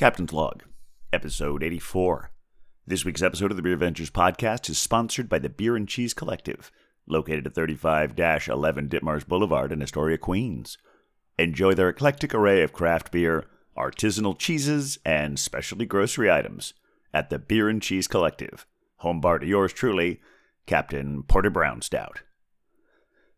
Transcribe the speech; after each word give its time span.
Captain's 0.00 0.32
Log, 0.32 0.62
episode 1.12 1.62
84. 1.62 2.32
This 2.86 3.04
week's 3.04 3.20
episode 3.20 3.50
of 3.50 3.58
the 3.58 3.62
Beer 3.62 3.74
Adventures 3.74 4.08
podcast 4.08 4.70
is 4.70 4.78
sponsored 4.78 5.28
by 5.28 5.38
the 5.38 5.50
Bier 5.50 5.76
and 5.76 5.86
Cheese 5.86 6.14
Collective, 6.14 6.72
located 7.06 7.46
at 7.46 7.54
35 7.54 8.18
11 8.18 8.88
Ditmars 8.88 9.28
Boulevard 9.28 9.72
in 9.72 9.82
Astoria, 9.82 10.16
Queens. 10.16 10.78
Enjoy 11.38 11.74
their 11.74 11.90
eclectic 11.90 12.34
array 12.34 12.62
of 12.62 12.72
craft 12.72 13.12
beer, 13.12 13.44
artisanal 13.76 14.38
cheeses, 14.38 14.98
and 15.04 15.38
specialty 15.38 15.84
grocery 15.84 16.30
items 16.30 16.72
at 17.12 17.28
the 17.28 17.38
Bier 17.38 17.68
and 17.68 17.82
Cheese 17.82 18.08
Collective, 18.08 18.66
home 19.00 19.20
bar 19.20 19.38
to 19.38 19.46
yours 19.46 19.74
truly, 19.74 20.18
Captain 20.64 21.24
Porter 21.24 21.50
Brown 21.50 21.82
Stout. 21.82 22.22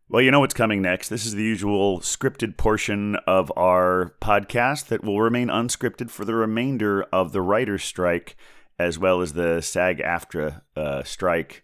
Well, 0.09 0.21
you 0.21 0.31
know 0.31 0.41
what's 0.41 0.53
coming 0.53 0.81
next. 0.81 1.07
This 1.07 1.25
is 1.25 1.33
the 1.33 1.43
usual 1.43 1.99
scripted 2.01 2.57
portion 2.57 3.15
of 3.25 3.51
our 3.55 4.13
podcast 4.21 4.87
that 4.87 5.03
will 5.03 5.21
remain 5.21 5.47
unscripted 5.47 6.11
for 6.11 6.25
the 6.25 6.35
remainder 6.35 7.03
of 7.03 7.31
the 7.31 7.41
writer's 7.41 7.83
strike, 7.85 8.35
as 8.77 8.99
well 8.99 9.21
as 9.21 9.33
the 9.33 9.61
SAG 9.61 9.99
AFTRA 9.99 10.61
uh, 10.75 11.03
strike. 11.03 11.63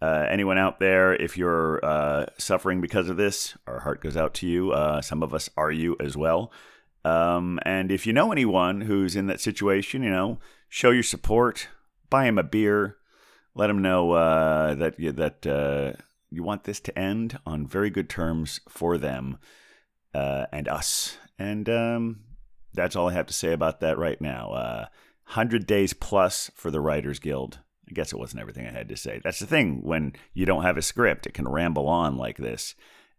Uh, 0.00 0.24
anyone 0.30 0.56
out 0.56 0.78
there, 0.78 1.14
if 1.16 1.36
you're 1.36 1.84
uh, 1.84 2.26
suffering 2.38 2.80
because 2.80 3.08
of 3.08 3.16
this, 3.16 3.56
our 3.66 3.80
heart 3.80 4.00
goes 4.00 4.16
out 4.16 4.34
to 4.34 4.46
you. 4.46 4.70
Uh, 4.70 5.02
some 5.02 5.22
of 5.22 5.34
us 5.34 5.50
are 5.56 5.72
you 5.72 5.96
as 5.98 6.16
well. 6.16 6.52
Um, 7.04 7.58
and 7.66 7.90
if 7.90 8.06
you 8.06 8.12
know 8.12 8.30
anyone 8.30 8.82
who's 8.82 9.16
in 9.16 9.26
that 9.26 9.40
situation, 9.40 10.02
you 10.04 10.10
know, 10.10 10.38
show 10.68 10.90
your 10.90 11.02
support, 11.02 11.68
buy 12.08 12.26
him 12.26 12.38
a 12.38 12.44
beer, 12.44 12.98
let 13.54 13.68
him 13.68 13.82
know 13.82 14.12
uh, 14.12 14.74
that 14.76 14.96
that 15.16 15.46
uh, 15.46 16.00
you 16.34 16.42
want 16.42 16.64
this 16.64 16.80
to 16.80 16.98
end 16.98 17.38
on 17.46 17.66
very 17.66 17.90
good 17.90 18.08
terms 18.08 18.60
for 18.68 18.98
them 18.98 19.38
uh, 20.14 20.46
and 20.52 20.68
us. 20.68 21.16
And 21.38 21.68
um, 21.68 22.20
that's 22.72 22.96
all 22.96 23.08
I 23.08 23.14
have 23.14 23.26
to 23.26 23.34
say 23.34 23.52
about 23.52 23.80
that 23.80 23.98
right 23.98 24.20
now. 24.20 24.50
Uh, 24.50 24.86
100 25.26 25.66
days 25.66 25.94
plus 25.94 26.50
for 26.54 26.70
the 26.70 26.80
Writers 26.80 27.18
Guild. 27.18 27.60
I 27.88 27.92
guess 27.92 28.12
it 28.12 28.18
wasn't 28.18 28.40
everything 28.40 28.66
I 28.66 28.72
had 28.72 28.88
to 28.88 28.96
say. 28.96 29.20
That's 29.22 29.38
the 29.38 29.46
thing. 29.46 29.80
When 29.82 30.14
you 30.32 30.46
don't 30.46 30.62
have 30.62 30.76
a 30.76 30.82
script, 30.82 31.26
it 31.26 31.34
can 31.34 31.48
ramble 31.48 31.88
on 31.88 32.16
like 32.16 32.38
this 32.38 32.74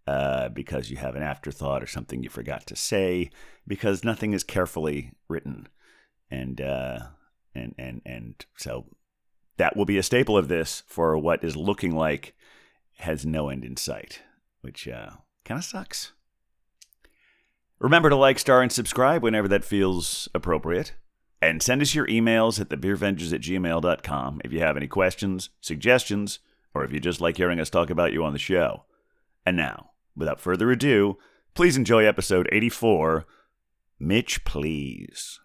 uh, 0.07 0.49
because 0.49 0.89
you 0.89 0.97
have 0.97 1.15
an 1.15 1.23
afterthought 1.23 1.83
or 1.83 1.87
something 1.87 2.23
you 2.23 2.29
forgot 2.29 2.65
to 2.67 2.75
say 2.75 3.29
because 3.67 4.03
nothing 4.03 4.33
is 4.33 4.43
carefully 4.43 5.11
written. 5.27 5.67
And, 6.29 6.59
uh, 6.61 6.99
and, 7.53 7.75
and, 7.77 8.01
and 8.05 8.45
so 8.57 8.85
that 9.57 9.75
will 9.75 9.85
be 9.85 9.97
a 9.97 10.03
staple 10.03 10.37
of 10.37 10.47
this 10.47 10.83
for 10.87 11.17
what 11.17 11.43
is 11.43 11.55
looking 11.55 11.95
like 11.95 12.35
has 12.97 13.25
no 13.25 13.49
end 13.49 13.65
in 13.65 13.77
sight, 13.77 14.21
which 14.61 14.87
uh, 14.87 15.11
kind 15.43 15.57
of 15.57 15.65
sucks. 15.65 16.11
Remember 17.79 18.09
to 18.09 18.15
like, 18.15 18.39
star, 18.39 18.61
and 18.61 18.71
subscribe 18.71 19.21
whenever 19.21 19.47
that 19.47 19.65
feels 19.65 20.29
appropriate. 20.33 20.93
And 21.41 21.61
send 21.61 21.81
us 21.81 21.93
your 21.93 22.07
emails 22.07 22.59
at 22.59 22.69
thebeervengers 22.69 23.33
at 23.33 23.41
gmail.com 23.41 24.41
if 24.43 24.51
you 24.51 24.59
have 24.61 24.77
any 24.77 24.87
questions, 24.87 25.49
suggestions, 25.59 26.39
or 26.73 26.83
if 26.83 26.91
you 26.91 26.99
just 26.99 27.21
like 27.21 27.37
hearing 27.37 27.59
us 27.59 27.69
talk 27.69 27.89
about 27.89 28.13
you 28.13 28.23
on 28.23 28.33
the 28.33 28.39
show. 28.39 28.85
And 29.45 29.55
now, 29.55 29.91
without 30.15 30.39
further 30.39 30.71
ado, 30.71 31.17
please 31.53 31.77
enjoy 31.77 32.05
episode 32.05 32.49
84 32.51 33.25
Mitch 33.99 34.43
Please. 34.45 35.39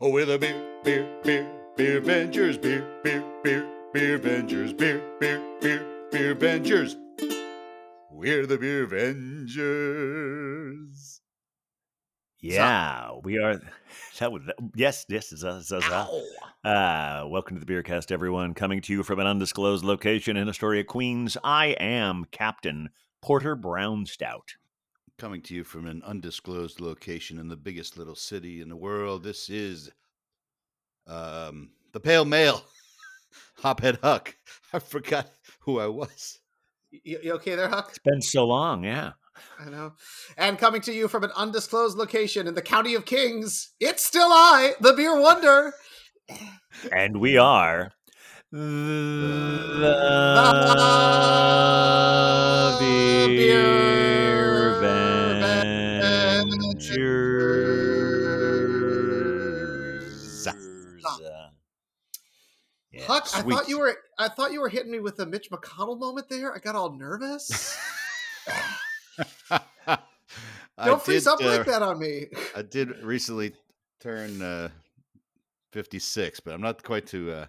Oh, 0.00 0.10
we're 0.10 0.26
the 0.26 0.38
beer, 0.38 0.80
beer, 0.82 1.08
beer, 1.22 1.50
beer 1.76 1.98
Avengers, 1.98 2.58
beer, 2.58 2.86
beer, 3.02 3.24
beer, 3.42 3.66
beer 3.94 4.16
Avengers, 4.16 4.72
beer, 4.72 5.00
beer, 5.20 5.40
beer, 5.60 5.86
beer 6.10 6.32
Avengers. 6.32 6.96
We're 8.10 8.44
the 8.44 8.58
beer 8.58 8.82
Avengers. 8.82 9.54
Yeah, 12.40 13.12
we 13.22 13.38
are. 13.38 13.60
That 14.18 14.32
was 14.32 14.42
yes, 14.76 15.06
yes. 15.08 15.32
is 15.32 15.44
us. 15.44 15.72
Uh, 15.72 17.24
welcome 17.28 17.58
to 17.58 17.64
the 17.64 17.72
Beercast, 17.72 18.10
everyone. 18.12 18.54
Coming 18.54 18.80
to 18.82 18.92
you 18.92 19.02
from 19.04 19.18
an 19.20 19.26
undisclosed 19.26 19.84
location 19.84 20.36
in 20.36 20.48
Astoria, 20.48 20.84
Queens. 20.84 21.36
I 21.42 21.66
am 21.80 22.24
Captain 22.30 22.90
Porter 23.22 23.54
Brown 23.56 24.06
Stout. 24.06 24.54
Coming 25.18 25.42
to 25.42 25.54
you 25.54 25.62
from 25.64 25.86
an 25.86 26.02
undisclosed 26.04 26.80
location 26.80 27.38
in 27.40 27.48
the 27.48 27.56
biggest 27.56 27.96
little 27.96 28.14
city 28.16 28.60
in 28.60 28.68
the 28.68 28.76
world. 28.76 29.22
This 29.24 29.48
is 29.50 29.90
um, 31.08 31.70
the 31.92 32.00
Pale 32.00 32.24
Male, 32.26 32.64
Hophead 33.62 33.98
Huck. 34.02 34.36
I 34.72 34.78
forgot 34.78 35.30
who 35.60 35.78
I 35.78 35.86
was. 35.86 36.38
You, 36.90 37.18
you 37.22 37.32
okay 37.34 37.54
there, 37.54 37.68
Huck? 37.68 37.88
It's 37.90 37.98
been 37.98 38.22
so 38.22 38.46
long. 38.46 38.84
Yeah. 38.84 39.12
I 39.58 39.68
know. 39.68 39.94
And 40.36 40.58
coming 40.58 40.80
to 40.82 40.92
you 40.92 41.08
from 41.08 41.24
an 41.24 41.32
undisclosed 41.36 41.98
location 41.98 42.46
in 42.46 42.54
the 42.54 42.62
County 42.62 42.94
of 42.94 43.04
Kings, 43.04 43.70
it's 43.80 44.04
still 44.04 44.28
I, 44.30 44.74
the 44.80 44.92
Beer 44.92 45.18
Wonder. 45.20 45.74
And 46.92 47.18
we 47.18 47.36
are 47.36 47.92
the 48.50 48.58
Beer 52.78 53.24
Vengers. 53.30 54.33
Yeah, 63.04 63.14
Huck, 63.14 63.28
I 63.34 63.42
thought 63.42 63.68
you 63.68 63.78
were 63.78 63.96
I 64.18 64.28
thought 64.28 64.52
you 64.52 64.60
were 64.60 64.68
hitting 64.68 64.90
me 64.92 65.00
with 65.00 65.16
the 65.16 65.26
Mitch 65.26 65.50
McConnell 65.50 65.98
moment 65.98 66.28
there. 66.28 66.54
I 66.54 66.58
got 66.58 66.74
all 66.74 66.92
nervous. 66.92 67.76
Don't 70.84 71.00
freeze 71.02 71.24
did, 71.24 71.30
up 71.32 71.40
like 71.40 71.60
uh, 71.60 71.64
that 71.64 71.82
on 71.82 71.98
me. 72.00 72.26
I 72.56 72.62
did 72.62 72.90
recently 73.02 73.52
turn 74.00 74.42
uh, 74.42 74.68
56, 75.72 76.40
but 76.40 76.52
I'm 76.52 76.60
not 76.60 76.82
quite 76.82 77.06
to 77.08 77.30
uh, 77.30 77.46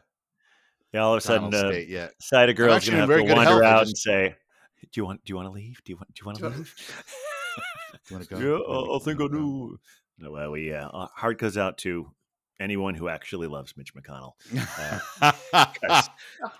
Yeah, 0.93 1.01
all 1.01 1.13
of 1.13 1.17
a 1.17 1.21
sudden, 1.21 1.51
final 1.51 1.69
uh, 1.71 1.77
yet. 1.77 2.13
side 2.21 2.49
of 2.49 2.55
girls 2.55 2.75
actually 2.75 2.97
gonna 2.97 3.13
have 3.17 3.25
to 3.27 3.33
wander 3.33 3.63
out 3.63 3.87
just- 3.87 3.89
and 3.89 3.97
say, 3.97 4.35
"Do 4.81 5.01
you 5.01 5.05
want? 5.05 5.25
Do 5.25 5.31
you 5.31 5.35
want 5.37 5.47
to 5.47 5.51
leave? 5.51 5.81
Do 5.83 5.91
you 5.91 5.97
want? 5.97 6.13
Do 6.13 6.19
you 6.21 6.25
want 6.27 6.37
Do 6.37 6.43
to 6.43 6.49
you 6.49 6.53
wanna- 6.53 6.65
You 8.09 8.15
wanna 8.15 8.25
go? 8.25 8.37
yeah, 8.37 8.57
I, 8.57 8.87
wanna- 8.89 8.99
think 8.99 9.19
I 9.19 9.23
you 9.23 9.29
do. 9.29 9.79
No, 10.19 10.31
well, 10.31 10.51
we 10.51 10.71
uh, 10.73 10.87
our 10.89 11.09
heart 11.15 11.39
goes 11.39 11.57
out 11.57 11.77
to 11.79 12.11
anyone 12.59 12.95
who 12.95 13.09
actually 13.09 13.47
loves 13.47 13.75
Mitch 13.77 13.93
McConnell. 13.93 14.33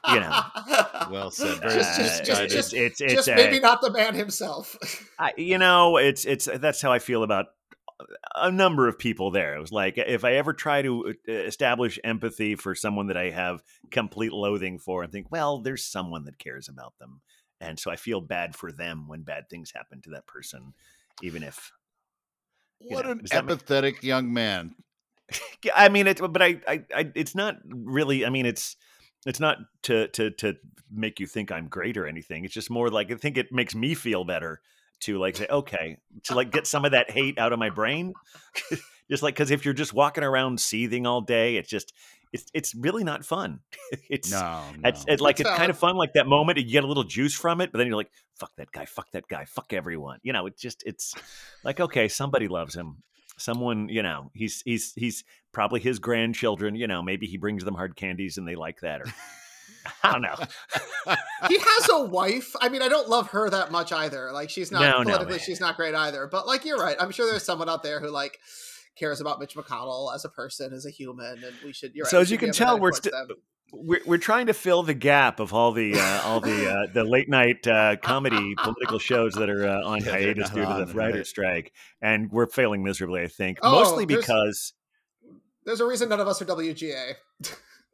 you 0.07 0.19
know. 0.19 0.41
well 1.11 1.31
said. 1.31 1.61
Just- 1.61 1.97
just- 1.99 2.21
Uh, 2.21 2.23
just- 2.25 2.49
just- 2.51 2.73
it's 2.73 3.01
it's 3.01 3.13
Just 3.13 3.29
uh, 3.29 3.35
maybe 3.35 3.59
not 3.59 3.81
the 3.81 3.91
man 3.91 4.15
himself. 4.15 4.77
I, 5.19 5.33
you 5.37 5.57
know, 5.57 5.97
it's 5.97 6.25
it's 6.25 6.45
that's 6.55 6.81
how 6.81 6.91
I 6.91 6.99
feel 6.99 7.23
about 7.23 7.47
a 8.35 8.51
number 8.51 8.87
of 8.87 8.99
people 8.99 9.31
there. 9.31 9.55
It 9.55 9.59
was 9.61 9.71
like 9.71 9.97
if 9.97 10.23
I 10.25 10.33
ever 10.33 10.53
try 10.53 10.81
to 10.81 11.13
uh, 11.27 11.31
establish 11.31 11.97
empathy 12.03 12.55
for 12.55 12.75
someone 12.75 13.07
that 13.07 13.17
I 13.17 13.29
have 13.29 13.61
complete 13.91 14.33
loathing 14.33 14.79
for, 14.79 15.03
and 15.03 15.11
think, 15.11 15.27
well, 15.31 15.59
there's 15.61 15.85
someone 15.85 16.25
that 16.25 16.37
cares 16.37 16.67
about 16.67 16.93
them, 16.99 17.21
and 17.61 17.79
so 17.79 17.89
I 17.91 17.95
feel 17.95 18.19
bad 18.21 18.55
for 18.55 18.71
them 18.71 19.07
when 19.07 19.23
bad 19.23 19.49
things 19.49 19.71
happen 19.73 20.01
to 20.01 20.09
that 20.11 20.27
person, 20.27 20.73
even 21.23 21.41
if 21.43 21.71
what 22.81 23.05
know, 23.05 23.11
an 23.11 23.21
that 23.31 23.45
make- 23.45 23.57
empathetic 23.59 24.03
young 24.03 24.33
man. 24.33 24.75
Yeah, 25.63 25.71
I 25.75 25.89
mean, 25.89 26.07
it's 26.07 26.21
but 26.21 26.41
I, 26.41 26.61
I, 26.67 26.83
I, 26.95 27.11
it's 27.15 27.35
not 27.35 27.57
really. 27.65 28.25
I 28.25 28.29
mean, 28.29 28.45
it's 28.45 28.75
it's 29.25 29.39
not 29.39 29.57
to 29.83 30.07
to 30.09 30.31
to 30.31 30.55
make 30.91 31.19
you 31.19 31.27
think 31.27 31.51
I'm 31.51 31.67
great 31.67 31.97
or 31.97 32.05
anything. 32.07 32.45
It's 32.45 32.53
just 32.53 32.69
more 32.69 32.89
like 32.89 33.11
I 33.11 33.15
think 33.15 33.37
it 33.37 33.51
makes 33.51 33.75
me 33.75 33.95
feel 33.95 34.23
better 34.23 34.61
to 35.01 35.17
like 35.17 35.35
say, 35.35 35.47
okay, 35.49 35.97
to 36.23 36.35
like 36.35 36.51
get 36.51 36.67
some 36.67 36.85
of 36.85 36.91
that 36.91 37.11
hate 37.11 37.37
out 37.39 37.53
of 37.53 37.59
my 37.59 37.69
brain. 37.69 38.13
just 39.09 39.23
like 39.23 39.35
because 39.35 39.51
if 39.51 39.65
you're 39.65 39.73
just 39.73 39.93
walking 39.93 40.23
around 40.23 40.59
seething 40.59 41.05
all 41.05 41.21
day, 41.21 41.57
it's 41.57 41.69
just 41.69 41.93
it's 42.31 42.45
it's 42.53 42.75
really 42.75 43.03
not 43.03 43.25
fun. 43.25 43.59
it's 44.09 44.31
No, 44.31 44.63
it's, 44.83 45.05
no. 45.05 45.13
it's 45.13 45.21
like 45.21 45.37
That's 45.37 45.41
it's 45.41 45.49
uh 45.49 45.57
kind 45.57 45.57
valid. 45.57 45.69
of 45.71 45.77
fun, 45.79 45.95
like 45.95 46.13
that 46.13 46.27
moment 46.27 46.57
you 46.57 46.65
get 46.65 46.83
a 46.83 46.87
little 46.87 47.03
juice 47.03 47.33
from 47.33 47.61
it, 47.61 47.71
but 47.71 47.77
then 47.79 47.87
you're 47.87 47.95
like, 47.95 48.11
"Fuck 48.39 48.51
that 48.57 48.71
guy! 48.71 48.85
Fuck 48.85 49.11
that 49.11 49.27
guy! 49.27 49.45
Fuck 49.45 49.73
everyone!" 49.73 50.19
You 50.23 50.33
know, 50.33 50.45
it's 50.45 50.61
just 50.61 50.83
it's 50.85 51.13
like 51.63 51.79
okay, 51.79 52.07
somebody 52.07 52.47
loves 52.47 52.75
him. 52.75 53.03
Someone, 53.37 53.89
you 53.89 54.01
know, 54.03 54.31
he's 54.33 54.61
he's 54.63 54.93
he's 54.93 55.23
probably 55.51 55.79
his 55.79 55.99
grandchildren. 55.99 56.75
You 56.75 56.87
know, 56.87 57.01
maybe 57.01 57.27
he 57.27 57.37
brings 57.37 57.63
them 57.63 57.75
hard 57.75 57.95
candies 57.95 58.37
and 58.37 58.47
they 58.47 58.55
like 58.55 58.81
that, 58.81 59.01
or 59.01 59.05
I 60.03 60.11
don't 60.11 60.21
know. 60.21 60.35
he 61.47 61.57
has 61.59 61.89
a 61.91 62.03
wife. 62.05 62.55
I 62.61 62.69
mean, 62.69 62.81
I 62.81 62.87
don't 62.87 63.09
love 63.09 63.29
her 63.31 63.49
that 63.49 63.71
much 63.71 63.91
either. 63.91 64.31
Like 64.31 64.49
she's 64.49 64.71
not 64.71 64.81
No, 64.81 64.97
no, 64.99 65.03
politically, 65.03 65.31
man. 65.33 65.39
she's 65.39 65.59
not 65.59 65.75
great 65.75 65.95
either. 65.95 66.27
But 66.27 66.47
like 66.47 66.65
you're 66.65 66.79
right. 66.79 66.95
I'm 66.99 67.11
sure 67.11 67.29
there's 67.29 67.43
someone 67.43 67.69
out 67.69 67.83
there 67.83 67.99
who 67.99 68.09
like 68.09 68.39
cares 68.97 69.21
about 69.21 69.39
Mitch 69.39 69.55
McConnell 69.55 70.13
as 70.15 70.25
a 70.25 70.29
person, 70.29 70.73
as 70.73 70.85
a 70.85 70.89
human, 70.89 71.43
and 71.43 71.53
we 71.63 71.73
should. 71.73 71.93
You're 71.93 72.05
right. 72.05 72.11
So 72.11 72.17
we 72.17 72.21
as 72.23 72.31
you 72.31 72.37
can 72.37 72.51
tell, 72.51 72.79
we're 72.79 72.91
towards 72.91 73.07
sti- 73.07 73.11
them. 73.11 73.27
We're 73.73 73.99
we're 74.05 74.17
trying 74.19 74.45
to 74.47 74.53
fill 74.53 74.83
the 74.83 74.93
gap 74.93 75.39
of 75.39 75.53
all 75.53 75.71
the 75.71 75.99
uh, 75.99 76.21
all 76.23 76.39
the 76.39 76.71
uh, 76.71 76.87
the 76.93 77.03
late 77.03 77.27
night 77.29 77.65
uh, 77.67 77.95
comedy 78.01 78.53
political 78.63 78.99
shows 78.99 79.33
that 79.33 79.49
are 79.49 79.67
uh, 79.67 79.83
on 79.83 79.99
Yeah, 80.05 80.11
hiatus 80.11 80.49
due 80.51 80.61
to 80.65 80.85
the 80.85 80.93
writer's 80.93 81.29
strike, 81.29 81.73
and 82.01 82.31
we're 82.31 82.47
failing 82.47 82.83
miserably. 82.83 83.21
I 83.21 83.27
think 83.27 83.57
Oh, 83.61 83.71
mostly 83.71 84.05
there's- 84.05 84.23
because. 84.25 84.73
There's 85.65 85.81
a 85.81 85.85
reason 85.87 86.09
none 86.09 86.19
of 86.19 86.27
us 86.27 86.39
are 86.43 86.45
WGA. 86.45 87.15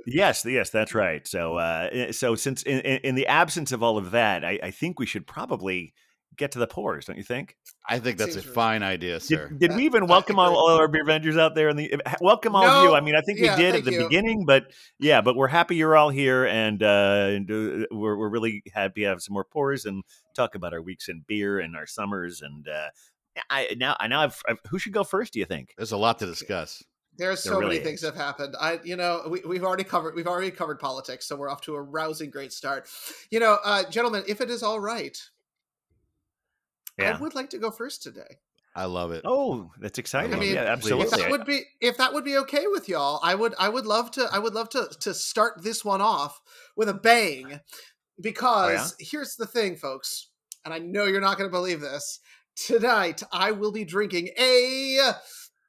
Yes, 0.06 0.46
yes, 0.46 0.72
that's 0.72 0.94
right. 0.96 1.26
So, 1.28 1.56
uh, 1.56 2.12
so 2.12 2.36
since 2.36 2.64
in, 2.64 2.80
in 2.82 2.98
in 2.98 3.16
the 3.16 3.28
absence 3.28 3.72
of 3.72 3.82
all 3.82 3.98
of 3.98 4.12
that, 4.12 4.44
I, 4.44 4.60
I 4.62 4.72
think 4.72 5.00
we 5.00 5.06
should 5.06 5.26
probably 5.26 5.94
get 6.42 6.52
to 6.54 6.60
the 6.60 6.68
pores, 6.68 7.06
don't 7.06 7.18
you 7.18 7.24
think? 7.24 7.56
I 7.88 8.00
think 8.00 8.18
that's 8.18 8.36
a 8.36 8.42
Seems 8.42 8.54
fine 8.54 8.84
idea, 8.84 9.20
sir. 9.20 9.48
Did, 9.48 9.60
did 9.60 9.76
we 9.76 9.86
even 9.86 10.08
welcome 10.08 10.40
all, 10.40 10.56
all 10.56 10.76
our 10.78 10.88
beer 10.88 11.04
Avengers 11.04 11.38
out 11.38 11.56
there? 11.56 11.70
In 11.70 11.78
the 11.78 12.02
welcome 12.20 12.56
all 12.56 12.66
of 12.66 12.84
you. 12.84 12.96
I 12.96 13.02
mean, 13.02 13.16
I 13.16 13.22
think 13.22 13.40
we 13.40 13.48
did 13.56 13.76
at 13.76 13.86
the 13.86 13.92
you. 13.94 14.04
beginning, 14.04 14.46
but 14.46 14.66
yeah, 15.00 15.22
but 15.22 15.36
we're 15.36 15.48
happy 15.48 15.76
you're 15.76 15.96
all 15.96 16.10
here, 16.10 16.46
and, 16.46 16.82
uh, 16.84 17.40
uh, 17.52 17.86
we're 17.92 18.18
we're 18.18 18.30
really 18.30 18.64
happy 18.74 19.02
to 19.02 19.08
have 19.08 19.22
some 19.22 19.34
more 19.34 19.46
pores 19.46 19.86
and 19.86 20.04
talk 20.36 20.56
about 20.56 20.74
our 20.74 20.82
weeks 20.82 21.08
in 21.08 21.24
beer 21.28 21.60
and 21.60 21.76
our 21.76 21.86
summers. 21.86 22.42
And 22.42 22.68
uh, 22.68 22.90
I 23.50 23.76
now 23.78 23.96
I 24.00 24.08
now 24.08 24.22
I've, 24.22 24.42
I've, 24.48 24.60
who 24.70 24.80
should 24.80 24.94
go 24.94 25.04
first? 25.04 25.34
Do 25.34 25.40
you 25.40 25.46
think? 25.46 25.74
There's 25.78 25.92
a 25.92 25.98
lot 25.98 26.20
to 26.20 26.26
discuss. 26.26 26.84
There's 27.18 27.44
There 27.44 27.54
so 27.54 27.60
really 27.60 27.76
many 27.76 27.86
things 27.86 28.00
is. 28.00 28.02
that 28.04 28.16
have 28.16 28.26
happened. 28.26 28.56
I, 28.60 28.80
you 28.84 28.96
know, 28.96 29.28
we, 29.30 29.42
we've 29.46 29.64
already 29.64 29.84
covered 29.84 30.16
we've 30.16 30.28
already 30.28 30.50
covered 30.50 30.80
politics, 30.80 31.28
so 31.28 31.36
we're 31.36 31.50
off 31.50 31.62
to 31.62 31.76
a 31.76 31.82
rousing 31.82 32.32
great 32.32 32.54
start. 32.54 32.88
You 33.30 33.40
know, 33.40 33.58
uh, 33.64 33.84
gentlemen, 33.90 34.24
if 34.28 34.42
it 34.42 34.50
is 34.50 34.64
all 34.64 34.80
right, 34.80 35.18
Yeah. 36.98 37.16
I 37.18 37.20
would 37.22 37.36
like 37.36 37.50
to 37.52 37.58
go 37.58 37.72
first 37.72 38.04
today. 38.04 38.40
I 38.76 38.86
love 38.86 39.12
it. 39.12 39.24
Oh, 39.26 39.72
that's 39.80 40.00
exciting. 40.00 40.34
I 40.34 40.40
mean, 40.40 40.54
yeah, 40.54 40.62
If 40.64 40.70
absolutely. 40.70 41.22
that 41.22 41.30
would 41.30 41.46
be 41.46 41.62
if 41.82 41.98
that 41.98 42.14
would 42.14 42.24
be 42.24 42.38
okay 42.38 42.68
with 42.68 42.88
y'all, 42.88 43.20
I 43.22 43.36
would 43.36 43.54
I 43.60 43.68
would 43.68 43.86
love 43.86 44.12
to 44.12 44.30
I 44.32 44.40
would 44.40 44.54
love 44.54 44.70
to 44.70 44.88
to 45.02 45.14
start 45.14 45.62
this 45.62 45.84
one 45.84 46.00
off 46.00 46.40
with 46.78 46.88
a 46.88 46.94
bang 46.94 47.54
oh, 47.54 47.60
because 48.22 48.96
here's 49.00 49.36
the 49.36 49.46
thing, 49.46 49.76
folks, 49.76 50.30
and 50.64 50.74
I 50.74 50.80
know 50.80 51.06
you're 51.06 51.20
not 51.22 51.38
going 51.38 51.50
to 51.50 51.54
believe 51.54 51.82
this. 51.82 52.20
Tonight, 52.56 53.24
I 53.32 53.52
will 53.52 53.72
be 53.72 53.84
drinking 53.86 54.30
a 54.40 55.12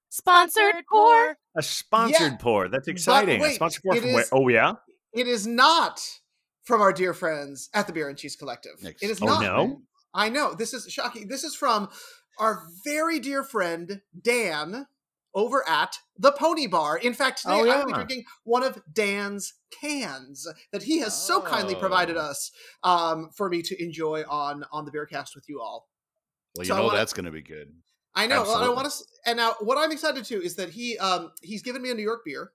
Sponsored 0.09 0.85
pour. 0.91 1.37
a 1.57 1.63
sponsored 1.63 2.39
pour. 2.39 2.69
That's 2.69 2.87
exciting. 2.89 3.43
a 3.43 3.53
sponsored 3.53 3.83
pour 3.83 3.97
it 3.97 4.03
from 4.03 4.13
where? 4.13 4.23
is- 4.23 4.29
Oh 4.33 4.49
yeah. 4.49 4.75
It 5.13 5.27
is 5.27 5.47
not 5.47 6.01
from 6.65 6.81
our 6.81 6.93
dear 6.93 7.15
friends 7.15 7.69
at 7.75 7.87
the 7.87 7.93
Bier 7.93 8.09
and 8.09 8.17
Cheese 8.19 8.37
Collective. 8.37 8.83
Next. 8.83 9.03
It 9.03 9.11
is 9.11 9.21
Oh, 9.23 9.27
not. 9.27 9.43
no? 9.43 9.83
I 10.15 10.29
know 10.29 10.55
this 10.55 10.75
is 10.75 10.91
shocking. 10.93 11.29
This 11.29 11.45
is 11.45 11.55
from 11.55 11.89
our 12.39 12.63
very 12.85 13.19
dear 13.19 13.43
friend 13.43 14.01
Dan 14.21 14.87
over 15.35 15.67
at 15.69 15.97
the 16.19 16.33
Pony 16.33 16.67
Bar. 16.67 16.99
In 16.99 17.15
fact, 17.15 17.43
today 17.43 17.55
Oh, 17.55 17.69
I 17.71 17.79
will 17.79 17.87
be 17.87 17.93
drinking 17.95 18.25
one 18.45 18.63
of 18.63 18.83
Dan's 18.93 19.55
cans 19.81 20.47
that 20.73 20.83
he 20.83 20.99
has 20.99 21.17
so 21.19 21.41
kindly 21.41 21.75
provided 21.75 22.17
Oh. 22.17 22.21
us 22.21 22.51
um, 22.83 23.31
for 23.35 23.49
me 23.49 23.63
to 23.63 23.83
enjoy 23.83 24.25
on 24.29 24.65
on 24.73 24.85
the 24.85 24.91
Beercast 24.91 25.35
with 25.35 25.45
you 25.49 25.61
all. 25.61 25.89
Well, 26.57 26.65
you 26.65 26.69
So 26.69 26.77
know 26.77 26.85
wanna- 26.85 26.99
that's 26.99 27.15
going 27.15 27.25
to 27.25 27.31
be 27.31 27.41
good. 27.43 27.73
I 28.15 28.27
know. 28.27 28.43
Well, 28.43 28.57
I 28.57 28.69
want 28.69 28.91
to, 28.93 29.05
and 29.25 29.39
now 29.39 29.55
what 29.61 29.79
I'm 29.79 29.91
excited 29.91 30.27
to 30.27 30.43
is 30.43 30.57
that 30.57 30.69
he 30.69 30.99
um 30.99 31.33
he's 31.41 31.63
given 31.63 31.81
me 31.81 31.91
a 31.91 31.95
New 31.95 32.03
York 32.03 32.21
beer, 32.27 32.53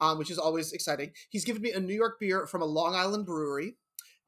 um 0.00 0.16
which 0.16 0.30
is 0.30 0.38
always 0.38 0.72
exciting. 0.72 1.12
He's 1.28 1.44
given 1.44 1.60
me 1.60 1.72
a 1.72 1.80
New 1.80 1.92
York 1.94 2.18
beer 2.18 2.46
from 2.46 2.62
a 2.62 2.64
Long 2.64 2.94
Island 2.94 3.26
brewery, 3.26 3.76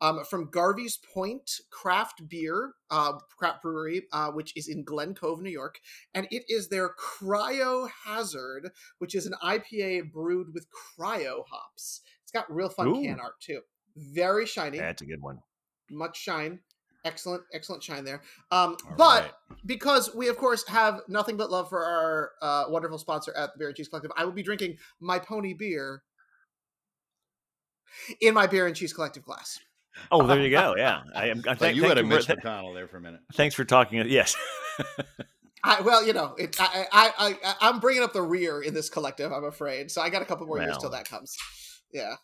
um 0.00 0.24
from 0.24 0.50
Garvies 0.50 0.98
Point 1.14 1.50
Craft 1.70 2.28
Beer, 2.28 2.72
uh 2.90 3.14
craft 3.38 3.62
brewery, 3.62 4.02
uh 4.12 4.30
which 4.30 4.52
is 4.56 4.68
in 4.68 4.84
Glen 4.84 5.14
Cove, 5.14 5.40
New 5.40 5.50
York, 5.50 5.78
and 6.14 6.26
it 6.30 6.44
is 6.48 6.68
their 6.68 6.90
Cryo 6.90 7.88
Hazard, 8.04 8.70
which 8.98 9.14
is 9.14 9.26
an 9.26 9.34
IPA 9.42 10.12
brewed 10.12 10.52
with 10.54 10.66
cryo 10.70 11.44
hops. 11.50 12.00
It's 12.22 12.32
got 12.32 12.52
real 12.52 12.68
fun 12.68 12.88
Ooh. 12.88 13.02
can 13.02 13.20
art 13.20 13.40
too. 13.40 13.60
Very 13.96 14.46
shiny, 14.46 14.78
That's 14.78 15.02
a 15.02 15.06
good 15.06 15.22
one. 15.22 15.38
much 15.90 16.18
shine. 16.18 16.60
Excellent, 17.04 17.44
excellent 17.52 17.84
shine 17.84 18.04
there. 18.04 18.20
Um, 18.50 18.76
but 18.98 19.22
right. 19.22 19.32
because 19.64 20.12
we 20.12 20.26
of 20.28 20.36
course 20.36 20.66
have 20.66 21.02
nothing 21.08 21.36
but 21.36 21.50
love 21.52 21.68
for 21.68 21.84
our 21.84 22.32
uh, 22.42 22.64
wonderful 22.68 22.98
sponsor 22.98 23.32
at 23.36 23.52
the 23.52 23.58
Bier 23.60 23.68
and 23.68 23.76
Cheese 23.76 23.86
Collective, 23.88 24.10
I 24.16 24.24
will 24.24 24.32
be 24.32 24.42
drinking 24.42 24.78
my 25.00 25.20
pony 25.20 25.54
beer 25.54 26.02
in 28.20 28.34
my 28.34 28.48
Bier 28.48 28.66
and 28.66 28.74
Cheese 28.74 28.92
Collective 28.92 29.22
glass. 29.24 29.60
Oh, 30.10 30.26
there 30.26 30.40
you 30.40 30.50
go. 30.50 30.74
Yeah, 30.76 31.02
I 31.14 31.28
am. 31.28 31.38
I 31.40 31.42
Thought 31.42 31.58
thank, 31.60 31.76
you 31.76 31.82
thank 31.82 31.88
had 31.96 31.98
a 31.98 32.02
for- 32.02 32.06
Mitch 32.06 32.26
th- 32.26 32.38
McConnell 32.40 32.74
there 32.74 32.86
for 32.88 32.96
a 32.98 33.00
minute. 33.00 33.20
Thanks 33.34 33.54
for 33.54 33.64
talking. 33.64 34.00
Uh, 34.00 34.04
yes. 34.04 34.36
I, 35.64 35.80
well, 35.80 36.06
you 36.06 36.12
know, 36.12 36.34
it, 36.38 36.56
I, 36.60 36.86
I, 36.92 37.12
I, 37.42 37.54
I'm 37.60 37.80
bringing 37.80 38.02
up 38.04 38.12
the 38.12 38.22
rear 38.22 38.60
in 38.62 38.72
this 38.74 38.88
collective. 38.88 39.32
I'm 39.32 39.44
afraid, 39.44 39.90
so 39.90 40.00
I 40.00 40.10
got 40.10 40.22
a 40.22 40.24
couple 40.24 40.46
more 40.46 40.60
years 40.60 40.76
till 40.78 40.90
that 40.90 41.08
comes. 41.08 41.36
Yeah. 41.92 42.14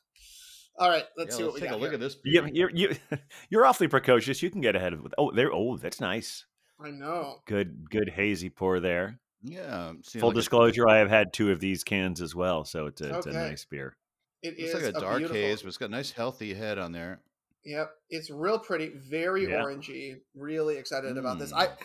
All 0.78 0.88
right, 0.88 1.04
let's 1.16 1.32
Yeah, 1.32 1.36
see 1.38 1.42
what 1.44 1.52
let's 1.54 1.54
we 1.54 1.60
take 1.62 1.70
got 1.70 1.76
a 1.76 1.80
look 1.80 1.88
here. 1.90 1.94
at 1.94 2.00
this. 2.00 2.16
you, 2.24 2.42
beer. 2.42 2.50
you're 2.54 2.70
you, 2.70 2.96
you're 3.50 3.66
awfully 3.66 3.88
precocious. 3.88 4.42
You 4.42 4.50
can 4.50 4.60
get 4.60 4.76
ahead 4.76 4.92
of 4.92 5.04
it. 5.04 5.12
Oh, 5.19 5.30
there. 5.32 5.52
Oh, 5.52 5.76
that's 5.76 6.00
nice. 6.00 6.44
I 6.80 6.90
know. 6.90 7.40
Good, 7.46 7.90
good 7.90 8.08
hazy 8.10 8.48
pour 8.48 8.80
there. 8.80 9.19
Yeah. 9.42 9.92
Full 10.19 10.28
like 10.28 10.34
disclosure, 10.36 10.88
I 10.88 10.98
have 10.98 11.10
had 11.10 11.32
two 11.32 11.50
of 11.50 11.58
these 11.60 11.82
cans 11.84 12.20
as 12.22 12.34
well, 12.34 12.64
so 12.64 12.86
it's 12.86 13.00
a, 13.00 13.16
it's 13.19 13.26
a 13.26 13.32
nice 13.32 13.64
beer. 13.64 13.96
It 14.42 14.54
It's 14.58 14.72
is 14.72 14.82
like 14.82 14.94
a 14.94 15.00
dark 15.00 15.19
beautiful- 15.19 15.36
haze, 15.36 15.62
but 15.62 15.69
it's 15.69 15.78
got 15.78 15.88
a 15.88 15.92
nice 15.92 16.12
healthy 16.12 16.54
head 16.54 16.78
on 16.78 16.92
there. 16.92 17.20
Yep, 17.64 17.90
it's 18.10 18.28
real 18.30 18.58
pretty, 18.58 18.88
very 18.88 19.44
Yeah. 19.44 19.62
orangey. 19.62 20.16
Really 20.34 20.76
excited 20.78 21.16
about 21.16 21.38
this. 21.38 21.52
Mm. 21.52 21.58
I 21.58 21.62
I 21.62 21.66
don't 21.66 21.76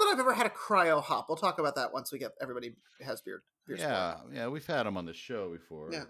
know 0.00 0.06
that 0.06 0.12
I've 0.12 0.20
ever 0.20 0.34
had 0.34 0.46
a 0.46 0.50
cryo 0.50 1.02
hop. 1.02 1.26
We'll 1.28 1.36
talk 1.38 1.58
about 1.58 1.74
that 1.76 1.92
once 1.92 2.12
we 2.12 2.18
get 2.18 2.32
everybody 2.40 2.74
has 3.00 3.22
beer. 3.22 3.42
beer 3.66 3.78
score. 3.78 3.88
Yeah, 3.88 4.16
yeah, 4.32 4.48
we've 4.48 4.66
had 4.66 4.84
them 4.84 4.96
on 4.98 5.06
the 5.06 5.14
show 5.14 5.50
before. 5.50 5.88
Yeah. 5.90 6.04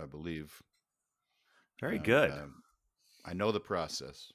I 0.00 0.06
believe. 0.06 0.62
Very 1.80 1.96
And, 1.96 2.04
good. 2.04 2.30
um, 2.32 2.62
I 3.24 3.34
know 3.34 3.52
the 3.52 3.60
process 3.60 4.32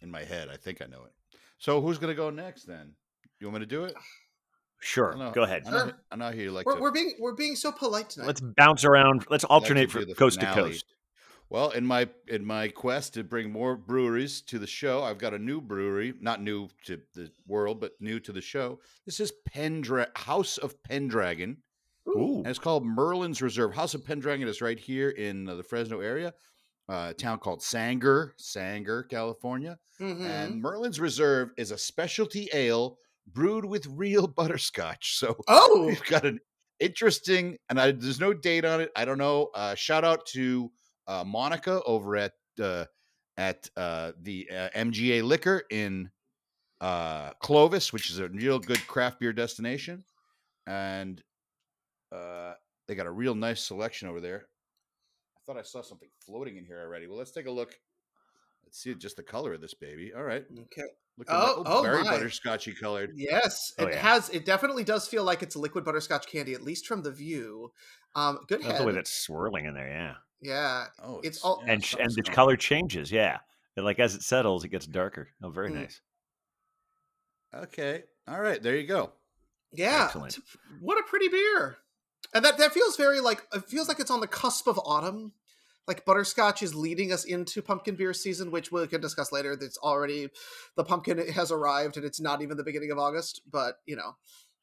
in 0.00 0.10
my 0.10 0.22
head. 0.22 0.48
I 0.48 0.56
think 0.56 0.80
I 0.80 0.86
know 0.86 1.04
it. 1.04 1.12
So 1.58 1.80
who's 1.80 1.98
going 1.98 2.10
to 2.10 2.14
go 2.16 2.30
next 2.30 2.64
then? 2.64 2.94
You 3.40 3.48
want 3.48 3.54
me 3.54 3.60
to 3.60 3.66
do 3.66 3.84
it? 3.84 3.94
I 3.96 4.00
sure. 4.80 5.16
know- 5.16 5.32
Go 5.32 5.42
ahead. 5.42 5.64
I 5.66 5.70
know, 5.70 5.78
Sure. 5.86 5.92
I 6.12 6.16
know 6.16 6.24
how 6.26 6.30
you 6.32 6.50
like 6.52 6.66
We're, 6.66 6.76
to. 6.76 6.80
we're 6.82 6.90
being 6.92 7.16
we're 7.18 7.34
being 7.34 7.56
so 7.56 7.72
polite 7.72 8.10
tonight. 8.10 8.26
Let's 8.26 8.40
bounce 8.40 8.84
around. 8.84 9.26
Let's 9.30 9.44
alternate 9.44 9.86
do 9.90 10.00
from 10.00 10.04
the 10.08 10.14
coast 10.14 10.38
to 10.40 10.46
coast. 10.52 10.84
Well, 11.48 11.70
in 11.70 11.86
my 11.86 12.08
in 12.26 12.44
my 12.44 12.68
quest 12.68 13.14
to 13.14 13.22
bring 13.24 13.52
more 13.52 13.76
breweries 13.76 14.40
to 14.42 14.58
the 14.58 14.66
show, 14.66 15.04
I've 15.04 15.18
got 15.18 15.32
a 15.32 15.38
new 15.38 15.60
brewery, 15.60 16.14
not 16.20 16.42
new 16.42 16.68
to 16.86 17.00
the 17.14 17.30
world, 17.46 17.80
but 17.80 17.92
new 18.00 18.18
to 18.20 18.32
the 18.32 18.40
show. 18.40 18.80
This 19.04 19.20
is 19.20 19.32
Pendra 19.48 20.06
House 20.18 20.58
of 20.58 20.82
Pendragon, 20.82 21.58
Ooh. 22.08 22.38
and 22.38 22.48
it's 22.48 22.58
called 22.58 22.84
Merlin's 22.84 23.42
Reserve. 23.42 23.74
House 23.74 23.94
of 23.94 24.04
Pendragon 24.04 24.48
is 24.48 24.60
right 24.60 24.78
here 24.78 25.10
in 25.10 25.48
uh, 25.48 25.54
the 25.54 25.62
Fresno 25.62 26.00
area, 26.00 26.34
uh, 26.88 27.08
a 27.10 27.14
town 27.14 27.38
called 27.38 27.62
Sanger, 27.62 28.34
Sanger, 28.36 29.04
California. 29.04 29.78
Mhm. 30.00 30.20
And 30.28 30.60
Merlin's 30.60 30.98
Reserve 30.98 31.50
is 31.56 31.70
a 31.70 31.78
specialty 31.78 32.48
ale 32.52 32.98
brewed 33.28 33.64
with 33.64 33.86
real 33.86 34.26
butterscotch. 34.36 35.16
So 35.16 35.36
oh, 35.46 35.84
we've 35.86 36.04
got 36.06 36.26
an 36.26 36.40
interesting, 36.80 37.56
and 37.70 37.80
I, 37.80 37.92
there's 37.92 38.20
no 38.20 38.34
date 38.34 38.64
on 38.64 38.80
it. 38.80 38.90
I 38.96 39.04
don't 39.04 39.18
know. 39.18 39.50
Uh, 39.54 39.76
shout 39.76 40.02
out 40.04 40.26
to 40.32 40.72
uh, 41.06 41.24
Monica 41.26 41.82
over 41.84 42.16
at 42.16 42.32
uh, 42.60 42.84
at 43.36 43.68
uh, 43.76 44.12
the 44.22 44.48
uh, 44.50 44.68
MGA 44.74 45.22
Liquor 45.22 45.62
in 45.70 46.10
uh, 46.80 47.30
Clovis, 47.40 47.92
which 47.92 48.10
is 48.10 48.18
a 48.18 48.28
real 48.28 48.58
good 48.58 48.84
craft 48.86 49.20
beer 49.20 49.32
destination, 49.32 50.04
and 50.66 51.22
uh, 52.12 52.54
they 52.88 52.94
got 52.94 53.06
a 53.06 53.10
real 53.10 53.34
nice 53.34 53.62
selection 53.64 54.08
over 54.08 54.20
there. 54.20 54.46
I 55.36 55.40
thought 55.46 55.58
I 55.58 55.62
saw 55.62 55.82
something 55.82 56.08
floating 56.24 56.56
in 56.56 56.64
here 56.64 56.80
already. 56.80 57.06
Well, 57.06 57.18
let's 57.18 57.30
take 57.30 57.46
a 57.46 57.50
look. 57.50 57.74
Let's 58.64 58.82
see 58.82 58.94
just 58.94 59.16
the 59.16 59.22
color 59.22 59.54
of 59.54 59.60
this 59.60 59.74
baby. 59.74 60.12
All 60.16 60.24
right, 60.24 60.44
okay. 60.50 60.82
looking 61.18 61.34
Oh, 61.34 61.62
like- 61.64 61.72
oh 61.72 61.82
very 61.82 62.02
my. 62.02 62.18
butterscotchy 62.18 62.78
colored. 62.78 63.12
Yes, 63.14 63.72
Oh, 63.78 63.84
it 63.86 63.94
yeah. 63.94 64.00
has. 64.00 64.28
It 64.30 64.44
definitely 64.44 64.82
does 64.82 65.06
feel 65.06 65.22
like 65.24 65.42
it's 65.42 65.54
liquid 65.54 65.84
butterscotch 65.84 66.26
candy, 66.26 66.52
at 66.54 66.62
least 66.62 66.86
from 66.86 67.02
the 67.02 67.12
view. 67.12 67.70
Um, 68.16 68.40
good 68.48 68.60
That's 68.62 68.72
head. 68.72 68.80
the 68.80 68.86
way 68.86 68.92
that's 68.92 69.12
swirling 69.12 69.66
in 69.66 69.74
there. 69.74 69.88
Yeah. 69.88 70.14
Yeah, 70.40 70.86
Oh, 71.02 71.20
It's 71.24 71.42
all- 71.42 71.62
and 71.66 71.84
and 71.98 72.12
the 72.12 72.22
color 72.22 72.56
changes. 72.56 73.10
Yeah, 73.12 73.38
And, 73.76 73.84
like 73.84 73.98
as 73.98 74.14
it 74.14 74.22
settles, 74.22 74.64
it 74.64 74.68
gets 74.68 74.86
darker. 74.86 75.28
Oh, 75.42 75.50
very 75.50 75.70
Mm. 75.70 75.74
nice. 75.82 76.00
Okay. 77.54 78.04
All 78.28 78.40
right. 78.40 78.62
There 78.62 78.76
you 78.76 78.86
go. 78.86 79.12
yeah. 79.72 80.04
Excellent. 80.06 80.38
What 80.80 80.98
a 80.98 81.02
pretty 81.08 81.28
beer, 81.28 81.78
and 82.34 82.44
that 82.44 82.58
that 82.58 82.72
feels 82.72 82.96
very 82.96 83.20
like 83.20 83.42
it 83.54 83.64
feels 83.68 83.88
like 83.88 84.00
it's 84.00 84.10
on 84.10 84.20
the 84.20 84.26
cusp 84.26 84.66
of 84.66 84.78
autumn. 84.84 85.32
Like 85.86 86.04
butterscotch 86.04 86.62
is 86.64 86.74
leading 86.74 87.12
us 87.12 87.24
into 87.24 87.62
pumpkin 87.62 87.94
beer 87.94 88.12
season, 88.12 88.50
which 88.50 88.72
we 88.72 88.84
can 88.88 89.00
discuss 89.00 89.30
later. 89.30 89.52
It's 89.52 89.78
already 89.78 90.28
the 90.76 90.82
pumpkin 90.84 91.18
has 91.32 91.52
arrived, 91.52 91.96
and 91.96 92.04
it's 92.04 92.20
not 92.20 92.42
even 92.42 92.56
the 92.56 92.64
beginning 92.64 92.90
of 92.90 92.98
August. 92.98 93.42
But 93.50 93.78
you 93.86 93.94
know, 93.96 94.16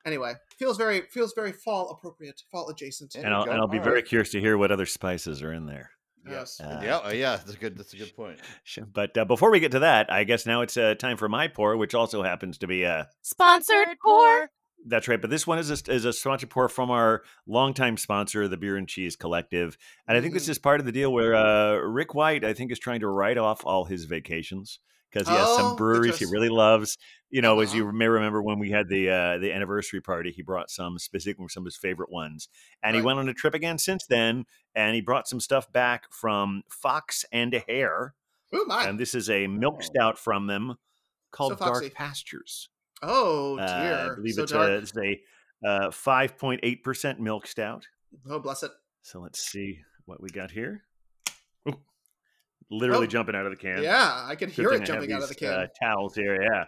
anyway, 0.05 0.33
feels 0.57 0.77
very 0.77 1.01
feels 1.11 1.33
very 1.33 1.51
fall 1.51 1.89
appropriate, 1.89 2.41
fall 2.51 2.69
adjacent. 2.69 3.15
And 3.15 3.33
I'll, 3.33 3.43
and 3.43 3.53
I'll 3.53 3.67
be 3.67 3.77
All 3.79 3.83
very 3.83 3.97
right. 3.97 4.05
curious 4.05 4.31
to 4.31 4.39
hear 4.39 4.57
what 4.57 4.71
other 4.71 4.85
spices 4.85 5.41
are 5.41 5.53
in 5.53 5.65
there. 5.65 5.91
Yes. 6.29 6.59
Uh, 6.61 6.79
yeah. 6.81 7.11
yeah. 7.11 7.35
That's 7.35 7.53
a 7.53 7.57
good. 7.57 7.77
That's 7.77 7.93
a 7.93 7.97
good 7.97 8.15
point. 8.15 8.39
But 8.93 9.17
uh, 9.17 9.25
before 9.25 9.51
we 9.51 9.59
get 9.59 9.71
to 9.73 9.79
that, 9.79 10.11
I 10.11 10.23
guess 10.23 10.45
now 10.45 10.61
it's 10.61 10.77
uh, 10.77 10.95
time 10.95 11.17
for 11.17 11.27
my 11.27 11.47
pour, 11.47 11.75
which 11.77 11.93
also 11.93 12.23
happens 12.23 12.57
to 12.59 12.67
be 12.67 12.83
a. 12.83 13.09
Sponsored 13.21 13.97
pour. 14.01 14.49
That's 14.85 15.07
right, 15.07 15.21
but 15.21 15.29
this 15.29 15.47
one 15.47 15.59
is 15.59 15.69
a, 15.71 15.91
is 15.91 16.03
a 16.03 16.11
sponsored 16.11 16.49
pour 16.49 16.67
from 16.67 16.91
our 16.91 17.23
longtime 17.47 17.95
sponsor, 17.95 18.49
the 18.49 18.57
Bier 18.57 18.75
and 18.75 18.87
Cheese 18.87 19.15
Collective, 19.15 19.77
and 20.07 20.17
I 20.17 20.21
think 20.21 20.33
this 20.33 20.47
Mhm. 20.47 20.49
is 20.49 20.59
part 20.59 20.81
of 20.81 20.85
the 20.85 20.91
deal 20.91 21.13
where 21.13 21.35
uh, 21.35 21.75
Rick 21.77 22.13
White, 22.13 22.43
I 22.43 22.53
think, 22.53 22.69
is 22.71 22.79
trying 22.79 22.99
to 22.99 23.07
write 23.07 23.37
off 23.37 23.65
all 23.65 23.85
his 23.85 24.03
vacations 24.05 24.79
because 25.09 25.27
he 25.29 25.35
has 25.35 25.51
Oh, 25.51 25.53
some 25.53 25.73
breweries 25.73 26.17
he 26.17 26.25
really 26.25 26.49
loves. 26.49 26.97
You 27.29 27.41
know, 27.41 27.61
as 27.61 27.73
you 27.73 27.85
Uh-huh. 27.85 27.93
may 27.93 28.07
remember 28.07 28.41
when 28.43 28.59
we 28.59 28.71
had 28.71 28.89
the 28.89 29.09
uh, 29.09 29.37
the 29.37 29.53
anniversary 29.53 30.01
party, 30.01 30.31
he 30.31 30.41
brought 30.41 30.69
some 30.69 30.99
specifically 30.99 31.47
some 31.47 31.63
of 31.63 31.65
his 31.65 31.77
favorite 31.77 32.11
ones, 32.11 32.49
and 32.83 32.93
he 32.95 33.01
went 33.01 33.19
on 33.19 33.29
a 33.29 33.33
trip 33.33 33.53
again 33.53 33.77
since 33.77 34.05
then, 34.07 34.45
and 34.75 34.95
he 34.95 35.01
brought 35.01 35.29
some 35.29 35.39
stuff 35.39 35.71
back 35.71 36.11
from 36.11 36.63
Fox 36.69 37.23
and 37.31 37.53
a 37.53 37.59
Hare, 37.67 38.15
Ooh 38.55 38.65
my! 38.65 38.87
and 38.87 38.99
this 38.99 39.15
is 39.15 39.29
a 39.29 39.47
milk 39.47 39.81
Oh. 39.81 39.83
stout 39.83 40.19
from 40.19 40.47
them 40.47 40.75
called 41.31 41.59
foxy. 41.59 41.89
Dark 41.89 41.93
Pastures. 41.93 42.69
Oh 43.03 43.57
Uh, 43.59 43.83
dear. 43.83 44.11
I 44.11 44.15
believe 44.15 44.33
so 44.35 44.43
it's 44.43 44.51
a, 44.53 44.77
it's 44.77 44.93
a 44.97 45.21
uh, 45.67 45.89
5.8% 45.89 47.19
milk 47.19 47.47
stout. 47.47 47.87
Oh 48.29 48.39
bless 48.39 48.63
it. 48.63 48.71
So 49.01 49.19
let's 49.19 49.39
see 49.39 49.79
what 50.05 50.21
we 50.21 50.29
got 50.29 50.51
here. 50.51 50.83
Ooh, 51.69 51.75
literally 52.71 53.05
Oh, 53.07 53.09
jumping 53.09 53.35
out 53.35 53.45
of 53.45 53.51
the 53.51 53.57
can. 53.57 53.81
Yeah, 53.83 54.25
I 54.27 54.35
can 54.35 54.49
Good 54.49 54.55
hear 54.55 54.69
it 54.71 54.75
I 54.75 54.77
have 54.79 54.87
jumping 54.87 55.11
out 55.13 55.23
of 55.23 55.29
the 55.29 55.35
can. 55.35 55.49
Uh, 55.53 55.67
towels 55.81 56.15
here, 56.15 56.41
yeah. 56.41 56.65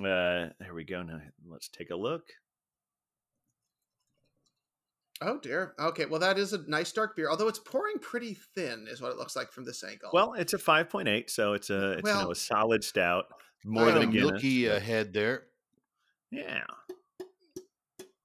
Uh, 0.00 0.48
there 0.60 0.74
we 0.74 0.84
go. 0.84 1.02
Now 1.02 1.20
let's 1.48 1.68
take 1.68 1.90
a 1.90 1.96
look. 1.96 2.24
Oh 5.20 5.38
dear. 5.38 5.74
Okay, 5.78 6.06
well 6.06 6.18
that 6.20 6.36
is 6.38 6.52
a 6.52 6.68
nice 6.68 6.90
dark 6.92 7.14
beer, 7.14 7.30
although 7.30 7.46
it's 7.48 7.58
pouring 7.60 7.98
pretty 8.00 8.34
thin, 8.56 8.86
is 8.90 9.00
what 9.00 9.12
it 9.12 9.18
looks 9.18 9.36
like 9.36 9.52
from 9.52 9.64
this 9.64 9.84
angle. 9.84 10.10
Well, 10.12 10.34
it's 10.34 10.52
a 10.52 10.58
5.8, 10.58 11.30
so 11.30 11.52
it's 11.52 11.70
a 11.70 11.92
it's 11.92 12.08
you 12.08 12.14
know, 12.14 12.30
a 12.32 12.34
solid 12.34 12.82
stout. 12.82 13.26
More 13.64 13.86
Got 13.86 13.94
than 13.94 14.02
a 14.02 14.08
a 14.08 14.12
Guinness. 14.12 14.30
milky 14.32 14.68
uh, 14.68 14.74
but- 14.74 14.82
head 14.82 15.12
there. 15.12 15.44
Yeah. 16.32 16.64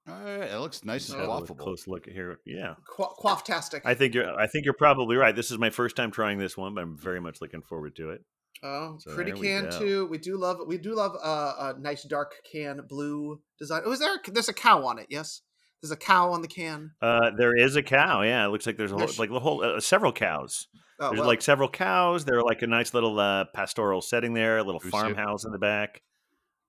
All 0.09 0.15
right, 0.23 0.49
it 0.49 0.59
looks 0.59 0.85
nice 0.85 1.09
and 1.09 1.19
Have 1.19 1.29
a 1.29 1.31
waffable. 1.33 1.57
close 1.57 1.85
look 1.85 2.05
here. 2.05 2.39
Yeah. 2.45 2.75
Qu- 2.95 3.13
quafftastic. 3.21 3.81
I 3.83 3.93
think 3.93 4.13
you're 4.13 4.39
I 4.39 4.47
think 4.47 4.63
you're 4.63 4.73
probably 4.73 5.17
right. 5.17 5.35
This 5.35 5.51
is 5.51 5.57
my 5.57 5.69
first 5.69 5.97
time 5.97 6.11
trying 6.11 6.37
this 6.37 6.55
one, 6.55 6.73
but 6.75 6.81
I'm 6.81 6.97
very 6.97 7.19
much 7.19 7.41
looking 7.41 7.61
forward 7.61 7.95
to 7.97 8.11
it. 8.11 8.21
Oh, 8.63 8.95
So 8.99 9.13
pretty 9.13 9.31
there 9.31 9.39
we 9.41 9.47
can 9.47 9.71
too. 9.79 10.07
We 10.07 10.17
do 10.17 10.37
love 10.37 10.59
we 10.65 10.77
do 10.77 10.95
love 10.95 11.17
uh, 11.21 11.73
a 11.75 11.79
nice 11.79 12.03
dark 12.03 12.35
can 12.49 12.79
blue 12.87 13.41
design. 13.59 13.81
Oh, 13.85 13.91
is 13.91 13.99
there? 13.99 14.15
a- 14.15 14.31
There's 14.31 14.47
a 14.49 14.53
cow 14.53 14.85
on 14.85 14.97
it. 14.97 15.07
Yes, 15.09 15.41
there's 15.81 15.91
a 15.91 15.97
cow 15.97 16.31
on 16.31 16.41
the 16.41 16.47
can. 16.47 16.91
Uh, 17.01 17.31
there 17.37 17.55
is 17.55 17.75
a 17.75 17.83
cow. 17.83 18.21
Yeah, 18.21 18.45
it 18.45 18.49
looks 18.49 18.65
like 18.65 18.77
there's 18.77 18.93
a 18.93 18.97
whole, 18.97 19.09
like 19.19 19.29
the 19.29 19.41
whole 19.41 19.61
uh, 19.63 19.79
several 19.81 20.13
cows. 20.13 20.67
Oh, 21.01 21.09
there's 21.09 21.19
well, 21.19 21.27
like 21.27 21.41
several 21.41 21.69
cows. 21.69 22.23
They're 22.23 22.41
like 22.41 22.61
a 22.61 22.67
nice 22.67 22.93
little 22.93 23.19
uh, 23.19 23.45
pastoral 23.53 24.01
setting 24.01 24.33
there. 24.33 24.57
A 24.57 24.63
little 24.63 24.79
farmhouse 24.79 25.43
in 25.43 25.51
the 25.51 25.59
back. 25.59 26.01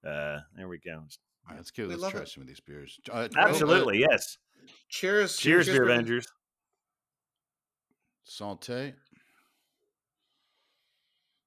Uh, 0.05 0.39
there 0.57 0.67
we 0.69 0.81
go. 0.85 1.05
All 1.49 1.55
right, 1.55 1.57
let's 1.59 1.71
give 1.71 1.89
We 1.89 1.95
let's 1.97 2.13
try 2.13 2.23
it. 2.23 2.29
some 2.29 2.43
of 2.43 2.47
these 2.47 2.61
beers. 2.61 3.01
Uh, 3.11 3.29
Absolutely, 3.37 3.99
yes. 4.01 4.37
cheers, 4.89 5.37
Cheers, 5.37 5.67
beer 5.67 5.85
beer- 5.85 5.85
Avengers. 5.95 6.27
Santé. 8.29 8.93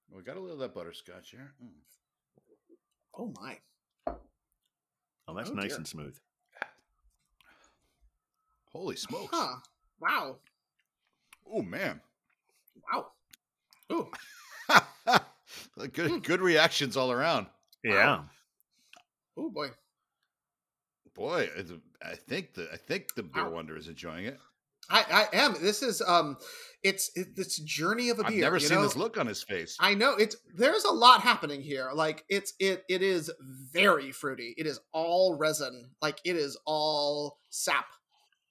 We 0.10 0.24
got 0.24 0.36
a 0.38 0.40
little 0.40 0.56
of 0.56 0.60
that 0.62 0.74
butterscotch 0.74 1.30
here. 1.32 1.54
Mm. 1.64 1.70
Oh 3.18 3.34
my! 3.40 3.58
Oh, 5.28 5.36
that's 5.36 5.50
Oh, 5.52 5.54
nice 5.54 5.70
dear. 5.70 5.78
and 5.78 5.88
smooth. 5.88 6.18
Holy 8.72 8.96
smokes! 8.96 9.30
Huh? 9.32 9.56
Wow! 10.00 10.38
Oh 11.46 11.62
man, 11.62 12.02
Wow! 12.92 13.08
Ooh, 13.92 14.10
good 15.92 16.24
good 16.24 16.42
reactions 16.42 16.96
all 16.98 17.12
around. 17.12 17.48
Yeah. 17.84 18.24
oh 19.38 19.50
boy! 19.50 19.70
Boy, 21.16 21.50
I 22.04 22.16
think 22.16 22.54
the 22.54 22.70
I 22.72 22.78
think 22.78 23.16
the 23.16 23.24
beer 23.24 23.50
wonder 23.50 23.76
is 23.78 23.88
enjoying 23.88 24.26
it. 24.26 24.38
I 24.90 25.28
I 25.34 25.36
am. 25.38 25.56
This 25.62 25.84
is 25.84 26.02
um, 26.02 26.38
it's 26.84 27.12
it, 27.16 27.30
it's 27.38 27.58
journey 27.60 28.10
of 28.10 28.20
a 28.20 28.24
I've 28.24 28.30
beer. 28.30 28.42
never 28.42 28.58
you 28.58 28.68
seen 28.68 28.78
know? 28.78 28.84
this 28.84 28.96
look 28.96 29.18
on 29.18 29.28
his 29.28 29.44
face. 29.44 29.78
I 29.80 29.94
know 29.94 30.16
it's 30.16 30.36
there's 30.56 30.86
a 30.86 30.92
lot 30.92 31.22
happening 31.22 31.62
here. 31.62 31.90
Like 31.94 32.24
it's 32.30 32.54
it 32.60 32.84
it 32.90 33.02
is 33.02 33.30
very 33.72 34.12
fruity. 34.12 34.54
It 34.58 34.66
is 34.68 34.80
all 34.94 35.36
resin. 35.38 35.92
Like 36.02 36.20
it 36.26 36.36
is 36.36 36.58
all 36.66 37.38
sap. 37.50 37.86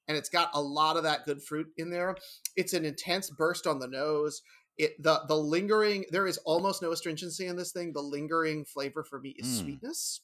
And 0.09 0.17
it's 0.17 0.29
got 0.29 0.51
a 0.55 0.61
lot 0.61 0.97
of 0.97 1.05
that 1.05 1.25
good 1.25 1.41
fruit 1.43 1.69
in 1.77 1.91
there. 1.91 2.17
It's 2.57 2.73
an 2.75 2.85
intense 2.85 3.31
burst 3.31 3.67
on 3.67 3.79
the 3.79 3.87
nose. 3.89 4.43
It 4.77 5.03
the 5.03 5.21
the 5.29 5.37
lingering 5.37 6.05
there 6.11 6.27
is 6.27 6.39
almost 6.39 6.83
no 6.83 6.91
astringency 6.93 7.47
in 7.47 7.57
this 7.57 7.73
thing. 7.73 7.93
The 7.93 8.03
lingering 8.03 8.65
flavor 8.65 9.03
for 9.05 9.21
me 9.21 9.31
is 9.39 9.47
Mm. 9.47 9.61
sweetness, 9.63 10.21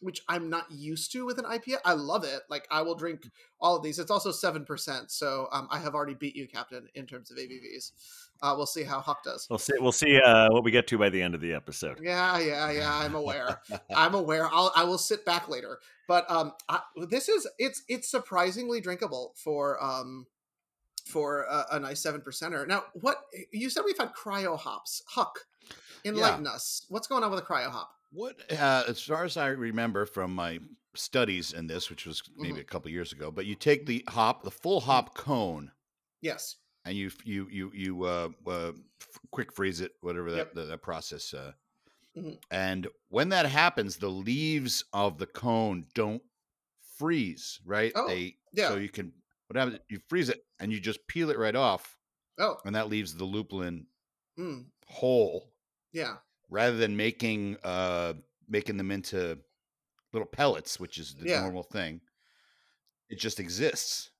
which 0.00 0.22
I'm 0.28 0.48
not 0.48 0.70
used 0.70 1.12
to 1.12 1.26
with 1.26 1.38
an 1.38 1.44
IPA. 1.44 1.76
I 1.84 1.92
love 1.94 2.24
it. 2.24 2.42
Like 2.48 2.66
I 2.70 2.82
will 2.82 2.94
drink 2.94 3.28
all 3.60 3.76
of 3.76 3.82
these. 3.82 3.98
It's 3.98 4.10
also 4.10 4.30
seven 4.30 4.64
percent, 4.64 5.10
so 5.10 5.48
um, 5.52 5.68
I 5.70 5.78
have 5.78 5.94
already 5.94 6.14
beat 6.14 6.36
you, 6.36 6.46
Captain, 6.46 6.88
in 6.94 7.06
terms 7.06 7.30
of 7.30 7.36
ABVs. 7.36 7.92
Uh, 8.40 8.54
we'll 8.56 8.66
see 8.66 8.84
how 8.84 9.00
Huck 9.00 9.24
does. 9.24 9.46
We'll 9.50 9.58
see. 9.58 9.72
We'll 9.78 9.92
see 9.92 10.20
uh, 10.20 10.50
what 10.50 10.64
we 10.64 10.70
get 10.70 10.86
to 10.88 10.98
by 10.98 11.08
the 11.08 11.20
end 11.20 11.34
of 11.34 11.40
the 11.40 11.52
episode. 11.54 11.98
Yeah, 12.00 12.38
yeah, 12.38 12.70
yeah. 12.70 12.94
I'm 12.94 13.14
aware. 13.16 13.60
I'm 13.94 14.14
aware. 14.14 14.48
I'll 14.52 14.72
I 14.76 14.84
will 14.84 14.98
sit 14.98 15.24
back 15.24 15.48
later. 15.48 15.78
But 16.06 16.30
um, 16.30 16.52
I, 16.68 16.80
this 17.08 17.28
is 17.28 17.46
it's 17.58 17.82
it's 17.88 18.10
surprisingly 18.10 18.80
drinkable 18.80 19.34
for 19.36 19.82
um 19.82 20.26
for 21.04 21.42
a, 21.42 21.66
a 21.72 21.80
nice 21.80 22.00
seven 22.00 22.20
percenter. 22.20 22.66
Now, 22.66 22.84
what 22.94 23.18
you 23.52 23.70
said 23.70 23.82
we've 23.84 23.98
had 23.98 24.12
cryo 24.14 24.58
hops. 24.58 25.02
Huck, 25.08 25.40
enlighten 26.04 26.46
us. 26.46 26.86
What's 26.88 27.06
going 27.06 27.24
on 27.24 27.30
with 27.30 27.40
a 27.40 27.46
cryo 27.46 27.68
hop? 27.68 27.90
What, 28.10 28.40
uh, 28.52 28.84
as 28.88 29.02
far 29.02 29.24
as 29.24 29.36
I 29.36 29.48
remember 29.48 30.06
from 30.06 30.34
my 30.34 30.58
studies 30.94 31.52
in 31.52 31.66
this, 31.66 31.90
which 31.90 32.06
was 32.06 32.22
Mm-hmm. 32.22 32.42
maybe 32.42 32.60
a 32.60 32.64
couple 32.64 32.90
years 32.90 33.12
ago, 33.12 33.30
but 33.30 33.46
you 33.46 33.54
take 33.54 33.86
the 33.86 34.04
hop, 34.08 34.42
the 34.44 34.50
full 34.50 34.80
hop 34.80 35.14
cone, 35.14 35.70
Yes. 36.22 36.56
and 36.84 36.96
you 36.96 37.10
you 37.24 37.48
you 37.50 37.70
you 37.74 38.02
uh, 38.04 38.28
uh, 38.46 38.72
quick 39.30 39.52
freeze 39.52 39.80
it, 39.80 39.92
whatever 40.00 40.30
that 40.30 40.36
Yep. 40.38 40.54
that, 40.54 40.64
that 40.68 40.82
process. 40.82 41.34
Uh, 41.34 41.52
Mhm. 42.16 42.42
And 42.50 42.88
when 43.10 43.28
that 43.28 43.46
happens, 43.46 43.96
the 43.98 44.08
leaves 44.10 44.82
of 44.92 45.18
the 45.18 45.26
cone 45.26 45.86
don't 45.94 46.22
freeze, 46.96 47.60
right? 47.64 47.92
Oh, 47.94 48.08
they 48.08 48.38
yeah. 48.52 48.68
So 48.68 48.76
you 48.76 48.88
can 48.88 49.12
what 49.46 49.56
happens? 49.56 49.78
You 49.88 50.00
freeze 50.08 50.28
it, 50.30 50.44
and 50.58 50.72
you 50.72 50.80
just 50.80 51.06
peel 51.06 51.30
it 51.30 51.38
right 51.38 51.54
off, 51.54 51.96
Oh. 52.38 52.56
and 52.64 52.74
that 52.74 52.88
leaves 52.88 53.14
the 53.14 53.24
lupulin 53.26 53.86
Mm, 54.38 54.70
whole 54.86 55.52
yeah. 55.92 56.18
Rather 56.50 56.76
than 56.76 56.96
making 56.96 57.56
uh 57.64 58.14
making 58.48 58.76
them 58.76 58.90
into 58.90 59.38
little 60.12 60.26
pellets 60.28 60.80
which 60.80 60.98
is 60.98 61.14
the 61.14 61.26
Yeah. 61.26 61.40
normal 61.42 61.62
thing 61.62 62.00
it 63.08 63.18
just 63.18 63.40
exists 63.40 64.10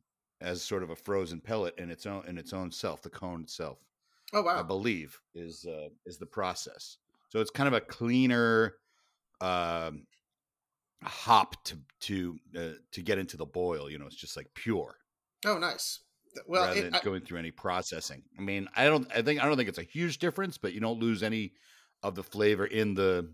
as 0.40 0.62
sort 0.62 0.82
of 0.82 0.90
a 0.90 0.97
frozen 0.97 1.40
pellet 1.40 1.76
in 1.78 1.90
its 1.90 2.06
own 2.06 2.25
in 2.26 2.38
its 2.38 2.52
own 2.52 2.70
self 2.70 3.02
the 3.02 3.11
cone 3.11 3.42
itself 3.42 3.78
Oh 4.32 4.42
wow! 4.42 4.61
i 4.61 4.62
believe 4.62 5.20
is 5.35 5.66
uh 5.66 5.88
is 6.06 6.18
the 6.18 6.26
process 6.26 6.99
so 7.28 7.40
it's 7.40 7.50
kind 7.50 7.66
of 7.68 7.75
a 7.75 7.80
cleaner 7.80 8.75
um 9.40 10.06
hop 11.02 11.62
to 11.64 11.78
to 12.00 12.38
uh, 12.56 12.70
to 12.90 13.02
get 13.02 13.18
into 13.18 13.37
the 13.37 13.47
boil 13.47 13.90
you 13.90 13.99
know 13.99 14.06
it's 14.06 14.16
just 14.16 14.37
like 14.37 14.49
pure 14.54 14.97
Oh 15.44 15.58
nice. 15.58 16.00
Well, 16.47 16.64
rather 16.64 16.80
it, 16.80 16.85
than 16.85 16.94
I, 16.94 17.00
going 17.02 17.23
through 17.23 17.38
any 17.38 17.50
processing. 17.50 18.23
I 18.38 18.42
mean, 18.42 18.68
I 18.76 18.85
don't. 18.85 19.11
I 19.12 19.23
think 19.23 19.42
I 19.42 19.47
don't 19.47 19.56
think 19.56 19.68
it's 19.68 19.78
a 19.78 19.82
huge 19.82 20.18
difference, 20.18 20.58
but 20.58 20.73
you 20.73 20.80
don't 20.80 20.99
lose 21.00 21.23
any 21.23 21.54
of 22.02 22.14
the 22.14 22.23
flavor 22.23 22.67
in 22.67 22.95
the 22.95 23.33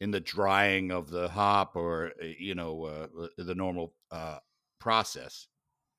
in 0.00 0.10
the 0.10 0.20
drying 0.20 0.90
of 0.90 1.10
the 1.10 1.28
hop 1.28 1.76
or 1.76 2.12
uh, 2.22 2.26
you 2.38 2.54
know 2.54 2.84
uh, 2.84 3.26
the 3.38 3.54
normal 3.54 3.94
uh, 4.10 4.38
process. 4.78 5.46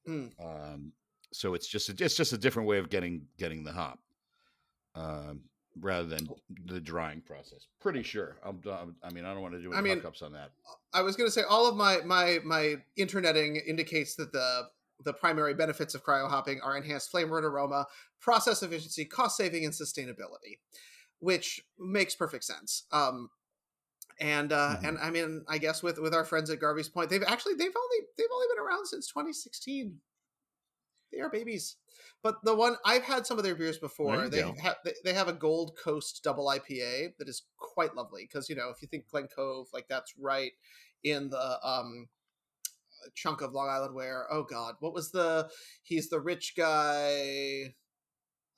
Mm. 0.08 0.32
Um, 0.44 0.92
so 1.34 1.54
it's 1.54 1.68
just 1.68 1.89
a, 1.89 2.04
it's 2.04 2.15
just 2.15 2.34
a 2.34 2.38
different 2.38 2.68
way 2.68 2.77
of 2.77 2.89
getting 2.89 3.24
getting 3.38 3.63
the 3.63 3.72
hop 3.72 4.00
um, 4.96 5.42
rather 5.80 6.08
than 6.08 6.27
the 6.65 6.80
drying 6.80 7.22
process. 7.22 7.68
Pretty 7.82 8.04
sure. 8.04 8.38
I'm, 8.44 8.62
I'm- 8.70 8.96
I 9.04 9.12
mean, 9.12 9.25
I 9.25 9.34
don't 9.34 9.42
want 9.42 9.54
to 9.56 9.62
do 9.62 9.74
any 9.74 9.89
hookups 9.89 10.24
on 10.24 10.34
that. 10.34 10.51
I 10.94 11.01
was 11.01 11.15
going 11.15 11.27
to 11.27 11.32
say 11.32 11.44
all 11.48 11.68
of 11.68 11.75
my 11.75 12.00
my 12.06 12.39
my 12.44 12.75
interneting 12.96 13.58
indicates 13.58 14.15
that 14.15 14.32
the 14.32 14.68
the 15.04 15.13
primary 15.13 15.54
benefits 15.54 15.94
of 15.94 16.04
cryo 16.04 16.30
hopping 16.30 16.62
are 16.62 16.77
enhanced 16.77 17.12
flavor 17.12 17.38
and 17.38 17.46
aroma, 17.46 17.86
process 18.22 18.63
efficiency, 18.63 19.04
cost 19.04 19.36
saving, 19.36 19.65
and 19.65 19.74
sustainability, 19.74 20.60
which 21.25 21.60
makes 21.79 22.13
perfect 22.13 22.44
sense. 22.44 22.84
Um, 22.91 23.32
and 24.20 24.53
uh, 24.53 24.77
Mhm. 24.77 24.88
and 24.89 24.98
I 25.00 25.10
mean, 25.10 25.44
I 25.48 25.58
guess 25.58 25.82
with 25.82 25.98
with 25.98 26.13
our 26.13 26.24
friends 26.24 26.51
at 26.51 26.60
Garvies 26.60 26.91
Point, 26.94 27.10
they've 27.10 27.24
actually 27.24 27.55
they've 27.55 27.75
only 27.75 27.98
they've 28.15 28.27
only 28.32 28.48
been 28.53 28.63
around 28.63 28.86
since 28.86 29.08
2016. 29.08 30.00
They 31.12 31.20
are 31.22 31.29
babies, 31.29 31.77
but 32.22 32.44
the 32.44 32.55
one 32.55 32.77
I've 32.86 33.03
had 33.03 33.25
some 33.25 33.38
of 33.39 33.44
their 33.44 33.55
beers 33.55 33.79
before. 33.79 34.29
They 34.29 34.41
go. 34.41 34.55
have 34.62 34.77
they, 34.86 34.94
they 35.03 35.13
have 35.13 35.27
a 35.27 35.34
Gold 35.34 35.75
Coast 35.77 36.22
double 36.24 36.46
IPA 36.48 37.17
that 37.17 37.27
is 37.27 37.44
quite 37.58 37.96
lovely 37.96 38.24
because 38.24 38.48
you 38.48 38.55
know 38.55 38.70
if 38.70 38.82
you 38.84 38.88
think 38.88 39.08
Glen 39.10 39.27
Cove, 39.27 39.67
like 39.74 39.88
that's 39.88 40.13
right 40.17 40.51
in 41.03 41.29
the 41.29 41.67
um 41.67 42.08
chunk 43.15 43.41
of 43.41 43.53
Long 43.53 43.70
Island 43.70 43.96
where 43.96 44.32
oh 44.32 44.44
god, 44.44 44.75
what 44.79 44.94
was 44.94 45.12
the 45.12 45.50
he's 45.84 46.10
the 46.10 46.20
rich 46.20 46.53
guy 46.55 47.74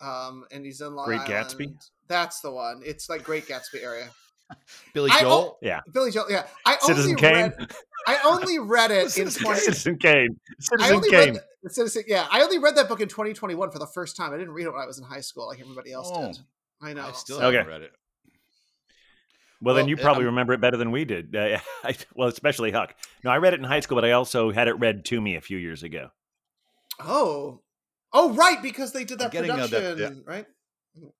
um 0.02 0.46
and 0.52 0.66
he's 0.66 0.82
in 0.82 0.94
Long 0.96 1.06
Great 1.06 1.22
Island. 1.22 1.48
Gatsby? 1.50 1.74
That's 2.08 2.40
the 2.42 2.52
one. 2.52 2.82
It's 2.86 3.10
like 3.10 3.24
Great 3.24 3.48
Gatsby 3.48 3.84
area. 3.84 4.10
Billy 4.94 5.12
I- 5.12 5.22
Joel. 5.22 5.58
Yeah. 5.62 5.82
Billy 5.92 6.12
Joel, 6.12 6.28
yeah. 6.30 6.46
I 6.66 6.78
Citizen 6.80 7.12
only 7.12 7.22
Kane. 7.22 7.34
read 7.58 7.72
I 8.08 8.20
only 8.26 8.60
read 8.60 8.92
it 8.92 9.04
in 9.18 9.30
Citizen, 9.30 9.44
20 9.44 9.60
Citizen 9.60 9.98
Kane. 9.98 10.40
Citizen 10.60 11.02
Kane. 11.02 11.34
read 11.34 11.42
the 11.64 11.70
Citizen, 11.70 12.04
yeah, 12.08 12.28
I 12.32 12.42
only 12.42 12.58
read 12.60 12.76
that 12.78 12.88
book 12.88 13.02
in 13.02 13.10
2021 13.10 13.72
for 13.72 13.80
the 13.80 13.88
first 13.88 14.16
time. 14.16 14.34
I 14.34 14.38
didn't 14.38 14.54
read 14.54 14.66
it 14.68 14.72
when 14.72 14.82
I 14.82 14.86
was 14.86 14.98
in 15.00 15.04
high 15.04 15.20
school 15.22 15.48
like 15.48 15.60
everybody 15.60 15.92
else 15.92 16.10
Oh, 16.14 16.28
did. 16.28 16.38
I 16.82 16.94
know. 16.94 17.06
I 17.08 17.12
still 17.12 17.40
so- 17.40 17.52
haven't 17.52 17.68
read 17.68 17.82
it. 17.82 17.92
Well, 19.60 19.74
then 19.74 19.88
you 19.88 19.96
uh, 19.98 20.02
probably 20.02 20.22
I'm- 20.24 20.28
remember 20.34 20.54
it 20.54 20.62
better 20.62 20.78
than 20.78 20.92
we 20.92 21.04
did. 21.04 21.36
Uh, 21.36 21.58
I, 21.84 21.96
well, 22.16 22.28
especially 22.30 22.72
Huck. 22.72 22.94
No, 23.24 23.32
I 23.32 23.38
read 23.38 23.54
it 23.56 23.60
in 23.60 23.64
high 23.66 23.80
school, 23.80 23.96
but 23.96 24.06
I 24.06 24.12
also 24.12 24.52
had 24.52 24.68
it 24.68 24.74
read 24.80 25.04
to 25.06 25.20
me 25.20 25.36
a 25.36 25.42
few 25.42 25.58
years 25.58 25.82
ago. 25.84 26.10
Oh. 27.00 27.62
Oh 28.14 28.34
right, 28.34 28.62
because 28.62 28.94
they 28.94 29.04
did 29.04 29.20
that 29.20 29.32
getting, 29.32 29.52
production, 29.52 29.98
that- 29.98 30.24
right? 30.26 30.46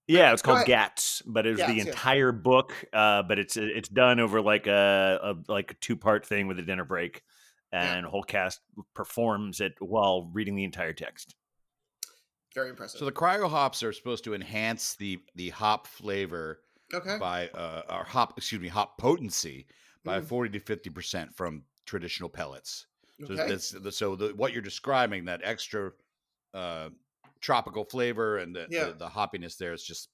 Yeah, 0.08 0.34
it's 0.34 0.42
called. 0.42 0.66
Gatz, 0.66 1.22
but 1.26 1.46
it's 1.46 1.60
was 1.60 1.62
Gatz, 1.62 1.68
the 1.68 1.76
yeah. 1.76 1.86
entire 1.86 2.32
book. 2.32 2.74
Uh, 2.92 3.22
but 3.24 3.38
it's 3.38 3.58
it's 3.58 3.90
done 3.90 4.20
over 4.20 4.42
like 4.42 4.66
a, 4.66 5.20
a 5.22 5.52
like 5.52 5.72
a 5.72 5.74
two 5.76 5.96
part 5.96 6.26
thing 6.26 6.48
with 6.48 6.58
a 6.58 6.64
dinner 6.64 6.86
break, 6.86 7.22
Yeah. 7.72 7.96
and 7.98 8.06
whole 8.06 8.24
cast 8.24 8.60
performs 8.96 9.62
it 9.62 9.74
while 9.80 10.32
reading 10.34 10.56
the 10.56 10.64
entire 10.64 10.94
text. 10.94 11.36
Very 12.56 12.70
impressive. 12.72 12.98
So 12.98 13.06
the 13.06 13.12
cryo 13.12 13.48
hops 13.48 13.84
are 13.84 13.94
supposed 13.94 14.24
to 14.24 14.34
enhance 14.34 14.96
the 14.96 15.20
the 15.36 15.50
hop 15.50 15.86
flavor 15.86 16.62
okay. 16.92 17.18
by 17.20 17.50
uh, 17.50 17.84
or 17.90 18.04
hop 18.04 18.34
excuse 18.38 18.60
me 18.62 18.70
hop 18.70 18.98
potency 18.98 19.68
by 20.04 20.20
Mm. 20.20 20.26
forty 20.26 20.58
to 20.58 20.60
fifty 20.60 20.90
percent 20.90 21.36
from 21.36 21.62
traditional 21.86 22.30
pellets. 22.30 22.88
So 23.28 23.34
Okay. 23.34 23.48
that's 23.48 23.76
so 23.96 24.16
the, 24.16 24.30
what 24.30 24.54
you're 24.54 24.62
describing 24.64 25.26
that 25.26 25.42
extra 25.44 25.92
uh, 26.54 26.90
tropical 27.42 27.86
flavor 27.86 28.38
and 28.38 28.56
the, 28.56 28.68
Yeah. 28.70 28.86
the 28.86 28.94
the 28.94 29.10
hoppiness 29.10 29.58
there 29.58 29.74
is 29.74 29.84
just 29.84 30.10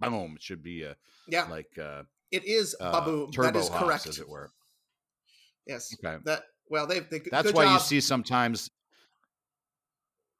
boom. 0.00 0.34
It 0.36 0.42
should 0.42 0.62
be 0.62 0.82
a 0.82 0.96
Yeah, 1.26 1.44
like 1.48 1.76
uh, 1.78 2.04
it 2.30 2.44
is 2.44 2.76
uh, 2.80 2.92
Babu. 2.92 3.30
turbo 3.32 3.52
That 3.52 3.56
is 3.58 3.68
hops, 3.68 3.84
correct. 3.84 4.06
as 4.06 4.18
it 4.18 4.28
were. 4.28 4.50
Yes. 5.66 5.94
Okay. 6.04 6.18
That 6.24 6.44
well, 6.68 6.86
they 6.86 7.00
they 7.00 7.20
That's 7.30 7.48
good 7.48 7.54
why 7.54 7.72
you 7.72 7.78
see 7.78 8.00
sometimes 8.00 8.70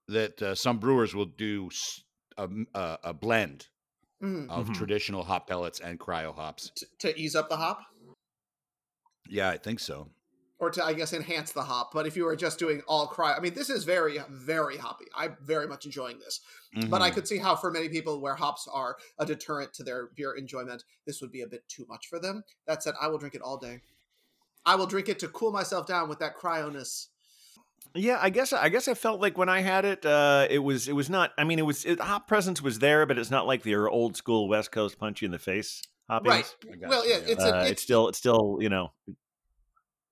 that 0.09 0.41
uh, 0.41 0.55
some 0.55 0.79
brewers 0.79 1.15
will 1.15 1.27
do 1.27 1.71
a 2.39 3.13
blend 3.13 3.69
Mhm. 4.23 4.49
of 4.51 4.69
Mhm. 4.69 4.75
traditional 4.75 5.23
hop 5.25 5.47
pellets 5.49 5.81
and 5.81 5.99
cryo 6.01 6.35
hops. 6.35 6.71
T- 6.77 6.87
to 7.01 7.19
ease 7.19 7.35
up 7.37 7.49
the 7.49 7.57
hop, 7.57 7.85
Yeah, 9.31 9.51
I 9.51 9.59
think 9.59 9.79
so. 9.81 10.11
Or 10.59 10.71
to 10.71 10.85
I 10.85 10.93
guess 10.93 11.13
enhance 11.13 11.53
the 11.53 11.63
hop. 11.63 11.93
But 11.93 12.07
if 12.07 12.17
you 12.17 12.25
were 12.25 12.37
just 12.37 12.59
doing 12.59 12.83
all 12.87 13.07
cry, 13.07 13.35
I 13.35 13.41
mean, 13.41 13.55
this 13.55 13.71
is 13.71 13.85
very 13.85 14.19
very 14.29 14.77
hoppy. 14.77 15.07
I'm 15.15 15.37
very 15.43 15.67
much 15.67 15.85
enjoying 15.87 16.19
this. 16.19 16.41
But 16.91 17.01
I 17.03 17.11
Mhm. 17.11 17.15
could 17.15 17.29
see 17.29 17.39
how 17.39 17.57
for 17.57 17.71
many 17.71 17.89
people 17.89 18.21
where 18.21 18.35
hops 18.35 18.69
are 18.73 18.97
a 19.19 19.27
deterrent 19.27 19.73
to 19.75 19.83
their 19.83 20.09
beer 20.15 20.33
enjoyment, 20.33 20.85
this 21.07 21.21
would 21.21 21.33
be 21.33 21.43
a 21.43 21.47
bit 21.47 21.67
too 21.69 21.87
much 21.89 22.09
for 22.09 22.19
them. 22.19 22.45
That 22.67 22.83
said, 22.83 22.95
I 23.01 23.09
will 23.09 23.19
drink 23.19 23.35
it 23.35 23.43
all 23.43 23.57
day. 23.57 23.83
I 24.67 24.75
will 24.75 24.87
drink 24.87 25.09
it 25.09 25.19
to 25.21 25.29
cool 25.29 25.51
myself 25.51 25.87
down 25.87 26.09
with 26.09 26.19
that 26.19 26.37
cryoness. 26.37 27.07
Yeah, 27.95 28.19
I 28.21 28.29
guess 28.29 28.53
I 28.53 28.69
guess 28.69 28.87
I 28.87 28.95
felt 28.95 29.21
like 29.21 29.39
when 29.39 29.49
I 29.49 29.61
had 29.61 29.85
it, 29.87 30.05
uh, 30.05 30.47
it 30.51 30.59
was 30.59 30.89
it 30.89 30.93
was 30.93 31.09
not. 31.09 31.33
I 31.39 31.45
mean, 31.45 31.59
it 31.59 31.63
was 31.63 31.87
it, 31.87 32.01
hop 32.01 32.29
presence 32.29 32.61
was 32.61 32.81
there, 32.81 33.07
but 33.07 33.19
it's 33.19 33.31
not 33.31 33.47
like 33.47 33.63
the 33.63 33.75
old 33.77 34.17
school 34.17 34.47
West 34.47 34.71
Coast 34.73 34.99
punch 34.99 35.23
you 35.23 35.27
in 35.27 35.33
the 35.33 35.39
face 35.39 35.83
hoppiness. 36.11 36.27
Right. 36.27 36.55
Well, 36.87 37.09
yeah, 37.09 37.17
it's, 37.17 37.43
Uh, 37.43 37.53
a, 37.55 37.61
it's, 37.63 37.71
it's 37.71 37.83
still 37.83 38.09
it's 38.09 38.19
still 38.19 38.59
you 38.61 38.69
know 38.69 38.93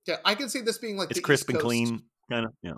yeah. 0.06 0.16
I 0.24 0.34
can 0.34 0.48
see 0.48 0.60
this 0.60 0.78
being 0.78 0.96
like 0.96 1.10
it's 1.10 1.18
the 1.18 1.22
crisp 1.22 1.48
East 1.50 1.54
and 1.54 1.60
clean 1.60 2.02
kind 2.30 2.46
of. 2.46 2.52
Yeah. 2.62 2.74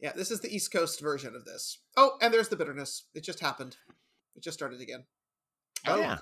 Yeah, 0.00 0.12
this 0.14 0.30
is 0.30 0.40
the 0.40 0.54
East 0.54 0.72
Coast 0.72 1.00
version 1.00 1.34
of 1.34 1.44
this. 1.44 1.78
Oh, 1.96 2.18
and 2.20 2.32
there's 2.32 2.48
the 2.48 2.56
bitterness. 2.56 3.04
It 3.14 3.24
just 3.24 3.40
happened. 3.40 3.76
It 4.34 4.42
just 4.42 4.56
started 4.58 4.80
again. 4.80 5.04
Oh, 5.86 5.94
Oh, 5.94 6.00
yeah. 6.00 6.18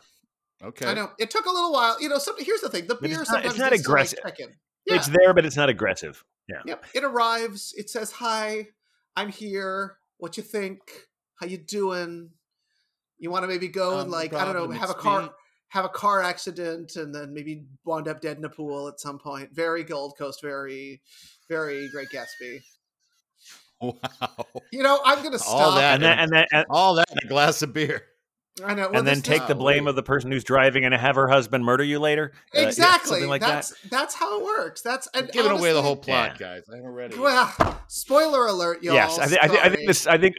Okay. 0.62 0.86
I 0.86 0.94
know. 0.94 1.10
It 1.18 1.30
took 1.30 1.46
a 1.46 1.50
little 1.50 1.72
while. 1.72 2.00
You 2.00 2.08
know, 2.08 2.18
some, 2.18 2.36
here's 2.38 2.60
the 2.60 2.68
thing. 2.68 2.86
The 2.86 2.94
But 2.94 3.10
it's 3.10 3.14
beer 3.14 3.18
not- 3.18 3.26
sometimes 3.26 3.46
it's 3.54 3.58
not 3.58 3.72
needs 3.72 3.82
to, 3.84 3.90
like, 3.90 3.94
aggressive. 4.04 4.18
check 4.22 4.40
in. 4.40 4.48
Yeah. 4.86 4.94
It's 4.96 5.08
there, 5.08 5.34
but 5.34 5.44
it's 5.44 5.56
not 5.56 5.68
aggressive. 5.68 6.24
Yeah. 6.48 6.60
Yep. 6.66 6.84
It 6.94 7.04
arrives. 7.04 7.74
It 7.76 7.90
says, 7.90 8.12
"Hi, 8.12 8.68
I'm 9.16 9.30
here. 9.30 9.96
What 10.18 10.36
you 10.36 10.42
think? 10.44 10.80
How 11.40 11.46
you 11.46 11.58
doing? 11.58 12.30
You 13.18 13.30
want 13.30 13.42
to 13.42 13.48
maybe 13.48 13.66
go 13.68 13.94
Um, 13.94 14.00
and 14.02 14.10
like 14.10 14.32
I 14.34 14.52
don't 14.52 14.70
know, 14.70 14.76
have 14.78 14.90
a 14.90 14.94
car, 14.94 15.22
me. 15.22 15.28
Have 15.68 15.84
a 15.84 15.88
car 15.88 16.22
accident, 16.22 16.96
and 16.96 17.14
then 17.14 17.32
maybe 17.32 17.64
wind 17.84 18.08
up 18.08 18.20
dead 18.20 18.38
in 18.38 18.44
a 18.44 18.48
pool 18.48 18.88
at 18.88 19.00
some 19.00 19.18
point. 19.18 19.50
Very 19.52 19.82
Gold 19.84 20.16
Coast. 20.16 20.40
Very, 20.42 21.00
very 21.48 21.88
Great 21.88 22.08
Gatsby. 22.08 22.62
Wow. 23.80 24.46
You 24.72 24.82
know, 24.82 25.00
I'm 25.04 25.22
gonna 25.22 25.38
stop. 25.38 25.54
All 25.54 25.74
that 25.74 25.94
And 25.94 26.02
then 26.02 26.18
and 26.18 26.32
then 26.32 26.46
and, 26.52 26.64
All 26.70 26.94
that 26.94 27.10
in 27.10 27.18
a 27.22 27.28
glass 27.28 27.60
of 27.60 27.74
beer. 27.74 28.06
I 28.64 28.74
know. 28.74 28.88
well, 28.90 28.98
and 28.98 29.06
then 29.06 29.14
this- 29.16 29.22
take 29.24 29.46
the 29.48 29.54
blame 29.54 29.78
Golly. 29.84 29.90
of 29.90 29.96
the 29.96 30.02
person 30.04 30.30
who's 30.30 30.44
driving 30.44 30.84
and 30.84 30.94
have 30.94 31.16
her 31.16 31.26
husband 31.28 31.64
murder 31.64 31.82
you 31.82 31.98
later. 31.98 32.32
Uh, 32.54 32.60
yeah, 32.60 32.66
exactly. 32.68 33.24
like 33.26 33.40
that's 33.40 33.70
that. 33.70 33.90
that's 33.90 34.14
how 34.14 34.38
it 34.38 34.44
works. 34.44 34.80
That's 34.80 35.08
and 35.14 35.28
Giving 35.32 35.50
away 35.50 35.72
the 35.72 35.82
whole 35.82 35.96
plot, 35.96 36.36
Yeah. 36.40 36.54
guys. 36.56 36.62
I 36.72 36.76
haven't 36.76 36.92
read 36.92 37.12
it. 37.12 37.18
Well, 37.18 37.80
spoiler 37.88 38.46
alert, 38.46 38.82
y'all. 38.84 38.94
Yes, 38.94 39.18
I, 39.18 39.26
thi- 39.26 39.38
I, 39.42 39.48
thi- 39.48 39.58
I 39.60 39.68
think 39.70 39.88
this. 39.88 40.06
I 40.06 40.18
think 40.18 40.36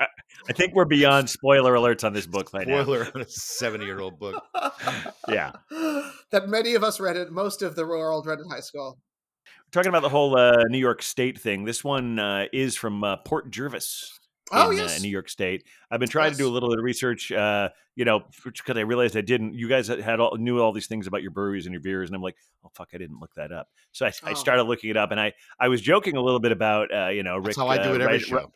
I 0.47 0.53
think 0.53 0.73
we're 0.73 0.85
beyond 0.85 1.29
spoiler 1.29 1.73
alerts 1.73 2.03
on 2.05 2.13
this 2.13 2.25
book 2.25 2.53
right 2.53 2.67
now. 2.67 2.83
Spoiler 2.83 3.07
on 3.13 3.21
a 3.21 3.27
seventy-year-old 3.27 4.17
book. 4.19 4.41
Yeah. 5.27 5.51
that 6.31 6.47
many 6.47 6.75
of 6.75 6.83
us 6.83 6.99
read 6.99 7.17
it. 7.17 7.31
Most 7.31 7.61
of 7.63 7.75
the 7.75 7.85
world 7.85 8.25
read 8.27 8.39
in 8.39 8.49
high 8.49 8.59
school. 8.61 8.97
Talking 9.71 9.89
about 9.89 10.03
the 10.03 10.09
whole 10.09 10.37
uh, 10.37 10.63
New 10.69 10.77
York 10.77 11.01
State 11.01 11.39
thing. 11.39 11.65
This 11.65 11.83
one 11.83 12.19
uh, 12.19 12.45
is 12.53 12.75
from 12.75 13.03
uh, 13.03 13.17
Port 13.17 13.51
Jervis. 13.51 14.09
Oh 14.51 14.69
in, 14.71 14.77
yes, 14.77 14.99
uh, 14.99 15.01
New 15.01 15.09
York 15.09 15.27
State. 15.29 15.63
I've 15.89 15.99
been 15.99 16.09
trying 16.09 16.31
to 16.31 16.37
do 16.37 16.47
a 16.47 16.51
little 16.51 16.69
bit 16.69 16.77
of 16.77 16.83
research, 16.85 17.31
uh, 17.31 17.69
you 17.95 18.05
know, 18.05 18.23
because 18.43 18.77
I 18.77 18.81
realized 18.81 19.17
I 19.17 19.21
didn't. 19.21 19.53
You 19.55 19.67
guys 19.67 19.87
had 19.87 20.19
all, 20.19 20.37
knew 20.37 20.59
all 20.59 20.71
these 20.71 20.85
things 20.87 21.07
about 21.07 21.21
your 21.23 21.31
breweries 21.31 21.65
and 21.65 21.73
your 21.73 21.81
beers, 21.81 22.09
and 22.09 22.15
I'm 22.15 22.21
like, 22.21 22.35
oh 22.63 22.69
fuck, 22.73 22.89
I 22.93 22.97
didn't 22.97 23.19
look 23.19 23.33
that 23.35 23.51
up. 23.51 23.69
So 23.91 24.05
I, 24.05 24.09
I 24.23 24.31
Oh. 24.31 24.33
started 24.35 24.63
looking 24.63 24.89
it 24.91 24.97
up, 24.97 25.09
and 25.11 25.19
I 25.19 25.33
I 25.59 25.67
was 25.67 25.81
joking 25.81 26.15
a 26.15 26.21
little 26.21 26.39
bit 26.39 26.51
about, 26.51 26.93
uh, 26.93 27.07
you 27.07 27.23
know, 27.23 27.37
Rick. 27.37 27.45
That's 27.45 27.57
how 27.57 27.67
I 27.67 27.77
do 27.77 27.89
uh, 27.91 27.95
it 27.95 28.01
every 28.01 28.13
write- 28.17 28.21
show. 28.21 28.51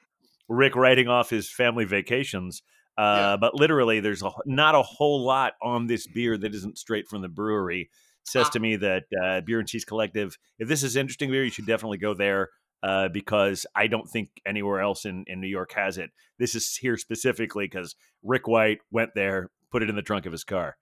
Rick 0.47 0.75
writing 0.75 1.07
off 1.07 1.29
his 1.29 1.49
family 1.49 1.85
vacations. 1.85 2.61
Uh, 2.97 3.01
Yeah. 3.01 3.37
But 3.37 3.55
literally, 3.55 3.99
there's 3.99 4.21
a, 4.23 4.29
not 4.45 4.75
a 4.75 4.81
whole 4.81 5.23
lot 5.23 5.53
on 5.61 5.87
this 5.87 6.05
beer 6.07 6.37
that 6.37 6.53
isn't 6.53 6.77
straight 6.77 7.07
from 7.07 7.21
the 7.21 7.29
brewery. 7.29 7.81
It 8.21 8.27
says 8.27 8.47
Ah. 8.47 8.49
to 8.51 8.59
me 8.59 8.75
that 8.75 9.03
uh, 9.23 9.41
Bier 9.41 9.59
and 9.59 9.67
Cheese 9.67 9.85
Collective, 9.85 10.37
if 10.59 10.67
this 10.67 10.83
is 10.83 10.95
interesting 10.95 11.31
beer, 11.31 11.43
you 11.43 11.49
should 11.51 11.65
definitely 11.65 11.97
go 11.99 12.13
there 12.13 12.49
uh, 12.83 13.09
because 13.09 13.65
I 13.75 13.87
don't 13.87 14.09
think 14.09 14.41
anywhere 14.45 14.79
else 14.81 15.05
in, 15.05 15.23
in 15.27 15.39
New 15.41 15.47
York 15.47 15.73
has 15.73 15.97
it. 15.97 16.11
This 16.37 16.55
is 16.55 16.75
here 16.75 16.97
specifically 16.97 17.65
because 17.65 17.95
Rick 18.23 18.47
White 18.47 18.79
went 18.91 19.15
there, 19.15 19.49
put 19.71 19.83
it 19.83 19.89
in 19.89 19.95
the 19.95 20.01
trunk 20.01 20.25
of 20.25 20.31
his 20.31 20.43
car, 20.43 20.77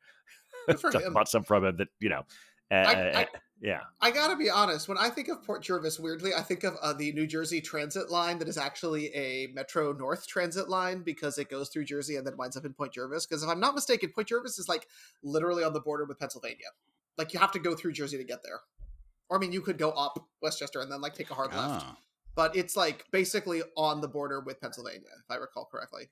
bought 1.14 1.30
some 1.30 1.44
from 1.44 1.66
him 1.66 1.78
that, 1.78 1.88
you 2.00 2.10
know, 2.10 2.24
uh, 2.72 2.76
I- 2.76 3.20
I- 3.22 3.28
yeah. 3.60 3.82
I 4.00 4.12
gotta 4.12 4.36
be 4.36 4.52
honest. 4.52 4.88
When 4.88 5.00
I 5.00 5.10
think 5.10 5.30
of 5.30 5.44
Port 5.44 5.64
Jervis, 5.64 6.00
weirdly, 6.00 6.32
I 6.32 6.42
think 6.44 6.64
of 6.64 6.76
uh, 6.80 6.94
the 6.94 7.12
New 7.14 7.26
Jersey 7.26 7.60
Transit 7.60 8.12
line 8.12 8.38
that 8.38 8.48
is 8.48 8.56
actually 8.58 9.08
a 9.16 9.48
Metro 9.52 9.94
North 9.94 10.28
transit 10.28 10.70
line 10.70 11.02
because 11.02 11.40
it 11.40 11.50
goes 11.50 11.70
through 11.70 11.86
Jersey 11.86 12.18
and 12.18 12.28
then 12.28 12.38
winds 12.38 12.56
up 12.56 12.66
in 12.66 12.74
Point 12.74 12.94
Jervis. 12.94 13.26
Because 13.26 13.42
if 13.42 13.50
I'm 13.50 13.60
not 13.60 13.74
mistaken, 13.74 14.12
Point 14.14 14.28
Jervis 14.28 14.60
is 14.60 14.70
like 14.70 14.86
literally 15.24 15.64
on 15.64 15.74
the 15.74 15.80
border 15.80 16.06
with 16.06 16.20
Pennsylvania. 16.20 16.68
Like 17.18 17.34
you 17.34 17.40
have 17.40 17.52
to 17.54 17.60
go 17.60 17.74
through 17.74 17.94
Jersey 17.94 18.18
to 18.18 18.24
get 18.24 18.44
there. 18.44 18.60
Or 19.30 19.38
I 19.38 19.40
mean, 19.40 19.52
you 19.52 19.62
could 19.62 19.78
go 19.78 19.92
up 19.92 20.18
Westchester 20.42 20.80
and 20.80 20.92
then 20.92 21.02
like 21.02 21.14
take 21.14 21.30
a 21.32 21.34
hard 21.34 21.52
left. 21.54 21.84
Ah, 21.86 21.98
But 22.36 22.56
it's 22.56 22.76
like 22.78 23.06
basically 23.12 23.62
on 23.76 24.02
the 24.02 24.08
border 24.08 24.40
with 24.42 24.62
Pennsylvania, 24.62 25.02
if 25.20 25.30
I 25.30 25.36
recall 25.36 25.68
correctly. 25.72 26.10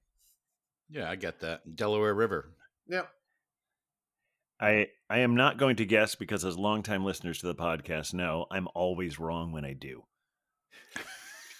yeah, 0.90 1.10
I 1.10 1.16
get 1.16 1.40
that. 1.42 1.76
Delaware 1.76 2.14
River. 2.14 2.52
Yep. 2.88 3.10
I 4.60 4.88
I 5.10 5.20
am 5.20 5.36
not 5.36 5.58
going 5.58 5.76
to 5.78 5.86
guess 5.86 6.16
because 6.16 6.46
as 6.46 6.58
longtime 6.58 7.04
listeners 7.04 7.40
to 7.40 7.48
the 7.48 7.56
podcast 7.56 8.14
know, 8.14 8.46
I'm 8.52 8.68
always 8.74 9.20
wrong 9.20 9.52
when 9.52 9.66
I 9.66 9.74
do. 9.74 10.04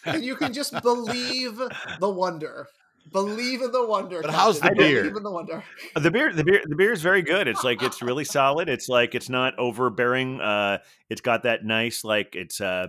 And 0.06 0.24
you 0.30 0.36
can 0.36 0.54
just 0.54 0.82
believe 0.82 1.60
the 2.00 2.10
wonder. 2.10 2.68
Believe 3.12 3.62
in 3.62 3.72
the 3.72 3.86
wonder. 3.86 4.22
But 4.22 4.32
how's 4.32 4.60
the 4.60 4.72
Believe 4.76 5.04
beer? 5.04 5.18
in 5.18 5.24
the 5.24 5.32
wonder. 5.32 5.64
The 5.96 6.12
beer, 6.12 6.34
the 6.34 6.44
beer, 6.44 6.62
the 6.66 6.76
beer 6.76 6.92
is 6.92 7.02
very 7.02 7.22
good. 7.22 7.48
It's 7.48 7.64
like 7.64 7.84
it's 7.84 8.02
really 8.02 8.26
solid. 8.26 8.68
It's 8.68 8.90
like 8.90 9.14
it's 9.16 9.30
not 9.30 9.58
overbearing. 9.60 10.42
Uh, 10.42 10.80
it's 11.10 11.22
got 11.22 11.44
that 11.44 11.64
nice 11.64 12.04
like 12.04 12.36
it's 12.36 12.60
uh, 12.60 12.88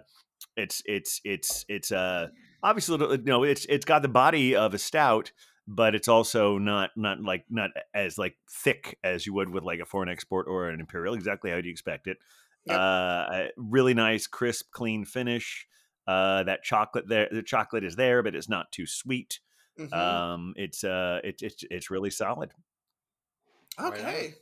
it's 0.57 0.83
it's 0.87 1.21
it's 1.25 1.65
it's 1.69 1.93
uh, 1.93 2.29
obviously 2.63 2.99
you 2.99 3.23
know 3.25 3.45
it's 3.45 3.67
it's 3.67 3.85
got 3.85 4.03
the 4.03 4.09
body 4.09 4.57
of 4.57 4.73
a 4.73 4.79
stout, 4.79 5.33
but 5.69 5.95
it's 5.95 6.09
also 6.09 6.59
not 6.59 6.91
not 6.97 7.21
like 7.21 7.45
not 7.51 7.71
as 7.95 8.17
like 8.17 8.37
thick 8.51 8.99
as 9.05 9.27
you 9.27 9.35
would 9.35 9.51
with 9.51 9.65
like 9.65 9.81
a 9.81 9.87
foreign 9.87 10.09
export 10.09 10.47
or 10.49 10.71
an 10.71 10.81
imperial. 10.81 11.15
Exactly 11.15 11.51
how 11.51 11.59
you 11.59 11.71
expect 11.71 12.07
it. 12.07 12.19
Yep. 12.65 12.79
Uh, 12.79 13.45
really 13.57 13.95
nice, 13.95 14.27
crisp, 14.27 14.73
clean 14.73 15.05
finish. 15.05 15.67
Uh, 16.07 16.45
that 16.45 16.63
chocolate 16.63 17.09
there, 17.09 17.29
the 17.31 17.43
chocolate 17.43 17.85
is 17.85 17.97
there, 17.97 18.23
but 18.23 18.35
it's 18.35 18.49
not 18.49 18.71
too 18.71 18.87
sweet. 18.87 19.41
Mhm. 19.79 19.93
Um, 19.93 20.55
it's 20.57 20.85
uh, 20.85 21.21
it's 21.25 21.43
it's 21.43 21.65
it's 21.71 21.91
really 21.91 22.11
solid. 22.11 22.53
Okay. 23.79 24.35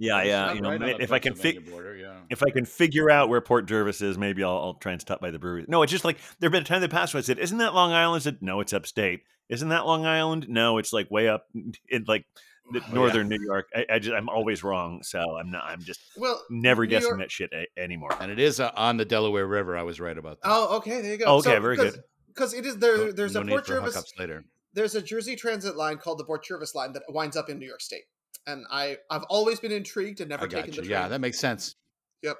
Yeah, 0.00 0.22
yeah. 0.22 0.52
You 0.52 0.60
know, 0.60 0.76
right 0.76 1.00
if 1.00 1.10
I 1.10 1.18
can 1.18 1.32
Pennsylvania 1.32 1.60
fig- 1.62 1.70
border, 1.70 1.96
yeah. 1.96 2.20
if 2.30 2.42
I 2.44 2.50
can 2.50 2.64
figure 2.64 3.10
out 3.10 3.28
where 3.28 3.40
Port 3.40 3.66
Jervis 3.66 4.00
is, 4.00 4.16
maybe 4.16 4.44
I'll, 4.44 4.56
I'll 4.56 4.74
try 4.74 4.92
and 4.92 5.00
stop 5.00 5.20
by 5.20 5.32
the 5.32 5.40
brewery. 5.40 5.64
No, 5.66 5.82
it's 5.82 5.90
just 5.90 6.04
like 6.04 6.18
there've 6.38 6.52
been 6.52 6.62
a 6.62 6.64
time 6.66 6.76
in 6.76 6.82
the 6.82 6.88
past 6.88 7.14
when 7.14 7.20
I 7.20 7.24
said, 7.24 7.38
"Isn't 7.40 7.58
that 7.58 7.74
Long 7.74 7.92
Island?" 7.92 8.20
I 8.20 8.22
said, 8.22 8.38
"No, 8.40 8.60
it's 8.60 8.72
upstate." 8.72 9.22
Isn't 9.48 9.70
that 9.70 9.86
Long 9.86 10.06
Island? 10.06 10.46
No, 10.48 10.78
it's 10.78 10.92
like 10.92 11.10
way 11.10 11.26
up 11.28 11.46
in 11.88 12.04
like 12.06 12.26
the 12.72 12.80
Oh, 12.80 12.84
yeah. 12.88 12.94
northern 12.94 13.28
New 13.28 13.40
York. 13.42 13.66
I, 13.74 13.86
I 13.94 13.98
just 13.98 14.14
I'm 14.14 14.28
always 14.28 14.62
wrong, 14.62 15.02
so 15.02 15.18
I'm 15.36 15.50
not. 15.50 15.64
I'm 15.66 15.82
just 15.82 16.00
Well, 16.16 16.40
never 16.48 16.82
New 16.84 16.90
guessing 16.90 17.08
York- 17.08 17.20
that 17.20 17.32
shit 17.32 17.50
a- 17.52 17.66
anymore. 17.80 18.10
And 18.20 18.30
it 18.30 18.38
is 18.38 18.60
uh, 18.60 18.70
on 18.76 18.98
the 18.98 19.04
Delaware 19.04 19.48
River. 19.48 19.76
I 19.76 19.82
was 19.82 19.98
right 19.98 20.16
about 20.16 20.40
that. 20.42 20.48
Oh, 20.48 20.76
okay. 20.76 21.00
There 21.00 21.10
you 21.10 21.18
go. 21.18 21.24
Oh, 21.26 21.36
okay, 21.38 21.58
very 21.58 21.74
good. 21.76 21.98
Because 22.38 22.54
it 22.54 22.64
is 22.64 22.76
there. 22.78 23.12
There's 23.12 23.34
no 23.34 23.40
a 23.40 23.44
Port 23.46 23.66
Jervis. 23.66 24.00
later. 24.16 24.44
There's 24.72 24.94
a 24.94 25.02
Jersey 25.02 25.34
Transit 25.34 25.74
line 25.76 25.96
called 25.98 26.18
the 26.18 26.24
Port 26.24 26.44
Jervis 26.44 26.72
line 26.72 26.92
that 26.92 27.02
winds 27.08 27.36
up 27.36 27.48
in 27.50 27.58
New 27.58 27.66
York 27.66 27.80
State, 27.80 28.04
and 28.46 28.64
I 28.70 28.98
I've 29.10 29.24
always 29.24 29.58
been 29.58 29.72
intrigued 29.72 30.20
and 30.20 30.28
never 30.30 30.46
taken 30.46 30.66
you. 30.66 30.76
the 30.76 30.76
train. 30.82 30.90
Yeah, 30.90 31.08
that 31.08 31.20
makes 31.20 31.40
sense. 31.40 31.74
Yep. 32.22 32.36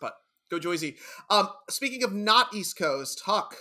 But 0.00 0.14
go 0.50 0.58
Joyzy. 0.58 0.96
Um, 1.28 1.48
speaking 1.68 2.02
of 2.04 2.14
not 2.14 2.54
East 2.54 2.78
Coast, 2.78 3.20
Huck. 3.26 3.54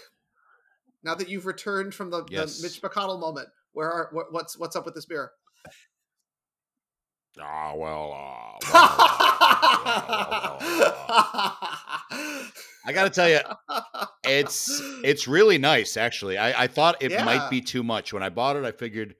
Now 1.03 1.15
that 1.15 1.27
you've 1.27 1.45
returned 1.45 1.93
from 1.93 2.11
the, 2.11 2.23
Yes. 2.29 2.59
the 2.61 2.67
Mitch 2.67 2.81
McConnell 2.81 3.19
moment, 3.19 3.49
Where 3.73 3.91
are 3.91 4.07
what, 4.13 4.31
what's 4.31 4.57
what's 4.57 4.77
up 4.77 4.85
with 4.85 4.95
this 4.95 5.05
beer? 5.05 5.31
Ah, 7.41 7.73
well, 7.75 8.13
uh, 8.13 8.83
I 12.85 12.91
got 12.93 13.03
to 13.03 13.09
tell 13.09 13.29
you, 13.29 13.39
it's 14.25 14.69
it's 15.03 15.27
really 15.27 15.57
nice. 15.57 15.97
Actually, 15.97 16.37
I, 16.37 16.63
I 16.63 16.67
thought 16.67 17.01
it 17.01 17.11
Yeah. 17.11 17.23
might 17.25 17.49
be 17.49 17.61
too 17.61 17.83
much 17.83 18.13
when 18.13 18.23
I 18.23 18.29
bought 18.29 18.55
it. 18.55 18.65
I 18.65 18.71
figured 18.71 19.15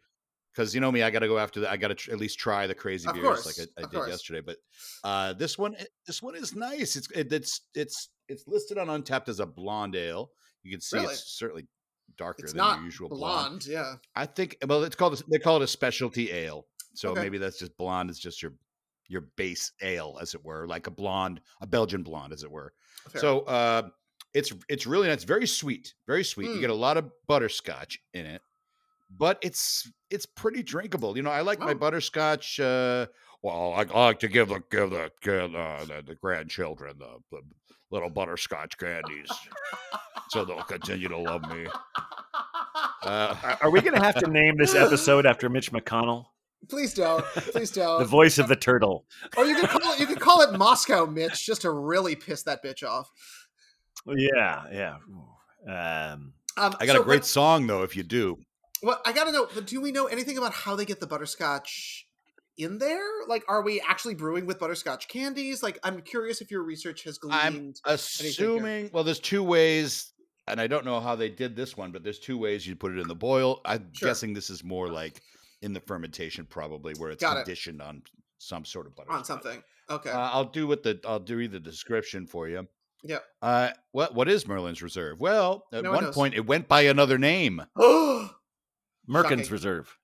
because 0.53 0.75
you 0.75 0.81
know 0.81 0.91
me, 0.91 1.01
I 1.03 1.09
got 1.09 1.19
to 1.19 1.27
go 1.27 1.37
after 1.39 1.59
the. 1.61 1.71
I 1.71 1.77
got 1.77 1.89
to 1.89 1.95
tr- 1.95 2.11
at 2.11 2.17
least 2.19 2.39
try 2.39 2.67
the 2.67 2.75
crazy 2.75 3.07
Of 3.07 3.15
beers 3.15 3.25
course, 3.25 3.45
like 3.59 3.67
I, 3.77 3.81
I 3.81 3.85
did 3.89 3.95
course. 3.95 4.09
yesterday. 4.09 4.41
But 4.41 4.57
uh, 5.03 5.33
this 5.33 5.57
one, 5.57 5.75
this 6.07 6.21
one 6.21 6.35
is 6.35 6.55
nice. 6.55 6.95
It's 6.95 7.09
it, 7.11 7.31
it's 7.31 7.61
it's 7.73 8.09
it's 8.27 8.43
listed 8.47 8.77
on 8.77 8.87
Untappd 8.87 9.29
as 9.29 9.39
a 9.39 9.45
blonde 9.45 9.95
ale. 9.95 10.31
You 10.63 10.71
can 10.71 10.81
see 10.81 10.97
Really? 10.97 11.13
it's 11.13 11.37
certainly 11.37 11.67
darker 12.17 12.43
it's 12.43 12.53
than 12.53 12.83
usual 12.83 13.09
blonde. 13.09 13.19
blonde. 13.61 13.65
Yeah. 13.67 13.95
I 14.15 14.25
think 14.25 14.57
well, 14.67 14.83
it's 14.83 14.95
called 14.95 15.21
they 15.31 15.39
call 15.39 15.57
it 15.57 15.63
a 15.63 15.67
specialty 15.67 16.31
ale. 16.31 16.65
So 16.95 17.09
Okay. 17.09 17.21
maybe 17.21 17.37
that's 17.39 17.57
just 17.59 17.75
blonde. 17.77 18.09
It's 18.09 18.19
just 18.19 18.41
your 18.41 18.53
your 19.09 19.21
base 19.35 19.71
ale, 19.81 20.17
as 20.21 20.33
it 20.33 20.43
were, 20.45 20.65
like 20.67 20.87
a 20.87 20.91
blonde, 20.91 21.41
a 21.61 21.67
Belgian 21.67 22.03
blonde, 22.03 22.31
as 22.33 22.43
it 22.43 22.49
were. 22.51 22.73
Fair. 23.09 23.21
So 23.21 23.39
uh, 23.41 23.89
it's 24.33 24.51
it's 24.69 24.85
really 24.87 25.07
nice. 25.07 25.23
Very 25.23 25.47
sweet, 25.47 25.93
very 26.07 26.23
sweet. 26.23 26.49
You 26.49 26.57
Mm. 26.57 26.61
get 26.61 26.69
a 26.69 26.75
lot 26.75 26.97
of 26.97 27.09
butterscotch 27.27 27.99
in 28.13 28.25
it, 28.25 28.41
but 29.09 29.37
it's 29.41 29.91
it's 30.09 30.25
pretty 30.25 30.63
drinkable. 30.63 31.15
You 31.17 31.23
know, 31.23 31.31
I 31.31 31.41
like 31.41 31.59
my 31.59 31.71
Oh. 31.71 31.75
butterscotch. 31.75 32.59
Uh, 32.59 33.07
well, 33.41 33.73
I, 33.73 33.81
I 33.81 34.05
like 34.05 34.19
to 34.19 34.27
give 34.27 34.49
the 34.49 34.61
give 34.71 34.89
the 34.91 35.11
give 35.21 35.53
uh, 35.55 35.85
the, 35.85 36.03
the 36.05 36.15
grandchildren 36.15 36.95
the, 36.97 37.17
the 37.31 37.41
little 37.91 38.09
butterscotch 38.09 38.77
candies, 38.77 39.29
so 40.29 40.45
they'll 40.45 40.63
continue 40.63 41.09
to 41.09 41.17
love 41.17 41.43
me. 41.49 41.67
Uh, 43.03 43.35
Are- 43.43 43.57
Are 43.63 43.69
we 43.69 43.81
going 43.81 43.93
to 43.93 44.01
have 44.01 44.15
to 44.15 44.29
name 44.29 44.57
this 44.57 44.73
episode 44.75 45.25
after 45.25 45.49
Mitch 45.49 45.71
McConnell, 45.73 46.25
Please 46.69 46.93
don't. 46.93 47.23
Please 47.25 47.71
don't. 47.79 47.99
the 47.99 48.05
voice 48.05 48.37
of 48.39 48.47
the 48.47 48.55
turtle? 48.55 49.05
or 49.37 49.45
you 49.45 49.55
could 49.55 49.69
call 49.69 49.93
it 49.93 49.99
you 49.99 50.05
could 50.07 50.19
call 50.19 50.41
it 50.41 50.57
Moscow 50.57 51.05
Mitch 51.05 51.45
just 51.45 51.61
to 51.63 51.71
really 51.71 52.15
piss 52.15 52.43
that 52.43 52.63
bitch 52.63 52.87
off. 52.87 53.09
Yeah, 54.05 54.63
yeah. 54.71 54.95
Um, 55.67 56.33
Um, 56.57 56.75
I 56.79 56.85
got 56.85 56.95
so, 56.95 57.01
a 57.01 57.05
great 57.05 57.21
but- 57.21 57.25
song 57.25 57.67
though. 57.67 57.83
If 57.83 57.95
you 57.95 58.03
do, 58.03 58.37
Well, 58.81 59.01
I 59.05 59.13
gotta 59.13 59.31
know. 59.31 59.47
But 59.53 59.65
do 59.67 59.81
we 59.81 59.91
know 59.91 60.05
anything 60.07 60.37
about 60.37 60.53
how 60.53 60.75
they 60.75 60.85
get 60.85 60.99
the 60.99 61.07
butterscotch 61.07 62.05
in 62.57 62.77
there? 62.77 63.03
Like, 63.27 63.43
are 63.47 63.61
we 63.63 63.81
actually 63.81 64.15
brewing 64.15 64.45
with 64.45 64.59
butterscotch 64.59 65.07
candies? 65.07 65.63
Like, 65.63 65.79
I'm 65.83 66.01
curious 66.01 66.41
if 66.41 66.51
your 66.51 66.63
research 66.63 67.03
has 67.05 67.17
gleaned 67.17 67.35
I'm 67.85 67.93
assuming. 67.93 68.89
Well, 68.93 69.03
there's 69.03 69.19
two 69.19 69.41
ways, 69.43 70.11
and 70.47 70.59
I 70.61 70.67
don't 70.67 70.85
know 70.85 70.99
how 70.99 71.15
they 71.15 71.29
did 71.29 71.55
this 71.55 71.75
one, 71.77 71.91
but 71.91 72.03
there's 72.03 72.19
two 72.19 72.37
ways 72.37 72.67
you 72.67 72.75
put 72.75 72.91
it 72.91 72.99
in 72.99 73.07
the 73.07 73.15
boil. 73.15 73.61
I'm 73.65 73.89
Sure. 73.93 74.09
guessing 74.09 74.33
this 74.33 74.49
is 74.49 74.63
more 74.63 74.89
like 74.89 75.21
in 75.63 75.73
the 75.73 75.79
fermentation, 75.79 76.45
probably 76.45 76.93
where 76.97 77.09
it's 77.09 77.23
Got 77.23 77.37
it. 77.37 77.45
conditioned 77.45 77.81
on 77.81 78.03
some 78.37 78.65
sort 78.65 78.85
of 78.85 78.95
butter. 78.95 79.11
on 79.11 79.25
something. 79.25 79.63
Okay. 79.89 80.11
Uh, 80.11 80.29
I'll 80.31 80.45
do 80.45 80.67
what 80.67 80.83
the 80.83 80.99
I'll 81.05 81.19
do 81.19 81.47
the 81.47 81.59
description 81.59 82.27
for 82.27 82.47
you. 82.47 82.67
yeah. 83.03 83.17
Uh, 83.41 83.71
what 83.91 84.13
what 84.13 84.29
is 84.29 84.47
Merlin's 84.47 84.83
Reserve? 84.83 85.19
Well, 85.19 85.65
at 85.73 85.83
No 85.83 85.91
one 85.91 86.03
one 86.05 86.13
point 86.13 86.35
it 86.35 86.45
went 86.45 86.67
by 86.67 86.81
another 86.83 87.17
name. 87.17 87.63
Oh, 87.75 88.29
Merkin's 89.09 89.47
Shocking. 89.47 89.51
Reserve. 89.51 89.97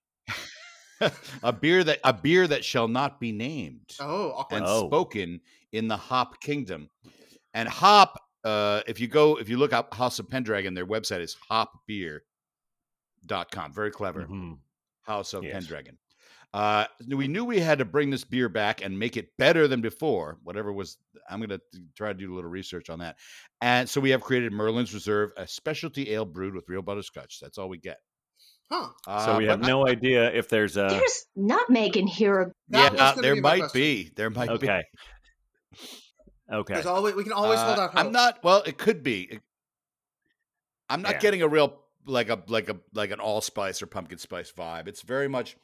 a 1.43 1.53
beer 1.53 1.83
that 1.83 1.99
a 2.03 2.13
beer 2.13 2.47
that 2.47 2.65
shall 2.65 2.87
not 2.87 3.19
be 3.19 3.31
named. 3.31 3.91
oh, 3.99 4.31
awkward. 4.31 4.57
and 4.57 4.65
Oh. 4.67 4.87
spoken 4.87 5.41
in 5.71 5.87
the 5.87 5.97
Hop 5.97 6.41
Kingdom. 6.41 6.89
And 7.53 7.67
Hop, 7.69 8.19
uh, 8.43 8.81
if 8.87 8.99
you 8.99 9.07
go, 9.07 9.37
if 9.39 9.49
you 9.49 9.57
look 9.57 9.73
up 9.73 9.93
House 9.93 10.19
of 10.19 10.29
Pendragon, 10.29 10.73
their 10.73 10.85
website 10.85 11.21
is 11.21 11.35
hopbeer.com. 11.49 12.21
Very 13.73 13.91
clever. 13.91 14.25
Mhm. 14.27 14.57
House 15.03 15.33
of 15.33 15.43
Yes. 15.43 15.53
Pendragon. 15.53 15.97
Uh, 16.51 16.85
we 17.07 17.27
knew 17.27 17.45
we 17.45 17.59
had 17.59 17.77
to 17.77 17.85
bring 17.85 18.09
this 18.09 18.23
beer 18.23 18.49
back 18.49 18.81
and 18.83 18.97
make 18.97 19.17
it 19.17 19.29
better 19.37 19.67
than 19.67 19.81
before. 19.81 20.39
Whatever 20.43 20.73
was, 20.73 20.97
I'm 21.29 21.39
going 21.39 21.49
to 21.49 21.61
try 21.95 22.07
to 22.07 22.13
do 22.17 22.33
a 22.33 22.35
little 22.35 22.49
research 22.49 22.89
on 22.89 22.99
that. 22.99 23.17
And 23.61 23.87
so 23.87 24.01
we 24.01 24.09
have 24.09 24.21
created 24.21 24.51
Merlin's 24.51 24.91
Reserve, 24.93 25.29
a 25.37 25.47
specialty 25.47 26.11
ale 26.11 26.25
brewed 26.25 26.55
with 26.55 26.67
real 26.67 26.81
butterscotch. 26.81 27.39
That's 27.39 27.59
all 27.59 27.69
we 27.69 27.77
get. 27.77 27.97
Huh. 28.71 28.89
So 29.05 29.11
Uh, 29.11 29.35
we 29.37 29.45
but 29.45 29.51
have 29.51 29.61
no 29.61 29.87
idea 29.87 30.31
if 30.31 30.49
there's 30.49 30.75
a. 30.77 30.87
There's 30.89 31.25
nutmeg 31.35 31.97
in 31.97 32.07
here. 32.07 32.51
That 32.69 32.93
yeah, 32.93 32.97
gonna 33.11 33.21
there 33.21 33.35
be 33.35 33.41
might 33.41 33.59
question. 33.59 33.79
be. 33.81 34.11
There 34.15 34.29
might 34.31 34.47
be. 34.47 34.53
Okay. 34.69 34.81
Okay. 36.51 36.81
Always 36.81 37.13
we 37.15 37.23
can 37.23 37.33
always 37.33 37.59
hold 37.59 37.77
Uh, 37.77 37.81
out 37.83 37.91
hope. 37.93 37.99
I'm 38.05 38.11
not. 38.11 38.43
Well, 38.43 38.63
it 38.65 38.77
could 38.77 39.03
be. 39.03 39.21
It- 39.23 39.41
I'm 40.89 41.01
not 41.03 41.13
Yeah. 41.13 41.19
getting 41.19 41.41
a 41.43 41.47
real 41.47 41.79
like 42.09 42.29
a 42.29 42.41
like 42.47 42.69
a 42.69 42.77
like 42.93 43.11
an 43.11 43.19
allspice 43.19 43.81
or 43.81 43.87
pumpkin 43.87 44.17
spice 44.17 44.51
vibe. 44.51 44.87
It's 44.87 45.01
very 45.01 45.27
much. 45.27 45.55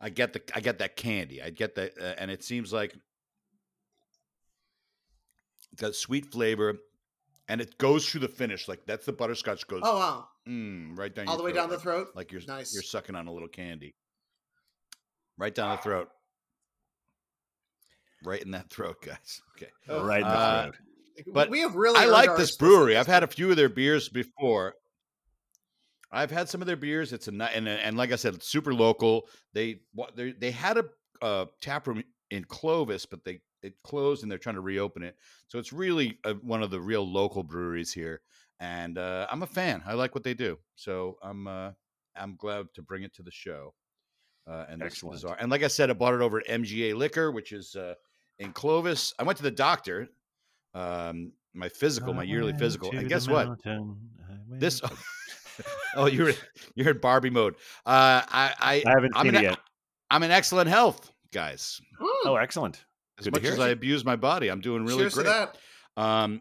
I 0.00 0.10
get 0.10 0.32
the 0.32 0.42
I 0.54 0.60
get 0.60 0.78
that 0.78 0.96
candy. 0.96 1.42
I 1.42 1.50
get 1.50 1.74
that, 1.74 1.92
uh, 2.00 2.14
and 2.18 2.30
it 2.30 2.44
seems 2.44 2.72
like 2.72 2.94
it's 5.72 5.80
got 5.80 5.94
sweet 5.94 6.26
flavor, 6.26 6.76
and 7.48 7.60
it 7.60 7.78
goes 7.78 8.08
through 8.08 8.20
the 8.20 8.28
finish. 8.28 8.68
Like 8.68 8.86
that's 8.86 9.06
the 9.06 9.12
butterscotch 9.12 9.66
goes 9.66 9.80
Oh 9.84 9.98
wow! 9.98 10.28
mm, 10.48 10.96
right 10.96 11.14
down 11.14 11.26
All 11.28 11.34
your 11.34 11.38
the 11.38 11.44
way 11.44 11.50
throat, 11.52 11.60
down 11.60 11.70
the 11.70 11.78
throat. 11.78 12.08
like 12.14 12.32
you're 12.32 12.42
Nice. 12.46 12.72
you're 12.74 12.82
sucking 12.82 13.14
on 13.16 13.26
a 13.26 13.32
little 13.32 13.48
candy. 13.48 13.94
Right 15.36 15.54
down 15.54 15.76
the 15.76 15.82
throat. 15.82 16.08
Right 18.24 18.42
in 18.42 18.50
that 18.52 18.70
throat, 18.70 18.96
guys. 19.04 19.40
Okay. 19.56 19.70
Oh, 19.88 20.04
right 20.04 20.20
in 20.22 20.26
the 20.28 20.34
Uh, 20.34 20.62
throat. 20.64 20.74
but 21.32 21.50
we 21.50 21.60
have 21.60 21.74
really. 21.74 21.98
I 21.98 22.04
like 22.06 22.36
this 22.36 22.56
brewery. 22.56 22.96
I've 22.96 23.06
had 23.08 23.22
a 23.24 23.28
few 23.28 23.50
of 23.50 23.56
their 23.56 23.68
beers 23.68 24.08
before. 24.08 24.74
I've 26.10 26.30
had 26.30 26.48
some 26.48 26.60
of 26.60 26.66
their 26.66 26.76
beers. 26.76 27.12
It's 27.12 27.28
a 27.28 27.32
and 27.32 27.68
and 27.68 27.96
like 27.96 28.12
I 28.12 28.16
said, 28.16 28.34
it's 28.34 28.48
super 28.48 28.74
local. 28.74 29.28
They 29.52 29.80
they 30.14 30.32
they 30.32 30.50
had 30.50 30.78
a 30.78 30.84
uh, 31.20 31.46
tap 31.60 31.86
room 31.86 32.02
in 32.30 32.44
Clovis, 32.44 33.06
but 33.06 33.24
they 33.24 33.40
it 33.62 33.74
closed 33.82 34.22
and 34.22 34.30
they're 34.30 34.38
trying 34.38 34.54
to 34.54 34.60
reopen 34.60 35.02
it. 35.02 35.16
So 35.48 35.58
it's 35.58 35.72
really 35.72 36.18
uh 36.24 36.34
one 36.34 36.62
of 36.62 36.70
the 36.70 36.80
real 36.80 37.06
local 37.06 37.42
breweries 37.42 37.92
here, 37.92 38.22
and 38.60 38.98
uh, 38.98 39.26
I'm 39.30 39.42
a 39.42 39.46
fan. 39.46 39.82
I 39.86 39.94
like 39.94 40.14
what 40.14 40.24
they 40.24 40.34
do. 40.34 40.58
So 40.76 41.18
I'm 41.22 41.46
uh, 41.46 41.72
I'm 42.16 42.36
glad 42.36 42.66
to 42.74 42.82
bring 42.82 43.02
it 43.02 43.14
to 43.14 43.22
the 43.22 43.30
show. 43.30 43.74
Uh, 44.46 44.64
and 44.70 44.80
this 44.80 44.94
Excellent. 44.94 45.16
bizarre. 45.16 45.36
And 45.38 45.50
like 45.50 45.62
I 45.62 45.66
said, 45.68 45.90
I 45.90 45.92
bought 45.92 46.14
it 46.14 46.22
over 46.22 46.40
at 46.40 46.46
MGA 46.46 46.94
Liquor, 46.94 47.30
which 47.30 47.52
is 47.52 47.76
uh, 47.76 47.94
in 48.38 48.52
Clovis. 48.52 49.12
I 49.18 49.22
went 49.22 49.36
to 49.36 49.42
the 49.42 49.50
doctor, 49.50 50.08
um, 50.72 51.32
my 51.52 51.68
physical, 51.68 52.14
my 52.14 52.22
yearly 52.22 52.54
physical, 52.54 52.90
and 52.96 53.10
guess 53.10 53.28
what? 53.28 53.58
This 54.48 54.80
oh, 55.96 56.06
you're 56.06 56.32
you're 56.74 56.90
in 56.90 56.98
Barbie 56.98 57.30
mode. 57.30 57.54
Uh, 57.86 58.22
I 58.28 58.54
I 58.60 58.82
I 58.86 58.90
haven't 58.90 59.12
I'm 59.16 59.26
seen 59.26 59.34
in, 59.34 59.40
it 59.40 59.42
e- 59.42 59.50
yet. 59.50 59.58
I'm 60.10 60.22
in 60.22 60.30
excellent 60.30 60.68
health, 60.68 61.10
guys. 61.32 61.80
Oh, 62.24 62.36
excellent. 62.36 62.84
As 63.18 63.24
Good 63.26 63.34
much 63.34 63.44
as 63.44 63.58
I 63.58 63.68
abuse 63.70 64.04
my 64.04 64.16
body, 64.16 64.48
I'm 64.48 64.60
doing 64.60 64.84
really 64.84 65.00
cheers 65.02 65.14
great. 65.14 65.24
to 65.24 65.30
that. 65.96 66.00
Um, 66.02 66.40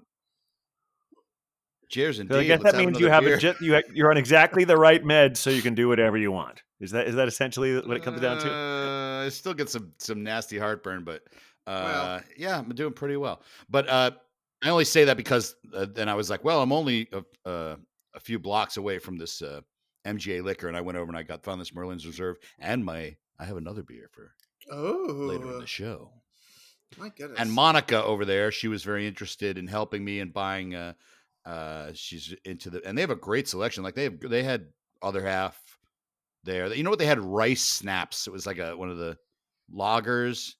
cheers, 1.89 2.19
indeed. 2.19 2.33
So 2.33 2.39
I 2.39 2.43
guess 2.45 2.61
Let's 2.61 2.75
that 2.75 2.79
means 2.85 2.93
have 2.97 3.01
you 3.01 3.07
have 3.09 3.23
another 3.23 3.35
a, 3.37 3.39
beer. 3.39 3.53
ju- 3.53 3.65
you 3.65 3.73
ha- 3.75 3.91
you're 3.93 4.11
on 4.11 4.17
exactly 4.17 4.63
the 4.63 4.77
right 4.77 5.03
med, 5.03 5.37
so 5.37 5.49
you 5.49 5.61
can 5.61 5.73
do 5.75 5.87
whatever 5.87 6.17
you 6.17 6.31
want. 6.31 6.61
Is 6.79 6.91
that 6.91 7.07
is 7.07 7.15
that 7.15 7.27
essentially 7.27 7.75
what 7.75 7.97
it 7.97 8.03
comes 8.03 8.21
down 8.21 8.37
to? 8.39 8.51
Uh, 8.53 9.25
I 9.25 9.29
still 9.29 9.53
get 9.53 9.69
some 9.69 9.93
some 9.97 10.23
nasty 10.23 10.57
heartburn, 10.59 11.03
but 11.03 11.23
uh, 11.65 11.81
Well. 11.83 12.21
yeah, 12.37 12.59
I'm 12.59 12.69
doing 12.69 12.93
pretty 12.93 13.17
well. 13.17 13.41
But 13.69 13.89
uh, 13.89 14.11
I 14.63 14.69
only 14.69 14.85
say 14.85 15.05
that 15.05 15.17
because 15.17 15.55
uh, 15.73 15.87
then 15.91 16.07
I 16.09 16.13
was 16.13 16.29
like, 16.29 16.43
well, 16.43 16.61
I'm 16.61 16.71
only 16.71 17.09
a, 17.11 17.49
uh, 17.49 17.75
a 18.17 18.19
few 18.19 18.39
blocks 18.39 18.75
away 18.77 18.99
from 18.99 19.17
this 19.17 19.41
uh, 19.41 19.61
MGA 20.05 20.43
liquor, 20.43 20.67
and 20.67 20.75
I 20.75 20.81
went 20.81 20.97
over 20.97 21.07
and 21.09 21.17
I 21.17 21.23
got 21.23 21.43
found 21.43 21.61
this 21.61 21.73
Merlin's 21.73 22.05
Reserve 22.05 22.37
and 22.59 22.83
my 22.83 23.15
I 23.39 23.45
have 23.45 23.57
another 23.57 23.83
beer 23.83 24.09
for 24.11 24.33
oh 24.71 25.05
later 25.09 25.43
in 25.43 25.49
Oh, 25.53 25.59
the 25.61 25.67
show. 25.67 26.11
my 26.97 27.09
goodness. 27.09 27.39
And 27.39 27.51
Monica 27.51 28.03
over 28.03 28.25
there, 28.25 28.51
she 28.51 28.67
was 28.67 28.83
very 28.83 29.07
interested 29.07 29.57
in 29.57 29.67
helping 29.67 30.03
me 30.03 30.19
and 30.19 30.33
buying. 30.33 30.73
Uh, 30.75 30.93
uh, 31.45 31.91
she's 31.93 32.33
into 32.43 32.69
the, 32.69 32.85
and 32.85 32.97
they 32.97 33.01
have 33.01 33.09
a 33.11 33.15
great 33.15 33.47
selection. 33.47 33.83
Like 33.83 33.95
they 33.95 34.03
have, 34.05 34.19
they 34.19 34.43
had 34.43 34.65
other 35.01 35.23
half 35.25 35.57
there. 36.43 36.73
You 36.73 36.83
know 36.83 36.89
what? 36.89 36.99
They 36.99 37.05
had 37.05 37.19
rice 37.19 37.61
snaps. 37.63 38.27
It 38.27 38.33
was 38.33 38.45
like 38.45 38.57
a 38.57 38.75
one 38.75 38.89
of 38.89 38.97
the 38.97 39.17
loggers. 39.71 40.55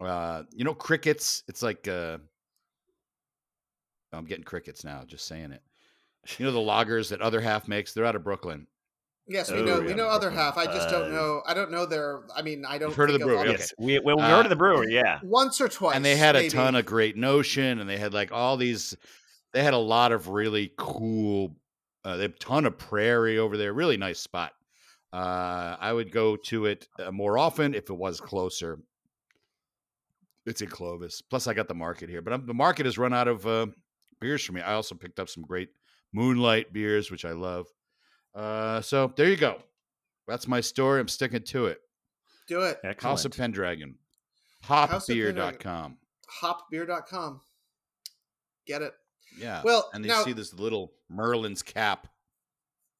Uh, 0.00 0.42
you 0.52 0.64
know, 0.64 0.74
crickets. 0.74 1.44
It's 1.48 1.62
like 1.62 1.86
uh, 1.86 2.18
I'm 4.12 4.24
getting 4.24 4.44
crickets 4.44 4.84
now. 4.84 5.04
Just 5.06 5.26
saying 5.26 5.52
it. 5.52 5.62
You 6.38 6.46
know 6.46 6.52
the 6.52 6.60
loggers 6.60 7.08
that 7.08 7.20
other 7.20 7.40
half 7.40 7.66
makes. 7.68 7.92
They're 7.92 8.04
out 8.04 8.14
of 8.16 8.22
Brooklyn. 8.24 8.66
yes, 9.26 9.50
we 9.50 9.58
Oh, 9.58 9.64
know. 9.64 9.80
yeah, 9.80 9.86
we 9.86 9.94
know 9.94 10.06
other 10.08 10.30
Brooklyn. 10.30 10.44
half. 10.44 10.56
I 10.58 10.66
just 10.66 10.88
Uh, 10.88 10.90
don't 11.00 11.12
know. 11.12 11.42
I 11.46 11.54
don't 11.54 11.70
know 11.70 11.84
their. 11.86 12.22
I 12.34 12.42
mean, 12.42 12.64
I 12.64 12.78
don't. 12.78 12.94
heard 12.94 13.10
of 13.10 13.18
the 13.18 13.24
brewery, 13.24 13.38
all 13.38 13.42
okay. 13.44 13.52
Yes, 13.58 13.72
we 13.78 13.98
well 13.98 14.16
we 14.16 14.22
Uh, 14.22 14.28
go 14.36 14.42
to 14.42 14.48
the 14.48 14.56
brewery. 14.56 14.92
Yeah, 14.94 15.18
Once 15.22 15.60
or 15.60 15.68
twice, 15.68 15.96
and 15.96 16.04
they 16.04 16.16
had 16.16 16.36
a 16.36 16.48
ton 16.48 16.74
of 16.76 16.84
great 16.86 17.16
notion 17.16 17.78
and 17.80 17.88
they 17.88 17.96
had 17.98 18.12
like 18.14 18.30
all 18.32 18.56
these 18.56 18.96
they 19.52 19.62
had 19.62 19.74
a 19.74 19.78
lot 19.78 20.12
of 20.12 20.28
really 20.28 20.72
cool 20.78 21.56
uh, 22.04 22.16
they 22.16 22.22
have 22.22 22.32
a 22.34 22.38
ton 22.38 22.66
of 22.66 22.78
prairie 22.78 23.38
over 23.38 23.56
there 23.56 23.72
really 23.72 23.96
nice 23.98 24.18
spot 24.18 24.52
uh, 25.12 25.76
i 25.78 25.92
would 25.92 26.10
go 26.10 26.36
to 26.36 26.64
it 26.66 26.88
uh, 26.98 27.10
more 27.12 27.36
often 27.38 27.74
if 27.74 27.90
it 27.90 27.94
was 27.96 28.18
closer 28.20 28.78
it's 30.46 30.62
in 30.62 30.68
clovis 30.68 31.20
plus 31.22 31.46
i 31.46 31.52
got 31.54 31.68
the 31.68 31.74
market 31.74 32.08
here 32.08 32.22
but 32.22 32.32
I'm, 32.32 32.46
the 32.46 32.54
market 32.54 32.86
has 32.86 32.96
run 32.98 33.12
out 33.12 33.28
of 33.28 33.46
uh, 33.46 33.66
beers 34.20 34.42
for 34.44 34.52
me 34.52 34.62
i 34.62 34.72
also 34.74 34.94
picked 34.94 35.20
up 35.20 35.28
some 35.28 35.42
great 35.44 35.68
moonlight 36.12 36.72
beers 36.72 37.10
which 37.10 37.24
i 37.24 37.32
love 37.32 37.66
uh, 38.34 38.80
so 38.80 39.12
there 39.16 39.28
you 39.28 39.36
go 39.36 39.58
That's 40.26 40.48
my 40.48 40.60
story. 40.62 41.00
I'm 41.00 41.08
sticking 41.08 41.42
to 41.42 41.66
it. 41.66 41.80
Do 42.48 42.62
it. 42.62 42.78
Excellent. 42.84 43.02
House 43.02 43.24
of 43.26 43.32
Pendragon. 43.36 43.96
House 44.62 45.08
of 45.08 45.14
Pendragon. 45.14 45.58
Hopbeer.com. 45.58 45.98
Hopbeer.com. 46.40 47.40
Get 48.66 48.80
it. 48.82 48.94
Yeah. 49.38 49.60
Well, 49.64 49.90
and 49.92 50.04
you 50.04 50.10
now- 50.12 50.22
see 50.22 50.32
this 50.32 50.54
little 50.54 50.92
Merlin's 51.10 51.62
cap 51.62 52.08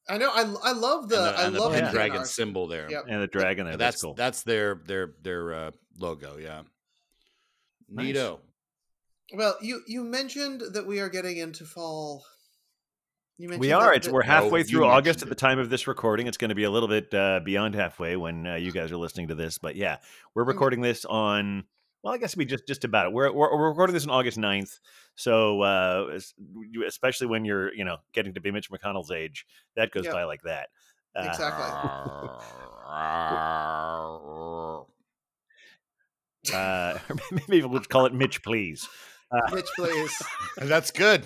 I 0.09 0.19
know. 0.19 0.31
I, 0.31 0.41
I 0.65 0.73
love 0.73 1.09
the. 1.09 1.17
and 1.17 1.37
the, 1.37 1.39
I 1.41 1.45
and 1.47 1.55
love 1.55 1.73
the 1.73 1.81
Pendragon 1.81 2.19
art. 2.19 2.27
symbol 2.27 2.67
there. 2.67 2.91
Yep. 2.91 3.05
and 3.09 3.23
the 3.23 3.29
dragon 3.29 3.67
there. 3.67 3.77
that's 3.77 3.95
That's 3.95 4.03
cool. 4.03 4.15
that's 4.15 4.43
their 4.43 4.81
their 4.85 5.15
their 5.23 5.55
uh, 5.55 5.71
logo. 5.97 6.37
Yeah. 6.39 6.63
Nice. 7.89 8.17
Neato. 8.17 8.41
Well, 9.35 9.57
you 9.63 9.81
you 9.87 10.03
mentioned 10.03 10.63
that 10.73 10.87
we 10.87 10.99
are 10.99 11.09
getting 11.09 11.37
into 11.37 11.65
fall. 11.65 12.25
You 13.39 13.49
We 13.59 13.73
are. 13.73 13.93
It's, 13.95 14.07
that- 14.07 14.13
we're 14.13 14.23
halfway 14.23 14.61
you 14.61 14.65
through 14.65 14.85
August 14.85 15.21
mentioned 15.21 15.23
at 15.23 15.29
the 15.31 15.41
time 15.41 15.59
of 15.59 15.71
this 15.71 15.87
recording. 15.87 16.27
It's 16.27 16.37
going 16.37 16.51
to 16.51 16.55
be 16.55 16.65
a 16.65 16.71
little 16.71 16.89
bit 16.89 17.13
uh, 17.15 17.41
beyond 17.45 17.75
halfway 17.75 18.17
when 18.17 18.47
uh, 18.47 18.55
you 18.57 18.73
guys 18.73 18.93
are 18.93 18.97
listening 18.97 19.29
to 19.29 19.35
this. 19.35 19.59
But 19.59 19.75
yeah, 19.77 19.97
we're 20.35 20.45
recording 20.45 20.81
this 20.81 21.05
on. 21.05 21.65
Well, 22.03 22.13
I 22.13 22.19
guess 22.19 22.37
we 22.37 22.45
just 22.45 22.67
just 22.67 22.85
about 22.85 23.07
it. 23.07 23.13
We're 23.13 23.33
we're, 23.33 23.57
we're 23.57 23.69
recording 23.69 23.95
this 23.95 24.05
on 24.05 24.11
August 24.11 24.37
9th. 24.39 24.79
So 25.15 25.63
uh, 25.63 26.19
especially 26.87 27.27
when 27.29 27.45
you're 27.45 27.73
you 27.75 27.85
know 27.85 27.99
getting 28.13 28.35
to 28.35 28.41
be 28.41 28.51
Mitch 28.51 28.71
McConnell's 28.71 29.11
age, 29.11 29.47
that 29.77 29.91
goes 29.93 30.05
Yep. 30.05 30.13
by 30.13 30.25
like 30.25 30.43
that. 30.43 30.69
Uh, 31.15 31.29
Exactly. 31.29 31.65
Uh, 36.53 36.99
maybe 37.49 37.65
we'll 37.65 37.81
call 37.81 38.07
it 38.07 38.15
Mitch, 38.15 38.43
please. 38.43 38.89
Mitch, 39.53 39.69
please. 39.77 40.23
That's 40.59 40.91
good. 40.91 41.25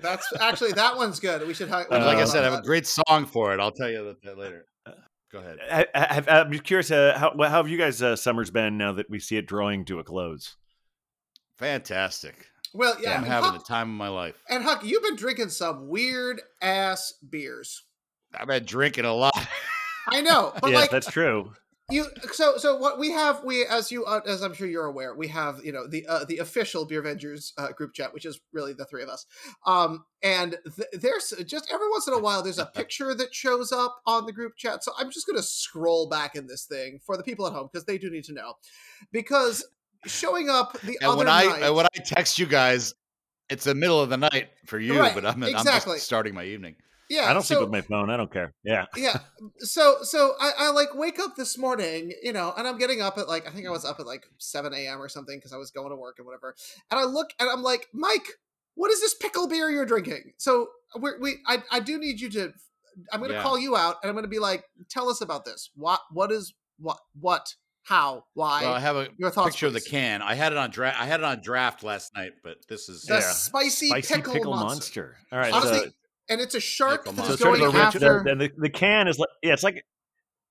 That's 0.00 0.26
actually 0.40 0.72
that 0.72 0.96
one's 0.96 1.20
good. 1.20 1.46
We 1.46 1.54
should. 1.54 1.68
hi- 1.68 1.84
Uh, 1.90 2.04
like 2.04 2.18
I 2.18 2.24
said, 2.24 2.44
I 2.44 2.50
have 2.50 2.60
a 2.60 2.62
great 2.62 2.86
song 2.86 3.26
for 3.26 3.52
it. 3.54 3.60
I'll 3.60 3.72
tell 3.72 3.90
you 3.90 4.04
that, 4.04 4.22
that 4.22 4.38
later. 4.38 4.66
Go 5.32 5.38
ahead. 5.40 5.58
I, 5.70 5.86
I, 5.94 6.40
I'm 6.40 6.52
curious. 6.60 6.90
Uh, 6.90 7.16
how, 7.18 7.32
how 7.36 7.48
have 7.62 7.68
you 7.68 7.76
guys' 7.76 8.00
uh, 8.00 8.14
summers 8.16 8.50
been 8.50 8.78
now 8.78 8.92
that 8.92 9.10
we 9.10 9.18
see 9.18 9.36
it 9.36 9.46
drawing 9.46 9.84
to 9.86 9.98
a 9.98 10.04
close? 10.04 10.56
Fantastic. 11.58 12.46
Well, 12.74 12.96
yeah, 13.00 13.16
I'm 13.16 13.24
having 13.24 13.50
Huck, 13.50 13.58
the 13.58 13.64
time 13.64 13.90
of 13.90 13.96
my 13.96 14.08
life. 14.08 14.34
and 14.50 14.62
Huck, 14.62 14.84
you've 14.84 15.02
been 15.02 15.16
drinking 15.16 15.48
some 15.48 15.88
weird 15.88 16.42
ass 16.60 17.14
beers. 17.28 17.82
I've 18.34 18.48
been 18.48 18.64
drinking 18.64 19.04
a 19.06 19.14
lot. 19.14 19.32
I 20.08 20.20
know, 20.20 20.52
but 20.60 20.70
yes, 20.70 20.82
like 20.82 20.90
that's 20.90 21.10
true. 21.10 21.52
You, 21.88 22.06
so 22.32 22.56
so 22.56 22.76
what 22.76 22.98
we 22.98 23.12
have, 23.12 23.44
we 23.44 23.64
as 23.64 23.92
you 23.92 24.04
uh, 24.04 24.20
as 24.26 24.42
I'm 24.42 24.54
sure 24.54 24.66
you're 24.66 24.86
aware, 24.86 25.14
we 25.14 25.28
have 25.28 25.64
you 25.64 25.70
know 25.70 25.86
the 25.86 26.04
uh, 26.06 26.24
the 26.24 26.38
official 26.38 26.84
Beer 26.84 27.00
Vengers 27.00 27.52
uh, 27.58 27.70
group 27.72 27.92
chat, 27.94 28.12
which 28.12 28.24
is 28.24 28.40
really 28.52 28.72
the 28.72 28.84
three 28.86 29.04
of 29.04 29.08
us. 29.08 29.24
Um, 29.66 30.04
and 30.20 30.56
th- 30.76 30.88
there's 31.00 31.32
just 31.46 31.70
every 31.72 31.88
once 31.90 32.08
in 32.08 32.14
a 32.14 32.18
while 32.18 32.42
there's 32.42 32.58
a 32.58 32.66
picture 32.66 33.14
that 33.14 33.32
shows 33.32 33.70
up 33.70 34.00
on 34.04 34.26
the 34.26 34.32
group 34.32 34.56
chat. 34.56 34.82
So 34.82 34.92
I'm 34.98 35.12
just 35.12 35.28
gonna 35.28 35.42
scroll 35.42 36.08
back 36.08 36.34
in 36.34 36.48
this 36.48 36.64
thing 36.64 36.98
for 37.06 37.16
the 37.16 37.22
people 37.22 37.46
at 37.46 37.52
home 37.52 37.68
because 37.72 37.84
they 37.84 37.98
do 37.98 38.10
need 38.10 38.24
to 38.24 38.34
know, 38.34 38.54
because 39.12 39.64
showing 40.06 40.50
up 40.50 40.80
the 40.80 40.98
and 41.00 41.10
other 41.10 41.18
when 41.18 41.28
I 41.28 41.44
night, 41.44 41.70
when 41.70 41.86
I 41.86 41.98
text 42.04 42.40
you 42.40 42.46
guys, 42.46 42.94
it's 43.48 43.64
the 43.64 43.76
middle 43.76 44.00
of 44.00 44.10
the 44.10 44.16
night 44.16 44.48
for 44.66 44.80
you, 44.80 44.98
Right, 44.98 45.14
but 45.14 45.24
I'm, 45.24 45.40
I'm 45.42 45.50
exactly. 45.50 45.94
just 45.94 46.06
starting 46.06 46.34
my 46.34 46.44
evening. 46.44 46.74
Yeah, 47.08 47.28
I 47.28 47.32
don't 47.32 47.42
so, 47.42 47.54
sleep 47.54 47.60
with 47.60 47.70
my 47.70 47.82
phone. 47.82 48.10
I 48.10 48.16
don't 48.16 48.32
care. 48.32 48.52
Yeah. 48.64 48.86
yeah 48.96 49.18
so 49.58 49.98
so 50.02 50.32
I, 50.40 50.52
I 50.58 50.70
like 50.70 50.94
wake 50.94 51.18
up 51.18 51.36
this 51.36 51.56
morning 51.58 52.12
you 52.22 52.32
know 52.32 52.52
and 52.56 52.66
i'm 52.66 52.78
getting 52.78 53.00
up 53.00 53.18
at 53.18 53.28
like 53.28 53.46
i 53.46 53.50
think 53.50 53.66
i 53.66 53.70
was 53.70 53.84
up 53.84 54.00
at 54.00 54.06
like 54.06 54.24
7 54.38 54.72
a.m 54.74 55.00
or 55.00 55.08
something 55.08 55.38
because 55.38 55.52
i 55.52 55.56
was 55.56 55.70
going 55.70 55.90
to 55.90 55.96
work 55.96 56.16
and 56.18 56.26
whatever 56.26 56.54
and 56.90 56.98
i 56.98 57.04
look 57.04 57.30
and 57.38 57.48
i'm 57.48 57.62
like 57.62 57.86
mike 57.92 58.26
what 58.74 58.90
is 58.90 59.00
this 59.00 59.14
pickle 59.14 59.46
beer 59.48 59.70
you're 59.70 59.86
drinking 59.86 60.32
so 60.36 60.68
we're, 60.96 61.18
we 61.20 61.36
I, 61.46 61.62
I 61.70 61.80
do 61.80 61.98
need 61.98 62.20
you 62.20 62.30
to 62.30 62.52
i'm 63.12 63.20
going 63.20 63.30
to 63.30 63.36
Yeah. 63.36 63.42
call 63.42 63.58
you 63.58 63.76
out 63.76 63.96
and 64.02 64.08
i'm 64.08 64.14
going 64.14 64.24
to 64.24 64.28
be 64.28 64.38
like 64.38 64.64
tell 64.88 65.08
us 65.08 65.20
about 65.20 65.44
this 65.44 65.70
what 65.74 66.00
what 66.10 66.32
is 66.32 66.54
what 66.78 66.98
what 67.20 67.54
how 67.82 68.24
why 68.34 68.62
Well, 68.62 68.72
I 68.72 68.80
have 68.80 68.96
a 68.96 69.08
your 69.16 69.30
thoughts 69.30 69.54
picture 69.54 69.68
of 69.68 69.72
the 69.72 69.80
can. 69.80 70.20
I 70.20 70.34
had 70.34 70.50
it 70.50 70.58
on 70.58 70.70
draft. 70.70 71.00
I 71.00 71.06
had 71.06 71.20
it 71.20 71.24
on 71.24 71.40
draft 71.40 71.84
last 71.84 72.12
night, 72.16 72.32
but 72.42 72.56
this 72.68 72.88
is 72.88 73.02
the 73.02 73.14
Yeah. 73.14 73.20
spicy, 73.20 73.86
Spicy 73.88 74.22
pickle, 74.22 74.50
monster. 74.50 75.16
All 75.30 75.38
right. 75.38 75.52
Honestly, 75.52 75.78
so, 75.84 75.90
and 76.28 76.40
it's 76.40 76.54
a 76.54 76.60
shark 76.60 77.04
Pickle 77.04 77.12
that 77.14 77.22
so 77.22 77.28
is 77.28 77.34
it's 77.34 77.42
sort 77.42 77.58
going 77.58 77.68
of 77.68 77.74
a 77.74 77.78
riff, 77.78 77.86
after 77.86 78.22
the, 78.24 78.34
the, 78.34 78.52
the 78.58 78.70
can 78.70 79.08
is 79.08 79.18
like 79.18 79.28
yeah, 79.42 79.52
it's 79.52 79.62
like 79.62 79.84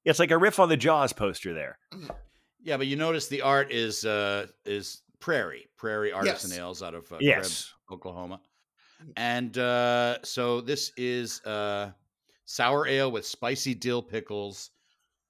it's 0.04 0.20
like 0.20 0.32
a 0.32 0.38
riff 0.38 0.60
on 0.60 0.70
the 0.70 0.78
Jaws 0.78 1.14
poster 1.14 1.54
there. 1.54 1.78
yeah. 2.62 2.78
But 2.78 2.88
you 2.88 2.96
notice 2.96 3.28
the 3.28 3.42
art 3.42 3.72
is 3.72 4.06
uh 4.06 4.48
is 4.66 5.02
Prairie 5.20 5.68
Prairie 5.78 6.12
Artisan 6.12 6.52
Yes. 6.52 6.60
Ales 6.60 6.84
out 6.84 6.94
of 6.94 7.12
uh, 7.12 7.18
Yes. 7.20 7.38
Krebs, 7.38 7.74
Oklahoma, 7.92 8.42
and 9.18 9.58
uh 9.58 10.18
so 10.24 10.62
this 10.62 10.92
is 10.98 11.42
uh 11.46 11.92
sour 12.46 12.88
ale 12.88 13.12
with 13.12 13.26
spicy 13.26 13.74
dill 13.74 14.02
pickles, 14.04 14.70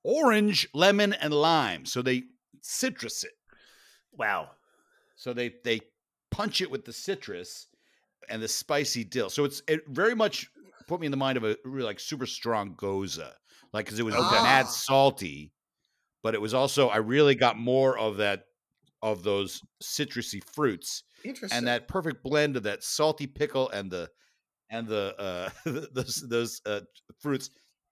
orange, 0.03 0.67
lemon, 0.73 1.13
and 1.13 1.33
lime. 1.33 1.85
So 1.85 2.01
they 2.01 2.23
citrus 2.61 3.23
it. 3.23 3.31
Wow. 4.11 4.49
So 5.15 5.31
they 5.33 5.53
they 5.63 5.79
punch 6.31 6.61
it 6.61 6.69
with 6.69 6.83
the 6.83 6.91
citrus 6.91 7.67
and 8.29 8.41
the 8.41 8.47
spicy 8.47 9.03
dill. 9.03 9.29
So 9.29 9.43
it's 9.45 9.61
it 9.67 9.81
very 9.87 10.15
much 10.15 10.49
put 10.87 10.99
me 10.99 11.07
in 11.07 11.11
the 11.11 11.17
mind 11.17 11.37
of 11.37 11.43
a 11.43 11.57
really 11.65 11.85
like 11.85 11.99
super 11.99 12.25
strong 12.25 12.75
gose, 12.75 13.19
like 13.73 13.85
because 13.85 13.99
it 13.99 14.03
was 14.05 14.15
Okay. 14.15 14.41
mad 14.41 14.67
Ah. 14.67 14.69
salty, 14.69 15.53
but 16.23 16.33
it 16.35 16.41
was 16.41 16.53
also 16.53 16.89
I 16.89 16.97
really 16.97 17.35
got 17.35 17.57
more 17.57 17.97
of 17.97 18.17
that 18.17 18.45
of 19.01 19.23
those 19.23 19.61
citrusy 19.83 20.43
fruits 20.55 21.03
interesting 21.23 21.57
and 21.57 21.67
that 21.67 21.87
perfect 21.87 22.23
blend 22.23 22.57
of 22.57 22.63
that 22.63 22.83
salty 22.83 23.27
pickle 23.27 23.69
and 23.69 23.91
the 23.91 24.09
and 24.71 24.87
the 24.87 25.15
uh 25.19 25.49
those 25.93 26.23
those 26.29 26.61
uh 26.65 26.81
fruits 27.19 27.49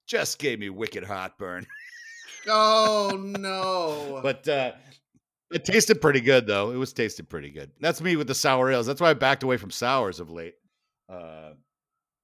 just 0.07 0.39
gave 0.39 0.59
me 0.59 0.69
wicked 0.69 1.03
heartburn. 1.03 1.67
oh 2.47 3.17
no 3.39 4.21
But 4.21 4.47
uh 4.47 4.73
it 5.53 5.65
tasted 5.65 6.01
pretty 6.01 6.21
good 6.21 6.47
though. 6.47 6.71
It 6.71 6.77
was 6.77 6.93
tasted 6.93 7.29
pretty 7.29 7.49
good. 7.49 7.71
That's 7.79 8.01
me 8.01 8.15
with 8.15 8.27
the 8.27 8.35
sour 8.35 8.71
ales. 8.71 8.85
That's 8.85 9.01
why 9.01 9.11
I 9.11 9.13
backed 9.13 9.43
away 9.43 9.57
from 9.57 9.71
sours 9.71 10.19
of 10.19 10.31
late. 10.31 10.55
Uh 11.09 11.51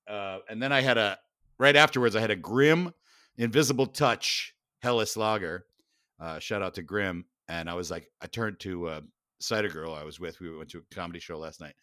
uh 0.07 0.39
and 0.49 0.61
then 0.61 0.71
I 0.71 0.81
had 0.81 0.97
a 0.97 1.17
right 1.57 1.75
afterwards 1.75 2.15
I 2.15 2.21
had 2.21 2.31
a 2.31 2.35
Grimm 2.35 2.93
invisible 3.37 3.87
touch 3.87 4.55
Helles 4.81 5.15
lager. 5.15 5.65
Uh 6.19 6.39
shout 6.39 6.61
out 6.61 6.75
to 6.75 6.83
Grimm. 6.83 7.25
And 7.47 7.69
I 7.69 7.73
was 7.73 7.89
like, 7.89 8.09
I 8.21 8.27
turned 8.27 8.59
to 8.61 8.87
uh 8.87 9.01
Cider 9.39 9.69
Girl 9.69 9.93
I 9.93 10.03
was 10.03 10.19
with. 10.19 10.39
We 10.39 10.55
went 10.55 10.69
to 10.71 10.79
a 10.79 10.95
comedy 10.95 11.19
show 11.19 11.37
last 11.37 11.61
night. 11.61 11.75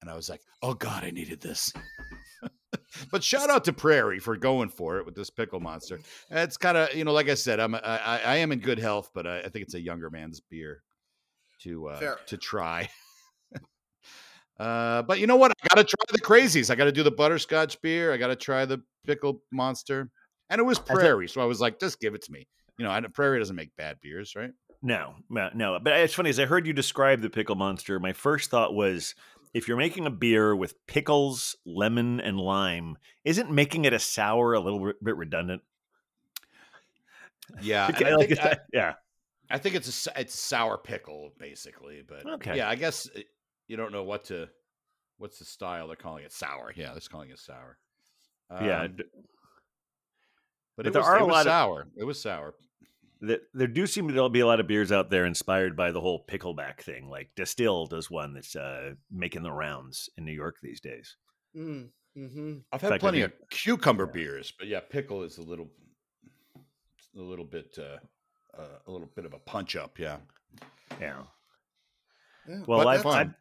And 0.00 0.10
I 0.10 0.14
was 0.14 0.28
like, 0.28 0.40
oh 0.62 0.74
God, 0.74 1.04
I 1.04 1.10
needed 1.10 1.40
this. 1.40 1.72
but 3.10 3.22
shout 3.22 3.50
out 3.50 3.64
to 3.64 3.72
Prairie 3.72 4.18
for 4.18 4.36
going 4.36 4.68
for 4.68 4.98
it 4.98 5.06
with 5.06 5.14
this 5.14 5.30
pickle 5.30 5.60
monster. 5.60 6.00
It's 6.30 6.56
kind 6.56 6.76
of 6.76 6.94
you 6.94 7.04
know, 7.04 7.12
like 7.12 7.28
I 7.28 7.34
said, 7.34 7.60
I'm 7.60 7.74
I, 7.74 8.20
I, 8.24 8.36
am 8.36 8.52
in 8.52 8.58
good 8.58 8.78
health, 8.78 9.10
but 9.14 9.26
I, 9.26 9.38
I 9.40 9.48
think 9.48 9.64
it's 9.64 9.74
a 9.74 9.80
younger 9.80 10.10
man's 10.10 10.40
beer 10.40 10.82
to 11.64 11.88
uh, 11.88 12.14
to 12.26 12.36
try. 12.36 12.88
uh, 14.58 15.02
but 15.02 15.18
you 15.18 15.26
know 15.26 15.36
what? 15.36 15.52
I 15.62 15.74
got 15.74 15.86
to 15.86 15.96
try 15.96 16.04
the 16.12 16.20
crazies. 16.20 16.70
I 16.70 16.74
got 16.74 16.84
to 16.84 16.92
do 16.92 17.02
the 17.02 17.10
butterscotch 17.10 17.80
beer. 17.82 18.12
I 18.12 18.16
got 18.16 18.28
to 18.28 18.36
try 18.36 18.64
the 18.64 18.82
pickle 19.06 19.42
monster, 19.52 20.10
and 20.48 20.58
it 20.58 20.64
was. 20.64 20.78
Prairie, 20.78 21.28
so 21.28 21.40
I 21.40 21.44
was 21.44 21.60
like, 21.60 21.80
just 21.80 22.00
give 22.00 22.14
it 22.14 22.22
to 22.22 22.32
me. 22.32 22.46
You 22.78 22.84
know, 22.84 22.90
I, 22.90 23.00
Prairie 23.00 23.38
doesn't 23.38 23.56
make 23.56 23.74
bad 23.76 23.98
beers, 24.00 24.34
right? 24.36 24.50
No, 24.82 25.14
no, 25.30 25.48
no. 25.54 25.78
But 25.82 25.94
it's 25.94 26.14
funny 26.14 26.30
as 26.30 26.38
I 26.38 26.44
heard 26.44 26.66
you 26.66 26.72
describe 26.72 27.22
the 27.22 27.30
pickle 27.30 27.54
monster. 27.54 27.98
My 27.98 28.12
first 28.12 28.50
thought 28.50 28.74
was, 28.74 29.14
if 29.54 29.66
you're 29.68 29.76
making 29.76 30.06
a 30.06 30.10
beer 30.10 30.54
with 30.54 30.74
pickles, 30.86 31.56
lemon, 31.64 32.20
and 32.20 32.38
lime, 32.38 32.98
isn't 33.24 33.50
making 33.50 33.86
it 33.86 33.92
a 33.92 33.98
sour 33.98 34.52
a 34.52 34.60
little 34.60 34.92
bit- 35.02 35.16
redundant? 35.16 35.62
Yeah, 37.62 37.88
Okay, 37.94 38.10
I 38.10 38.14
like, 38.16 38.28
think, 38.28 38.40
I, 38.40 38.56
yeah. 38.72 38.94
I 39.50 39.58
think 39.58 39.74
it's 39.74 40.06
a 40.06 40.20
it's 40.20 40.38
sour 40.38 40.78
pickle 40.78 41.32
basically, 41.38 42.02
but 42.06 42.26
Okay. 42.26 42.56
yeah, 42.56 42.68
I 42.68 42.74
guess 42.76 43.06
it, 43.14 43.26
you 43.68 43.76
don't 43.76 43.92
know 43.92 44.02
what 44.04 44.24
to 44.26 44.48
what's 45.18 45.38
the 45.38 45.44
style 45.44 45.86
they're 45.86 45.96
calling 45.96 46.24
it 46.24 46.32
sour. 46.32 46.72
Yeah, 46.74 46.92
they're 46.92 47.00
calling 47.10 47.30
it 47.30 47.38
sour. 47.38 47.78
yeah. 48.50 48.82
Um, 48.82 48.96
d- 48.96 49.04
but, 50.76 50.84
but 50.84 50.86
it 50.88 50.92
there 50.92 51.02
was, 51.02 51.08
are 51.08 51.18
a 51.18 51.24
was 51.26 51.32
lot 51.32 51.40
of- 51.46 51.50
sour. 51.50 51.86
It 51.96 52.04
was 52.04 52.20
sour. 52.20 52.54
There, 53.20 53.38
there 53.54 53.68
do 53.68 53.86
seem 53.86 54.08
to 54.08 54.28
be 54.28 54.40
a 54.40 54.46
lot 54.46 54.60
of 54.60 54.66
beers 54.66 54.92
out 54.92 55.08
there 55.08 55.24
inspired 55.24 55.76
by 55.76 55.92
the 55.92 56.00
whole 56.00 56.24
pickleback 56.28 56.80
thing. 56.80 57.08
Like 57.08 57.30
Distill 57.36 57.86
does 57.86 58.10
one 58.10 58.34
that's 58.34 58.54
uh, 58.54 58.94
making 59.10 59.42
the 59.44 59.52
rounds 59.52 60.10
in 60.18 60.24
New 60.26 60.32
York 60.32 60.56
these 60.62 60.80
days. 60.80 61.16
mm, 61.56 61.88
hmm 62.14 62.56
I've 62.72 62.82
had 62.82 62.90
fact, 62.90 63.00
plenty 63.00 63.22
think- 63.22 63.32
of 63.32 63.48
cucumber 63.50 64.06
beers, 64.06 64.52
but 64.58 64.66
yeah, 64.68 64.80
pickle 64.80 65.22
is 65.22 65.38
a 65.38 65.42
little, 65.42 65.70
a 67.16 67.20
little 67.20 67.46
bit, 67.46 67.78
uh, 67.78 67.96
uh, 68.58 68.62
a 68.86 68.90
little 68.90 69.08
bit 69.14 69.24
of 69.24 69.34
a 69.34 69.38
punch 69.38 69.76
up. 69.76 69.98
Yeah, 69.98 70.16
Yeah. 71.00 71.22
yeah. 72.48 72.60
Well, 72.66 72.86
I've. 72.88 73.04
I've 73.06 73.34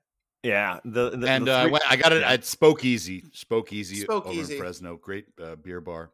yeah. 0.43 0.79
The, 0.83 1.11
the 1.11 1.27
and 1.29 1.47
the 1.47 1.53
uh, 1.53 1.57
I, 1.57 1.61
three- 1.63 1.71
went, 1.71 1.83
I 1.91 1.95
got 1.95 2.11
it 2.11 2.21
yeah. 2.21 2.31
at 2.33 2.43
Spoke 2.45 2.83
Easy, 2.83 3.23
Spoke 3.31 3.71
Easy 3.71 4.01
Spoke 4.01 4.25
over 4.25 4.37
Easy. 4.39 4.55
in 4.55 4.59
Fresno. 4.59 4.97
Great 4.97 5.25
uh, 5.41 5.55
beer 5.55 5.79
bar. 5.81 6.11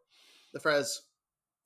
the 0.54 0.60
Frez. 0.60 1.00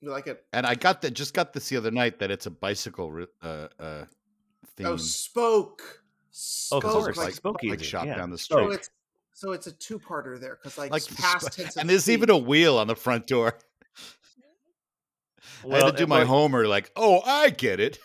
You 0.02 0.10
like 0.12 0.28
it? 0.28 0.44
And 0.54 0.66
I 0.66 0.76
got 0.76 1.02
that. 1.02 1.12
Just 1.12 1.34
got 1.34 1.54
this 1.54 1.70
the 1.70 1.78
other 1.78 1.92
night 1.92 2.20
that 2.20 2.30
it's 2.32 2.46
a 2.46 2.52
bicycle 2.52 3.26
uh, 3.42 3.68
uh, 3.80 4.06
theme. 4.76 4.88
Oh, 4.88 4.98
spoke. 4.98 5.82
Oh, 5.82 6.78
of 6.78 6.84
Spoke, 6.84 6.84
course, 6.84 7.18
like, 7.18 7.26
like 7.28 7.34
Spoke 7.36 7.64
like 7.64 7.80
Easy, 7.80 7.86
shop 7.86 8.06
yeah. 8.08 8.16
down 8.16 8.30
the 8.32 8.38
so 8.38 8.64
street. 8.64 8.74
it's 8.76 8.90
so 9.34 9.52
it's 9.52 9.68
a 9.68 9.72
two-parter 9.72 10.40
there 10.40 10.58
because 10.62 10.78
like, 10.78 10.92
like 10.92 11.06
past 11.16 11.46
sp- 11.54 11.56
tense 11.56 11.78
and 11.78 11.90
there's 11.90 12.10
even 12.10 12.30
a 12.30 12.38
wheel 12.38 12.78
on 12.78 12.88
the 12.88 12.96
front 12.96 13.28
door. 13.28 13.58
I 15.72 15.76
had 15.78 15.92
to 15.92 15.98
do 15.98 16.04
uh, 16.04 16.08
my 16.08 16.20
well- 16.20 16.28
Homer, 16.28 16.68
like, 16.68 16.92
oh, 16.96 17.22
I 17.26 17.50
get 17.50 17.80
it. 17.80 18.00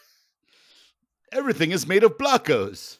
Everything 1.32 1.70
is 1.72 1.86
made 1.86 2.04
of 2.04 2.16
blockos. 2.16 2.98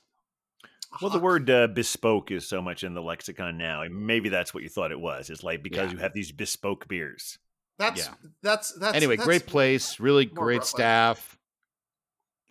Well, 1.01 1.11
the 1.11 1.19
word 1.19 1.49
uh, 1.51 1.67
bespoke 1.69 2.31
is 2.31 2.47
so 2.49 2.61
much 2.63 2.83
in 2.83 2.95
the 2.95 3.03
lexicon 3.03 3.57
now. 3.59 3.83
and 3.83 3.95
Maybe 4.07 4.29
that's 4.29 4.53
what 4.55 4.63
you 4.63 4.69
thought 4.69 4.91
it 4.91 4.99
was. 5.01 5.31
It's 5.31 5.43
like 5.43 5.63
because 5.63 5.87
Yeah. 5.89 5.93
you 5.93 5.99
have 5.99 6.13
these 6.15 6.33
bespoke 6.33 6.89
beers. 6.89 7.39
That's 7.79 8.07
Yeah. 8.07 8.15
that's 8.43 8.73
that's 8.73 8.97
anyway, 8.97 9.17
that's, 9.17 9.27
great 9.27 9.47
place, 9.47 10.01
really 10.01 10.25
great 10.25 10.35
Brooklyn. 10.61 10.63
staff. 10.67 11.39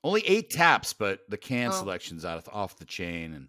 Only 0.03 0.21
eight 0.27 0.49
taps, 0.51 0.93
but 0.93 1.19
the 1.29 1.37
can 1.37 1.69
Oh. 1.69 1.71
selection's 1.73 2.23
out 2.23 2.37
of, 2.37 2.47
off 2.53 2.77
the 2.77 2.85
chain, 2.85 3.33
and 3.33 3.47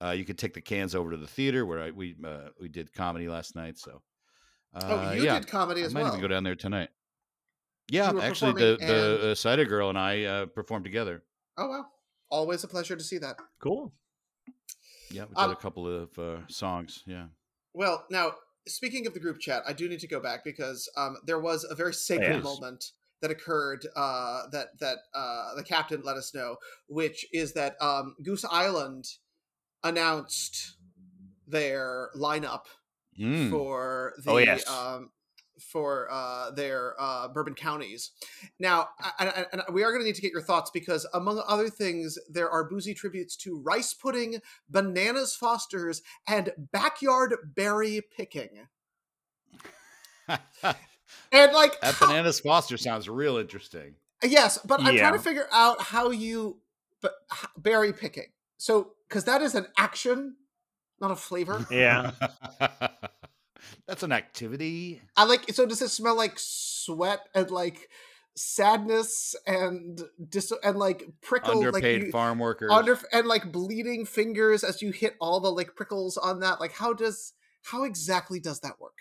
uh, 0.00 0.12
you 0.12 0.24
can 0.24 0.36
take 0.36 0.54
the 0.54 0.60
cans 0.60 0.94
over 0.94 1.10
to 1.10 1.16
the 1.16 1.26
theater 1.26 1.66
where 1.66 1.80
I, 1.82 1.90
we 1.90 2.14
uh, 2.24 2.50
we 2.60 2.68
did 2.68 2.92
comedy 2.92 3.28
last 3.28 3.56
night. 3.56 3.78
So, 3.78 4.02
uh, 4.74 4.80
Oh, 4.84 5.12
you 5.12 5.24
yeah, 5.24 5.38
did 5.40 5.48
comedy 5.48 5.82
I 5.82 5.86
as 5.86 5.94
might 5.94 6.02
well. 6.02 6.10
even 6.12 6.20
go 6.20 6.28
down 6.28 6.44
there 6.44 6.54
tonight. 6.54 6.90
Yeah, 7.92 8.12
actually, 8.20 8.52
the 8.54 8.76
the 8.78 9.14
and- 9.20 9.22
uh, 9.30 9.34
cider 9.34 9.64
girl 9.66 9.88
and 9.90 9.98
I 9.98 10.24
uh, 10.24 10.46
performed 10.46 10.84
together. 10.84 11.22
Oh 11.58 11.68
wow, 11.68 11.84
always 12.30 12.64
a 12.64 12.68
pleasure 12.68 12.96
to 12.96 13.04
see 13.04 13.18
that. 13.18 13.36
Cool. 13.58 13.92
Yeah, 15.10 15.24
we 15.28 15.34
did 15.34 15.38
Um, 15.44 15.50
a 15.50 15.56
couple 15.56 15.86
of 15.86 16.18
uh, 16.18 16.46
songs. 16.48 17.02
Yeah, 17.06 17.26
Well, 17.74 18.06
now 18.10 18.32
speaking 18.66 19.06
of 19.06 19.12
the 19.12 19.20
group 19.20 19.38
chat, 19.40 19.62
I 19.66 19.74
do 19.74 19.88
need 19.88 20.00
to 20.00 20.08
go 20.08 20.20
back 20.20 20.42
because 20.42 20.88
um, 20.96 21.18
there 21.26 21.38
was 21.38 21.64
a 21.68 21.74
very 21.74 21.92
sacred 21.92 22.36
Yes. 22.36 22.44
moment 22.44 22.92
that 23.20 23.30
occurred 23.30 23.86
uh, 23.94 24.48
that 24.52 24.68
that 24.80 24.98
uh, 25.14 25.54
the 25.54 25.62
captain 25.62 26.00
let 26.02 26.16
us 26.16 26.32
know, 26.34 26.56
which 26.88 27.26
is 27.32 27.52
that 27.52 27.76
um, 27.82 28.16
Goose 28.24 28.44
Island 28.50 29.04
announced 29.84 30.76
their 31.46 32.10
lineup 32.16 32.64
Mm. 33.20 33.50
for 33.50 34.14
the 34.24 34.30
Oh, 34.30 34.38
yes. 34.38 34.66
um, 34.66 35.10
for 35.68 36.08
uh, 36.10 36.50
their 36.50 36.94
uh, 36.98 37.28
bourbon 37.28 37.54
counties. 37.54 38.10
Now, 38.58 38.88
I- 39.00 39.12
I- 39.28 39.46
and 39.52 39.62
we 39.72 39.82
are 39.84 39.90
going 39.90 40.02
to 40.02 40.06
need 40.06 40.16
to 40.16 40.22
get 40.22 40.32
your 40.32 40.42
thoughts 40.42 40.70
because, 40.70 41.06
among 41.14 41.42
other 41.46 41.68
things, 41.70 42.18
there 42.28 42.50
are 42.50 42.64
boozy 42.68 42.94
tributes 42.94 43.36
to 43.38 43.58
rice 43.60 43.94
pudding, 43.94 44.40
bananas 44.68 45.34
Fosters, 45.34 46.02
and 46.26 46.52
backyard 46.72 47.34
berry 47.54 48.00
picking. 48.16 48.66
And 51.30 51.52
like, 51.52 51.78
that 51.80 51.94
how- 51.94 52.06
bananas 52.08 52.40
Foster 52.40 52.76
sounds 52.76 53.08
real 53.08 53.36
interesting. 53.36 53.94
yes, 54.22 54.58
but 54.64 54.80
I'm 54.80 54.96
trying 54.96 55.12
to 55.14 55.18
figure 55.18 55.46
out 55.52 55.80
how 55.80 56.10
you 56.10 56.58
but 57.00 57.14
h- 57.32 57.48
berry 57.56 57.92
picking. 57.92 58.26
So, 58.58 58.92
because 59.08 59.24
that 59.24 59.42
is 59.42 59.54
an 59.54 59.66
action, 59.76 60.36
not 61.00 61.10
a 61.10 61.16
flavor. 61.16 61.66
Yeah. 61.70 62.12
That's 63.86 64.02
an 64.02 64.12
activity. 64.12 65.02
I 65.16 65.24
like. 65.24 65.50
So, 65.52 65.66
does 65.66 65.82
it 65.82 65.88
smell 65.88 66.16
like 66.16 66.34
sweat 66.36 67.20
and 67.34 67.50
like 67.50 67.88
sadness 68.34 69.34
and 69.46 70.00
dis 70.28 70.52
and 70.62 70.78
like 70.78 71.04
prickle 71.20 71.58
like 71.58 71.66
Underpaid 71.66 72.02
you, 72.04 72.10
farm 72.10 72.38
workers. 72.38 72.70
under 72.72 72.98
and 73.12 73.26
like 73.26 73.52
bleeding 73.52 74.06
fingers 74.06 74.64
as 74.64 74.80
you 74.80 74.90
hit 74.90 75.14
all 75.20 75.40
the 75.40 75.50
like 75.50 75.74
prickles 75.76 76.16
on 76.16 76.40
that? 76.40 76.60
Like, 76.60 76.72
how 76.72 76.92
does 76.92 77.34
how 77.64 77.84
exactly 77.84 78.40
does 78.40 78.60
that 78.60 78.80
work? 78.80 78.98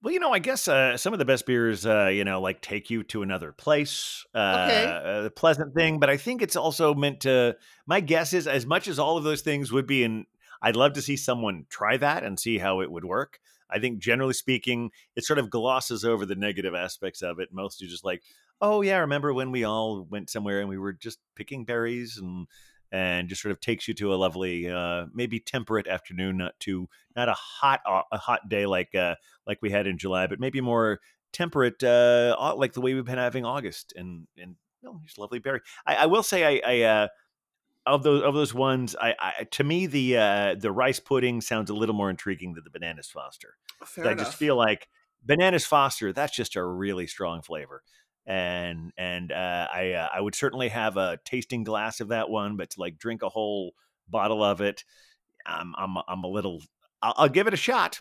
Well, 0.00 0.14
you 0.14 0.20
know, 0.20 0.32
I 0.32 0.38
guess 0.38 0.68
uh, 0.68 0.96
some 0.96 1.12
of 1.12 1.18
the 1.18 1.24
best 1.24 1.44
beers, 1.44 1.84
uh, 1.84 2.06
you 2.06 2.24
know, 2.24 2.40
like 2.40 2.60
take 2.60 2.88
you 2.88 3.02
to 3.04 3.22
another 3.22 3.50
place. 3.50 4.24
Uh, 4.32 4.68
Okay. 4.68 5.24
A 5.26 5.30
pleasant 5.30 5.74
thing, 5.74 5.98
but 5.98 6.08
I 6.08 6.16
think 6.16 6.40
it's 6.40 6.54
also 6.54 6.94
meant 6.94 7.20
to. 7.22 7.56
My 7.86 8.00
guess 8.00 8.32
is, 8.32 8.46
as 8.46 8.64
much 8.64 8.86
as 8.86 9.00
all 9.00 9.16
of 9.16 9.24
those 9.24 9.42
things 9.42 9.72
would 9.72 9.88
be, 9.88 10.04
in, 10.04 10.26
I'd 10.62 10.76
love 10.76 10.92
to 10.94 11.02
see 11.02 11.16
someone 11.16 11.66
try 11.68 11.96
that 11.96 12.24
and 12.24 12.38
see 12.38 12.58
how 12.58 12.80
it 12.80 12.90
would 12.90 13.04
work. 13.04 13.38
I 13.70 13.78
think, 13.78 13.98
generally 13.98 14.32
speaking, 14.32 14.90
it 15.14 15.24
sort 15.24 15.38
of 15.38 15.50
glosses 15.50 16.04
over 16.04 16.24
the 16.24 16.34
negative 16.34 16.74
aspects 16.74 17.22
of 17.22 17.38
it. 17.38 17.50
Mostly 17.52 17.86
just 17.86 18.04
like, 18.04 18.22
oh 18.60 18.80
yeah, 18.80 18.98
remember 18.98 19.32
when 19.34 19.50
we 19.50 19.64
all 19.64 20.06
went 20.08 20.30
somewhere 20.30 20.60
and 20.60 20.68
we 20.68 20.78
were 20.78 20.92
just 20.92 21.18
picking 21.34 21.64
berries 21.64 22.18
and 22.18 22.46
and 22.90 23.28
just 23.28 23.42
sort 23.42 23.52
of 23.52 23.60
takes 23.60 23.86
you 23.86 23.92
to 23.92 24.14
a 24.14 24.16
lovely, 24.16 24.66
uh, 24.66 25.04
maybe 25.12 25.38
temperate 25.38 25.86
afternoon, 25.86 26.38
not 26.38 26.58
too, 26.58 26.88
not 27.14 27.28
a 27.28 27.34
hot, 27.34 27.80
a 28.10 28.16
hot 28.16 28.48
day 28.48 28.64
like. 28.64 28.94
Uh, 28.94 29.14
like 29.46 29.58
we 29.62 29.70
had 29.70 29.86
in 29.86 29.98
July, 29.98 30.26
but 30.26 30.38
maybe 30.38 30.60
more 30.60 31.00
temperate, 31.32 31.82
uh, 31.82 32.54
like 32.56 32.74
the 32.74 32.80
way 32.80 32.94
we've 32.94 33.04
been 33.04 33.18
having 33.18 33.44
August. 33.44 33.92
And 33.96 34.26
and 34.36 34.56
know, 34.82 34.98
here's 35.00 35.18
lovely 35.18 35.38
berry. 35.38 35.60
I, 35.86 35.96
I 35.96 36.06
will 36.06 36.22
say, 36.22 36.44
I, 36.44 36.62
I 36.64 36.82
uh, 36.82 37.08
of 37.88 38.02
those 38.02 38.22
of 38.22 38.34
those 38.34 38.54
ones, 38.54 38.94
I, 39.00 39.14
I 39.18 39.44
to 39.44 39.64
me 39.64 39.86
the 39.86 40.16
uh, 40.16 40.54
the 40.58 40.70
rice 40.72 41.00
pudding 41.00 41.40
sounds 41.40 41.70
a 41.70 41.74
little 41.74 41.94
more 41.94 42.10
intriguing 42.10 42.54
than 42.54 42.64
the 42.64 42.70
bananas 42.70 43.08
Foster. 43.08 43.54
I 44.10 44.14
just 44.14 44.36
feel 44.36 44.56
like 44.56 44.88
bananas 45.22 45.66
Foster. 45.66 46.12
That's 46.12 46.34
just 46.34 46.56
a 46.56 46.64
really 46.64 47.06
strong 47.06 47.42
flavor. 47.42 47.82
And 48.26 48.92
and 48.98 49.32
uh, 49.32 49.68
I 49.72 49.92
uh, 49.92 50.08
I 50.14 50.20
would 50.20 50.34
certainly 50.34 50.68
have 50.68 50.96
a 50.96 51.18
tasting 51.24 51.64
glass 51.64 52.00
of 52.00 52.08
that 52.08 52.28
one, 52.28 52.56
but 52.56 52.70
to 52.70 52.80
like 52.80 52.98
drink 52.98 53.22
a 53.22 53.28
whole 53.28 53.72
bottle 54.08 54.42
of 54.44 54.60
it, 54.60 54.84
I'm 55.46 55.74
I'm 55.76 55.96
I'm 56.06 56.24
a 56.24 56.28
little. 56.28 56.62
I'll, 57.00 57.14
I'll 57.16 57.28
give 57.28 57.46
it 57.46 57.54
a 57.54 57.58
shot. 57.58 58.00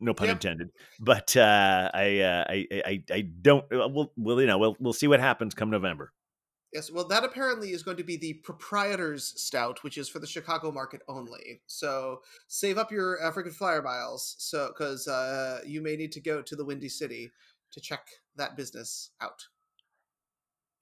No 0.00 0.14
pun 0.14 0.26
Yeah. 0.28 0.32
intended. 0.34 0.70
But 1.00 1.36
uh, 1.36 1.90
I, 1.92 2.20
uh, 2.20 2.44
I 2.48 2.66
I 2.72 3.02
I 3.10 3.20
don't. 3.22 3.64
uh, 3.72 3.88
We'll, 3.88 4.12
we'll 4.16 4.40
you 4.40 4.46
know 4.46 4.58
we'll 4.58 4.76
we'll 4.78 4.92
see 4.92 5.08
what 5.08 5.20
happens 5.20 5.54
come 5.54 5.70
November. 5.70 6.12
Yes, 6.74 6.90
well, 6.90 7.06
that 7.06 7.22
apparently 7.22 7.70
is 7.70 7.84
going 7.84 7.98
to 7.98 8.02
be 8.02 8.16
the 8.16 8.34
proprietor's 8.34 9.40
stout, 9.40 9.84
which 9.84 9.96
is 9.96 10.08
for 10.08 10.18
the 10.18 10.26
Chicago 10.26 10.72
market 10.72 11.02
only. 11.06 11.60
So 11.66 12.22
save 12.48 12.78
up 12.78 12.90
your 12.90 13.22
African 13.22 13.52
flyer 13.52 13.80
miles, 13.80 14.34
so 14.38 14.68
because 14.68 15.06
uh, 15.06 15.60
you 15.64 15.80
may 15.80 15.94
need 15.94 16.10
to 16.12 16.20
go 16.20 16.42
to 16.42 16.56
the 16.56 16.64
Windy 16.64 16.88
City 16.88 17.30
to 17.70 17.80
check 17.80 18.08
that 18.34 18.56
business 18.56 19.10
out. 19.20 19.46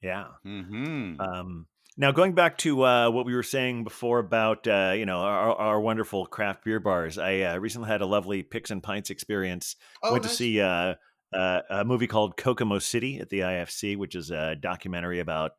Yeah. 0.02 0.28
Mm-hmm. 0.46 1.20
Um, 1.20 1.66
now, 1.98 2.10
going 2.10 2.32
back 2.32 2.56
to 2.58 2.86
uh, 2.86 3.10
what 3.10 3.26
we 3.26 3.34
were 3.34 3.42
saying 3.42 3.84
before 3.84 4.18
about 4.18 4.66
uh, 4.66 4.94
you 4.96 5.04
know 5.04 5.18
our, 5.18 5.54
our 5.54 5.80
wonderful 5.80 6.24
craft 6.24 6.64
beer 6.64 6.80
bars, 6.80 7.18
I 7.18 7.40
uh, 7.40 7.58
recently 7.58 7.88
had 7.88 8.00
a 8.00 8.06
lovely 8.06 8.42
Picks 8.42 8.70
and 8.70 8.82
Pints 8.82 9.10
experience. 9.10 9.76
Oh, 10.02 10.12
Went 10.12 10.24
nice. 10.24 10.32
to 10.32 10.36
see 10.38 10.58
uh, 10.58 10.94
uh, 11.34 11.60
a 11.68 11.84
movie 11.84 12.06
called 12.06 12.38
Kokomo 12.38 12.78
City 12.78 13.18
at 13.18 13.28
the 13.28 13.40
IFC, 13.40 13.98
which 13.98 14.14
is 14.14 14.30
a 14.30 14.56
documentary 14.56 15.20
about 15.20 15.52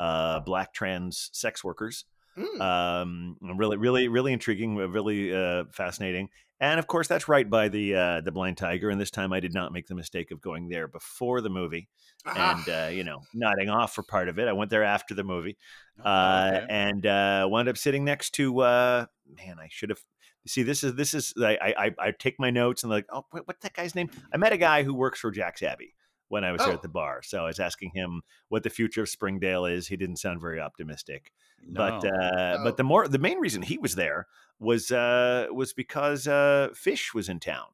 uh, 0.00 0.40
black 0.40 0.72
trans 0.72 1.28
sex 1.32 1.62
workers. 1.62 2.04
Mm. 2.38 2.60
Um, 2.60 3.36
really, 3.56 3.76
really, 3.76 4.08
really 4.08 4.32
intriguing, 4.32 4.76
really 4.76 5.34
uh, 5.34 5.64
fascinating. 5.72 6.30
And 6.58 6.78
of 6.78 6.86
course, 6.86 7.08
that's 7.08 7.28
right 7.28 7.48
by 7.48 7.68
the 7.68 7.94
uh, 7.94 8.20
the 8.20 8.32
Blind 8.32 8.56
Tiger. 8.56 8.90
And 8.90 9.00
this 9.00 9.10
time, 9.10 9.32
I 9.32 9.40
did 9.40 9.54
not 9.54 9.72
make 9.72 9.86
the 9.86 9.94
mistake 9.94 10.30
of 10.30 10.40
going 10.40 10.68
there 10.68 10.88
before 10.88 11.40
the 11.40 11.48
movie 11.48 11.88
Ah, 12.26 12.62
and 12.64 12.68
uh, 12.68 12.88
you 12.90 13.02
know 13.02 13.20
nodding 13.34 13.70
off 13.70 13.94
for 13.94 14.02
part 14.02 14.28
of 14.28 14.38
it. 14.38 14.46
I 14.46 14.52
went 14.52 14.70
there 14.70 14.84
after 14.84 15.14
the 15.14 15.24
movie, 15.24 15.56
Oh, 16.04 16.08
uh, 16.10 16.50
okay. 16.54 16.66
and 16.68 17.06
uh, 17.06 17.48
wound 17.50 17.68
up 17.68 17.78
sitting 17.78 18.04
next 18.04 18.30
to. 18.34 18.60
Uh, 18.60 19.06
man, 19.38 19.56
I 19.58 19.68
should 19.70 19.90
have. 19.90 20.00
See, 20.46 20.62
this 20.62 20.84
is 20.84 20.94
this 20.94 21.14
is. 21.14 21.32
I 21.38 21.74
I, 21.78 21.90
I 21.98 22.10
take 22.12 22.38
my 22.38 22.50
notes 22.50 22.82
and 22.82 22.90
like, 22.90 23.06
oh, 23.10 23.24
what, 23.30 23.46
what's 23.46 23.62
that 23.62 23.72
guy's 23.74 23.94
name? 23.94 24.10
I 24.32 24.36
met 24.36 24.52
a 24.52 24.58
guy 24.58 24.82
who 24.82 24.94
works 24.94 25.18
for 25.20 25.30
Jack's 25.30 25.62
Abbey 25.62 25.94
when 26.30 26.44
I 26.44 26.52
was 26.52 26.60
there 26.60 26.70
Oh. 26.70 26.74
at 26.74 26.82
the 26.82 26.88
bar, 26.88 27.20
so 27.22 27.40
I 27.44 27.48
was 27.48 27.60
asking 27.60 27.90
him 27.94 28.22
what 28.48 28.62
the 28.62 28.70
future 28.70 29.02
of 29.02 29.08
Springdale 29.08 29.66
is. 29.66 29.86
He 29.88 29.96
didn't 29.96 30.16
sound 30.16 30.40
very 30.40 30.58
optimistic, 30.60 31.32
but 31.68 32.04
uh, 32.04 32.56
Oh. 32.58 32.64
but 32.64 32.76
the 32.78 32.84
more 32.84 33.06
the 33.06 33.18
main 33.18 33.38
reason 33.38 33.62
he 33.62 33.76
was 33.78 33.94
there 33.96 34.26
was 34.58 34.90
uh, 34.90 35.46
was 35.52 35.72
because 35.74 36.26
uh, 36.26 36.68
Phish 36.72 37.12
was 37.14 37.28
in 37.28 37.38
town. 37.40 37.66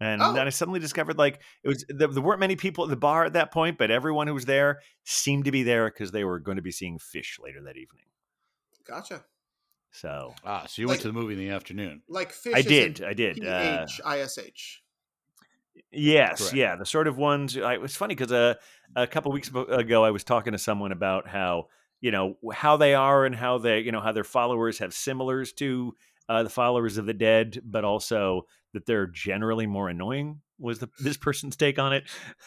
And 0.00 0.20
Oh. 0.20 0.32
then 0.32 0.46
I 0.48 0.50
suddenly 0.50 0.80
discovered 0.80 1.16
like 1.16 1.40
it 1.62 1.68
was 1.68 1.84
there, 1.88 2.08
there 2.08 2.22
weren't 2.22 2.40
many 2.40 2.56
people 2.56 2.82
at 2.84 2.90
the 2.90 2.96
bar 2.96 3.24
at 3.24 3.34
that 3.34 3.52
point, 3.52 3.78
but 3.78 3.90
everyone 3.92 4.26
who 4.26 4.34
was 4.34 4.46
there 4.46 4.80
seemed 5.04 5.44
to 5.44 5.52
be 5.52 5.62
there 5.62 5.86
because 5.88 6.10
they 6.10 6.24
were 6.24 6.40
going 6.40 6.56
to 6.56 6.62
be 6.62 6.72
seeing 6.72 6.98
Phish 6.98 7.38
later 7.40 7.62
that 7.62 7.76
evening. 7.76 8.06
gotcha. 8.84 9.24
So 9.92 10.34
ah, 10.44 10.64
so 10.66 10.82
you 10.82 10.88
went 10.88 11.02
to 11.02 11.06
the 11.06 11.12
movie 11.12 11.34
in 11.34 11.38
the 11.38 11.50
afternoon. 11.50 12.02
Like 12.08 12.32
fish. 12.32 12.54
I 12.54 12.58
is 12.60 12.66
in 12.66 12.72
did, 12.72 13.02
I 13.04 13.12
did. 13.12 13.44
Uh, 13.46 13.84
P-H-I-S-H. 13.86 14.81
Yes, 15.90 16.40
Correct. 16.40 16.54
yeah, 16.54 16.76
the 16.76 16.86
sort 16.86 17.06
of 17.06 17.18
ones. 17.18 17.56
I, 17.56 17.74
it 17.74 17.80
was 17.80 17.96
funny 17.96 18.14
because 18.14 18.32
uh, 18.32 18.54
a 18.96 19.06
couple 19.06 19.32
weeks 19.32 19.48
ago, 19.48 20.04
I 20.04 20.10
was 20.10 20.24
talking 20.24 20.52
to 20.52 20.58
someone 20.58 20.92
about 20.92 21.28
how 21.28 21.66
you 22.00 22.10
know 22.10 22.36
how 22.52 22.76
they 22.76 22.94
are 22.94 23.24
and 23.24 23.34
how 23.34 23.58
they 23.58 23.80
you 23.80 23.92
know 23.92 24.00
how 24.00 24.12
their 24.12 24.24
followers 24.24 24.78
have 24.78 24.94
similars 24.94 25.52
to 25.54 25.94
uh, 26.28 26.42
the 26.42 26.50
followers 26.50 26.96
of 26.96 27.06
the 27.06 27.14
dead, 27.14 27.60
but 27.64 27.84
also 27.84 28.46
that 28.72 28.86
they're 28.86 29.06
generally 29.06 29.66
more 29.66 29.88
annoying. 29.88 30.40
Was 30.58 30.78
the, 30.78 30.88
this 30.98 31.16
person's 31.16 31.56
take 31.56 31.78
on 31.78 31.92
it? 31.92 32.04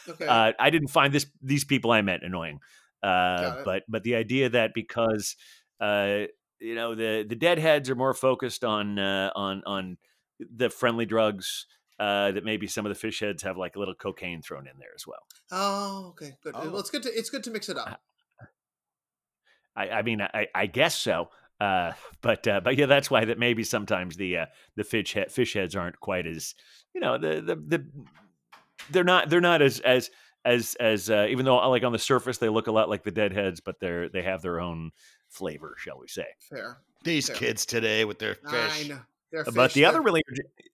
Okay. 0.08 0.26
Uh, 0.26 0.54
I 0.60 0.70
didn't 0.70 0.88
find 0.88 1.14
this 1.14 1.28
these 1.42 1.66
people 1.66 1.92
I 1.92 2.02
met 2.02 2.24
annoying, 2.24 2.60
uh, 3.04 3.64
but 3.64 3.84
but 3.88 4.04
the 4.04 4.16
idea 4.16 4.50
that 4.50 4.74
because 4.74 5.36
uh, 5.80 6.24
you 6.60 6.76
know 6.76 6.96
the 6.96 7.26
the 7.28 7.36
deadheads 7.36 7.90
are 7.90 7.96
more 7.96 8.14
focused 8.14 8.64
on 8.64 8.98
uh, 8.98 9.32
on 9.36 9.62
on 9.66 9.98
the 10.40 10.70
friendly 10.70 11.06
drugs. 11.06 11.68
Uh, 11.98 12.32
that 12.32 12.44
maybe 12.44 12.68
some 12.68 12.86
of 12.86 12.94
the 13.00 13.08
Phish 13.08 13.22
heads 13.22 13.42
have 13.44 13.56
like 13.58 13.78
a 13.78 13.80
little 13.80 13.96
cocaine 13.96 14.42
thrown 14.42 14.68
in 14.68 14.74
there 14.80 14.90
as 14.94 15.08
well. 15.08 15.22
oh, 15.52 16.08
okay, 16.10 16.34
good. 16.44 16.54
Oh. 16.54 16.70
Well, 16.70 16.80
it's 16.80 16.90
good 16.90 17.04
to 17.04 17.10
it's 17.10 17.30
good 17.30 17.44
to 17.46 17.52
mix 17.52 17.70
it 17.70 17.78
up. 17.78 18.02
I, 19.76 19.90
I 19.90 20.02
mean, 20.02 20.22
I, 20.22 20.48
I 20.54 20.66
guess 20.66 20.98
so. 20.98 21.30
Uh, 21.60 21.94
but 22.22 22.48
uh, 22.48 22.60
but 22.62 22.78
yeah, 22.78 22.86
that's 22.86 23.10
why 23.10 23.26
that 23.26 23.40
maybe 23.40 23.64
sometimes 23.64 24.16
the 24.18 24.38
uh, 24.40 24.46
the 24.76 24.84
Phish 24.84 25.14
he- 25.14 25.42
Phish 25.42 25.54
heads 25.54 25.76
aren't 25.76 26.00
quite 26.00 26.28
as 26.28 26.54
you 26.94 27.02
know 27.02 27.18
the 27.18 27.42
the 27.42 27.56
the 27.56 27.86
they're 28.92 29.04
not 29.04 29.30
they're 29.30 29.42
not 29.42 29.62
as 29.62 29.80
as 29.80 30.10
as 30.44 30.76
as 30.80 31.10
uh, 31.10 31.28
even 31.30 31.46
though 31.46 31.58
like 31.70 31.84
on 31.84 31.92
the 31.94 32.00
surface 32.00 32.38
they 32.38 32.50
look 32.50 32.68
a 32.68 32.72
lot 32.72 32.90
like 32.90 33.04
the 33.04 33.12
Deadheads, 33.12 33.62
but 33.62 33.80
they're 33.80 34.10
they 34.10 34.22
have 34.22 34.42
their 34.42 34.60
own 34.60 34.92
flavor, 35.30 35.76
shall 35.78 36.00
we 36.00 36.08
say? 36.08 36.28
Fair. 36.50 36.80
These 37.04 37.30
Yeah. 37.30 37.36
kids 37.36 37.66
today 37.66 38.04
with 38.06 38.20
their 38.20 38.36
Phish. 38.36 38.90
Nine. 38.90 39.02
They're 39.32 39.48
Uh, 39.48 39.52
but 39.54 39.74
the 39.74 39.86
other 39.86 40.02
really 40.02 40.22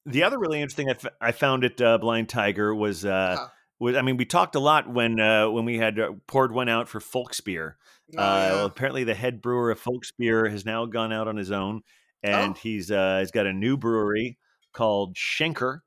the 0.06 0.24
other 0.24 0.38
really 0.40 0.62
interesting 0.62 0.90
I, 0.90 0.94
f- 0.94 1.06
I 1.20 1.32
found 1.32 1.64
at 1.64 1.80
uh, 1.82 1.98
Blind 1.98 2.30
Tiger 2.30 2.74
was 2.76 3.06
uh, 3.06 3.10
Uh-huh. 3.40 3.48
was 3.80 3.96
I 3.96 4.02
mean 4.02 4.18
we 4.18 4.26
talked 4.26 4.56
a 4.56 4.60
lot 4.60 4.90
when 4.92 5.20
uh, 5.20 5.50
when 5.50 5.66
we 5.66 5.78
had 5.78 6.00
uh, 6.00 6.12
poured 6.28 6.52
one 6.52 6.70
out 6.70 6.88
for 6.90 7.00
Folksbier. 7.00 7.74
Oh, 8.18 8.22
uh, 8.22 8.26
yeah. 8.26 8.52
well, 8.54 8.66
apparently 8.66 9.04
the 9.06 9.14
head 9.16 9.42
brewer 9.42 9.72
of 9.72 9.80
Folksbier 9.82 10.50
has 10.52 10.66
now 10.66 10.86
gone 10.86 11.14
out 11.14 11.28
on 11.30 11.38
his 11.38 11.50
own, 11.52 11.82
and 12.22 12.52
Oh. 12.56 12.60
he's 12.62 12.92
uh, 12.92 13.20
he's 13.20 13.32
got 13.32 13.46
a 13.46 13.54
new 13.54 13.78
brewery 13.78 14.38
called 14.74 15.16
Schenker, 15.16 15.80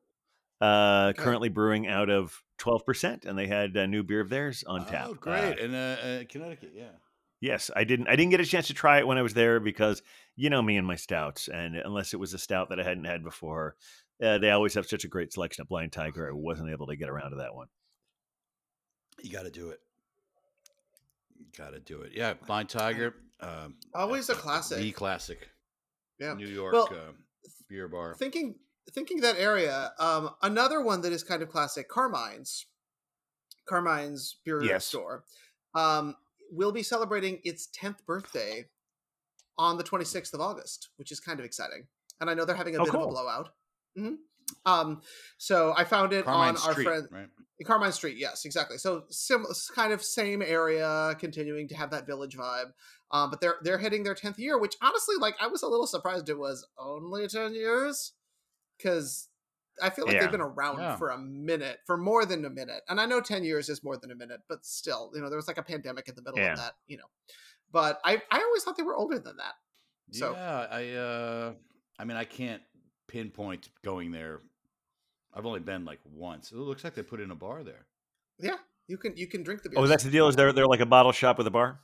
uh, 0.61 1.09
Okay. 1.13 1.23
currently 1.23 1.49
brewing 1.51 1.87
out 1.87 2.09
of 2.11 2.43
twelve 2.59 2.85
percent, 2.87 3.25
and 3.27 3.37
they 3.39 3.47
had 3.47 3.77
a 3.77 3.87
new 3.87 4.03
beer 4.03 4.21
of 4.21 4.31
theirs 4.31 4.65
on 4.67 4.87
tap. 4.87 5.07
Oh, 5.11 5.15
great! 5.15 5.59
in 5.59 5.75
uh, 5.75 5.97
uh, 6.23 6.25
Connecticut, 6.31 6.73
yeah. 6.75 6.93
Yes, 7.45 7.71
I 7.77 7.85
didn't. 7.85 8.09
I 8.09 8.17
didn't 8.17 8.31
get 8.31 8.41
a 8.41 8.47
chance 8.47 8.69
to 8.69 8.75
try 8.75 8.99
it 9.01 9.07
when 9.07 9.19
I 9.19 9.23
was 9.23 9.35
there 9.35 9.61
because 9.61 10.03
you 10.35 10.49
know 10.49 10.63
me 10.63 10.79
and 10.79 10.87
my 10.87 10.97
stouts, 10.97 11.47
and 11.49 11.77
unless 11.77 12.15
it 12.15 12.17
was 12.17 12.33
a 12.33 12.39
stout 12.39 12.71
that 12.71 12.81
I 12.81 12.85
hadn't 12.85 13.05
had 13.05 13.23
before, 13.23 13.77
uh, 14.23 14.39
they 14.39 14.51
always 14.51 14.73
have 14.73 14.87
such 14.87 15.05
a 15.05 15.09
great 15.09 15.31
selection 15.31 15.61
of 15.61 15.69
Blind 15.69 15.93
Tiger. 15.93 16.27
I 16.27 16.33
wasn't 16.33 16.71
able 16.71 16.87
to 16.87 16.97
get 16.97 17.11
around 17.11 17.33
to 17.33 17.37
that 17.37 17.55
one. 17.55 17.67
You 19.23 19.31
got 19.31 19.43
to 19.43 19.51
do 19.51 19.69
it. 19.69 19.81
You 21.39 21.45
got 21.59 21.75
to 21.75 21.81
do 21.81 22.01
it. 22.01 22.13
Yeah, 22.15 22.33
Blind 22.47 22.71
Tiger. 22.71 23.15
Um, 23.41 23.75
Always 23.95 24.31
a 24.31 24.35
classic. 24.35 24.79
The 24.79 24.93
classic. 24.93 25.41
classic. 25.41 25.51
Yeah. 26.19 26.33
New 26.33 26.47
York 26.47 26.73
Well, 26.73 26.89
uh, 26.91 27.13
beer 27.69 27.89
bar. 27.89 28.15
thinking 28.19 28.55
thinking 28.93 29.21
that 29.21 29.37
area 29.37 29.93
um 29.99 30.31
another 30.41 30.81
one 30.81 31.03
that 31.03 31.13
is 31.13 31.23
kind 31.23 31.43
of 31.43 31.51
classic 31.51 31.89
carmine's 31.91 32.65
carmine's 33.67 34.37
beer 34.45 34.63
Yes. 34.63 34.87
store 34.87 35.25
um 35.75 36.15
will 36.51 36.73
be 36.73 36.83
celebrating 36.83 37.41
its 37.45 37.69
10th 37.69 38.05
birthday 38.07 38.67
on 39.59 39.77
the 39.77 39.85
26th 39.85 40.35
of 40.35 40.41
august 40.41 40.89
which 40.97 41.13
is 41.13 41.21
kind 41.21 41.39
of 41.39 41.47
exciting 41.47 41.87
and 42.21 42.29
i 42.31 42.35
know 42.35 42.45
they're 42.45 42.57
having 42.57 42.77
a 42.77 42.81
Oh, 42.81 42.85
bit 42.85 42.95
of 42.95 43.01
a 43.01 43.05
cool. 43.05 43.13
blowout 43.13 43.49
hmm 43.97 44.15
um 44.67 45.01
so 45.39 45.73
i 45.77 45.85
found 45.85 46.13
it 46.13 46.25
Carmine 46.25 46.51
on 46.51 46.57
our 46.57 46.73
Street, 46.73 46.85
friend 46.85 47.09
right? 47.11 47.29
Carmine 47.65 47.93
Street, 47.93 48.17
yes, 48.19 48.45
exactly. 48.45 48.79
So 48.79 49.05
sim- 49.11 49.47
kind 49.75 49.93
of 49.93 50.03
same 50.03 50.43
area, 50.43 51.15
continuing 51.21 51.69
to 51.69 51.77
have 51.77 51.91
that 51.93 52.05
village 52.05 52.37
vibe. 52.37 52.73
Um, 53.13 53.31
but 53.31 53.41
they're 53.41 53.57
they're 53.63 53.79
hitting 53.79 54.03
their 54.03 54.17
tenth 54.17 54.41
year, 54.41 54.59
which 54.59 54.75
honestly, 54.83 55.15
like, 55.21 55.37
I 55.41 55.47
was 55.47 55.63
a 55.63 55.69
little 55.69 55.87
surprised 55.87 56.29
it 56.29 56.37
was 56.37 56.67
only 56.77 57.29
ten 57.29 57.55
years, 57.55 58.13
because 58.77 59.29
I 59.83 59.91
feel 59.91 60.05
like 60.07 60.15
Yeah. 60.15 60.21
they've 60.23 60.31
been 60.31 60.41
around 60.41 60.79
Yeah. 60.79 60.97
for 60.97 61.11
a 61.11 61.19
minute, 61.19 61.81
for 61.87 61.97
more 61.97 62.25
than 62.25 62.45
a 62.45 62.51
minute. 62.51 62.83
And 62.89 63.01
I 63.01 63.07
know 63.07 63.21
ten 63.21 63.43
years 63.45 63.69
is 63.69 63.83
more 63.83 63.97
than 63.97 64.11
a 64.11 64.15
minute, 64.15 64.41
but 64.49 64.65
still, 64.65 65.11
you 65.15 65.21
know, 65.21 65.29
there 65.29 65.37
was 65.37 65.49
like 65.49 65.59
a 65.59 65.63
pandemic 65.63 66.09
in 66.09 66.15
the 66.15 66.23
middle 66.23 66.39
Yeah. 66.39 66.53
of 66.53 66.59
that, 66.59 66.75
you 66.87 66.97
know. 66.97 67.07
But 67.71 68.01
I 68.05 68.23
I 68.31 68.41
always 68.43 68.63
thought 68.63 68.77
they 68.77 68.83
were 68.85 68.95
older 68.97 69.19
than 69.19 69.37
that. 69.39 69.55
So 70.13 70.33
yeah, 70.33 70.67
I 70.71 70.91
uh 70.93 71.55
I 71.99 72.05
mean 72.05 72.17
I 72.17 72.25
can't 72.25 72.63
pinpoint 73.09 73.69
going 73.83 74.13
there. 74.13 74.43
I've 75.33 75.47
only 75.47 75.61
been 75.61 75.85
like 75.85 76.01
once. 76.05 76.53
It 76.53 76.57
looks 76.59 76.85
like 76.85 76.95
they 76.95 77.03
put 77.03 77.21
in 77.21 77.31
a 77.31 77.35
bar 77.35 77.65
there. 77.65 77.87
yeah, 78.39 78.59
you 78.87 78.97
can 78.99 79.17
you 79.17 79.27
can 79.27 79.43
drink 79.43 79.63
the 79.63 79.71
beer. 79.71 79.79
Oh, 79.81 79.87
that's 79.87 80.05
the 80.05 80.11
deal. 80.11 80.29
Is 80.29 80.37
they're 80.37 80.53
they're 80.53 80.67
like 80.69 80.81
a 80.81 80.87
bottle 80.87 81.13
shop 81.13 81.39
with 81.39 81.47
a 81.47 81.51
bar? 81.51 81.81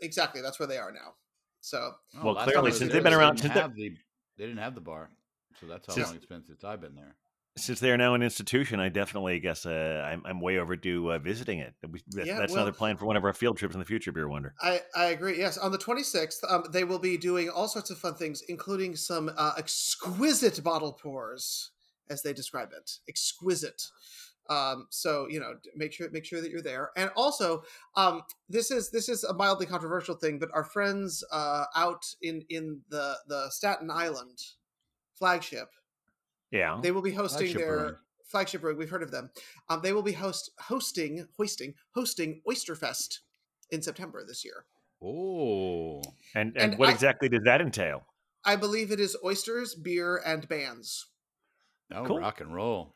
exactly 0.00 0.40
that's 0.42 0.58
where 0.58 0.66
they 0.66 0.76
are 0.78 0.92
now. 0.92 1.14
So 1.60 1.94
Well, 2.22 2.34
last 2.34 2.44
clearly, 2.44 2.52
time 2.54 2.58
I 2.58 2.62
was 2.64 2.78
since 2.78 2.92
they've 2.92 3.02
been 3.02 3.12
they 3.12 3.18
around- 3.18 3.36
didn't 3.36 3.40
since 3.42 3.54
they- 3.54 3.60
have 3.60 3.74
the 3.74 3.90
they 4.36 4.44
didn't 4.46 4.58
have 4.58 4.74
the 4.74 4.80
bar, 4.80 5.10
so 5.60 5.66
that's 5.66 5.86
how 5.86 5.94
Since- 5.94 6.06
long 6.08 6.16
it's 6.16 6.26
been 6.26 6.44
since 6.44 6.64
I've 6.64 6.80
been 6.80 6.94
there. 6.94 7.16
Since 7.56 7.78
they 7.78 7.92
are 7.92 7.96
now 7.96 8.14
an 8.14 8.22
institution, 8.22 8.80
I 8.80 8.88
definitely 8.88 9.38
guess 9.38 9.64
uh, 9.64 10.04
I'm 10.10 10.22
I'm 10.26 10.40
way 10.40 10.58
overdue 10.58 11.12
uh, 11.12 11.18
visiting 11.18 11.60
it. 11.60 11.74
We, 11.88 12.02
that- 12.08 12.26
Yeah, 12.26 12.38
that's 12.38 12.52
well- 12.52 12.62
another 12.62 12.76
plan 12.76 12.96
for 12.96 13.06
one 13.06 13.16
of 13.16 13.24
our 13.24 13.32
field 13.32 13.56
trips 13.58 13.74
in 13.74 13.78
the 13.78 13.86
future. 13.86 14.10
Beer 14.10 14.28
Wonder. 14.28 14.54
I, 14.60 14.80
I 14.96 15.06
agree. 15.06 15.38
Yes, 15.38 15.56
on 15.56 15.70
the 15.70 15.78
26th, 15.78 16.38
um, 16.50 16.64
they 16.72 16.82
will 16.82 16.98
be 16.98 17.16
doing 17.16 17.48
all 17.48 17.68
sorts 17.68 17.90
of 17.90 17.98
fun 17.98 18.14
things, 18.14 18.42
including 18.48 18.96
some 18.96 19.30
uh, 19.36 19.52
exquisite 19.56 20.64
bottle 20.64 20.92
pours, 20.92 21.70
as 22.10 22.22
they 22.22 22.32
describe 22.32 22.70
it. 22.76 22.90
Exquisite. 23.08 23.82
Um, 24.50 24.88
so 24.90 25.26
you 25.30 25.38
know, 25.38 25.54
make 25.76 25.92
sure 25.92 26.10
make 26.10 26.24
sure 26.24 26.40
that 26.40 26.50
you're 26.50 26.60
there. 26.60 26.90
And 26.96 27.10
also, 27.14 27.62
um, 27.96 28.22
this 28.48 28.72
is 28.72 28.90
this 28.90 29.08
is 29.08 29.22
a 29.22 29.32
mildly 29.32 29.66
controversial 29.66 30.16
thing, 30.16 30.40
but 30.40 30.50
our 30.52 30.64
friends 30.64 31.22
uh, 31.30 31.66
out 31.76 32.04
in 32.20 32.42
in 32.50 32.80
the 32.90 33.14
the 33.28 33.48
Staten 33.50 33.90
Island 33.92 34.40
flagship, 35.14 35.68
Yeah. 36.50 36.78
they 36.82 36.90
will 36.92 37.02
be 37.02 37.12
hosting 37.12 37.46
Flagship 37.48 37.58
their 37.60 37.76
Brewing. 37.78 37.94
flagship 38.26 38.60
brewing. 38.60 38.78
We've 38.78 38.90
heard 38.90 39.02
of 39.02 39.10
them. 39.10 39.30
Um, 39.68 39.80
they 39.82 39.92
will 39.92 40.02
be 40.02 40.12
host 40.12 40.50
hosting 40.60 41.26
hoisting 41.36 41.74
hosting 41.94 42.42
Oysterfest 42.48 43.18
in 43.70 43.82
September 43.82 44.24
this 44.26 44.44
year. 44.44 44.64
Oh, 45.02 46.00
and 46.34 46.52
and, 46.56 46.72
and 46.72 46.78
what 46.78 46.88
I- 46.88 46.92
exactly 46.92 47.28
does 47.28 47.42
that 47.44 47.60
entail? 47.60 48.06
I 48.44 48.56
believe 48.56 48.90
it 48.90 49.00
is 49.00 49.16
oysters, 49.24 49.74
beer, 49.74 50.20
and 50.24 50.46
bands. 50.48 51.06
no 51.90 52.04
Cool. 52.04 52.16
Oh, 52.18 52.20
rock 52.20 52.40
and 52.40 52.54
roll. 52.54 52.94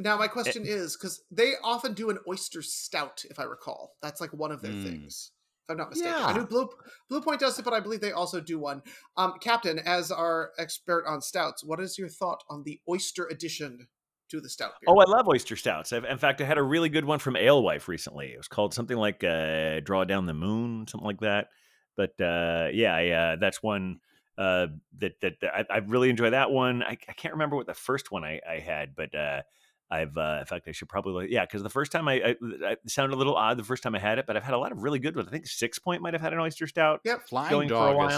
Now, 0.00 0.16
my 0.16 0.26
question 0.28 0.64
is 0.66 0.96
because 0.96 1.22
they 1.30 1.52
often 1.62 1.92
do 1.94 2.10
an 2.10 2.18
oyster 2.28 2.62
stout, 2.62 3.24
if 3.30 3.38
I 3.38 3.44
recall. 3.44 3.96
That's 4.02 4.20
like 4.20 4.32
one 4.32 4.52
of 4.52 4.60
their 4.62 4.72
Mm. 4.72 4.82
things, 4.84 5.32
if 5.68 5.72
I'm 5.72 5.76
not 5.76 5.90
mistaken. 5.90 6.14
Yeah. 6.18 6.26
I 6.26 6.32
knew 6.32 6.46
Blue 6.46 6.68
Blue 7.08 7.20
Point 7.20 7.40
does 7.40 7.58
it, 7.58 7.64
but 7.64 7.74
I 7.74 7.80
believe 7.80 8.00
they 8.00 8.12
also 8.12 8.40
do 8.40 8.58
one. 8.58 8.82
Um, 9.16 9.34
Captain, 9.40 9.78
as 9.78 10.10
our 10.10 10.52
expert 10.58 11.04
on 11.06 11.20
stouts, 11.20 11.62
what 11.62 11.80
is 11.80 11.98
your 11.98 12.08
thought 12.08 12.42
on 12.48 12.62
the 12.64 12.80
oyster 12.88 13.26
addition 13.26 13.88
to 14.30 14.40
the 14.40 14.48
stout 14.48 14.72
beer? 14.80 14.86
Oh, 14.88 14.98
I 14.98 15.04
love 15.04 15.28
oyster 15.28 15.56
stouts. 15.56 15.92
I've, 15.92 16.04
in 16.04 16.18
fact, 16.18 16.40
I 16.40 16.44
had 16.44 16.58
a 16.58 16.62
really 16.62 16.88
good 16.88 17.04
one 17.04 17.18
from 17.18 17.36
Alewife 17.36 17.88
recently. 17.88 18.28
It 18.28 18.38
was 18.38 18.48
called 18.48 18.72
something 18.72 18.96
like 18.96 19.22
uh, 19.22 19.80
"Draw 19.80 20.04
Down 20.04 20.26
the 20.26 20.34
Moon," 20.34 20.86
something 20.86 21.06
like 21.06 21.20
that. 21.20 21.48
But 21.96 22.20
uh, 22.20 22.68
yeah, 22.72 22.94
I, 22.94 23.08
uh, 23.08 23.36
that's 23.36 23.62
one 23.62 24.00
uh, 24.38 24.68
that 24.98 25.20
that 25.20 25.34
I, 25.42 25.64
I 25.70 25.78
really 25.78 26.10
enjoy 26.10 26.30
that 26.30 26.50
one. 26.50 26.82
I, 26.82 26.96
I 27.08 27.12
can't 27.12 27.34
remember 27.34 27.56
what 27.56 27.66
the 27.66 27.74
first 27.74 28.10
one 28.10 28.24
I, 28.24 28.40
I 28.48 28.58
had, 28.60 28.94
but 28.94 29.14
uh, 29.14 29.42
I've 29.90 30.16
uh, 30.18 30.38
in 30.40 30.46
fact 30.46 30.68
I 30.68 30.72
should 30.72 30.88
probably 30.88 31.28
yeah 31.32 31.44
because 31.46 31.62
the 31.62 31.70
first 31.70 31.92
time 31.92 32.08
I, 32.08 32.14
I, 32.14 32.36
I 32.66 32.76
sounded 32.86 33.14
a 33.14 33.18
little 33.18 33.36
odd 33.36 33.56
the 33.58 33.64
first 33.64 33.82
time 33.82 33.94
I 33.94 33.98
had 33.98 34.18
it, 34.18 34.26
but 34.26 34.36
I've 34.36 34.42
had 34.44 34.54
a 34.54 34.58
lot 34.58 34.70
of 34.72 34.82
really 34.82 34.98
good 34.98 35.16
ones. 35.16 35.28
I 35.28 35.30
think 35.30 35.46
Sixpoint 35.46 36.00
might 36.00 36.12
have 36.14 36.20
had 36.20 36.32
an 36.34 36.38
oyster 36.40 36.66
stout. 36.66 37.00
Yeah, 37.04 37.16
Flying 37.26 37.50
Going 37.50 37.68
for 37.68 37.74
a 37.74 37.94
Dog 37.94 38.10
is 38.10 38.16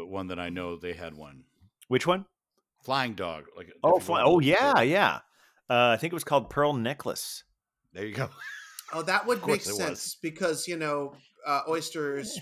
uh, 0.00 0.04
one 0.06 0.28
that 0.28 0.38
I 0.38 0.50
know 0.50 0.76
they 0.76 0.92
had 0.92 1.14
one. 1.14 1.44
Which 1.88 2.06
one? 2.06 2.26
Flying 2.84 3.14
Dog, 3.14 3.44
like 3.56 3.72
Oh, 3.82 3.98
fly, 3.98 4.22
oh 4.24 4.40
yeah, 4.40 4.72
store. 4.72 4.84
yeah. 4.84 5.14
Uh, 5.68 5.88
I 5.88 5.96
think 5.96 6.12
it 6.12 6.14
was 6.14 6.24
called 6.24 6.50
Pearl 6.50 6.72
Necklace. 6.74 7.44
There 7.94 8.04
you 8.06 8.14
go. 8.14 8.28
Oh, 8.92 9.02
that 9.02 9.26
would 9.26 9.38
make 9.38 9.64
course 9.64 9.66
it 9.66 9.70
was. 9.70 9.78
sense 9.78 10.16
because 10.20 10.68
you 10.68 10.76
know 10.76 11.14
uh, 11.46 11.62
oysters 11.68 12.38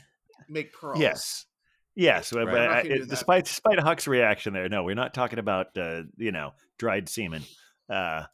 make 0.48 0.72
pearls. 0.72 0.98
Yes. 1.00 1.46
Yes, 1.94 2.30
but- 2.32 2.46
Right. 2.46 2.52
but 2.52 2.60
I 2.60 2.64
I- 2.66 2.78
if 2.80 2.84
you 2.84 2.90
knew 2.90 2.96
it- 2.96 3.00
that. 3.02 3.10
despite 3.10 3.44
despite 3.44 3.78
Huck's 3.78 4.08
reaction 4.08 4.52
there, 4.52 4.68
no, 4.68 4.82
we're 4.82 4.94
not 4.96 5.14
talking 5.14 5.38
about 5.38 5.68
uh, 5.78 6.02
you 6.16 6.32
know 6.32 6.52
dried 6.76 7.08
semen. 7.08 7.44
Uh, 7.88 8.24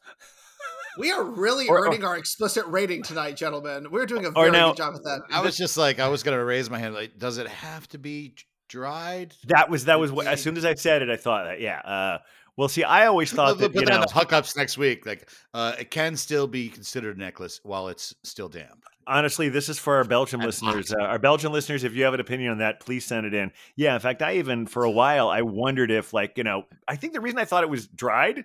We 0.97 1.09
are 1.09 1.23
really 1.23 1.69
Or- 1.69 1.79
or- 1.79 1.87
earning 1.87 2.03
our 2.03 2.17
explicit 2.17 2.65
rating 2.67 3.01
tonight, 3.01 3.37
gentlemen. 3.37 3.89
We're 3.91 4.05
doing 4.05 4.25
a 4.25 4.31
very 4.31 4.51
now- 4.51 4.71
good 4.71 4.77
job 4.77 4.95
at 4.95 5.03
that. 5.03 5.21
I 5.31 5.39
was 5.41 5.55
just 5.55 5.77
like, 5.77 5.99
I 5.99 6.09
was 6.09 6.21
gonna 6.21 6.43
raise 6.43 6.69
my 6.69 6.79
hand. 6.79 6.93
Like, 6.93 7.17
does 7.17 7.37
it 7.37 7.47
have 7.47 7.87
to 7.89 7.97
be 7.97 8.35
dried? 8.67 9.33
that 9.45 9.69
was 9.69 9.85
that 9.85 9.99
was 10.01 10.11
what, 10.11 10.27
as 10.27 10.41
soon 10.43 10.57
as 10.57 10.65
I 10.65 10.73
said 10.73 11.01
it, 11.01 11.09
I 11.09 11.15
thought 11.15 11.45
that 11.45 11.61
yeah. 11.61 11.79
Uh, 11.79 12.17
well, 12.57 12.67
see, 12.67 12.83
I 12.83 13.05
always 13.05 13.31
thought 13.31 13.57
We'll 13.57 13.69
that 13.69 13.73
put 13.73 13.79
you 13.81 13.85
that 13.85 13.99
know 14.01 14.05
hookups 14.05 14.57
next 14.57 14.77
week. 14.77 15.05
Like, 15.05 15.29
uh, 15.53 15.75
it 15.79 15.91
can 15.91 16.17
still 16.17 16.45
be 16.45 16.67
considered 16.67 17.15
a 17.15 17.19
necklace 17.19 17.61
while 17.63 17.87
it's 17.87 18.13
still 18.25 18.49
damp. 18.49 18.83
honestly, 19.07 19.47
this 19.47 19.69
is 19.69 19.79
for 19.79 19.95
our 19.95 20.03
Belgian 20.03 20.41
That's 20.41 20.61
listeners. 20.61 20.93
Uh, 20.93 21.03
our 21.03 21.19
Belgian 21.19 21.53
listeners, 21.53 21.85
if 21.85 21.93
you 21.95 22.03
have 22.03 22.13
an 22.13 22.19
opinion 22.19 22.51
on 22.51 22.57
that, 22.57 22.81
please 22.81 23.05
send 23.05 23.25
it 23.25 23.33
in. 23.33 23.51
Yeah, 23.77 23.93
in 23.95 24.01
fact, 24.01 24.21
I 24.21 24.35
even 24.35 24.67
for 24.67 24.83
a 24.83 24.91
while 24.91 25.29
I 25.29 25.41
wondered 25.41 25.89
if 25.89 26.11
like 26.13 26.33
you 26.37 26.43
know 26.43 26.63
I 26.85 26.97
think 26.97 27.13
the 27.13 27.21
reason 27.21 27.39
I 27.39 27.45
thought 27.45 27.63
it 27.63 27.69
was 27.69 27.87
dried 27.87 28.43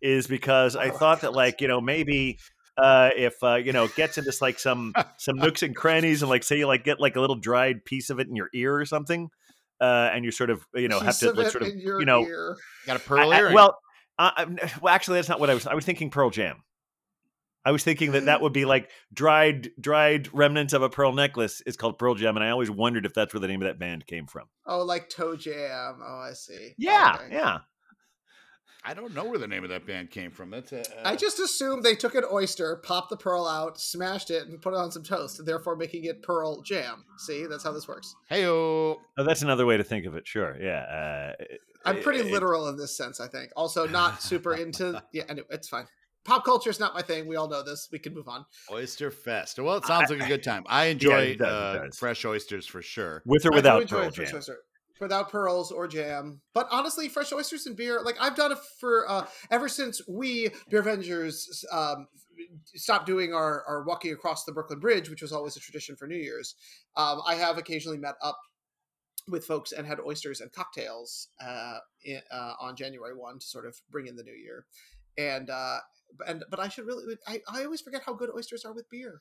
is 0.00 0.26
because 0.26 0.76
I 0.76 0.88
Oh, 0.88 0.92
thought 0.92 1.20
that 1.22 1.32
like 1.32 1.60
you 1.60 1.68
know 1.68 1.80
maybe 1.80 2.38
uh 2.76 3.10
if 3.16 3.34
uh 3.42 3.56
you 3.56 3.72
know 3.72 3.86
gets 3.88 4.16
into 4.18 4.32
like 4.40 4.58
some 4.58 4.94
some 5.18 5.36
nooks 5.36 5.62
and 5.62 5.76
crannies 5.76 6.22
and 6.22 6.30
like 6.30 6.42
say 6.42 6.58
you 6.58 6.66
like 6.66 6.84
get 6.84 7.00
like 7.00 7.16
a 7.16 7.20
little 7.20 7.36
dried 7.36 7.84
piece 7.84 8.08
of 8.10 8.18
it 8.20 8.28
in 8.28 8.34
your 8.36 8.48
ear 8.54 8.74
or 8.76 8.84
something 8.86 9.28
uh 9.80 10.10
and 10.12 10.24
you 10.24 10.30
sort 10.30 10.48
of 10.50 10.64
you 10.74 10.88
know 10.88 11.00
have 11.00 11.18
to 11.18 11.32
like 11.32 11.50
sort 11.50 11.62
of 11.62 11.68
you 11.74 12.04
know 12.04 12.24
ear. 12.26 12.56
Got 12.86 12.96
a 12.96 13.00
I- 13.00 13.02
pearl 13.02 13.32
I- 13.32 13.38
earring. 13.38 13.54
well 13.54 13.78
I'm- 14.18 14.58
well 14.80 14.94
actually 14.94 15.18
that's 15.18 15.28
not 15.28 15.40
what 15.40 15.50
I 15.50 15.54
was 15.54 15.66
I 15.66 15.74
was 15.74 15.84
thinking 15.84 16.08
Pearl 16.10 16.30
Jam 16.30 16.62
I 17.64 17.70
was 17.70 17.84
thinking 17.84 18.12
that 18.12 18.24
that 18.24 18.40
would 18.40 18.52
be 18.52 18.64
like 18.64 18.90
dried 19.12 19.70
dried 19.80 20.28
remnants 20.32 20.72
of 20.72 20.82
a 20.82 20.88
pearl 20.90 21.12
necklace 21.12 21.60
is 21.66 21.76
called 21.76 21.98
Pearl 21.98 22.14
Jam 22.14 22.36
and 22.36 22.44
I 22.44 22.50
always 22.50 22.70
wondered 22.70 23.06
if 23.06 23.14
that's 23.14 23.32
where 23.34 23.40
the 23.40 23.48
name 23.48 23.62
of 23.62 23.66
that 23.68 23.78
band 23.78 24.06
came 24.06 24.26
from 24.26 24.48
Oh, 24.66 24.82
like 24.82 25.08
toe 25.10 25.36
jam. 25.36 26.00
Oh, 26.04 26.18
I 26.28 26.32
see. 26.34 26.74
yeah 26.78 27.16
Okay. 27.20 27.34
yeah 27.34 27.58
I 28.84 28.94
don't 28.94 29.14
know 29.14 29.24
where 29.24 29.38
the 29.38 29.46
name 29.46 29.62
of 29.62 29.70
that 29.70 29.86
band 29.86 30.10
came 30.10 30.30
from. 30.32 30.50
That's 30.50 30.72
a, 30.72 30.80
uh, 30.80 30.84
I 31.04 31.14
just 31.16 31.38
assumed 31.38 31.84
they 31.84 31.94
took 31.94 32.14
an 32.16 32.24
oyster, 32.32 32.76
popped 32.76 33.10
the 33.10 33.16
pearl 33.16 33.46
out, 33.46 33.80
smashed 33.80 34.30
it, 34.30 34.48
and 34.48 34.60
put 34.60 34.74
it 34.74 34.76
on 34.78 34.90
some 34.90 35.02
toast, 35.04 35.44
therefore 35.46 35.76
making 35.76 36.04
it 36.04 36.22
pearl 36.22 36.62
jam. 36.62 37.04
See, 37.18 37.46
that's 37.46 37.62
how 37.62 37.72
this 37.72 37.86
works. 37.86 38.14
hey 38.28 38.46
oh, 38.46 39.00
that's 39.16 39.42
another 39.42 39.66
way 39.66 39.76
to 39.76 39.84
think 39.84 40.06
of 40.06 40.16
it 40.16 40.26
sure 40.26 40.56
yeah 40.60 40.80
uh, 41.38 41.44
I'm 41.84 42.00
pretty 42.02 42.20
it- 42.20 42.32
literal 42.32 42.68
in 42.68 42.76
this 42.76 42.96
sense, 42.96 43.20
I 43.20 43.28
think. 43.28 43.50
Also, 43.56 43.86
not 43.86 44.22
super 44.22 44.54
into. 44.62 45.02
Yeah, 45.12 45.24
anyway, 45.28 45.46
it's 45.50 45.68
fine. 45.68 45.86
pop 46.24 46.44
culture 46.44 46.70
is 46.70 46.78
not 46.80 46.94
my 46.94 47.02
thing. 47.02 47.26
We 47.26 47.36
all 47.36 47.48
know 47.48 47.62
this. 47.62 47.88
We 47.90 47.98
can 47.98 48.14
move 48.14 48.28
on. 48.28 48.46
Oyster 48.70 49.10
Fest. 49.10 49.58
Well, 49.58 49.76
it 49.76 49.86
sounds 49.86 50.10
like 50.10 50.22
a 50.22 50.28
good 50.28 50.42
time. 50.44 50.62
I 50.66 50.86
enjoy 50.86 51.20
it 51.22 51.38
does, 51.38 51.48
uh, 51.76 51.88
fresh 51.96 52.24
oysters 52.24 52.66
for 52.66 52.82
sure. 52.82 53.22
With 53.26 53.46
or 53.46 53.50
without 53.50 53.88
pearl 53.88 54.08
a 54.08 54.12
fresh 54.12 54.30
jam. 54.30 54.56
Without 55.02 55.30
pearls 55.30 55.72
or 55.72 55.88
jam, 55.88 56.40
but 56.54 56.68
honestly, 56.70 57.08
fresh 57.08 57.32
oysters 57.32 57.66
and 57.66 57.76
beer. 57.76 58.00
Like 58.04 58.16
I've 58.20 58.36
done 58.36 58.52
it 58.52 58.58
for 58.78 59.10
uh, 59.10 59.26
ever 59.50 59.68
since 59.68 60.00
we 60.08 60.50
Beer 60.70 60.78
Avengers 60.78 61.64
um, 61.72 62.06
stopped 62.74 63.06
doing 63.06 63.34
our, 63.34 63.64
our 63.66 63.82
walking 63.82 64.12
across 64.12 64.44
the 64.44 64.52
Brooklyn 64.52 64.78
Bridge, 64.78 65.10
which 65.10 65.20
was 65.20 65.32
always 65.32 65.56
a 65.56 65.60
tradition 65.60 65.96
for 65.96 66.06
New 66.06 66.16
Year's. 66.16 66.54
Um, 66.96 67.20
I 67.26 67.34
have 67.34 67.58
occasionally 67.58 67.98
met 67.98 68.14
up 68.22 68.38
with 69.28 69.44
folks 69.44 69.72
and 69.72 69.86
had 69.86 69.98
oysters 69.98 70.40
and 70.40 70.52
cocktails 70.52 71.28
uh, 71.44 71.78
in, 72.04 72.20
uh, 72.30 72.54
on 72.60 72.76
January 72.76 73.16
one 73.16 73.40
to 73.40 73.46
sort 73.46 73.66
of 73.66 73.76
bring 73.90 74.06
in 74.06 74.14
the 74.14 74.22
new 74.22 74.32
year. 74.32 74.66
And 75.18 75.50
uh, 75.50 75.78
and 76.28 76.44
but 76.48 76.60
I 76.60 76.68
should 76.68 76.86
really 76.86 77.16
I, 77.26 77.40
I 77.52 77.64
always 77.64 77.80
forget 77.80 78.02
how 78.06 78.14
good 78.14 78.30
oysters 78.34 78.64
are 78.64 78.72
with 78.72 78.88
beer. 78.88 79.20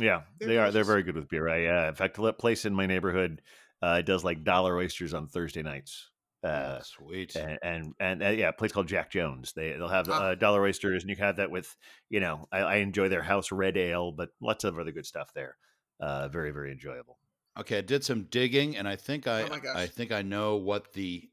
Yeah, 0.00 0.22
They're 0.38 0.48
they 0.48 0.58
are. 0.58 0.70
They're 0.70 0.84
very 0.84 1.02
good 1.02 1.16
with 1.16 1.28
beer. 1.28 1.48
I, 1.48 1.66
uh, 1.66 1.88
in 1.88 1.94
fact, 1.94 2.18
a 2.18 2.32
place 2.32 2.64
in 2.64 2.74
my 2.74 2.86
neighborhood 2.86 3.42
uh, 3.82 3.96
it 4.00 4.06
does 4.06 4.24
like 4.24 4.44
dollar 4.44 4.76
oysters 4.76 5.14
on 5.14 5.26
Thursday 5.28 5.62
nights. 5.62 6.10
Uh, 6.44 6.80
sweet. 6.82 7.34
and 7.34 7.58
and, 7.62 7.94
and 7.98 8.22
uh, 8.22 8.28
yeah, 8.28 8.48
a 8.48 8.52
place 8.52 8.70
called 8.70 8.86
Jack 8.86 9.10
Jones. 9.10 9.52
They 9.56 9.72
they'll 9.72 9.88
have 9.88 10.08
Ah. 10.08 10.20
uh, 10.30 10.34
dollar 10.36 10.62
oysters, 10.62 11.02
and 11.02 11.10
you 11.10 11.16
can 11.16 11.24
have 11.24 11.36
that 11.36 11.50
with 11.50 11.74
you 12.10 12.20
know. 12.20 12.46
I, 12.52 12.58
I 12.58 12.76
enjoy 12.76 13.08
their 13.08 13.22
house 13.22 13.50
red 13.50 13.76
ale, 13.76 14.12
but 14.12 14.30
lots 14.40 14.62
of 14.64 14.78
other 14.78 14.92
good 14.92 15.06
stuff 15.06 15.30
there. 15.34 15.56
Uh, 16.00 16.28
very 16.28 16.52
very 16.52 16.70
enjoyable. 16.70 17.18
Okay, 17.58 17.78
I 17.78 17.80
did 17.80 18.04
some 18.04 18.28
digging, 18.30 18.76
and 18.76 18.86
I 18.86 18.94
think 18.94 19.26
I 19.26 19.42
Oh. 19.42 19.58
I 19.74 19.86
think 19.88 20.12
I 20.12 20.22
know 20.22 20.54
what 20.56 20.92
the 20.92 21.28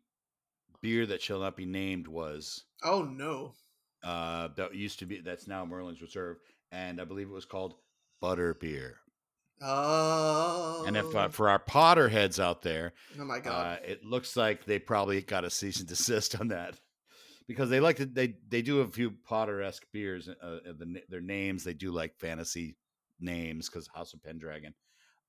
beer 0.82 1.06
that 1.06 1.22
shall 1.22 1.40
not 1.40 1.56
be 1.56 1.66
named 1.68 2.08
was. 2.08 2.64
Oh 2.84 3.04
no! 3.04 3.54
Uh, 4.04 4.48
that 4.58 4.74
used 4.74 4.98
to 5.00 5.06
be 5.06 5.22
that's 5.22 5.48
now 5.48 5.66
Merlin's 5.66 6.02
Reserve, 6.02 6.38
and 6.72 7.00
I 7.00 7.06
believe 7.06 7.28
it 7.28 7.34
was 7.34 7.46
called 7.46 7.76
Butter 8.22 8.56
Beer. 8.56 8.98
Oh, 9.62 10.84
And 10.86 10.98
if 10.98 11.16
uh, 11.16 11.30
for 11.30 11.50
our 11.50 11.60
Potter 11.60 12.10
heads 12.10 12.40
out 12.40 12.62
there, 12.62 12.94
oh 13.20 13.26
my 13.26 13.40
god! 13.40 13.80
uh, 13.80 13.86
it 13.86 14.04
looks 14.04 14.36
like 14.36 14.66
they 14.66 14.80
probably 14.80 15.22
got 15.22 15.46
a 15.46 15.50
cease 15.50 15.80
and 15.80 15.88
desist 15.88 16.40
on 16.40 16.50
that 16.50 16.76
because 17.48 17.70
they 17.70 17.80
like 17.80 17.96
to 17.98 18.06
they 18.06 18.36
they 18.50 18.62
do 18.62 18.82
a 18.82 18.88
few 18.88 19.12
Potter 19.12 19.62
esque 19.62 19.86
beers. 19.94 20.28
Uh, 20.28 20.46
uh, 20.46 20.74
the, 20.78 21.02
their 21.10 21.22
names 21.22 21.64
they 21.64 21.74
do 21.74 21.92
like 21.92 22.18
fantasy 22.18 22.76
names 23.20 23.70
because 23.70 23.88
House 23.94 24.14
of 24.14 24.24
Pendragon. 24.24 24.74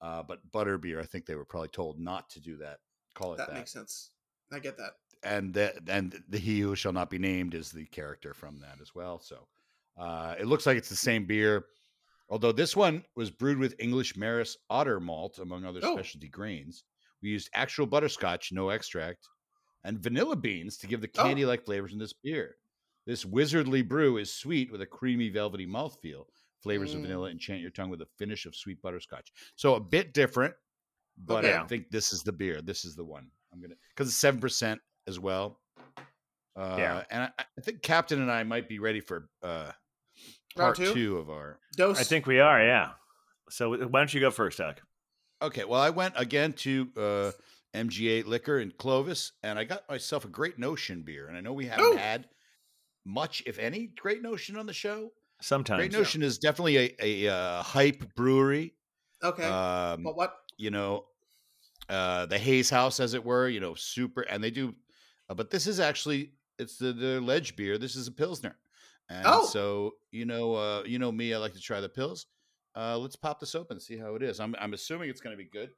Uh, 0.01 0.23
but 0.23 0.41
Butterbeer, 0.53 1.01
I 1.01 1.07
think 1.07 1.25
they 1.25 1.37
were 1.37 1.45
probably 1.45 1.69
told 1.69 1.99
not 1.99 2.29
to 2.31 2.41
do 2.41 2.57
that. 2.59 2.79
Call 3.15 3.33
it 3.33 3.39
that, 3.39 3.49
that. 3.49 3.57
makes 3.57 3.73
sense. 3.73 4.11
I 4.53 4.59
get 4.59 4.77
that. 4.77 4.93
and 5.23 5.55
the, 5.55 5.73
and 5.89 6.23
the 6.29 6.39
he 6.39 6.61
who 6.61 6.77
shall 6.77 6.93
not 6.93 7.09
be 7.11 7.19
named 7.19 7.55
is 7.55 7.71
the 7.71 7.87
character 7.87 8.35
from 8.35 8.61
that 8.61 8.79
as 8.83 8.95
well. 8.95 9.19
So 9.19 9.47
uh, 9.97 10.35
it 10.39 10.47
looks 10.47 10.67
like 10.67 10.77
it's 10.77 10.91
the 10.91 10.97
same 10.97 11.25
beer, 11.25 11.65
although 12.29 12.53
this 12.53 12.75
one 12.77 13.05
was 13.15 13.31
brewed 13.31 13.59
with 13.59 13.75
English 13.79 14.17
Maris 14.17 14.57
Otter 14.71 15.01
malt 15.01 15.39
among 15.39 15.65
other 15.65 15.81
Oh. 15.83 15.95
specialty 15.95 16.29
grains. 16.29 16.85
We 17.23 17.31
used 17.31 17.51
actual 17.55 17.87
butterscotch, 17.87 18.53
no 18.53 18.71
extract, 18.71 19.29
and 19.85 19.99
vanilla 19.99 20.37
beans 20.37 20.77
to 20.79 20.87
give 20.87 21.01
the 21.01 21.11
Oh. 21.17 21.23
candy-like 21.23 21.65
flavors 21.65 21.93
in 21.93 21.99
this 21.99 22.13
beer. 22.13 22.57
This 23.07 23.25
wizardly 23.25 23.87
brew 23.87 24.17
is 24.19 24.33
sweet 24.33 24.71
with 24.71 24.81
a 24.83 24.87
creamy, 24.87 25.29
velvety 25.29 25.67
mouthfeel. 25.67 26.27
Flavors 26.61 26.95
of 26.95 27.01
Mm. 27.01 27.03
vanilla 27.05 27.31
enchant 27.31 27.61
your 27.61 27.71
tongue 27.71 27.91
with 27.91 28.03
a 28.03 28.07
finish 28.19 28.47
of 28.47 28.57
sweet 28.57 28.83
butterscotch. 28.83 29.33
So 29.55 29.77
a 29.77 29.81
bit 29.81 30.13
different, 30.13 30.55
but 31.17 31.45
Okay. 31.45 31.55
I 31.57 31.65
think 31.67 31.91
this 31.91 32.13
is 32.13 32.23
the 32.25 32.33
beer. 32.33 32.61
This 32.61 32.85
is 32.85 32.97
the 32.97 33.05
one 33.05 33.31
I'm 33.53 33.61
gonna 33.61 33.77
because 33.91 34.09
it's 34.09 34.17
seven 34.17 34.41
percent 34.41 34.81
as 35.07 35.21
well. 35.21 35.61
Uh, 36.57 36.77
Yeah. 36.79 37.05
and 37.11 37.23
I, 37.39 37.45
I 37.57 37.61
think 37.61 37.83
Captain 37.83 38.21
and 38.21 38.31
I 38.33 38.43
might 38.43 38.69
be 38.69 38.79
ready 38.81 39.01
for 39.01 39.31
uh, 39.43 39.71
part 40.57 40.77
two? 40.77 40.93
two 40.93 41.19
of 41.19 41.31
our. 41.31 41.59
Dose. 41.77 42.01
I 42.01 42.05
think 42.05 42.27
we 42.27 42.41
are. 42.41 42.63
Yeah. 42.65 42.91
So 43.51 43.71
why 43.71 44.01
don't 44.01 44.13
you 44.13 44.21
go 44.21 44.31
first, 44.31 44.59
Doc? 44.59 44.81
Okay, 45.43 45.65
well, 45.65 45.81
I 45.81 45.91
went 45.91 46.15
again 46.17 46.55
to 46.55 46.89
uh, 46.97 47.31
MG8 47.75 48.27
Liquor 48.27 48.59
in 48.59 48.73
Clovis, 48.79 49.33
and 49.43 49.59
I 49.59 49.65
got 49.65 49.89
myself 49.89 50.25
a 50.25 50.29
Great 50.29 50.59
Notion 50.59 51.03
beer. 51.03 51.29
And 51.29 51.37
I 51.37 51.41
know 51.41 51.53
we 51.53 51.67
haven't 51.67 51.85
Ooh. 51.85 51.97
had 51.97 52.27
much, 53.05 53.43
if 53.47 53.59
any, 53.59 53.91
Great 54.01 54.23
Notion 54.23 54.57
on 54.57 54.67
the 54.67 54.73
show. 54.73 55.11
Sometimes. 55.43 55.79
Great 55.79 55.93
Notion 55.93 56.23
is 56.23 56.39
definitely 56.39 56.79
a, 56.79 56.97
a, 57.27 57.29
uh 57.29 57.63
hype 57.63 58.15
brewery. 58.15 58.73
okay. 59.23 59.45
Um, 59.45 60.03
but 60.03 60.17
what? 60.17 60.35
you 60.57 60.71
know, 60.71 61.05
uh, 61.89 62.27
the 62.27 62.39
Hayes 62.39 62.71
House, 62.71 62.99
as 62.99 63.15
it 63.15 63.25
were, 63.25 63.49
you 63.49 63.61
know, 63.61 63.75
super, 63.75 64.23
and 64.23 64.43
they 64.43 64.51
do, 64.51 64.75
uh, 65.29 65.35
but 65.35 65.51
this 65.51 65.67
is 65.67 65.79
actually 65.79 66.33
it's 66.59 66.79
the 66.79 66.93
the 66.93 67.21
ledge 67.21 67.57
beer. 67.57 67.79
This 67.79 67.97
is 67.97 68.09
a 68.09 68.13
pilsner, 68.13 68.57
and 69.09 69.25
Oh. 69.27 69.47
so 69.47 69.93
you 70.11 70.25
know, 70.25 70.55
uh, 70.55 70.83
you 70.87 70.99
know 70.99 71.13
me, 71.13 71.33
I 71.35 71.39
like 71.39 71.55
to 71.55 71.61
try 71.61 71.81
the 71.81 71.89
pills. 71.89 72.27
Uh, 72.77 72.99
let's 72.99 73.17
pop 73.17 73.41
this 73.41 73.55
open, 73.55 73.81
see 73.81 73.97
how 73.97 74.15
it 74.17 74.23
is. 74.23 74.39
I'm 74.41 74.55
I'm 74.59 74.75
assuming 74.75 75.09
it's 75.11 75.21
going 75.21 75.37
to 75.37 75.43
be 75.43 75.49
good 75.51 75.71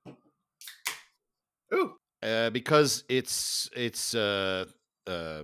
Ooh. 1.75 1.95
uh, 2.23 2.51
because 2.51 3.05
it's 3.09 3.69
it's 3.77 4.15
uh, 4.15 4.65
uh, 5.07 5.43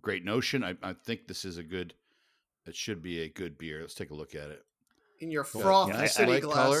Great 0.00 0.24
Notion. 0.24 0.64
I, 0.64 0.74
I 0.82 0.94
think 1.04 1.26
this 1.28 1.44
is 1.44 1.58
a 1.58 1.62
good. 1.62 1.94
It 2.66 2.74
should 2.74 3.02
be 3.02 3.20
a 3.20 3.28
good 3.28 3.56
beer. 3.58 3.80
Let's 3.80 3.94
take 3.94 4.10
a 4.10 4.14
look 4.14 4.34
at 4.34 4.50
it. 4.50 4.62
In 5.20 5.30
your 5.30 5.46
Yeah, 5.54 5.62
frothy 5.62 5.92
yeah, 5.92 5.98
I- 6.00 6.02
I 6.02 6.06
city 6.06 6.40
glass. 6.40 6.54
color. 6.56 6.80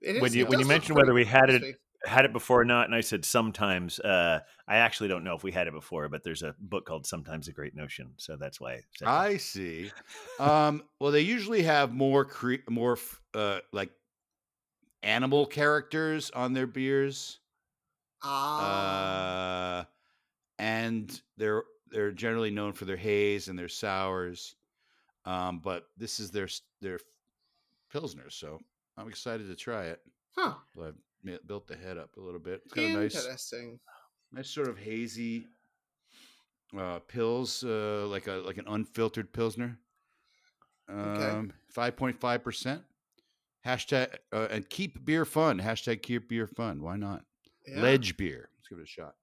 It 0.00 0.16
is, 0.16 0.22
When 0.22 0.32
you- 0.32 0.44
it 0.44 0.48
when 0.48 0.58
you 0.60 0.66
mentioned 0.66 0.96
whether 0.96 1.12
we 1.12 1.26
had 1.26 1.50
it- 1.50 1.60
crispy. 1.60 1.78
Had 2.06 2.24
it 2.24 2.32
before 2.32 2.60
or 2.62 2.64
not, 2.64 2.86
and 2.86 2.94
I 2.94 3.02
said 3.02 3.24
sometimes. 3.26 3.98
Uh, 4.00 4.40
I 4.66 4.76
actually 4.76 5.08
don't 5.08 5.22
know 5.22 5.34
if 5.34 5.42
we 5.42 5.52
had 5.52 5.66
it 5.66 5.74
before, 5.74 6.08
but 6.08 6.24
there's 6.24 6.42
a 6.42 6.54
book 6.58 6.86
called 6.86 7.06
"Sometimes 7.06 7.46
a 7.48 7.52
Great 7.52 7.74
Notion," 7.76 8.14
so 8.16 8.36
that's 8.36 8.58
why. 8.60 8.80
I. 9.04 9.26
I 9.26 9.36
see. 9.36 9.90
Um, 10.38 10.82
well, 10.98 11.12
they 11.12 11.20
usually 11.20 11.62
have 11.62 11.92
more 11.92 12.24
cre- 12.24 12.64
more 12.70 12.92
f- 12.94 13.20
uh, 13.34 13.58
like 13.72 13.90
animal 15.02 15.44
characters 15.46 16.30
on 16.30 16.52
their 16.54 16.66
beers, 16.66 17.38
Ah. 18.22 19.80
uh, 19.80 19.84
and 20.58 21.20
they're 21.36 21.64
they're 21.90 22.12
generally 22.12 22.50
known 22.50 22.72
for 22.72 22.84
their 22.86 22.96
haze 22.96 23.48
and 23.48 23.58
their 23.58 23.68
sours. 23.68 24.54
Um, 25.26 25.60
but 25.62 25.84
this 25.98 26.18
is 26.20 26.30
their 26.30 26.48
their 26.80 26.98
pilsner, 27.92 28.30
so 28.30 28.58
I'm 28.96 29.08
excited 29.08 29.48
to 29.48 29.54
try 29.54 29.86
it. 29.86 30.00
huh. 30.36 30.54
Well, 30.74 30.88
I've 30.88 30.94
ma- 30.94 31.00
built 31.46 31.66
the 31.66 31.76
head 31.76 31.98
up 31.98 32.16
a 32.16 32.20
little 32.20 32.40
bit. 32.40 32.62
It's 32.64 32.74
got 32.74 32.84
a 32.84 32.92
nice 32.92 33.16
Interesting. 33.16 33.78
nice 34.32 34.50
sort 34.50 34.68
of 34.68 34.78
hazy 34.78 35.46
uh 36.78 37.00
pills 37.00 37.64
uh 37.64 38.06
like 38.06 38.28
a 38.28 38.34
like 38.34 38.58
an 38.58 38.66
unfiltered 38.68 39.32
pilsner. 39.32 39.78
Um 40.88 41.52
5.5 41.76 42.42
percent. 42.42 42.82
Hashtag 43.66 44.16
uh, 44.32 44.48
and 44.50 44.68
keep 44.68 45.04
beer 45.04 45.24
fun. 45.24 45.60
Hashtag 45.60 46.02
keep 46.02 46.28
beer 46.28 46.46
fun. 46.46 46.82
Why 46.82 46.96
not? 46.96 47.24
Yeah. 47.66 47.82
ledge 47.82 48.16
beer. 48.16 48.48
Let's 48.56 48.68
give 48.68 48.78
it 48.78 48.84
a 48.84 48.86
shot. 48.86 49.14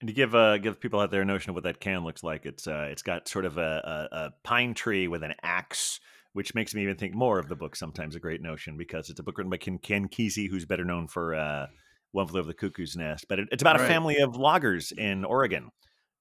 And 0.00 0.08
to 0.08 0.12
give 0.12 0.34
uh, 0.34 0.58
give 0.58 0.80
people 0.80 0.98
out 0.98 1.12
there 1.12 1.22
a 1.22 1.24
notion 1.24 1.50
of 1.50 1.54
what 1.54 1.62
that 1.62 1.78
can 1.78 2.02
looks 2.02 2.24
like, 2.24 2.44
it's 2.44 2.66
uh, 2.66 2.88
it's 2.90 3.02
got 3.02 3.28
sort 3.28 3.44
of 3.44 3.56
a, 3.56 4.08
a, 4.10 4.16
a 4.16 4.30
pine 4.42 4.74
tree 4.74 5.06
with 5.06 5.22
an 5.22 5.34
axe, 5.44 6.00
which 6.32 6.54
makes 6.54 6.74
me 6.74 6.82
even 6.82 6.96
think 6.96 7.14
more 7.14 7.38
of 7.38 7.48
the 7.48 7.56
book. 7.56 7.76
Sometimes 7.76 8.16
a 8.16 8.20
great 8.20 8.40
notion 8.40 8.76
because 8.76 9.10
it's 9.10 9.20
a 9.20 9.22
book 9.22 9.38
written 9.38 9.50
by 9.50 9.58
Ken, 9.58 9.78
Ken 9.78 10.08
Kesey, 10.08 10.48
who's 10.48 10.64
better 10.64 10.84
known 10.84 11.08
for 11.08 11.34
uh, 11.34 11.66
One 12.12 12.26
Flew 12.26 12.40
Over 12.40 12.48
the 12.48 12.54
Cuckoo's 12.54 12.96
Nest. 12.96 13.26
But 13.28 13.38
it, 13.38 13.48
it's 13.52 13.62
about 13.62 13.76
a 13.76 13.86
family 13.86 14.18
of 14.18 14.36
loggers 14.36 14.92
in 14.92 15.24
Oregon. 15.24 15.70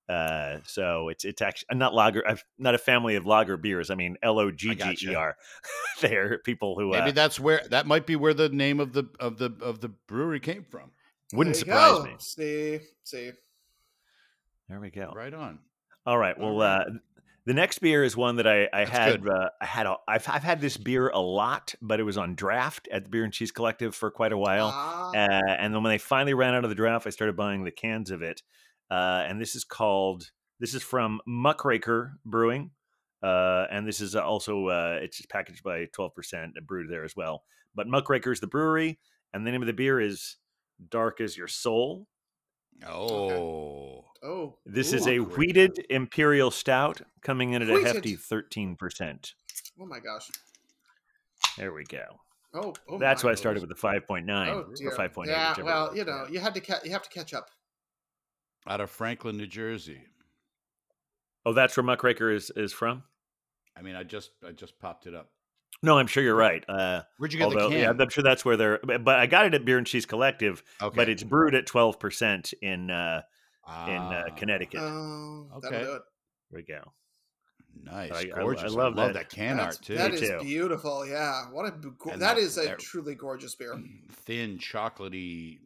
Uh, 0.09 0.59
so 0.65 1.07
it's 1.07 1.23
it's 1.23 1.41
actually 1.41 1.77
not 1.77 1.93
lager, 1.93 2.27
uh, 2.27 2.35
not 2.57 2.75
a 2.75 2.77
family 2.77 3.15
of 3.15 3.25
lager 3.25 3.55
beers. 3.55 3.89
I 3.89 3.95
mean 3.95 4.17
L 4.21 4.39
O 4.39 4.51
G 4.51 4.75
G 4.75 4.97
E 5.09 5.15
R. 5.15 5.37
They're 6.01 6.39
people 6.39 6.75
who 6.77 6.91
maybe 6.91 7.11
uh, 7.11 7.13
that's 7.13 7.39
where 7.39 7.61
that 7.69 7.85
might 7.85 8.05
be 8.05 8.17
where 8.17 8.33
the 8.33 8.49
name 8.49 8.81
of 8.81 8.91
the 8.91 9.05
of 9.21 9.37
the 9.37 9.55
of 9.61 9.79
the 9.79 9.89
brewery 10.07 10.41
came 10.41 10.65
from 10.65 10.91
wouldn't 11.33 11.55
surprise 11.55 11.99
go. 11.99 12.03
me. 12.03 12.15
See, 12.19 12.79
see. 13.05 13.31
There 14.67 14.79
we 14.79 14.89
go. 14.89 15.13
right 15.15 15.33
on 15.33 15.59
All 16.05 16.17
right. 16.17 16.37
Well, 16.37 16.61
uh, 16.61 16.83
the 17.51 17.55
next 17.55 17.79
beer 17.79 18.01
is 18.01 18.15
one 18.15 18.37
that 18.37 18.47
I, 18.47 18.69
I 18.71 18.85
had. 18.85 19.27
Uh, 19.27 19.49
I 19.59 19.65
had. 19.65 19.85
A, 19.85 19.97
I've 20.07 20.25
I've 20.29 20.43
had 20.43 20.61
this 20.61 20.77
beer 20.77 21.09
a 21.09 21.19
lot, 21.19 21.75
but 21.81 21.99
it 21.99 22.03
was 22.03 22.17
on 22.17 22.33
draft 22.33 22.87
at 22.89 23.03
the 23.03 23.09
Bier 23.09 23.25
and 23.25 23.33
Cheese 23.33 23.51
Collective 23.51 23.93
for 23.93 24.09
quite 24.09 24.31
a 24.31 24.37
while. 24.37 24.71
Ah. 24.73 25.09
Uh, 25.09 25.55
and 25.59 25.73
then 25.73 25.83
when 25.83 25.91
they 25.91 25.97
finally 25.97 26.33
ran 26.33 26.53
out 26.53 26.63
of 26.63 26.69
the 26.69 26.77
draft, 26.77 27.05
I 27.05 27.09
started 27.09 27.35
buying 27.35 27.65
the 27.65 27.71
cans 27.71 28.09
of 28.09 28.21
it. 28.21 28.41
Uh, 28.89 29.25
and 29.27 29.41
this 29.41 29.53
is 29.53 29.65
called. 29.65 30.31
This 30.61 30.73
is 30.73 30.81
from 30.81 31.19
Muckraker 31.27 32.13
Brewing. 32.25 32.71
Uh, 33.21 33.65
and 33.69 33.85
this 33.85 33.99
is 33.99 34.15
also 34.15 34.67
uh, 34.67 34.99
it's 35.01 35.21
packaged 35.25 35.61
by 35.61 35.87
twelve 35.91 36.15
percent 36.15 36.53
brewed 36.65 36.89
there 36.89 37.03
as 37.03 37.17
well. 37.17 37.43
But 37.75 37.87
Muckraker 37.87 38.31
is 38.31 38.39
the 38.39 38.47
brewery, 38.47 38.97
and 39.33 39.45
the 39.45 39.51
name 39.51 39.61
of 39.61 39.67
the 39.67 39.73
beer 39.73 39.99
is 39.99 40.37
Dark 40.89 41.19
as 41.19 41.35
Your 41.35 41.49
Soul. 41.49 42.07
oh 42.87 44.05
oh. 44.23 44.57
This 44.65 44.93
Ooh. 44.93 44.97
is 44.97 45.07
a 45.07 45.19
Muckraker. 45.19 45.39
wheated 45.39 45.85
imperial 45.89 46.51
stout 46.51 47.01
coming 47.21 47.53
in 47.53 47.61
at 47.61 47.69
a 47.69 47.83
hefty 47.83 48.15
13%. 48.17 49.33
Oh 49.79 49.85
my 49.85 49.99
gosh. 49.99 50.29
There 51.57 51.73
we 51.73 51.83
go. 51.85 52.03
Oh, 52.53 52.73
oh 52.89 52.97
That's 52.97 53.23
my. 53.23 53.29
why 53.29 53.31
I 53.31 53.35
started 53.35 53.61
with 53.61 53.69
the 53.69 53.87
5.9 53.87 54.47
Oh 54.47 54.65
or 54.85 54.91
5.8. 54.97 55.27
Yeah, 55.27 55.55
well, 55.63 55.95
you 55.95 56.03
know, 56.03 56.25
you 56.29 56.39
had 56.39 56.53
to 56.55 56.59
ca- 56.61 56.81
you 56.83 56.91
have 56.91 57.03
to 57.03 57.09
catch 57.09 57.33
up. 57.33 57.47
out 58.67 58.81
of 58.81 58.89
franklin 58.91 59.37
new 59.37 59.47
jersey 59.47 60.01
Oh, 61.45 61.53
that's 61.53 61.75
where 61.75 61.83
Muckraker 61.83 62.29
is 62.29 62.51
is 62.55 62.71
from. 62.73 63.03
I 63.75 63.81
mean, 63.81 63.95
I 63.95 64.03
just 64.03 64.31
I 64.47 64.51
just 64.51 64.77
popped 64.79 65.07
it 65.07 65.15
up. 65.15 65.29
No, 65.81 65.97
I'm 65.97 66.05
sure 66.05 66.21
you're 66.21 66.35
right. 66.35 66.63
Uh, 66.69 67.01
Where'd 67.17 67.33
you 67.33 67.39
get 67.39 67.45
although, 67.45 67.69
the 67.69 67.75
can? 67.75 67.97
yeah, 67.97 68.03
I'm 68.03 68.09
sure 68.09 68.23
that's 68.23 68.45
where 68.45 68.55
they're. 68.57 68.79
But 68.83 69.03
but 69.03 69.17
I 69.17 69.25
got 69.25 69.45
it 69.45 69.55
at 69.55 69.65
Bier 69.65 69.79
and 69.79 69.87
Cheese 69.87 70.05
Collective, 70.05 70.61
okay. 70.81 70.95
but 70.95 71.09
it's 71.09 71.23
brewed 71.23 71.55
at 71.55 71.65
12 71.65 71.99
percent 71.99 72.53
in 72.61 72.91
uh, 72.91 73.23
in 73.67 73.73
uh, 73.97 74.23
Ah, 74.27 74.35
Connecticut. 74.35 74.79
Oh, 74.81 75.49
Okay. 75.57 75.69
that'll 75.69 75.85
do 75.85 75.93
it. 75.95 76.01
there 76.51 76.57
we 76.57 76.63
go. 76.63 76.93
Nice, 77.83 78.11
I- 78.11 78.15
I- 78.15 78.19
I 78.19 78.41
gorgeous. 78.41 78.63
I 78.63 78.67
love 78.67 78.95
love, 78.95 79.13
that. 79.13 79.13
that, 79.13 79.29
can 79.29 79.57
That's- 79.57 79.75
art 79.77 79.85
too. 79.85 79.95
That 79.95 80.11
Me 80.11 80.17
is 80.17 80.29
too. 80.29 80.39
beautiful. 80.41 81.05
Yeah. 81.07 81.49
What 81.51 81.65
a 81.67 81.71
go- 81.71 82.09
that 82.11 82.19
that- 82.19 82.37
is 82.37 82.57
a 82.57 82.63
that- 82.63 82.79
truly 82.79 83.15
gorgeous 83.15 83.55
beer. 83.55 83.81
Thin, 84.11 84.57
chocolatey 84.57 85.59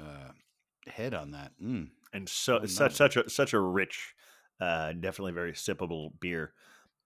uh, 0.00 0.30
head 0.86 1.14
on 1.14 1.32
that. 1.32 1.52
Mm. 1.62 1.90
and 2.12 2.28
so 2.28 2.54
Oh, 2.58 2.62
it's 2.62 2.74
such 2.74 2.92
nice. 2.92 2.96
such 2.96 3.16
a 3.16 3.28
such 3.30 3.52
a 3.52 3.60
rich, 3.60 4.14
uh, 4.60 4.92
definitely 4.92 5.32
very 5.32 5.52
sippable 5.52 6.18
beer. 6.20 6.54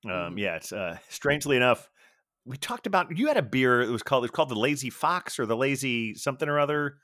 Um, 0.05 0.37
Mhm. 0.37 0.39
Yeah, 0.39 0.57
it's 0.57 0.73
uh, 0.73 0.99
strangely 1.09 1.57
enough, 1.57 1.91
we 2.45 2.57
talked 2.57 2.87
about 2.87 3.17
you 3.17 3.27
had 3.27 3.37
a 3.37 3.43
beer. 3.43 3.81
It 3.83 3.91
was 3.91 4.03
called 4.03 4.23
it 4.23 4.31
was 4.31 4.31
called 4.31 4.49
the 4.51 4.55
Lazy 4.55 4.91
Fox 4.91 5.39
or 5.41 5.47
the 5.47 5.57
Lazy 5.57 6.15
something 6.15 6.49
or 6.49 6.61
other. 6.61 6.99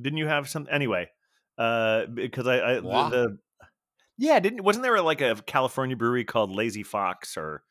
Didn't 0.00 0.18
you 0.18 0.26
have 0.28 0.48
some 0.48 0.68
anyway? 0.70 1.10
Uh, 1.58 2.06
because 2.06 2.46
I, 2.46 2.60
I 2.60 2.74
the, 2.76 2.80
the 3.10 3.38
yeah 4.16 4.38
didn't 4.40 4.62
wasn't 4.62 4.84
there 4.84 5.00
like 5.02 5.20
a 5.20 5.34
California 5.46 5.96
brewery 5.96 6.24
called 6.24 6.50
Lazy 6.54 6.82
Fox 6.84 7.36
or 7.36 7.62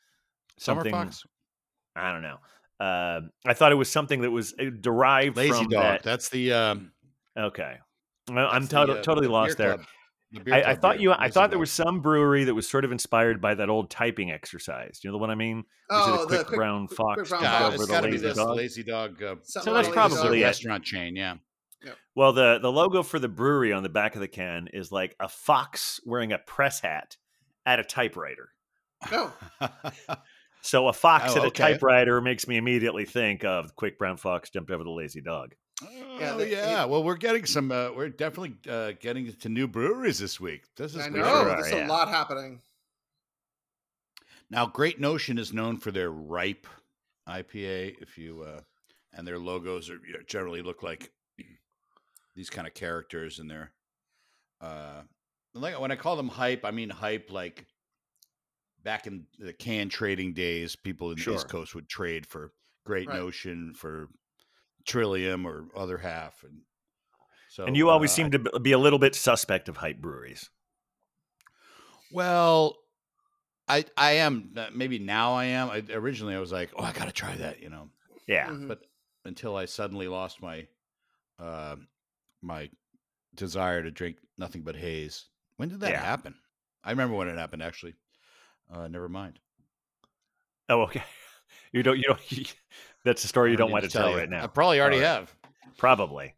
Summer 0.59 0.81
something? 0.81 0.91
Fox, 0.93 1.23
I 1.95 2.11
don't 2.11 2.21
know. 2.21 2.37
Uh, 2.79 3.21
I 3.45 3.53
thought 3.53 3.71
it 3.71 3.75
was 3.75 3.89
something 3.89 4.21
that 4.21 4.31
was 4.31 4.53
uh, 4.59 4.65
derived 4.81 5.37
Lazy 5.37 5.51
from 5.51 5.69
Dog. 5.69 5.81
that. 5.83 6.03
That's 6.03 6.29
the. 6.29 6.53
Um, 6.53 6.91
Okay, 7.37 7.75
well, 8.31 8.49
I'm 8.51 8.63
the, 8.63 8.67
totally 8.67 8.99
uh, 8.99 9.03
totally 9.03 9.27
the 9.27 9.33
lost 9.33 9.57
there. 9.59 9.77
the 10.31 10.51
I, 10.51 10.71
I 10.71 10.75
thought 10.75 10.99
you. 10.99 11.11
I 11.13 11.29
thought 11.29 11.51
there 11.51 11.59
was 11.59 11.71
some 11.71 12.01
brewery 12.01 12.43
that 12.45 12.53
was 12.55 12.67
sort 12.67 12.83
of 12.83 12.91
inspired 12.91 13.39
by 13.39 13.53
that 13.53 13.69
old 13.69 13.91
typing 13.91 14.31
exercise. 14.31 14.97
Do 14.99 15.07
you 15.07 15.11
know 15.11 15.19
what 15.19 15.29
I 15.29 15.35
mean? 15.35 15.63
Oh, 15.91 16.25
the 16.25 16.43
quick 16.43 16.47
brown 16.57 16.87
quick- 16.87 16.97
fox 16.97 17.15
quick 17.19 17.29
brown 17.29 17.43
Yeah, 17.43 17.59
fox. 17.59 17.65
over 17.67 17.75
it's 17.75 17.85
the 17.85 17.93
got 17.93 18.01
to 18.01 18.07
be 18.07 18.11
lazy 18.13 18.27
this 18.27 18.37
dog. 18.37 18.57
Lazy 18.57 18.83
Dog. 18.83 19.23
Uh, 19.23 19.35
So 19.43 19.71
that's 19.73 19.87
probably 19.87 20.39
Dog. 20.39 20.47
restaurant 20.47 20.83
chain. 20.83 21.15
Yeah. 21.15 21.35
Well, 22.15 22.33
the 22.33 22.59
the 22.59 22.71
logo 22.71 23.03
for 23.03 23.19
the 23.19 23.27
brewery 23.27 23.71
on 23.71 23.83
the 23.83 23.89
back 23.89 24.15
of 24.15 24.21
the 24.21 24.27
can 24.27 24.67
is 24.73 24.91
like 24.91 25.15
a 25.19 25.29
fox 25.29 25.99
wearing 26.05 26.31
a 26.33 26.37
press 26.39 26.79
hat 26.79 27.15
at 27.65 27.79
a 27.79 27.83
typewriter. 27.83 28.49
Oh, 29.11 29.33
So 30.61 30.87
a 30.87 30.93
fox 30.93 31.33
Oh, 31.33 31.37
at 31.37 31.43
a 31.43 31.47
okay. 31.47 31.73
typewriter 31.73 32.19
makes 32.19 32.47
me 32.47 32.57
immediately 32.57 33.05
think 33.05 33.45
of 33.45 33.67
the 33.67 33.73
quick 33.73 33.97
brown 33.99 34.17
fox 34.17 34.49
jumped 34.49 34.71
over 34.71 34.83
the 34.83 34.89
lazy 34.89 35.21
dog. 35.21 35.53
Oh, 35.83 36.17
Yeah, 36.19 36.37
yeah. 36.39 36.81
the- 36.81 36.87
well, 36.87 37.03
we're 37.03 37.15
getting 37.15 37.45
some. 37.45 37.71
Uh, 37.71 37.91
we're 37.95 38.09
definitely 38.09 38.55
uh, 38.69 38.93
getting 38.99 39.31
to 39.31 39.49
new 39.49 39.67
breweries 39.67 40.17
this 40.19 40.39
week. 40.39 40.63
This 40.75 40.95
is 40.95 41.05
I 41.05 41.09
know. 41.09 41.23
sure. 41.23 41.25
are, 41.51 41.61
There's 41.61 41.71
yeah. 41.71 41.85
a 41.85 41.87
lot 41.87 42.09
happening. 42.09 42.61
Now, 44.49 44.65
Great 44.65 44.99
Notion 44.99 45.37
is 45.37 45.53
known 45.53 45.77
for 45.77 45.91
their 45.91 46.09
ripe 46.09 46.67
IPA. 47.29 48.01
If 48.01 48.17
you 48.17 48.41
uh, 48.41 48.61
and 49.13 49.27
their 49.27 49.39
logos 49.39 49.89
are 49.89 49.99
you 50.05 50.13
know, 50.13 50.19
generally 50.25 50.61
look 50.61 50.83
like 50.83 51.11
these 52.37 52.49
kind 52.51 52.67
of 52.67 52.73
characters, 52.73 53.39
and 53.39 53.49
they're 53.49 53.73
uh, 54.61 55.01
like 55.53 55.79
when 55.79 55.91
I 55.91 55.95
call 55.95 56.15
them 56.15 56.29
hype, 56.29 56.63
I 56.63 56.71
mean 56.71 56.89
hype 56.89 57.31
like 57.31 57.65
back 58.83 59.07
in 59.07 59.25
the 59.39 59.51
can 59.51 59.89
trading 59.89 60.33
days. 60.33 60.75
People 60.75 61.11
in 61.11 61.17
the 61.17 61.33
East 61.33 61.49
Coast 61.49 61.75
would 61.75 61.89
trade 61.89 62.25
for 62.25 62.53
Great 62.85 63.07
Right. 63.07 63.17
Notion 63.17 63.73
for 63.75 64.07
Trillium 64.85 65.45
or 65.45 65.65
other 65.75 65.97
half, 65.97 66.43
and 66.43 66.61
so 67.49 67.65
and 67.65 67.75
you 67.75 67.89
always 67.89 68.11
uh, 68.11 68.13
seem 68.13 68.31
to 68.31 68.59
be 68.61 68.71
a 68.71 68.79
little 68.79 68.99
bit 68.99 69.15
suspect 69.15 69.67
of 69.67 69.77
hype 69.77 69.97
breweries. 69.99 70.49
Well, 72.13 72.77
I 73.67 73.85
I 73.97 74.11
am 74.13 74.53
uh, 74.55 74.67
maybe 74.73 74.99
now 74.99 75.33
I 75.33 75.45
am. 75.45 75.69
I, 75.69 75.83
originally, 75.91 76.35
I 76.35 76.39
was 76.39 76.51
like, 76.51 76.71
oh, 76.77 76.83
I 76.83 76.93
gotta 76.93 77.11
try 77.11 77.35
that, 77.35 77.61
you 77.61 77.69
know. 77.69 77.89
Yeah. 78.27 78.49
Mhm. 78.49 78.67
But 78.67 78.81
until 79.25 79.55
I 79.57 79.65
suddenly 79.65 80.07
lost 80.07 80.41
my 80.41 80.67
uh, 81.39 81.75
my 82.41 82.69
desire 83.35 83.83
to 83.83 83.91
drink 83.91 84.19
nothing 84.37 84.63
but 84.63 84.75
haze. 84.75 85.27
When 85.57 85.69
did 85.69 85.81
that 85.81 85.91
Yeah. 85.91 86.01
happen? 86.01 86.35
I 86.83 86.91
remember 86.91 87.15
when 87.15 87.27
it 87.27 87.37
happened. 87.37 87.63
Actually, 87.63 87.95
uh, 88.71 88.87
never 88.87 89.09
mind. 89.09 89.39
Oh, 90.69 90.81
okay. 90.83 91.03
You 91.73 91.83
don't. 91.83 91.97
You 91.97 92.03
don't. 92.03 92.55
that's 93.03 93.23
a 93.23 93.27
story 93.27 93.51
you 93.51 93.57
don't 93.57 93.71
want 93.71 93.83
to 93.83 93.89
tell 93.89 94.09
you. 94.09 94.17
right 94.17 94.29
now. 94.29 94.43
I 94.43 94.47
probably 94.47 94.79
already 94.79 94.97
All 94.97 95.01
right. 95.01 95.17
have. 95.17 95.35
Probably. 95.77 96.35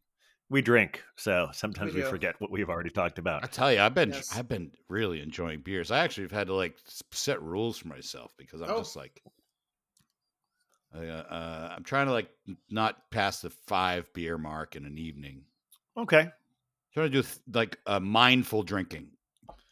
We 0.49 0.61
drink, 0.63 1.03
so 1.17 1.49
sometimes 1.53 1.93
We 1.93 2.01
we, 2.01 2.09
forget 2.09 2.39
what 2.41 2.49
we've 2.49 2.69
already 2.69 2.89
talked 2.89 3.19
about. 3.19 3.43
I 3.43 3.47
tell 3.47 3.71
you, 3.71 3.79
I've 3.79 3.93
been 3.93 4.11
Yes. 4.11 4.29
I've 4.31 4.47
been 4.47 4.71
really 4.87 5.21
enjoying 5.21 5.61
beers. 5.61 5.91
I 5.91 5.99
actually 5.99 6.23
have 6.23 6.31
had 6.31 6.47
to 6.47 6.55
like 6.55 6.77
set 7.11 7.41
rules 7.41 7.77
for 7.77 7.87
myself 7.89 8.33
because 8.37 8.61
I'm 8.61 8.69
Oh. 8.69 8.79
just 8.79 8.95
like, 8.95 9.21
I, 10.93 11.07
uh, 11.07 11.21
uh, 11.29 11.73
I'm 11.75 11.83
trying 11.83 12.07
to 12.07 12.13
like 12.13 12.29
not 12.69 13.11
pass 13.11 13.41
the 13.41 13.49
five 13.49 14.11
beer 14.13 14.37
mark 14.37 14.75
in 14.75 14.85
an 14.85 14.97
evening. 14.97 15.45
Okay. 15.99 16.29
trying 16.93 17.07
to 17.07 17.09
do 17.09 17.21
th- 17.21 17.39
like 17.53 17.77
uh, 17.85 17.99
mindful 17.99 18.63
drinking. 18.63 19.09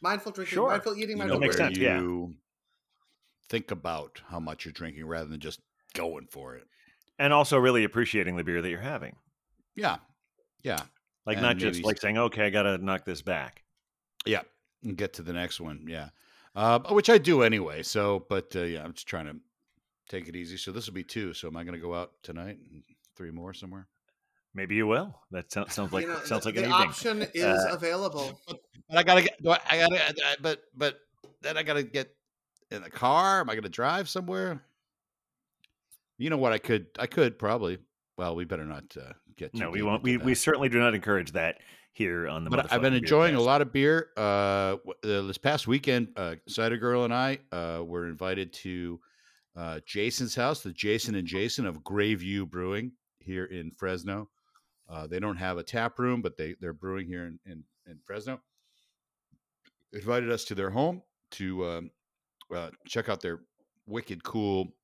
Mindful 0.00 0.32
drinking, 0.32 0.54
Sure. 0.54 0.68
mindful 0.68 0.94
eating, 0.94 1.10
You 1.10 1.16
mindful 1.16 1.36
know, 1.36 1.40
makes 1.40 1.58
where 1.58 1.66
sense, 1.66 1.78
yeah. 1.78 2.00
You 2.00 2.34
think 3.48 3.70
about 3.70 4.20
how 4.28 4.38
much 4.38 4.64
you're 4.64 4.72
drinking 4.72 5.06
rather 5.06 5.28
than 5.28 5.40
just 5.40 5.60
going 5.94 6.26
for 6.30 6.54
it. 6.56 6.64
And 7.18 7.32
also 7.32 7.58
really 7.58 7.82
appreciating 7.84 8.36
the 8.36 8.44
beer 8.44 8.62
that 8.62 8.68
you're 8.70 8.78
having. 8.80 9.16
Yeah, 9.74 9.96
yeah, 10.62 10.82
Like 11.26 11.38
And 11.38 11.46
not 11.46 11.56
just 11.56 11.82
like 11.84 12.00
saying, 12.00 12.18
okay, 12.18 12.46
I 12.46 12.50
got 12.50 12.62
to 12.64 12.78
knock 12.78 13.04
this 13.04 13.22
back. 13.22 13.62
yeah. 14.26 14.42
And 14.84 14.96
get 14.96 15.14
to 15.14 15.22
the 15.22 15.32
next 15.32 15.60
one. 15.60 15.84
Yeah, 15.88 16.10
uh, 16.54 16.78
which 16.90 17.10
I 17.10 17.18
do 17.18 17.42
anyway. 17.42 17.82
So, 17.82 18.24
but 18.28 18.54
uh, 18.54 18.60
yeah, 18.62 18.84
I'm 18.84 18.92
just 18.92 19.08
trying 19.08 19.26
to 19.26 19.36
take 20.08 20.28
it 20.28 20.36
easy. 20.36 20.56
So 20.56 20.70
this 20.70 20.86
will 20.86 20.94
be 20.94 21.02
two. 21.02 21.34
So 21.34 21.48
am 21.48 21.56
I 21.56 21.64
going 21.64 21.74
to 21.74 21.80
go 21.80 21.94
out 21.94 22.12
tonight 22.22 22.58
and 22.70 22.84
three 23.16 23.32
more 23.32 23.52
somewhere? 23.52 23.88
Maybe 24.54 24.74
you 24.74 24.86
will. 24.86 25.14
That 25.30 25.52
sounds, 25.52 25.74
sounds 25.74 25.92
like 25.92 26.02
You 26.06 26.12
know, 26.12 26.24
sounds 26.24 26.44
the, 26.44 26.50
like 26.50 26.56
an 26.56 26.62
the 26.62 26.68
evening. 26.70 26.88
option 26.88 27.22
is 27.34 27.44
Uh, 27.44 27.68
available. 27.72 28.40
But 28.46 28.60
I 28.90 29.02
gotta 29.02 29.22
get. 29.22 29.42
do 29.42 29.50
I, 29.50 29.60
I 29.70 29.78
gotta. 29.78 30.38
But 30.40 30.62
but 30.74 31.00
then 31.42 31.56
I 31.56 31.62
gotta 31.62 31.82
get 31.82 32.14
in 32.70 32.82
the 32.82 32.90
car. 32.90 33.40
Am 33.40 33.50
I 33.50 33.54
gonna 33.54 33.68
drive 33.68 34.08
somewhere? 34.08 34.62
You 36.16 36.30
know 36.30 36.38
what? 36.38 36.52
I 36.52 36.58
could. 36.58 36.86
I 36.98 37.06
could 37.06 37.38
probably. 37.38 37.78
Well, 38.16 38.34
we 38.34 38.44
better 38.44 38.64
not 38.64 38.84
uh, 38.96 39.12
get. 39.36 39.52
too 39.52 39.58
No, 39.60 39.70
we 39.70 39.82
won't. 39.82 40.04
into 40.04 40.18
We, 40.18 40.24
we 40.24 40.34
certainly 40.34 40.68
do 40.68 40.80
not 40.80 40.94
encourage 40.94 41.32
that 41.32 41.58
here 41.92 42.26
on 42.26 42.44
the. 42.44 42.50
But 42.50 42.72
I've 42.72 42.80
been 42.80 42.94
Motherfucking 42.94 42.98
enjoying 42.98 43.34
a 43.36 43.40
lot 43.40 43.60
of 43.62 43.72
beer. 43.72 44.08
Uh, 44.16 44.20
uh, 44.20 44.76
this 45.02 45.38
past 45.38 45.68
weekend, 45.68 46.08
uh, 46.16 46.36
Cider 46.48 46.78
Girl 46.78 47.04
and 47.04 47.14
I 47.14 47.38
uh, 47.52 47.82
were 47.84 48.08
invited 48.08 48.52
to 48.54 48.98
uh, 49.54 49.80
Jason's 49.86 50.34
house, 50.34 50.62
the 50.62 50.72
Jason 50.72 51.14
and 51.14 51.26
Jason 51.28 51.66
of 51.66 51.84
Grayview 51.84 52.48
Brewing 52.50 52.92
here 53.20 53.44
in 53.44 53.70
Fresno. 53.76 54.28
Uh, 54.88 55.06
they 55.06 55.20
don't 55.20 55.36
have 55.36 55.58
a 55.58 55.62
tap 55.62 55.98
room, 55.98 56.22
but 56.22 56.36
they 56.36 56.54
they're 56.60 56.72
brewing 56.72 57.06
here 57.06 57.24
in 57.26 57.38
in, 57.46 57.64
in 57.86 57.98
Fresno. 58.04 58.40
Invited 59.92 60.30
us 60.30 60.44
to 60.44 60.54
their 60.54 60.70
home 60.70 61.02
to 61.32 61.66
um, 61.66 61.90
uh, 62.54 62.70
check 62.86 63.08
out 63.08 63.20
their 63.20 63.40
wicked 63.86 64.22
cool 64.22 64.74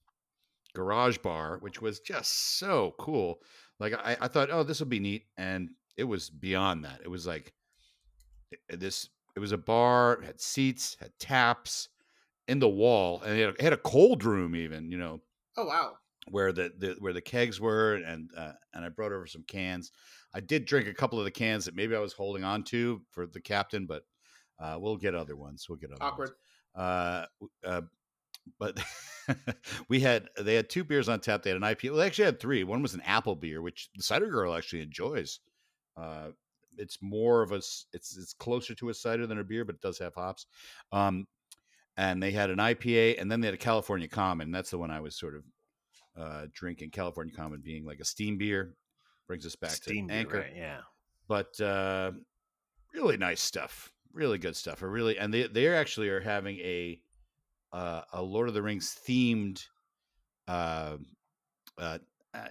garage 0.74 1.18
bar, 1.18 1.59
which 1.61 1.80
was 1.80 2.00
just 2.00 2.59
so 2.59 2.94
cool. 2.98 3.40
Like 3.80 3.94
I, 3.94 4.16
I 4.20 4.28
thought, 4.28 4.50
oh, 4.50 4.62
this 4.62 4.80
will 4.80 4.86
be 4.86 5.00
neat, 5.00 5.26
and 5.36 5.70
it 5.96 6.05
was 6.05 6.30
beyond 6.30 6.84
that. 6.84 7.00
It 7.02 7.09
was 7.09 7.26
like 7.26 7.52
this. 8.68 9.09
It 9.36 9.40
was 9.40 9.52
a 9.52 9.59
bar, 9.59 10.20
had 10.22 10.40
seats, 10.40 10.96
had 11.00 11.11
taps 11.18 11.88
in 12.46 12.59
the 12.59 12.68
wall, 12.68 13.22
and 13.22 13.38
it 13.38 13.61
had 13.61 13.72
a 13.72 13.78
cold 13.78 14.24
room 14.24 14.55
even. 14.55 14.90
You 14.90 14.98
know, 14.98 15.20
Oh 15.57 15.66
wow. 15.66 15.94
Where 16.31 16.53
the, 16.53 16.72
the 16.79 16.97
where 16.99 17.12
the 17.12 17.20
kegs 17.20 17.61
were, 17.61 17.95
and 17.95 18.31
uh, 18.37 18.53
and 18.72 18.85
I 18.85 18.89
brought 18.89 19.12
over 19.12 19.27
some 19.27 19.45
cans. 19.45 19.93
I 20.35 20.41
did 20.41 20.64
drink 20.64 20.89
a 20.89 20.95
couple 20.95 21.18
of 21.18 21.25
the 21.25 21.31
cans 21.31 21.64
that 21.64 21.77
maybe 21.77 21.95
I 21.95 22.01
was 22.01 22.12
holding 22.12 22.45
on 22.45 22.64
to 22.64 23.03
for 23.11 23.27
the 23.27 23.41
captain, 23.41 23.87
but 23.87 24.05
uh, 24.59 24.77
we'll 24.79 24.97
get 24.97 25.14
other 25.14 25.37
ones. 25.37 25.66
We'll 25.68 25.79
get 25.79 25.93
other 25.93 26.03
Awkward. 26.03 26.31
Ones. 26.75 26.87
Uh, 26.87 27.27
uh, 27.66 27.81
but 28.59 28.79
we 29.89 30.01
had 30.01 30.29
they 30.39 30.55
had 30.55 30.68
two 30.68 30.85
beers 30.85 31.09
on 31.09 31.20
tap. 31.20 31.43
They 31.43 31.51
had 31.51 31.57
an 31.57 31.62
IPA. 31.62 31.91
Well, 31.91 31.99
they 31.99 32.07
actually 32.07 32.27
had 32.27 32.41
three. 32.41 32.64
One 32.64 32.83
was 32.83 32.95
an 32.95 33.03
apple 33.03 33.37
beer, 33.37 33.62
which 33.62 33.91
the 33.95 34.03
cider 34.03 34.29
girl 34.29 34.55
actually 34.55 34.83
enjoys. 34.83 35.41
Uh, 35.97 36.29
it's 36.77 36.99
more 37.01 37.43
of 37.43 37.53
a 37.53 37.57
it's 37.57 37.89
it's 37.93 38.35
closer 38.35 38.75
to 38.75 38.89
a 38.89 38.95
cider 38.95 39.27
than 39.27 39.39
a 39.39 39.45
beer, 39.45 39.64
but 39.64 39.77
it 39.77 39.81
does 39.81 39.99
have 39.99 40.14
hops. 40.14 40.47
Um, 40.93 41.27
and 41.97 42.20
they 42.22 42.33
had 42.33 42.51
an 42.51 42.59
IPA, 42.59 43.20
and 43.20 43.31
then 43.31 43.41
they 43.41 43.47
had 43.47 43.55
a 43.55 43.59
California 43.59 44.09
Common. 44.09 44.51
That's 44.51 44.70
the 44.70 44.79
one 44.79 44.91
I 44.91 45.01
was 45.01 45.16
sort 45.16 45.37
of 45.37 45.45
uh, 46.17 46.47
drinking. 46.53 46.91
California 46.91 47.35
Common 47.35 47.61
being 47.61 47.85
like 47.85 48.01
a 48.01 48.05
steam 48.05 48.39
beer, 48.39 48.75
brings 49.27 49.47
us 49.47 49.57
back 49.57 49.71
Steam 49.71 50.09
to 50.09 50.12
beer, 50.12 50.21
Anchor 50.21 50.39
right, 50.39 50.53
Yeah. 50.57 50.81
but 51.29 51.59
uh, 51.61 52.12
really 52.93 53.17
nice 53.17 53.41
stuff. 53.41 53.91
Really 54.12 54.39
good 54.39 54.55
stuff. 54.55 54.83
I 54.83 54.87
really 54.87 55.19
and 55.19 55.35
they 55.35 55.49
they 55.49 55.67
actually 55.69 56.09
are 56.09 56.21
having 56.21 56.59
a 56.59 57.01
uh, 57.73 58.03
a 58.12 58.23
Lord 58.23 58.47
of 58.49 58.55
the 58.55 58.62
Rings 58.62 58.97
themed 59.09 59.65
uh, 60.47 60.97
uh, 61.79 61.99
uh, 62.33 62.49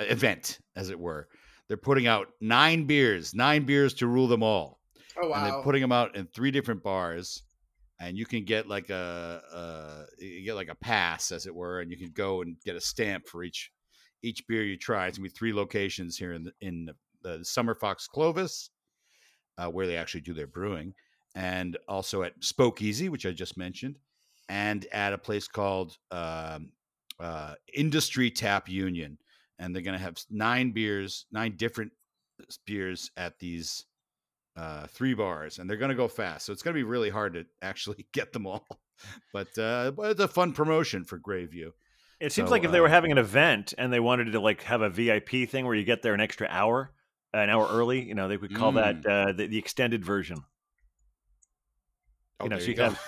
event, 0.00 0.58
as 0.74 0.90
it 0.90 0.98
were. 1.00 1.28
They're 1.68 1.76
putting 1.78 2.06
out 2.06 2.28
nine 2.40 2.84
beers, 2.84 3.34
nine 3.34 3.64
beers 3.64 3.94
to 3.94 4.06
rule 4.06 4.28
them 4.28 4.42
all, 4.42 4.80
Oh 5.20 5.28
wow! 5.28 5.36
and 5.36 5.46
they're 5.46 5.62
putting 5.62 5.80
them 5.80 5.92
out 5.92 6.14
in 6.16 6.26
three 6.26 6.50
different 6.50 6.82
bars. 6.82 7.42
And 7.98 8.16
you 8.16 8.26
can 8.26 8.44
get 8.44 8.68
like 8.68 8.90
a, 8.90 9.42
a 9.52 10.24
you 10.24 10.44
get 10.44 10.54
like 10.54 10.68
a 10.68 10.74
pass, 10.74 11.32
as 11.32 11.46
it 11.46 11.54
were, 11.54 11.80
and 11.80 11.90
you 11.90 11.96
can 11.96 12.12
go 12.12 12.42
and 12.42 12.56
get 12.64 12.76
a 12.76 12.80
stamp 12.80 13.26
for 13.26 13.42
each 13.42 13.70
each 14.22 14.46
beer 14.46 14.64
you 14.64 14.76
try. 14.76 15.06
It's 15.06 15.18
gonna 15.18 15.28
be 15.28 15.34
three 15.34 15.52
locations 15.52 16.16
here 16.16 16.32
in 16.32 16.44
the, 16.44 16.52
in 16.60 16.86
the, 16.86 16.94
the 17.22 17.44
Summer 17.44 17.74
Fox 17.74 18.06
Clovis, 18.08 18.70
uh, 19.58 19.68
where 19.68 19.86
they 19.86 19.96
actually 19.96 20.22
do 20.22 20.34
their 20.34 20.46
brewing, 20.46 20.94
and 21.34 21.76
also 21.88 22.22
at 22.22 22.40
Spokeasy, 22.40 23.08
which 23.08 23.26
I 23.26 23.32
just 23.32 23.56
mentioned, 23.56 23.98
and 24.48 24.86
at 24.92 25.12
a 25.12 25.18
place 25.18 25.48
called 25.48 25.96
um, 26.10 26.72
uh, 27.18 27.54
Industry 27.74 28.30
Tap 28.30 28.68
Union, 28.68 29.18
and 29.58 29.74
they're 29.74 29.82
gonna 29.82 29.98
have 29.98 30.16
nine 30.30 30.72
beers, 30.72 31.26
nine 31.32 31.56
different 31.56 31.92
beers 32.66 33.10
at 33.16 33.38
these 33.38 33.86
uh, 34.56 34.86
three 34.88 35.14
bars, 35.14 35.58
and 35.58 35.68
they're 35.68 35.76
going 35.76 35.90
to 35.90 35.94
go 35.94 36.08
fast. 36.08 36.46
So 36.46 36.52
it's 36.52 36.62
going 36.62 36.74
to 36.74 36.78
be 36.78 36.84
really 36.84 37.10
hard 37.10 37.34
to 37.34 37.44
actually 37.62 38.06
get 38.12 38.32
them 38.32 38.46
all. 38.46 38.66
But, 39.32 39.56
uh, 39.58 39.92
but 39.92 40.12
it's 40.12 40.20
a 40.20 40.28
fun 40.28 40.52
promotion 40.52 41.04
for 41.04 41.18
Grayview. 41.18 41.70
It 42.18 42.32
seems 42.32 42.48
So, 42.48 42.52
like 42.52 42.64
if 42.64 42.72
they 42.72 42.80
were 42.80 42.86
uh, 42.86 42.90
having 42.90 43.12
an 43.12 43.18
event 43.18 43.74
and 43.76 43.92
they 43.92 44.00
wanted 44.00 44.32
to 44.32 44.40
like 44.40 44.62
have 44.62 44.80
a 44.80 44.88
VIP 44.88 45.48
thing 45.48 45.66
where 45.66 45.74
you 45.74 45.84
get 45.84 46.00
there 46.00 46.14
an 46.14 46.20
extra 46.20 46.48
hour, 46.50 46.92
an 47.34 47.50
hour 47.50 47.68
early, 47.70 48.02
you 48.02 48.14
know, 48.14 48.28
they 48.28 48.38
would 48.38 48.54
call 48.54 48.72
that 48.72 49.04
uh, 49.04 49.32
the, 49.32 49.46
the 49.46 49.58
extended 49.58 50.02
version. 50.02 50.38
Oh, 52.40 52.44
you 52.44 52.50
know, 52.50 52.58
so 52.58 52.70
you 52.70 52.76
have, 52.76 52.98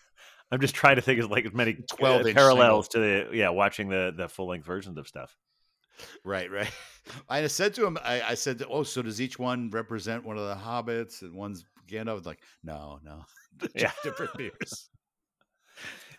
I'm 0.50 0.60
just 0.60 0.74
trying 0.74 0.96
to 0.96 1.02
think 1.02 1.20
of 1.20 1.30
like 1.30 1.46
as 1.46 1.52
many 1.54 1.74
12 1.96 2.26
uh, 2.26 2.32
parallels 2.34 2.88
to 2.88 2.98
the 2.98 3.28
yeah 3.32 3.50
watching 3.50 3.88
the 3.88 4.12
the 4.14 4.28
full 4.28 4.48
length 4.48 4.66
versions 4.66 4.98
of 4.98 5.08
stuff. 5.08 5.36
Right, 6.24 6.50
right. 6.50 6.70
I 7.28 7.46
said 7.46 7.74
to 7.74 7.86
him, 7.86 7.98
I, 8.04 8.20
I 8.22 8.34
said, 8.34 8.62
"Oh, 8.68 8.82
so 8.82 9.02
does 9.02 9.20
each 9.20 9.38
one 9.38 9.70
represent 9.70 10.24
one 10.24 10.36
of 10.38 10.46
the 10.46 10.54
hobbits 10.54 11.22
and 11.22 11.34
one's 11.34 11.64
Gandalf?" 11.88 12.26
Like, 12.26 12.40
no, 12.62 13.00
no, 13.02 13.24
Yeah. 13.74 13.92
different 14.02 14.36
beers. 14.36 14.90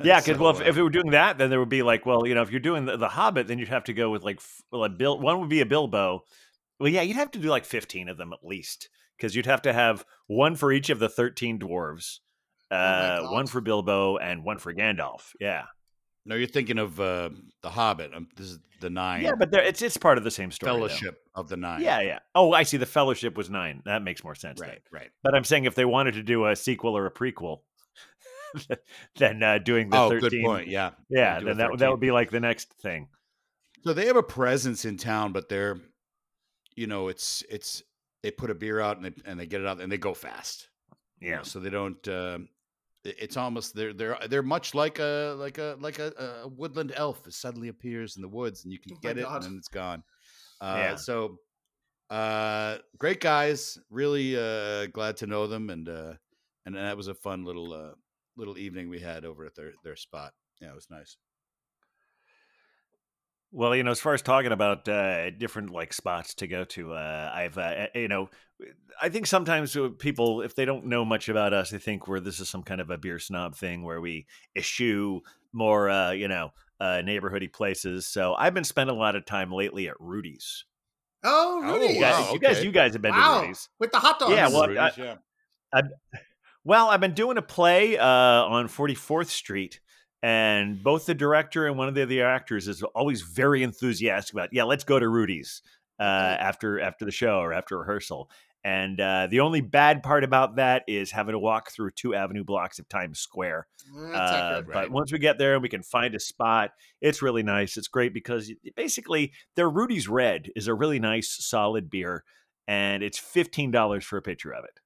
Yeah, 0.02 0.22
because 0.22 0.38
So, 0.38 0.42
well, 0.42 0.52
if, 0.52 0.62
uh, 0.62 0.70
if 0.70 0.76
we 0.78 0.84
were 0.84 0.90
doing 0.90 1.12
that, 1.12 1.38
then 1.38 1.50
there 1.50 1.60
would 1.60 1.68
be 1.68 1.84
like, 1.84 2.06
well, 2.06 2.26
you 2.26 2.34
know, 2.34 2.42
if 2.42 2.52
you're 2.52 2.62
doing 2.62 2.86
the, 2.86 2.96
the 2.96 3.10
Hobbit, 3.10 3.48
then 3.48 3.60
you'd 3.60 3.68
have 3.68 3.84
to 3.86 3.94
go 3.94 4.10
with 4.10 4.24
like, 4.24 4.40
well, 4.72 4.86
a 4.86 4.90
Bill. 4.90 5.20
One 5.20 5.42
would 5.42 5.50
be 5.50 5.60
a 5.60 5.66
Bilbo. 5.66 6.24
Well, 6.80 6.90
yeah, 6.90 7.02
you'd 7.02 7.18
have 7.18 7.32
to 7.32 7.40
do 7.40 7.50
like 7.50 7.66
15 7.66 8.08
of 8.08 8.18
them 8.18 8.32
at 8.32 8.40
least, 8.42 8.88
because 9.18 9.36
you'd 9.36 9.46
have 9.48 9.62
to 9.64 9.74
have 9.74 10.06
one 10.28 10.56
for 10.56 10.72
each 10.72 10.90
of 10.90 11.00
the 11.00 11.10
13 11.10 11.60
dwarves, 11.60 12.20
uh, 12.72 13.24
one 13.24 13.44
God. 13.44 13.50
for 13.50 13.60
Bilbo 13.60 14.16
and 14.16 14.46
one 14.46 14.60
for 14.60 14.74
Gandalf. 14.74 15.34
Yeah, 15.42 15.66
no, 16.30 16.36
you're 16.36 16.48
thinking 16.48 16.78
of 16.78 17.00
uh, 17.00 17.30
the 17.62 17.70
Hobbit. 17.70 18.14
Um, 18.14 18.28
this 18.38 18.48
is 18.48 18.60
the 18.80 18.90
nine 18.90 19.24
yeah, 19.24 19.34
but 19.38 19.52
there, 19.52 19.62
it's 19.64 19.82
it's 19.82 19.98
part 19.98 20.18
of 20.18 20.24
the 20.24 20.32
same 20.32 20.52
story. 20.52 20.72
though. 20.72 20.88
Fellowship 20.88 21.20
of 21.36 21.50
the 21.50 21.58
Nine. 21.58 21.82
Yeah, 21.82 22.00
yeah. 22.02 22.20
Oh, 22.34 22.54
I 22.54 22.64
see. 22.64 22.78
The 22.78 22.86
Fellowship 22.86 23.36
was 23.36 23.50
nine. 23.50 23.82
That 23.86 24.02
makes 24.04 24.24
more 24.24 24.36
sense. 24.36 24.60
then. 24.60 24.70
right, 24.70 24.82
right. 24.92 25.10
But 25.24 25.36
I'm 25.36 25.44
saying 25.44 25.66
if 25.66 25.76
they 25.76 25.86
wanted 25.86 26.14
to 26.14 26.24
do 26.24 26.46
a 26.48 26.56
sequel 26.56 26.96
or 26.98 27.06
a 27.06 27.12
prequel, 27.12 27.60
then 29.18 29.44
uh, 29.44 29.58
doing 29.58 29.90
the 29.90 29.98
Oh, 29.98 30.10
13, 30.10 30.30
good 30.30 30.44
point. 30.46 30.68
Yeah, 30.68 30.92
Yeah, 31.10 31.40
then 31.40 31.58
that, 31.58 31.78
that 31.80 31.92
would 31.92 32.00
be 32.00 32.12
like 32.12 32.32
the 32.32 32.40
next 32.40 32.74
thing. 32.82 33.08
So 33.84 33.94
they 33.94 34.06
have 34.08 34.16
a 34.18 34.24
presence 34.24 34.86
in 34.86 34.98
town, 34.98 35.32
but 35.34 35.50
they're, 35.50 35.78
you 36.76 36.88
know, 36.88 37.08
it's 37.08 37.44
it's 37.50 37.84
they 38.24 38.32
put 38.32 38.50
a 38.50 38.56
beer 38.56 38.80
out 38.80 38.98
and 38.98 39.06
they 39.06 39.14
and 39.26 39.40
they 39.40 39.46
get 39.46 39.62
it 39.62 39.68
out 39.68 39.80
and 39.82 39.92
they 39.92 39.98
go 39.98 40.14
fast. 40.14 40.70
you 41.20 41.32
know, 41.32 41.38
Yeah. 41.38 41.42
so 41.44 41.60
they 41.60 41.70
don't. 41.70 42.06
it- 42.08 42.50
it's 43.04 43.38
almost 43.38 43.76
they're 43.76 43.94
they're 43.94 44.18
they're 44.30 44.44
much 44.44 44.76
like 44.76 45.00
a 45.00 45.36
like 45.38 45.58
a 45.58 45.78
like 45.80 46.00
a, 46.00 46.42
a 46.44 46.48
woodland 46.48 46.92
elf 46.96 47.24
that 47.24 47.34
suddenly 47.34 47.70
appears 47.70 48.16
in 48.18 48.22
the 48.22 48.28
woods 48.28 48.64
and 48.64 48.74
you 48.74 48.80
can 48.80 48.94
Oh 48.96 49.00
get 49.02 49.18
it 49.18 49.24
God. 49.24 49.36
and 49.36 49.44
then 49.46 49.58
it's 49.58 49.70
gone. 49.70 50.04
Uh, 50.62 50.76
Yeah. 50.78 50.96
So, 50.96 51.40
uh, 52.10 52.78
great 52.98 53.22
guys. 53.22 53.78
Really 53.90 54.36
uh, 54.38 54.88
glad 54.88 55.18
to 55.18 55.28
know 55.28 55.48
them 55.48 55.70
and 55.70 55.88
uh, 55.88 56.14
and 56.66 56.76
that 56.76 56.98
was 56.98 57.08
a 57.08 57.14
fun 57.16 57.46
little 57.46 57.74
uh, 57.74 57.94
little 58.36 58.58
evening 58.58 58.90
we 58.90 59.00
had 59.00 59.26
over 59.26 59.46
at 59.46 59.56
their 59.56 59.72
their 59.84 59.96
spot. 59.96 60.34
Yeah, 60.62 60.70
it 60.70 60.76
was 60.76 60.90
nice. 60.90 61.16
Well, 63.52 63.76
you 63.76 63.84
know, 63.84 63.92
as 63.92 64.00
far 64.00 64.14
as 64.14 64.22
talking 64.22 64.52
about 64.52 64.88
uh, 64.88 65.32
different 65.32 65.72
like 65.72 65.92
spots 65.94 66.36
to 66.36 66.48
go 66.48 66.66
to, 66.66 66.94
uh, 66.94 67.32
I've 67.34 67.58
uh, 67.58 67.88
you 67.96 68.08
know, 68.08 68.30
I 69.02 69.10
think 69.10 69.26
sometimes 69.26 69.76
uh, 69.76 69.90
people, 69.98 70.42
if 70.42 70.54
they 70.56 70.66
don't 70.66 70.86
know 70.86 71.04
much 71.04 71.30
about 71.30 71.52
us, 71.54 71.72
they 71.72 71.80
think 71.80 72.08
we're 72.08 72.20
this 72.20 72.40
is 72.40 72.48
some 72.48 72.62
kind 72.64 72.80
of 72.80 72.90
a 72.92 72.98
beer 72.98 73.18
snob 73.18 73.56
thing 73.56 73.84
where 73.84 74.02
we 74.02 74.28
eschew 74.56 75.22
more, 75.52 75.90
uh, 75.90 76.12
you 76.12 76.28
know, 76.28 76.52
uh, 76.80 77.02
neighborhoody 77.04 77.52
places. 77.52 78.06
So 78.08 78.36
I've 78.36 78.54
been 78.54 78.64
spending 78.64 78.96
a 78.96 79.00
lot 79.00 79.16
of 79.16 79.26
time 79.26 79.52
lately 79.52 79.88
at 79.88 79.96
Rudy's. 80.00 80.66
Oh, 81.24 81.62
Oh, 81.64 81.74
Rudy. 81.74 81.96
You 81.96 82.02
guys, 82.02 82.14
wow, 82.20 82.34
you 82.34 82.40
guys, 82.40 82.64
you 82.64 82.72
guys 82.72 82.94
have 82.94 83.02
been 83.02 83.14
to 83.14 83.20
Rudy's. 83.42 83.68
With 83.80 83.92
the 83.92 84.00
hot 84.00 84.20
dogs. 84.20 84.34
Yeah, 84.36 84.48
well, 84.50 84.68
Rudy's, 84.68 84.98
I- 84.98 85.16
yeah. 85.74 85.82
Well, 86.64 86.90
I've 86.90 87.02
been 87.02 87.14
doing 87.14 87.38
a 87.38 87.42
play 87.42 87.98
uh, 87.98 88.06
on 88.06 88.68
44th 88.68 89.28
Street, 89.28 89.80
and 90.22 90.84
both 90.84 91.06
the 91.06 91.14
director 91.16 91.68
and 91.68 91.78
one 91.78 91.88
of 91.88 91.96
the 91.96 92.04
other 92.04 92.26
actors 92.26 92.68
is 92.68 92.84
always 92.84 93.22
very 93.22 93.64
enthusiastic 93.64 94.34
about, 94.34 94.50
yeah, 94.52 94.64
let's 94.64 94.84
go 94.84 95.00
to 95.00 95.08
Rudy's 95.08 95.62
uh, 96.00 96.04
after 96.04 96.80
after 96.80 97.06
the 97.06 97.12
show 97.12 97.40
or 97.40 97.54
after 97.54 97.78
rehearsal. 97.80 98.30
And 98.62 99.00
uh, 99.00 99.28
the 99.32 99.40
only 99.40 99.62
bad 99.62 100.04
part 100.04 100.26
about 100.26 100.58
that 100.58 100.84
is 100.86 101.12
having 101.12 101.32
to 101.32 101.40
walk 101.40 101.72
through 101.72 101.92
two 101.92 102.14
avenue 102.14 102.44
blocks 102.44 102.78
of 102.78 102.90
Times 102.90 103.20
Square. 103.20 103.68
That's 104.12 104.32
Uh, 104.32 104.62
but 104.66 104.76
Right. 104.76 104.92
once 104.92 105.14
we 105.14 105.20
get 105.20 105.38
there 105.38 105.54
and 105.54 105.62
we 105.62 105.70
can 105.70 105.82
find 105.84 106.14
a 106.14 106.20
spot, 106.20 106.72
it's 107.00 107.22
really 107.22 107.44
nice. 107.44 107.78
It's 107.78 107.88
great 107.88 108.14
because 108.14 108.52
basically 108.76 109.32
their 109.56 109.70
Rudy's 109.70 110.10
Red 110.10 110.50
is 110.58 110.68
a 110.68 110.74
really 110.74 111.00
nice, 111.00 111.30
solid 111.30 111.90
beer, 111.90 112.26
and 112.68 113.02
it's 113.02 113.18
fifteen 113.18 113.72
dollars 113.72 114.04
for 114.04 114.18
a 114.18 114.22
pitcher 114.22 114.52
of 114.54 114.66
it. 114.66 114.80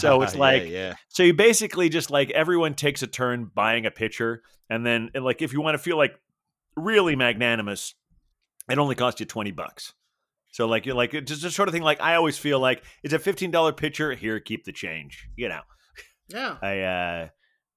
So 0.00 0.22
it's 0.22 0.34
like- 0.34 0.68
yeah, 0.68 0.94
So 1.08 1.22
you 1.22 1.34
basically 1.34 1.88
just 1.88 2.10
like 2.10 2.30
everyone 2.30 2.74
takes 2.74 3.02
a 3.02 3.06
turn 3.06 3.50
buying 3.54 3.86
a 3.86 3.90
pitcher, 3.90 4.42
and 4.70 4.84
then 4.86 5.10
and 5.14 5.24
like 5.24 5.42
if 5.42 5.52
you 5.52 5.60
want 5.60 5.74
to 5.74 5.78
feel 5.78 5.96
like 5.96 6.14
really 6.76 7.14
magnanimous, 7.16 7.94
it 8.70 8.78
only 8.78 8.94
costs 8.94 9.20
you 9.20 9.26
twenty 9.26 9.50
bucks. 9.52 9.92
So 10.52 10.66
like 10.66 10.86
you're 10.86 10.94
like 10.94 11.12
it's 11.14 11.30
just 11.30 11.42
the 11.42 11.50
sort 11.50 11.68
of 11.68 11.72
thing. 11.74 11.82
Like 11.82 12.00
I 12.00 12.14
always 12.14 12.38
feel 12.38 12.58
like 12.60 12.82
it's 13.02 13.12
a 13.14 13.18
fifteen 13.18 13.50
dollar 13.50 13.72
pitcher. 13.72 14.12
Here, 14.14 14.40
keep 14.40 14.64
the 14.64 14.72
change. 14.72 15.28
You 15.36 15.48
know, 15.50 15.60
Yeah. 16.28 16.56
I 16.62 16.80
uh 16.80 17.28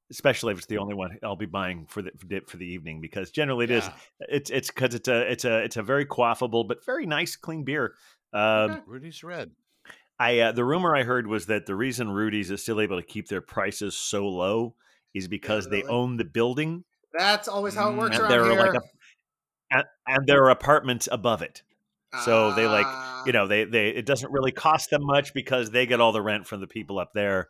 especially 0.09 0.53
if 0.53 0.59
it's 0.59 0.68
the 0.68 0.78
only 0.78 0.93
one 0.95 1.18
I'll 1.22 1.36
be 1.36 1.47
buying 1.47 1.86
for 1.89 2.01
the 2.01 2.11
dip 2.26 2.49
for 2.49 2.55
the 2.55 2.65
evening 2.65 3.01
because 3.01 3.30
generally 3.32 3.65
it 3.65 3.72
is 3.72 3.84
Yeah. 3.84 3.93
it's 4.30 4.49
it's 4.49 4.68
because 4.72 4.95
it's 4.95 5.07
a 5.09 5.30
it's 5.32 5.43
a 5.43 5.63
it's 5.63 5.76
a 5.76 5.84
very 5.84 6.05
quaffable 6.05 6.65
but 6.65 6.86
very 6.86 7.05
nice 7.05 7.36
clean 7.36 7.65
beer. 7.65 7.93
Um, 8.32 8.72
Okay. 8.72 8.82
Rudy's 8.88 9.24
Red. 9.24 9.51
I 10.20 10.39
uh, 10.39 10.51
the 10.51 10.65
rumor 10.65 10.95
I 10.95 11.03
heard 11.03 11.28
was 11.28 11.45
that 11.47 11.65
the 11.65 11.76
reason 11.76 12.09
Rudy's 12.09 12.49
is 12.51 12.61
still 12.61 12.82
able 12.82 12.99
to 12.99 13.05
keep 13.05 13.28
their 13.28 13.41
prices 13.41 13.95
so 13.95 14.28
low 14.28 14.76
is 15.13 15.28
because 15.28 15.70
they 15.70 15.82
really? 15.82 15.93
own 15.93 16.18
the 16.18 16.26
building 16.26 16.84
That's 17.18 17.47
always 17.47 17.76
how 17.76 17.91
it 17.91 17.95
Mm, 17.95 17.99
works 17.99 18.18
and 18.18 18.30
there 18.32 18.43
are 18.43 18.51
here. 18.51 18.59
like 18.59 18.74
a 18.74 18.82
and, 19.72 19.84
and 20.07 20.28
there 20.28 20.43
are 20.43 20.49
apartments 20.49 21.07
above 21.11 21.41
it. 21.41 21.61
so 22.24 22.53
they, 22.55 22.65
like, 22.65 22.86
Ah. 22.86 23.24
You 23.26 23.34
know, 23.34 23.47
they 23.47 23.65
they 23.65 23.89
it 23.89 24.05
doesn't 24.05 24.32
really 24.32 24.51
cost 24.51 24.89
them 24.89 25.01
much 25.05 25.34
because 25.34 25.72
they 25.72 25.86
get 25.86 25.99
all 25.99 26.11
the 26.13 26.22
rent 26.22 26.47
from 26.47 26.61
the 26.61 26.68
people 26.68 26.99
up 26.99 27.11
there. 27.13 27.49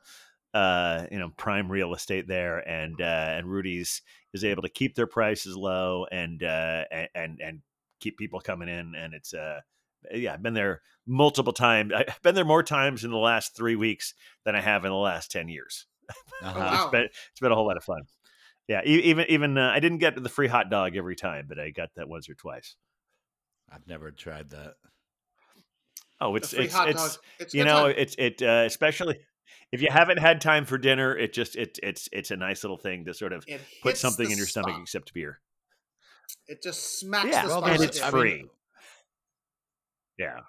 Uh, 0.54 1.06
you 1.12 1.20
know, 1.20 1.30
prime 1.38 1.72
real 1.72 1.94
estate 1.94 2.28
there, 2.28 2.58
and 2.68 3.00
uh, 3.00 3.04
and 3.38 3.48
Rudy's 3.48 4.02
is 4.34 4.44
able 4.44 4.64
to 4.64 4.70
keep 4.70 4.96
their 4.96 5.06
prices 5.08 5.56
low 5.56 6.08
and 6.12 6.42
uh, 6.42 6.86
and 7.14 7.40
and 7.42 7.62
keep 8.00 8.18
people 8.18 8.40
coming 8.40 8.68
in, 8.70 8.96
and 8.96 9.14
it's 9.14 9.34
uh 9.34 9.62
yeah, 10.14 10.34
I've 10.34 10.44
been 10.44 10.54
there 10.54 10.82
multiple 11.06 11.54
times. 11.54 11.94
I've 11.96 12.22
been 12.22 12.36
there 12.36 12.46
more 12.46 12.64
times 12.64 13.04
in 13.04 13.12
the 13.12 13.18
last 13.18 13.56
three 13.56 13.76
weeks 13.76 14.14
than 14.46 14.56
I 14.56 14.62
have 14.62 14.86
in 14.86 14.92
the 14.92 14.98
last 14.98 15.32
ten 15.32 15.48
years. 15.50 15.86
Uh-huh. 16.44 16.60
wow. 16.60 16.74
It's 16.84 16.92
been 16.92 17.04
it's 17.32 17.40
been 17.42 17.52
a 17.52 17.56
whole 17.56 17.66
lot 17.68 17.78
of 17.78 17.84
fun. 17.84 18.04
Yeah, 18.68 18.82
e- 18.86 19.02
even 19.06 19.26
even 19.30 19.58
uh, 19.58 19.72
I 19.74 19.80
didn't 19.80 19.98
get 19.98 20.22
the 20.22 20.30
free 20.30 20.48
hot 20.48 20.70
dog 20.70 20.96
every 20.96 21.16
time, 21.16 21.46
but 21.50 21.58
I 21.60 21.72
got 21.72 21.90
that 21.96 22.08
once 22.08 22.30
or 22.30 22.36
twice. 22.36 22.76
I've 23.72 23.88
never 23.88 24.12
tried 24.12 24.52
that. 24.52 24.76
Oh, 26.22 26.36
it's 26.36 26.54
it's 26.54 26.76
it's. 26.78 27.20
It's 27.40 27.54
you 27.54 27.64
know 27.66 27.88
time. 27.88 27.96
it's 27.98 28.16
it 28.20 28.42
uh, 28.42 28.64
especially 28.66 29.18
if 29.72 29.82
you 29.82 29.90
haven't 29.92 30.20
had 30.20 30.42
time 30.42 30.66
for 30.66 30.78
dinner, 30.78 31.16
it 31.18 31.34
just 31.34 31.56
it 31.56 31.80
it's 31.84 32.08
it's 32.12 32.32
a 32.32 32.38
nice 32.38 32.64
little 32.64 32.78
thing 32.78 33.06
to 33.06 33.14
sort 33.14 33.34
of 33.34 33.46
put 33.82 33.98
something 33.98 34.30
in 34.30 34.38
your 34.38 34.48
stomach 34.48 34.76
except 34.82 35.14
beer. 35.14 35.40
It 36.48 36.62
just 36.62 37.00
smacks 37.00 37.30
Yeah, 37.30 37.44
the 37.44 37.48
well, 37.50 37.58
spot. 37.60 37.72
and 37.72 37.80
right 37.80 37.90
it's 37.90 38.00
there. 38.00 38.12
free. 38.12 38.46
Yeah, 40.18 40.40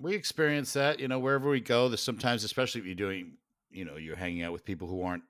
we 0.00 0.14
experience 0.14 0.72
that 0.72 1.00
you 1.00 1.08
know 1.08 1.18
wherever 1.18 1.50
we 1.50 1.60
go 1.60 1.88
there's 1.88 2.02
sometimes 2.02 2.44
especially 2.44 2.80
if 2.80 2.86
you're 2.86 2.94
doing 2.94 3.36
you 3.70 3.84
know 3.84 3.96
you're 3.96 4.16
hanging 4.16 4.42
out 4.42 4.52
with 4.52 4.64
people 4.64 4.88
who 4.88 5.02
aren't 5.02 5.22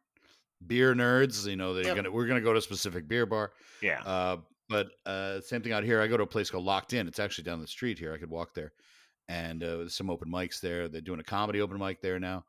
beer 0.69 0.95
nerds 0.95 1.45
you 1.49 1.57
know 1.57 1.75
they're 1.75 1.85
Yep. 1.87 1.97
gonna 1.97 2.11
we're 2.13 2.27
gonna 2.27 2.41
go 2.41 2.53
to 2.53 2.61
a 2.61 2.63
specific 2.63 3.09
beer 3.09 3.27
bar 3.27 3.51
yeah. 3.83 4.01
uh 4.03 4.37
but 4.69 4.87
uh 5.07 5.41
same 5.41 5.61
thing 5.63 5.73
out 5.73 5.83
here 5.83 6.01
i 6.01 6.07
go 6.07 6.17
to 6.17 6.23
a 6.23 6.27
place 6.27 6.49
called 6.51 6.65
locked 6.65 6.93
in 6.93 7.09
it's 7.09 7.19
actually 7.19 7.43
down 7.43 7.61
the 7.61 7.67
street 7.67 7.99
here 7.99 8.13
i 8.15 8.19
could 8.19 8.31
walk 8.31 8.55
there 8.55 8.73
and 9.29 9.65
uh, 9.65 9.79
there's 9.79 9.97
some 9.97 10.09
open 10.11 10.31
mics 10.31 10.61
there 10.61 10.87
they're 10.87 11.01
doing 11.01 11.19
a 11.19 11.25
comedy 11.25 11.61
open 11.61 11.77
mic 11.79 12.01
there 12.01 12.21
now 12.21 12.45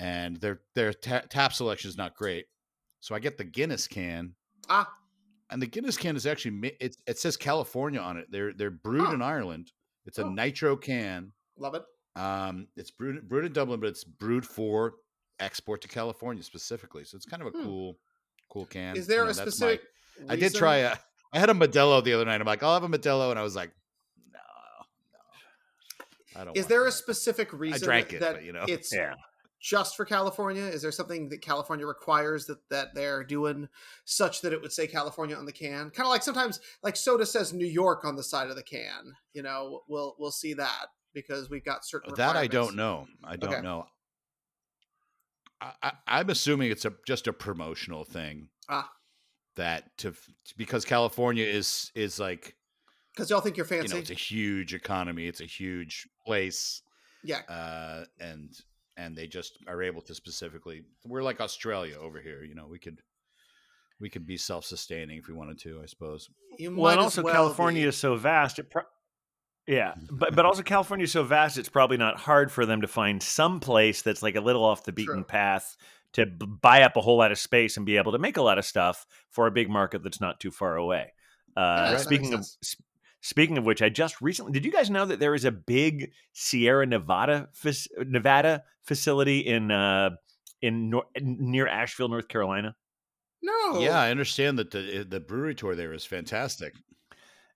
and 0.00 0.36
their 0.38 0.62
their 0.74 0.92
ta- 0.92 1.22
tap 1.30 1.52
selection 1.52 1.88
is 1.88 1.96
not 1.96 2.16
great 2.16 2.46
so 2.98 3.14
i 3.14 3.20
get 3.20 3.38
the 3.38 3.44
guinness 3.44 3.86
can 3.86 4.34
Ah, 4.68 4.90
and 5.50 5.62
the 5.62 5.66
Guinness 5.66 5.96
can 5.96 6.16
is 6.16 6.26
actually 6.26 6.74
it, 6.80 6.96
it 7.06 7.18
says 7.18 7.36
California 7.36 8.00
on 8.00 8.16
it. 8.16 8.26
They're 8.30 8.52
they're 8.54 8.70
brewed 8.70 9.08
Oh. 9.08 9.12
in 9.12 9.20
Ireland. 9.22 9.70
It's 10.06 10.18
a 10.18 10.24
Oh. 10.24 10.28
nitro 10.30 10.76
can. 10.76 11.32
love 11.56 11.74
it. 11.74 11.84
Um, 12.16 12.68
it's 12.76 12.90
brewed 12.90 13.28
brewed 13.28 13.44
in 13.44 13.52
Dublin, 13.52 13.80
but 13.80 13.88
it's 13.88 14.04
brewed 14.04 14.44
for 14.46 14.94
export 15.40 15.80
to 15.82 15.88
California 15.88 16.42
specifically. 16.42 17.04
So 17.04 17.16
it's 17.16 17.26
kind 17.26 17.42
of 17.42 17.48
a 17.48 17.50
Hmm. 17.56 17.64
cool, 17.64 17.98
cool 18.50 18.66
can. 18.66 18.96
Is 18.96 19.06
there 19.06 19.18
You 19.18 19.24
know, 19.24 19.30
a 19.30 19.34
that's 19.34 19.60
my- 19.60 19.74
specific? 19.76 19.82
I 20.28 20.36
did 20.36 20.54
try 20.54 20.76
a. 20.78 20.96
I 21.32 21.38
had 21.40 21.50
a 21.50 21.54
Modelo 21.54 22.02
the 22.04 22.12
other 22.12 22.24
night. 22.24 22.40
I'm 22.40 22.46
like, 22.46 22.62
I'll 22.62 22.74
have 22.74 22.84
a 22.84 22.88
Modelo, 22.88 23.30
and 23.30 23.38
I 23.38 23.42
was 23.42 23.56
like, 23.56 23.72
no, 24.32 24.38
no, 25.12 26.40
I 26.40 26.44
don't. 26.44 26.56
Is 26.56 26.66
there 26.68 26.86
a 26.86 26.92
specific 26.92 27.52
reason 27.52 27.82
I 27.82 27.84
drank 27.84 28.12
it, 28.12 28.20
that 28.20 28.34
but, 28.36 28.44
you 28.44 28.52
know. 28.52 28.64
it's 28.68 28.92
Yeah. 28.94 29.14
Just 29.64 29.96
for 29.96 30.04
California? 30.04 30.62
Is 30.62 30.82
there 30.82 30.92
something 30.92 31.30
that 31.30 31.40
California 31.40 31.86
requires 31.86 32.44
that 32.46 32.58
that 32.68 32.94
they're 32.94 33.24
doing 33.24 33.66
such 34.04 34.42
that 34.42 34.52
it 34.52 34.60
would 34.60 34.72
say 34.72 34.86
California 34.86 35.34
on 35.34 35.46
the 35.46 35.52
can? 35.52 35.88
Kind 35.90 36.06
of 36.06 36.10
like 36.10 36.22
sometimes 36.22 36.60
like 36.82 36.96
soda 36.96 37.24
says 37.24 37.54
New 37.54 37.66
York 37.66 38.04
on 38.04 38.14
the 38.14 38.22
side 38.22 38.50
of 38.50 38.56
the 38.56 38.62
can. 38.62 39.14
You 39.32 39.42
know, 39.42 39.80
we'll 39.88 40.16
we'll 40.18 40.30
see 40.30 40.52
that 40.52 40.88
because 41.14 41.48
we've 41.48 41.64
got 41.64 41.86
certain 41.86 42.12
That 42.14 42.36
I 42.36 42.46
don't 42.46 42.76
know. 42.76 43.06
I 43.24 43.36
don't 43.36 43.52
Okay. 43.52 43.62
know. 43.62 43.86
I, 45.62 45.92
I'm 46.06 46.28
assuming 46.28 46.70
it's 46.70 46.84
a 46.84 46.92
just 47.06 47.26
a 47.26 47.32
promotional 47.32 48.04
thing 48.04 48.50
Ah, 48.68 48.90
that 49.56 49.96
to 49.98 50.12
because 50.58 50.84
California 50.84 51.46
is 51.46 51.90
is 51.94 52.20
like 52.20 52.54
because 53.14 53.30
y'all 53.30 53.40
think 53.40 53.56
you're 53.56 53.64
you 53.64 53.76
fancy. 53.78 53.94
know 53.94 54.00
it's 54.00 54.10
a 54.10 54.14
huge 54.14 54.74
economy, 54.74 55.26
it's 55.26 55.40
a 55.40 55.46
huge 55.46 56.06
place, 56.26 56.82
yeah, 57.22 57.42
uh, 57.48 58.04
and 58.20 58.50
and 58.96 59.16
they 59.16 59.26
just 59.26 59.58
are 59.66 59.82
able 59.82 60.02
to 60.02 60.14
specifically. 60.14 60.82
We're 61.04 61.22
like 61.22 61.40
Australia 61.40 61.96
over 61.98 62.20
here. 62.20 62.42
You 62.42 62.54
know, 62.54 62.66
we 62.68 62.78
could 62.78 63.00
we 64.00 64.08
could 64.10 64.26
be 64.26 64.36
self 64.36 64.64
sustaining 64.64 65.18
if 65.18 65.28
we 65.28 65.34
wanted 65.34 65.58
to. 65.60 65.80
I 65.82 65.86
suppose. 65.86 66.28
Well, 66.60 66.92
and 66.92 67.00
also 67.00 67.22
well 67.22 67.34
California 67.34 67.82
be. 67.82 67.88
is 67.88 67.96
so 67.96 68.16
vast. 68.16 68.58
It 68.58 68.70
pro- 68.70 68.82
yeah, 69.66 69.94
but 70.10 70.34
but 70.34 70.44
also 70.44 70.62
California 70.62 71.04
is 71.04 71.12
so 71.12 71.22
vast. 71.24 71.58
It's 71.58 71.68
probably 71.68 71.96
not 71.96 72.18
hard 72.18 72.52
for 72.52 72.66
them 72.66 72.80
to 72.82 72.88
find 72.88 73.22
some 73.22 73.60
place 73.60 74.02
that's 74.02 74.22
like 74.22 74.36
a 74.36 74.40
little 74.40 74.64
off 74.64 74.84
the 74.84 74.92
beaten 74.92 75.14
True. 75.16 75.24
path 75.24 75.76
to 76.12 76.26
b- 76.26 76.46
buy 76.46 76.82
up 76.82 76.96
a 76.96 77.00
whole 77.00 77.16
lot 77.18 77.32
of 77.32 77.38
space 77.38 77.76
and 77.76 77.84
be 77.84 77.96
able 77.96 78.12
to 78.12 78.18
make 78.18 78.36
a 78.36 78.42
lot 78.42 78.58
of 78.58 78.64
stuff 78.64 79.04
for 79.30 79.46
a 79.46 79.50
big 79.50 79.68
market 79.68 80.02
that's 80.04 80.20
not 80.20 80.38
too 80.38 80.50
far 80.52 80.76
away. 80.76 81.12
Uh, 81.56 81.88
Yeah, 81.92 81.96
speaking 81.98 82.34
of 82.34 82.44
sense. 82.44 82.58
s- 82.62 82.76
speaking 83.24 83.56
of 83.56 83.64
which, 83.64 83.80
I 83.80 83.88
just 83.88 84.20
recently 84.20 84.52
did 84.52 84.64
you 84.64 84.70
guys 84.70 84.90
know 84.90 85.06
that 85.06 85.18
there 85.18 85.34
is 85.34 85.44
a 85.44 85.50
big 85.50 86.12
Sierra 86.32 86.86
Nevada 86.86 87.48
Nevada 87.98 88.62
facility 88.82 89.40
in 89.40 89.70
uh, 89.70 90.10
in 90.60 90.90
nor- 90.90 91.06
near 91.20 91.66
Asheville, 91.66 92.08
North 92.08 92.28
Carolina? 92.28 92.76
no. 93.42 93.80
Yeah, 93.80 93.98
I 93.98 94.10
understand 94.10 94.58
that 94.58 94.70
the 94.70 95.06
the 95.08 95.20
brewery 95.20 95.54
tour 95.54 95.74
there 95.74 95.92
is 95.92 96.04
fantastic. 96.04 96.74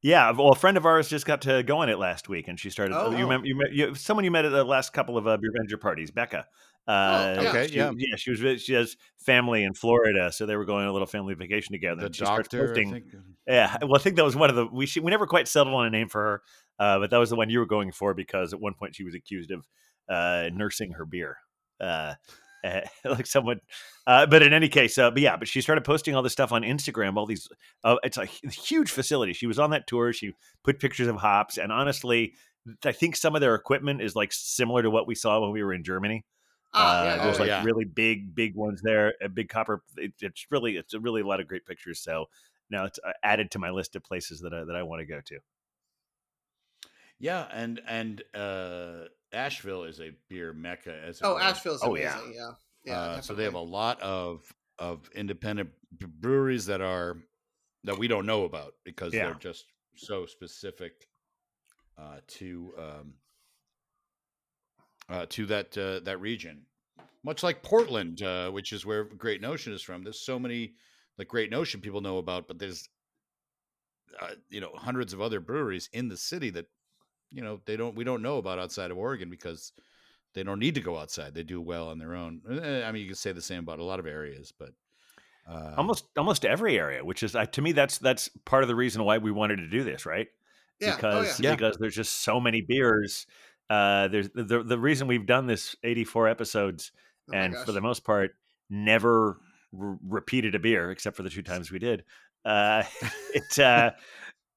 Yeah, 0.01 0.31
well, 0.31 0.51
a 0.51 0.57
friend 0.57 0.77
of 0.77 0.87
ours 0.87 1.09
just 1.09 1.27
got 1.27 1.43
to 1.43 1.63
go 1.65 1.79
on 1.79 1.89
it 1.89 1.99
last 1.99 2.29
week, 2.29 2.47
and 2.49 2.59
she 2.59 2.71
started. 2.71 2.97
Oh. 2.97 3.11
you 3.11 3.25
remember? 3.25 3.47
You, 3.47 3.61
you 3.71 3.95
someone 3.95 4.25
you 4.25 4.31
met 4.31 4.45
at 4.45 4.53
the 4.53 4.65
last 4.65 4.93
couple 4.93 5.19
of 5.19 5.27
uh, 5.27 5.37
Beer 5.37 5.53
Venture 5.57 5.77
parties, 5.77 6.11
Becca. 6.11 6.47
Uh, 6.89 7.41
yeah. 7.43 7.49
Okay, 7.51 7.69
she- 7.69 7.77
yeah. 7.77 7.93
yeah. 7.95 8.17
She 8.17 8.31
was. 8.31 8.63
She 8.63 8.73
has 8.73 8.97
family 9.19 9.63
in 9.63 9.75
Florida, 9.75 10.33
so 10.33 10.47
they 10.47 10.57
were 10.57 10.65
going 10.65 10.85
on 10.85 10.89
a 10.89 10.93
little 10.93 11.07
family 11.07 11.35
vacation 11.35 11.73
together. 11.73 12.01
The 12.01 12.07
and 12.07 12.17
doctor, 12.17 12.71
I 12.71 12.75
think. 12.75 13.05
Yeah, 13.47 13.77
well, 13.83 13.97
I 13.97 13.99
think 13.99 14.17
that 14.17 14.25
was 14.25 14.35
one 14.35 14.49
of 14.49 14.57
the 14.57 14.67
we 14.67 14.87
she, 14.87 15.01
we 15.01 15.11
never 15.11 15.27
quite 15.27 15.49
settled 15.49 15.75
on 15.75 15.87
a 15.87 15.91
name 15.91 16.09
for 16.09 16.23
her, 16.23 16.43
uh, 16.79 16.99
but 16.99 17.11
that 17.11 17.19
was 17.19 17.29
the 17.29 17.37
one 17.37 17.51
you 17.51 17.59
were 17.59 17.67
going 17.67 17.93
for 17.93 18.15
because 18.15 18.55
at 18.55 18.61
one 18.61 18.73
point 18.73 18.95
she 18.95 19.05
was 19.05 19.15
accused 19.15 19.51
of 19.51 19.67
uh, 20.09 20.49
nursing 20.55 20.93
her 20.93 21.05
beer, 21.05 21.37
uh, 21.79 22.15
eh, 22.65 22.87
like 23.05 23.27
someone. 23.27 23.61
Uh, 24.07 24.25
but 24.25 24.43
in 24.43 24.55
any 24.55 24.69
case, 24.69 24.97
uh, 24.97 25.11
but 25.11 25.21
yeah, 25.21 25.37
but 25.37 25.47
she 25.47 25.61
started 25.61 25.85
posting 25.85 26.15
all 26.15 26.23
this 26.23 26.33
stuff 26.33 26.53
on 26.53 26.63
Instagram. 26.63 27.19
All 27.19 27.27
these, 27.27 27.49
uh, 27.85 27.97
it's 28.03 28.17
a 28.17 28.25
huge 28.25 28.91
facility. 28.91 29.35
She 29.35 29.47
was 29.47 29.59
on 29.59 29.71
that 29.71 29.87
tour. 29.87 30.15
She 30.15 30.33
put 30.65 30.81
pictures 30.81 31.07
of 31.09 31.17
hops, 31.17 31.59
and 31.59 31.71
honestly, 31.71 32.33
I 32.83 32.93
think 32.93 33.15
some 33.15 33.35
of 33.35 33.43
their 33.43 33.55
equipment 33.55 34.01
is 34.01 34.17
like 34.17 34.33
similar 34.33 34.83
to 34.83 34.91
what 34.91 35.07
we 35.07 35.15
saw 35.15 35.41
when 35.41 35.51
we 35.51 35.63
were 35.63 35.75
in 35.75 35.85
Germany. 35.85 36.25
Ah, 36.75 37.01
Uh, 37.15 37.23
there's 37.23 37.39
Oh, 37.39 37.43
like 37.43 37.49
yeah. 37.49 37.65
really 37.65 37.85
big, 37.85 38.35
big 38.35 38.55
ones 38.55 38.81
there. 38.83 39.15
A 39.21 39.29
big 39.29 39.49
copper. 39.49 39.83
It, 39.97 40.15
it's 40.21 40.47
really, 40.51 40.77
it's 40.77 40.95
a 40.95 41.01
really 41.01 41.23
a 41.23 41.27
lot 41.27 41.41
of 41.41 41.49
great 41.49 41.65
pictures. 41.67 42.01
So 42.01 42.27
now 42.71 42.85
it's 42.85 42.99
uh, 43.05 43.13
added 43.23 43.51
to 43.53 43.59
my 43.59 43.71
list 43.71 43.97
of 43.97 44.05
places 44.05 44.41
that 44.41 44.53
I, 44.53 44.65
that 44.65 44.77
I 44.77 44.83
want 44.83 45.01
to 45.01 45.07
go 45.07 45.21
to. 45.21 45.41
Yeah, 47.19 47.49
and 47.53 47.81
and 47.87 48.23
uh, 48.35 49.05
Asheville 49.33 49.85
is 49.85 50.01
a 50.01 50.13
beer 50.29 50.53
mecca. 50.53 50.95
As 50.95 51.21
Oh, 51.23 51.35
were. 51.35 51.41
Asheville's 51.41 51.83
Oh, 51.83 51.97
amazing. 51.97 52.33
yeah. 52.35 52.53
Yeah. 52.85 52.93
Yeah. 52.93 52.95
Uh, 52.95 53.21
so 53.21 53.35
they 53.35 53.45
have 53.45 53.55
a 53.55 53.59
lot 53.61 54.01
of 54.01 54.53
of 54.79 55.09
independent 55.15 55.71
breweries 55.93 56.67
that 56.67 56.81
are 56.81 57.17
that 57.85 57.99
we 57.99 58.07
don't 58.09 58.27
know 58.27 58.45
about 58.45 58.75
because 58.85 59.13
Yeah. 59.13 59.25
they're 59.25 59.35
just 59.35 59.67
so 59.97 60.27
specific 60.27 61.09
uh, 61.97 62.21
to 62.29 62.75
um, 62.79 63.15
uh, 65.09 65.27
to 65.31 65.47
that 65.47 65.77
uh, 65.77 66.01
that 66.01 66.21
region. 66.21 66.63
Much 67.25 67.43
like 67.43 67.63
Portland, 67.63 68.23
uh, 68.23 68.51
which 68.51 68.73
is 68.73 68.87
where 68.87 69.05
Great 69.05 69.41
Notion 69.41 69.73
is 69.73 69.83
from. 69.83 70.03
There's 70.05 70.21
so 70.21 70.39
many 70.39 70.75
like 71.19 71.29
Great 71.29 71.51
Notion 71.51 71.81
people 71.81 72.01
know 72.01 72.19
about, 72.19 72.47
but 72.47 72.59
there's 72.59 72.89
uh, 74.21 74.35
you 74.49 74.61
know 74.61 74.71
hundreds 74.75 75.13
of 75.13 75.21
other 75.21 75.41
breweries 75.41 75.89
in 75.93 76.09
the 76.09 76.17
city 76.17 76.51
that 76.51 76.67
you 77.31 77.43
know 77.43 77.61
they 77.67 77.77
don't 77.77 77.95
we 77.95 78.05
don't 78.05 78.23
know 78.23 78.39
about 78.39 78.59
outside 78.59 78.91
of 78.91 78.99
Oregon 78.99 79.31
because 79.31 79.73
they 80.35 80.43
don't 80.43 80.61
need 80.61 80.75
to 80.75 80.81
go 80.81 80.97
outside. 80.99 81.35
They 81.35 81.43
do 81.43 81.61
well 81.61 81.89
on 81.89 81.99
their 81.99 82.15
own. 82.15 82.41
Eh, 82.51 82.85
I 82.85 82.93
mean, 82.93 83.03
you 83.03 83.09
can 83.09 83.17
say 83.17 83.33
the 83.33 83.43
same 83.43 83.61
about 83.61 83.81
a 83.81 83.85
lot 83.85 83.99
of 83.99 84.07
areas, 84.07 84.53
but 84.57 84.71
uh, 85.51 85.75
almost 85.77 86.07
almost 86.17 86.45
every 86.45 86.79
area, 86.79 87.05
which 87.05 87.23
is 87.23 87.35
uh, 87.35 87.47
to 87.47 87.63
me 87.63 87.73
that's 87.73 87.99
that's 87.99 88.29
part 88.45 88.63
of 88.63 88.69
the 88.69 88.77
reason 88.77 89.05
why 89.05 89.19
we 89.19 89.31
wanted 89.33 89.57
to 89.57 89.69
do 89.69 89.83
this, 89.83 90.07
right? 90.07 90.29
Yeah. 90.81 90.95
Because 90.95 91.41
oh, 91.41 91.43
yeah. 91.43 91.51
Yeah. 91.51 91.57
because 91.57 91.77
there's 91.79 91.97
just 91.97 92.23
so 92.23 92.41
many 92.41 92.61
beers. 92.61 93.27
Uh, 93.71 94.09
there's 94.09 94.31
the 94.35 94.63
the 94.63 94.79
reason 94.79 95.07
we've 95.09 95.27
done 95.27 95.47
this 95.47 95.77
84 95.85 96.29
episodes 96.29 96.93
Oh 97.31 97.37
and 97.37 97.55
for 97.67 97.73
the 97.73 97.81
most 97.83 98.05
part 98.05 98.35
never 98.71 99.39
r- 99.79 99.99
repeated 100.09 100.55
a 100.55 100.59
beer 100.59 100.91
except 100.91 101.17
for 101.17 101.23
the 101.23 101.31
two 101.31 101.43
times 101.43 101.71
we 101.71 101.79
did. 101.79 102.05
Uh, 102.45 102.83
it 103.35 103.59
uh, 103.59 103.91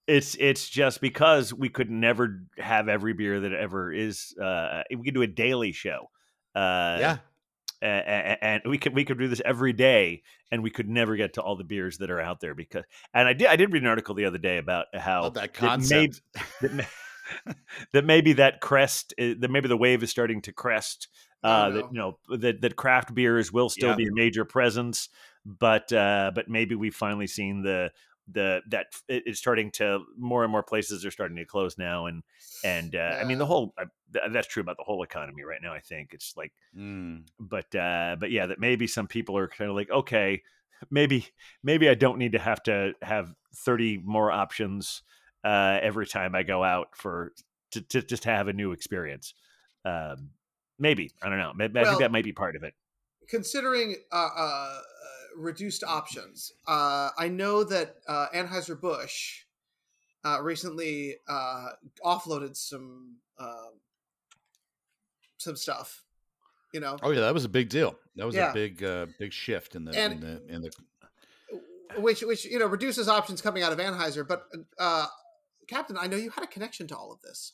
it's 0.08 0.36
it's 0.40 0.70
just 0.70 1.02
because 1.02 1.54
we 1.54 1.68
could 1.70 1.92
never 1.92 2.44
have 2.58 2.88
every 2.88 3.14
beer 3.14 3.42
that 3.42 3.54
ever 3.54 3.92
is. 3.92 4.34
Uh, 4.42 4.84
we 4.90 5.04
could 5.04 5.14
do 5.14 5.22
a 5.22 5.28
daily 5.28 5.72
show. 5.74 6.10
Uh, 6.56 6.98
yeah, 7.00 7.18
a- 7.82 7.88
a- 7.88 8.44
and 8.44 8.62
we 8.66 8.78
could 8.78 8.94
we 8.94 9.04
could 9.04 9.18
do 9.20 9.28
this 9.28 9.42
every 9.44 9.74
day 9.74 10.22
and 10.52 10.64
we 10.64 10.70
could 10.70 10.88
never 10.90 11.16
get 11.16 11.34
to 11.34 11.42
all 11.42 11.56
the 11.56 11.64
beers 11.64 11.98
that 11.98 12.10
are 12.12 12.20
out 12.22 12.40
there 12.40 12.54
because 12.56 12.84
and 13.14 13.28
I 13.28 13.34
did 13.34 13.48
I 13.48 13.56
did 13.56 13.72
read 13.74 13.84
an 13.84 13.88
article 13.90 14.16
the 14.16 14.26
other 14.26 14.38
day 14.38 14.58
about 14.58 14.88
how 14.94 15.24
love 15.24 15.34
that 15.36 15.54
concept. 15.54 16.22
that, 16.62 16.74
may, 16.74 16.78
that 16.78 16.88
maybe 17.94 18.34
that 18.34 18.62
crest 18.62 19.14
i- 19.20 19.36
that 19.40 19.50
maybe 19.52 19.68
the 19.68 19.78
wave 19.78 20.04
is 20.04 20.10
starting 20.10 20.42
to 20.42 20.52
crest 20.54 21.08
uh 21.44 21.70
Oh, 21.70 21.72
that 21.72 21.86
you 21.92 21.98
know 21.98 22.20
that 22.38 22.62
that 22.62 22.76
craft 22.76 23.14
beers 23.14 23.52
will 23.52 23.70
still 23.70 23.90
Yeah. 23.90 23.96
be 23.96 24.08
a 24.08 24.12
major 24.14 24.46
presence 24.46 25.10
but 25.46 25.92
uh 25.92 26.32
but 26.36 26.48
maybe 26.48 26.76
we've 26.76 26.96
finally 26.96 27.28
seen 27.28 27.64
the 27.64 27.92
the 28.28 28.62
that 28.70 28.88
it- 29.08 29.24
it's 29.26 29.40
starting 29.40 29.72
to 29.72 30.00
more 30.18 30.44
and 30.44 30.52
more 30.52 30.64
places 30.64 31.06
are 31.06 31.12
starting 31.12 31.38
to 31.38 31.46
close 31.46 31.78
now 31.78 32.06
and 32.06 32.24
and 32.64 32.96
uh, 32.96 33.16
I 33.20 33.24
mean 33.24 33.40
the 33.40 33.46
whole 33.48 33.74
uh, 33.78 33.86
th- 34.14 34.26
that's 34.32 34.48
true 34.48 34.62
about 34.62 34.78
the 34.78 34.84
whole 34.84 35.02
economy 35.02 35.44
right 35.44 35.62
now 35.62 35.74
I 35.74 35.80
think 35.80 36.14
it's 36.14 36.34
like 36.38 36.54
Mm. 36.76 37.26
but 37.40 37.74
uh 37.76 38.16
but 38.20 38.32
yeah 38.32 38.46
that 38.46 38.60
maybe 38.60 38.88
some 38.88 39.08
people 39.08 39.38
are 39.38 39.48
kind 39.48 39.70
of 39.70 39.76
like 39.76 39.90
okay 39.90 40.42
maybe 40.90 41.28
maybe 41.64 41.90
i 41.90 41.94
don't 41.94 42.18
need 42.18 42.32
to 42.32 42.40
have 42.40 42.64
to 42.64 42.94
have 43.02 43.34
30 43.56 43.98
more 44.04 44.32
options 44.32 45.04
uh 45.44 45.80
every 45.82 46.06
time 46.08 46.36
i 46.36 46.44
go 46.44 46.64
out 46.64 46.90
for 46.96 47.34
to, 47.72 47.82
to 47.82 48.02
just 48.02 48.24
have 48.26 48.48
a 48.48 48.54
new 48.54 48.72
experience 48.72 49.34
um 49.86 50.30
maybe 50.80 51.12
i 51.22 51.30
don't 51.30 51.38
know 51.40 51.52
maybe, 51.56 51.80
i 51.80 51.84
think 51.84 52.00
that 52.00 52.12
might 52.12 52.24
be 52.26 52.34
part 52.34 52.56
of 52.56 52.64
it 52.64 52.74
considering 53.30 53.96
uh, 54.12 54.16
uh, 54.16 54.42
uh, 54.42 54.80
reduced 55.38 55.86
options, 55.86 56.52
uh, 56.68 57.10
I 57.18 57.30
know 57.30 57.64
that 57.64 57.96
uh, 58.06 58.28
Anheuser 58.36 58.80
Busch 58.80 59.44
uh, 60.26 60.42
recently 60.42 61.16
uh, 61.30 61.68
offloaded 62.04 62.58
some 62.58 63.16
um 63.40 63.72
some 65.38 65.56
stuff. 65.56 66.04
You 66.74 66.82
know, 66.82 66.98
Oh 67.02 67.12
yeah, 67.12 67.22
that 67.22 67.34
was 67.34 67.46
a 67.46 67.50
big 67.50 67.70
deal. 67.70 67.96
That 68.18 68.26
was 68.26 68.36
Yeah. 68.36 68.52
a 68.52 68.54
big 68.54 68.84
uh, 68.84 69.06
big 69.18 69.32
shift 69.34 69.76
in 69.76 69.86
the 69.86 69.98
And- 69.98 70.14
in 70.16 70.20
the 70.20 70.54
in 70.56 70.62
the. 70.64 70.72
which 72.02 72.22
which 72.24 72.44
you 72.46 72.60
know 72.60 72.68
reduces 72.68 73.08
options 73.08 73.42
coming 73.42 73.64
out 73.64 73.72
of 73.72 73.80
Anheuser. 73.80 74.28
But 74.28 74.46
uh, 74.78 75.08
Captain, 75.72 75.98
I 75.98 76.08
know 76.08 76.18
you 76.18 76.30
had 76.30 76.44
a 76.44 76.48
connection 76.48 76.86
to 76.88 76.98
all 76.98 77.12
of 77.14 77.22
this. 77.22 77.54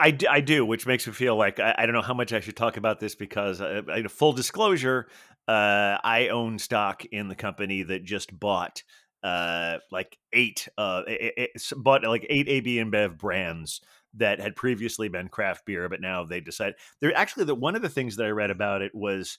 I 0.00 0.10
do, 0.10 0.26
I 0.28 0.40
do, 0.40 0.66
which 0.66 0.84
makes 0.86 1.06
me 1.06 1.12
feel 1.12 1.36
like 1.36 1.60
I, 1.60 1.74
I 1.78 1.86
don't 1.86 1.94
know 1.94 2.02
how 2.02 2.14
much 2.14 2.32
I 2.32 2.40
should 2.40 2.56
talk 2.56 2.76
about 2.76 2.98
this 2.98 3.14
because, 3.14 3.60
uh, 3.60 3.82
I, 3.88 4.02
full 4.04 4.32
disclosure, 4.32 5.06
uh, 5.46 5.96
I 6.02 6.28
own 6.32 6.58
stock 6.58 7.04
in 7.04 7.28
the 7.28 7.34
company 7.36 7.84
that 7.84 8.02
just 8.02 8.38
bought 8.38 8.82
uh, 9.22 9.76
like 9.92 10.18
eight, 10.32 10.66
uh, 10.76 11.02
it, 11.06 11.34
it- 11.54 11.62
bought 11.76 12.02
like 12.02 12.26
eight 12.28 12.48
AB 12.48 12.76
InBev 12.76 13.16
brands 13.18 13.80
that 14.14 14.40
had 14.40 14.56
previously 14.56 15.08
been 15.08 15.28
craft 15.28 15.64
beer, 15.66 15.88
but 15.88 16.00
now 16.00 16.24
they 16.24 16.40
decided 16.40 16.74
they're 17.00 17.16
actually 17.16 17.44
the 17.44 17.54
one 17.54 17.76
of 17.76 17.82
the 17.82 17.88
things 17.88 18.16
that 18.16 18.26
I 18.26 18.30
read 18.30 18.50
about 18.50 18.82
it 18.82 18.92
was 18.92 19.38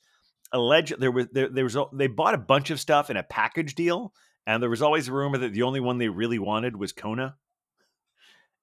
alleged 0.54 0.94
there 1.00 1.12
was 1.12 1.28
there, 1.34 1.50
there 1.50 1.66
was 1.66 1.76
a- 1.76 1.86
they 1.92 2.08
bought 2.08 2.36
a 2.36 2.38
bunch 2.38 2.70
of 2.70 2.80
stuff 2.80 3.10
in 3.10 3.18
a 3.18 3.24
package 3.24 3.76
deal, 3.76 4.14
and 4.48 4.62
there 4.64 4.70
was 4.70 4.82
always 4.82 5.08
a 5.10 5.12
rumor 5.14 5.40
that 5.40 5.52
the 5.54 5.64
only 5.64 5.80
one 5.82 5.98
they 5.98 6.08
really 6.08 6.40
wanted 6.40 6.78
was 6.78 6.94
Kona, 6.94 7.36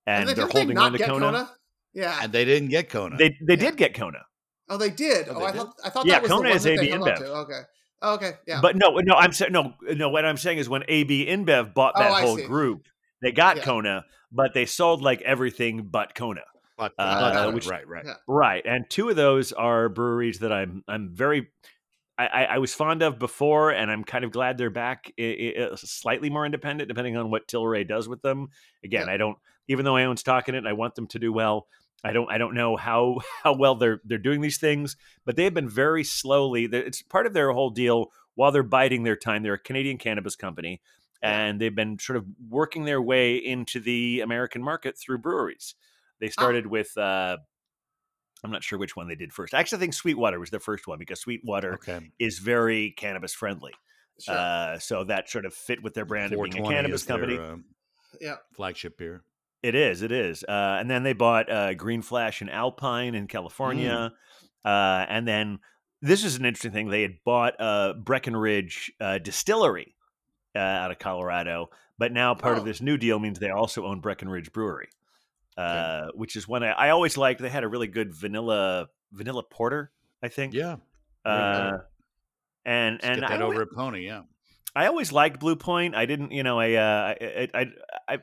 and, 0.09 0.29
they- 0.29 0.35
they're 0.35 0.47
didn't 0.47 0.55
they 0.55 0.61
holding 0.61 0.79
on 0.79 0.93
to 0.93 0.99
get 0.99 1.09
Kona. 1.09 1.51
Yeah, 1.95 2.19
And 2.23 2.33
they 2.33 2.45
didn't 2.45 2.69
get 2.69 2.89
Kona. 2.91 3.17
They 3.17 3.31
they 3.47 3.55
Yeah. 3.55 3.57
did 3.71 3.77
get 3.77 3.95
Kona. 3.95 4.21
Oh, 4.69 4.77
they 4.77 4.91
did. 4.91 5.29
Oh, 5.29 5.35
Oh, 5.37 5.39
they 5.41 5.45
I 5.47 5.53
did? 5.53 5.59
thought 5.59 5.75
I 5.85 5.91
thought 5.91 6.07
Yeah, 6.07 6.13
that 6.15 6.23
was 6.23 6.31
Kona 6.31 6.43
the 6.43 6.49
one 6.51 6.57
is 6.57 6.67
AB 6.67 6.89
InBev. 6.89 7.21
Okay. 7.23 7.61
Oh, 8.03 8.15
okay. 8.15 8.33
Yeah. 8.47 8.61
But 8.61 8.77
no, 8.77 8.91
no, 8.99 9.15
I'm 9.15 9.33
saying 9.33 9.53
no, 9.53 9.75
no. 9.83 10.09
What 10.11 10.25
I'm 10.25 10.37
saying 10.37 10.59
is 10.59 10.69
when 10.69 10.85
AB 10.87 11.27
InBev 11.27 11.75
bought 11.75 11.95
Oh, 11.97 12.01
that 12.01 12.13
I 12.13 12.21
whole 12.21 12.37
see. 12.37 12.45
group, 12.45 12.87
they 13.23 13.33
got 13.33 13.57
Yeah. 13.57 13.63
Kona, 13.65 14.05
but 14.31 14.55
they 14.55 14.67
sold 14.67 15.03
like 15.03 15.21
everything 15.23 15.89
but 15.91 16.15
Kona. 16.15 16.43
But, 16.77 16.93
Uh, 16.97 17.03
uh, 17.03 17.51
which- 17.51 17.67
right, 17.67 17.89
right. 17.89 18.05
Yeah. 18.07 18.15
Right, 18.29 18.65
and 18.65 18.89
two 18.89 19.09
of 19.09 19.17
those 19.17 19.53
are 19.53 19.89
breweries 19.89 20.39
that 20.41 20.53
I'm 20.53 20.85
I'm 20.87 21.11
very 21.15 21.51
I, 22.21 22.27
I, 22.27 22.43
I 22.45 22.59
was 22.59 22.75
fond 22.75 23.03
of 23.03 23.19
before, 23.21 23.71
and 23.71 23.91
I'm 23.93 24.03
kind 24.03 24.25
of 24.25 24.33
glad 24.33 24.59
they're 24.59 24.71
back. 24.71 25.13
I, 25.21 25.55
I, 25.57 25.75
slightly 25.77 26.31
more 26.31 26.45
independent, 26.45 26.89
depending 26.89 27.17
on 27.17 27.31
what 27.31 27.47
Tilray 27.47 27.87
does 27.87 28.09
with 28.09 28.23
them. 28.23 28.49
Again, 28.85 29.07
Yeah. 29.07 29.13
I 29.15 29.17
don't, 29.19 29.39
even 29.69 29.85
though 29.85 29.97
I 29.97 30.05
own 30.05 30.17
stock 30.17 30.49
in 30.49 30.55
it, 30.55 30.59
and 30.59 30.69
I 30.69 30.73
want 30.73 30.95
them 30.97 31.07
to 31.09 31.19
do 31.19 31.33
well. 31.33 31.67
I 32.05 32.13
don't 32.13 32.31
I 32.31 32.39
don't 32.39 32.55
know 32.55 32.77
how 32.77 33.19
how 33.43 33.55
well 33.55 33.75
they're 33.77 34.01
they're 34.05 34.19
doing 34.19 34.41
these 34.41 34.59
things, 34.59 34.97
but 35.25 35.37
they've 35.37 35.55
been 35.55 35.69
very 35.69 36.05
slowly. 36.05 36.65
It's 36.65 37.03
part 37.03 37.27
of 37.27 37.33
their 37.35 37.53
whole 37.53 37.71
deal. 37.71 38.13
While 38.35 38.53
they're 38.53 38.63
biding 38.63 39.03
their 39.03 39.17
time, 39.17 39.43
they're 39.43 39.55
a 39.55 39.59
Canadian 39.59 39.99
cannabis 39.99 40.37
company, 40.37 40.81
and 41.23 41.61
they've 41.61 41.75
been 41.75 41.99
sort 41.99 42.17
of 42.17 42.25
working 42.49 42.85
their 42.85 43.03
way 43.03 43.37
into 43.37 43.81
the 43.81 44.21
American 44.21 44.63
market 44.63 44.97
through 44.97 45.19
breweries. 45.19 45.75
They 46.21 46.29
started 46.29 46.67
with. 46.67 46.97
Uh, 46.97 47.39
I'm 48.45 48.53
not 48.53 48.63
sure 48.63 48.79
which 48.79 48.95
one 48.95 49.09
they 49.09 49.17
did 49.17 49.33
first. 49.33 49.53
I 49.53 49.59
actually 49.59 49.81
think 49.81 49.95
Sweetwater 49.95 50.39
was 50.39 50.51
the 50.51 50.61
first 50.61 50.87
one 50.87 51.01
because 51.01 51.21
Sweetwater 51.21 51.75
Okay. 51.75 51.99
is 52.21 52.39
very 52.39 52.93
cannabis 52.97 53.35
friendly. 53.35 53.73
Sure. 54.21 54.35
Uh, 54.37 54.79
so 54.79 55.03
that 55.05 55.29
sort 55.29 55.45
of 55.45 55.53
fit 55.55 55.83
with 55.83 55.95
their 55.95 56.05
brand 56.05 56.33
of 56.33 56.41
being 56.45 56.65
a 56.65 56.69
cannabis 56.69 57.01
is 57.01 57.07
their, 57.09 57.19
company. 57.19 57.39
uh, 57.39 57.57
yeah. 58.21 58.37
flagship 58.55 58.97
beer. 58.97 59.25
It 59.63 59.75
is. 59.75 60.03
It 60.03 60.13
is. 60.13 60.45
Uh, 60.45 60.77
and 60.81 60.89
then 60.91 61.03
they 61.03 61.13
bought 61.13 61.51
uh, 61.51 61.75
Green 61.75 62.03
Flash 62.03 62.41
and 62.41 62.51
Alpine 62.51 63.15
in 63.15 63.27
California. 63.27 64.13
Uh, 64.65 65.05
and 65.09 65.27
then 65.27 65.59
this 66.01 66.25
is 66.25 66.37
an 66.37 66.45
interesting 66.45 66.73
thing. 66.73 66.89
They 66.89 67.03
had 67.03 67.17
bought 67.25 67.61
uh, 67.61 67.95
Breckenridge 67.95 68.93
uh, 69.01 69.19
Distillery 69.19 69.95
uh, 70.55 70.59
out 70.61 70.91
of 70.93 70.99
Colorado, 70.99 71.71
but 71.99 72.13
now 72.13 72.35
part 72.35 72.57
Oh. 72.57 72.61
of 72.61 72.65
this 72.65 72.81
new 72.81 72.97
deal 72.97 73.19
means 73.19 73.39
they 73.39 73.51
also 73.51 73.85
own 73.87 74.01
Breckenridge 74.01 74.53
Brewery, 74.53 74.89
uh, 75.57 76.09
which 76.15 76.37
is 76.37 76.47
one 76.47 76.63
I, 76.63 76.71
I 76.71 76.91
always 76.91 77.17
liked. 77.17 77.41
They 77.41 77.49
had 77.49 77.65
a 77.65 77.69
really 77.69 77.89
good 77.89 78.15
vanilla 78.15 78.89
vanilla 79.13 79.43
porter, 79.43 79.91
I 80.23 80.29
think. 80.29 80.55
Yeah. 80.55 80.77
Uh, 81.25 81.79
and 82.65 83.03
and 83.03 83.21
get 83.21 83.25
I 83.25 83.37
that 83.37 83.43
always, 83.43 83.57
over 83.57 83.63
at 83.63 83.73
Pony. 83.75 84.07
Yeah. 84.07 84.23
I 84.77 84.87
always 84.87 85.11
liked 85.11 85.41
Blue 85.41 85.57
Point. 85.57 85.97
I 85.97 86.07
didn't, 86.07 86.31
you 86.31 86.43
know, 86.45 86.61
I, 86.61 86.75
uh, 86.75 87.15
I, 87.21 87.49
I, 87.55 87.67
I, 88.09 88.19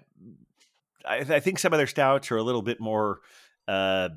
I, 1.08 1.18
I 1.18 1.40
think 1.40 1.60
some 1.60 1.74
of 1.74 1.78
their 1.78 1.88
stouts 1.88 2.32
are 2.32 2.38
a 2.38 2.44
little 2.44 2.62
bit 2.62 2.80
more 2.80 3.20
uh, 3.68 4.10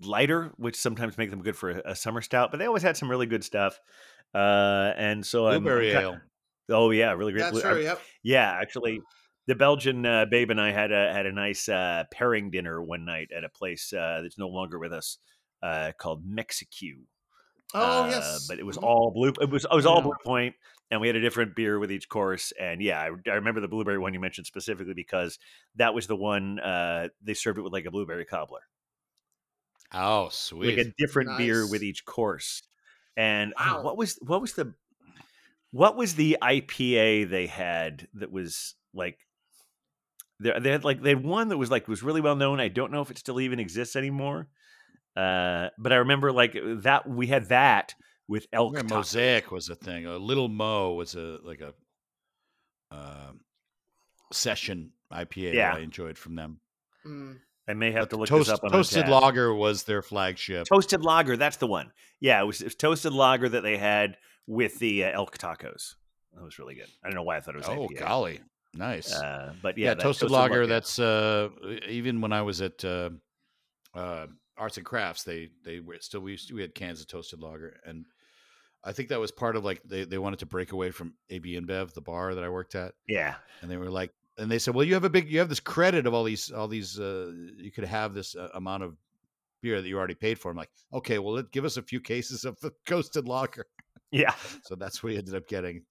lighter, 0.00 0.52
which 0.56 0.76
sometimes 0.76 1.16
make 1.18 1.30
them 1.30 1.42
good 1.42 1.56
for 1.56 1.70
a, 1.70 1.82
a 1.92 1.96
summer 1.96 2.20
stout. 2.20 2.50
But 2.50 2.58
they 2.58 2.66
always 2.66 2.82
had 2.82 2.96
some 2.96 3.10
really 3.10 3.26
good 3.26 3.44
stuff. 3.44 3.78
Uh, 4.34 4.92
and 4.96 5.24
so 5.24 5.46
I'm- 5.46 5.56
I'm, 5.56 5.62
Blueberry 5.62 5.90
ale. 5.92 6.20
Oh 6.70 6.90
yeah, 6.90 7.12
really 7.12 7.32
great. 7.32 7.42
That's 7.42 7.52
blue- 7.52 7.60
true. 7.62 7.70
I- 7.80 7.82
Yep. 7.82 8.00
yeah, 8.22 8.58
actually, 8.60 9.00
the 9.46 9.54
Belgian 9.54 10.06
uh, 10.06 10.24
babe 10.24 10.50
and 10.50 10.60
I 10.60 10.72
had 10.72 10.90
a 10.92 11.12
had 11.12 11.26
a 11.26 11.32
nice 11.32 11.68
uh, 11.68 12.04
pairing 12.10 12.50
dinner 12.50 12.82
one 12.82 13.04
night 13.04 13.28
at 13.36 13.44
a 13.44 13.48
place 13.50 13.92
uh, 13.92 14.20
that's 14.22 14.38
no 14.38 14.48
longer 14.48 14.78
with 14.78 14.92
us 14.92 15.18
uh, 15.62 15.92
called 15.98 16.22
Mexicue. 16.26 17.00
Oh 17.74 18.04
Uh, 18.04 18.08
yes. 18.08 18.46
but 18.48 18.58
it 18.58 18.64
was 18.64 18.78
Mhm. 18.78 18.84
all 18.84 19.10
blue. 19.10 19.32
It 19.40 19.50
was 19.50 19.64
it 19.70 19.74
was 19.74 19.84
all 19.86 19.96
Yeah. 19.96 20.02
Blue 20.04 20.16
Point, 20.24 20.54
and 20.90 21.00
we 21.00 21.06
had 21.06 21.16
a 21.16 21.20
different 21.20 21.56
beer 21.56 21.78
with 21.78 21.90
each 21.90 22.08
course. 22.08 22.52
And 22.58 22.80
yeah, 22.82 23.00
I, 23.00 23.30
I 23.30 23.34
remember 23.34 23.60
the 23.60 23.68
blueberry 23.68 23.98
one 23.98 24.14
you 24.14 24.20
mentioned 24.20 24.46
specifically 24.46 24.94
because 24.94 25.38
that 25.76 25.94
was 25.94 26.06
the 26.06 26.16
one 26.16 26.60
uh, 26.60 27.08
they 27.22 27.34
served 27.34 27.58
it 27.58 27.62
with 27.62 27.72
like 27.72 27.86
a 27.86 27.90
blueberry 27.90 28.24
cobbler, 28.24 28.60
Oh, 29.92 30.28
sweet. 30.30 30.76
like 30.76 30.86
a 30.86 30.92
different 30.98 31.38
beer 31.38 31.68
with 31.68 31.82
each 31.82 32.04
course. 32.04 32.62
And 33.16 33.54
oh, 33.58 33.82
what 33.82 33.96
was 33.96 34.18
what 34.22 34.40
was 34.40 34.54
the 34.54 34.74
what 35.70 35.96
was 35.96 36.14
the 36.14 36.36
IPA 36.42 37.30
they 37.30 37.46
had 37.46 38.08
that 38.14 38.30
was 38.30 38.74
like 38.92 39.18
they 40.40 40.52
they 40.58 40.70
had 40.70 40.84
like 40.84 41.00
they 41.00 41.10
had 41.10 41.24
one 41.24 41.48
that 41.48 41.58
was 41.58 41.70
like 41.70 41.86
was 41.88 42.02
really 42.02 42.20
well 42.20 42.36
known. 42.36 42.60
I 42.60 42.68
don't 42.68 42.92
know 42.92 43.02
if 43.02 43.10
it 43.10 43.18
still 43.18 43.40
even 43.40 43.60
exists 43.60 43.96
anymore. 43.96 44.48
Uh, 45.16 45.68
but 45.78 45.92
I 45.92 45.96
remember 45.96 46.32
like 46.32 46.56
that 46.82 47.08
we 47.08 47.28
had 47.28 47.46
that 47.50 47.94
with 48.28 48.46
elk 48.52 48.74
tacos. 48.74 48.90
Mosaic 48.90 49.50
was 49.50 49.68
a 49.68 49.74
thing. 49.74 50.06
A 50.06 50.16
Little 50.16 50.48
Mo 50.48 50.94
was 50.94 51.14
a 51.14 51.38
like 51.42 51.60
a 51.60 51.74
um 52.90 53.40
session 54.32 54.92
IPA 55.12 55.54
Yeah. 55.54 55.72
that 55.72 55.78
I 55.78 55.82
enjoyed 55.82 56.18
from 56.18 56.34
them. 56.34 56.60
Mm. 57.06 57.38
I 57.68 57.72
may 57.74 57.92
have 57.92 58.02
But 58.04 58.10
to 58.10 58.16
look 58.16 58.28
Toast, 58.28 58.48
this 58.48 58.58
up 58.58 58.64
on 58.64 58.70
Toasted 58.72 59.04
Untappd. 59.06 59.20
Lager 59.22 59.54
was 59.54 59.84
their 59.84 60.02
flagship. 60.02 60.66
Toasted 60.66 61.02
lager, 61.02 61.36
that's 61.36 61.56
the 61.56 61.66
one. 61.66 61.92
Yeah, 62.20 62.42
it 62.42 62.44
was, 62.44 62.60
it 62.60 62.64
was 62.64 62.74
toasted 62.74 63.12
lager 63.14 63.48
that 63.48 63.62
they 63.62 63.78
had 63.78 64.16
with 64.46 64.78
the 64.80 65.04
uh, 65.04 65.12
elk 65.12 65.38
tacos. 65.38 65.94
That 66.34 66.42
was 66.44 66.58
really 66.58 66.74
good. 66.74 66.88
I 67.02 67.08
don't 67.08 67.14
know 67.14 67.22
why 67.22 67.36
I 67.36 67.40
thought 67.40 67.54
it 67.54 67.58
was. 67.58 67.68
oh, 67.68 67.88
IPA. 67.88 67.98
golly, 67.98 68.40
nice. 68.74 69.14
Uh, 69.14 69.54
but 69.62 69.78
yeah, 69.78 69.88
yeah, 69.88 69.94
that 69.94 70.02
toasted, 70.02 70.30
lager. 70.30 70.54
Lager, 70.54 70.66
That's 70.66 70.98
uh, 70.98 71.48
even 71.88 72.20
when 72.20 72.32
I 72.32 72.42
was 72.42 72.60
at 72.60 72.84
uh, 72.84 73.10
uh, 73.94 74.26
Arts 74.58 74.76
and 74.76 74.84
Crafts, 74.84 75.22
they 75.22 75.48
they 75.64 75.80
were 75.80 75.96
still 76.00 76.20
we 76.20 76.32
used 76.32 76.48
to, 76.48 76.54
we 76.54 76.60
had 76.60 76.74
cans 76.74 77.00
of 77.00 77.06
toasted 77.06 77.40
lager, 77.40 77.80
and 77.86 78.04
I 78.84 78.92
think 78.92 79.08
that 79.08 79.20
was 79.20 79.32
part 79.32 79.56
of 79.56 79.64
like 79.64 79.82
they 79.84 80.04
they 80.04 80.18
wanted 80.18 80.40
to 80.40 80.46
break 80.46 80.72
away 80.72 80.90
from 80.90 81.14
AB 81.30 81.58
InBev, 81.58 81.94
the 81.94 82.00
bar 82.00 82.34
that 82.34 82.44
I 82.44 82.48
worked 82.48 82.74
at, 82.74 82.92
yeah, 83.08 83.36
and 83.62 83.70
they 83.70 83.76
were 83.76 83.90
like, 83.90 84.10
and 84.38 84.50
they 84.50 84.58
said, 84.58 84.74
well, 84.74 84.84
you 84.84 84.94
have 84.94 85.04
a 85.04 85.10
big, 85.10 85.30
you 85.30 85.38
have 85.38 85.48
this 85.48 85.60
credit 85.60 86.06
of 86.06 86.14
all 86.14 86.24
these 86.24 86.50
all 86.50 86.68
these, 86.68 86.98
uh, 86.98 87.32
you 87.56 87.70
could 87.72 87.84
have 87.84 88.14
this 88.14 88.36
uh, 88.36 88.48
amount 88.54 88.82
of 88.82 88.96
beer 89.62 89.80
that 89.80 89.88
you 89.88 89.96
already 89.96 90.14
paid 90.14 90.38
for. 90.38 90.50
I'm 90.50 90.56
like, 90.56 90.70
okay, 90.92 91.18
well, 91.18 91.34
let, 91.34 91.50
give 91.50 91.64
us 91.64 91.76
a 91.76 91.82
few 91.82 92.00
cases 92.00 92.44
of 92.44 92.58
the 92.60 92.72
toasted 92.86 93.26
lager. 93.26 93.66
yeah, 94.10 94.34
So 94.64 94.74
that's 94.74 95.02
what 95.02 95.10
we 95.10 95.18
ended 95.18 95.34
up 95.34 95.48
getting. 95.48 95.82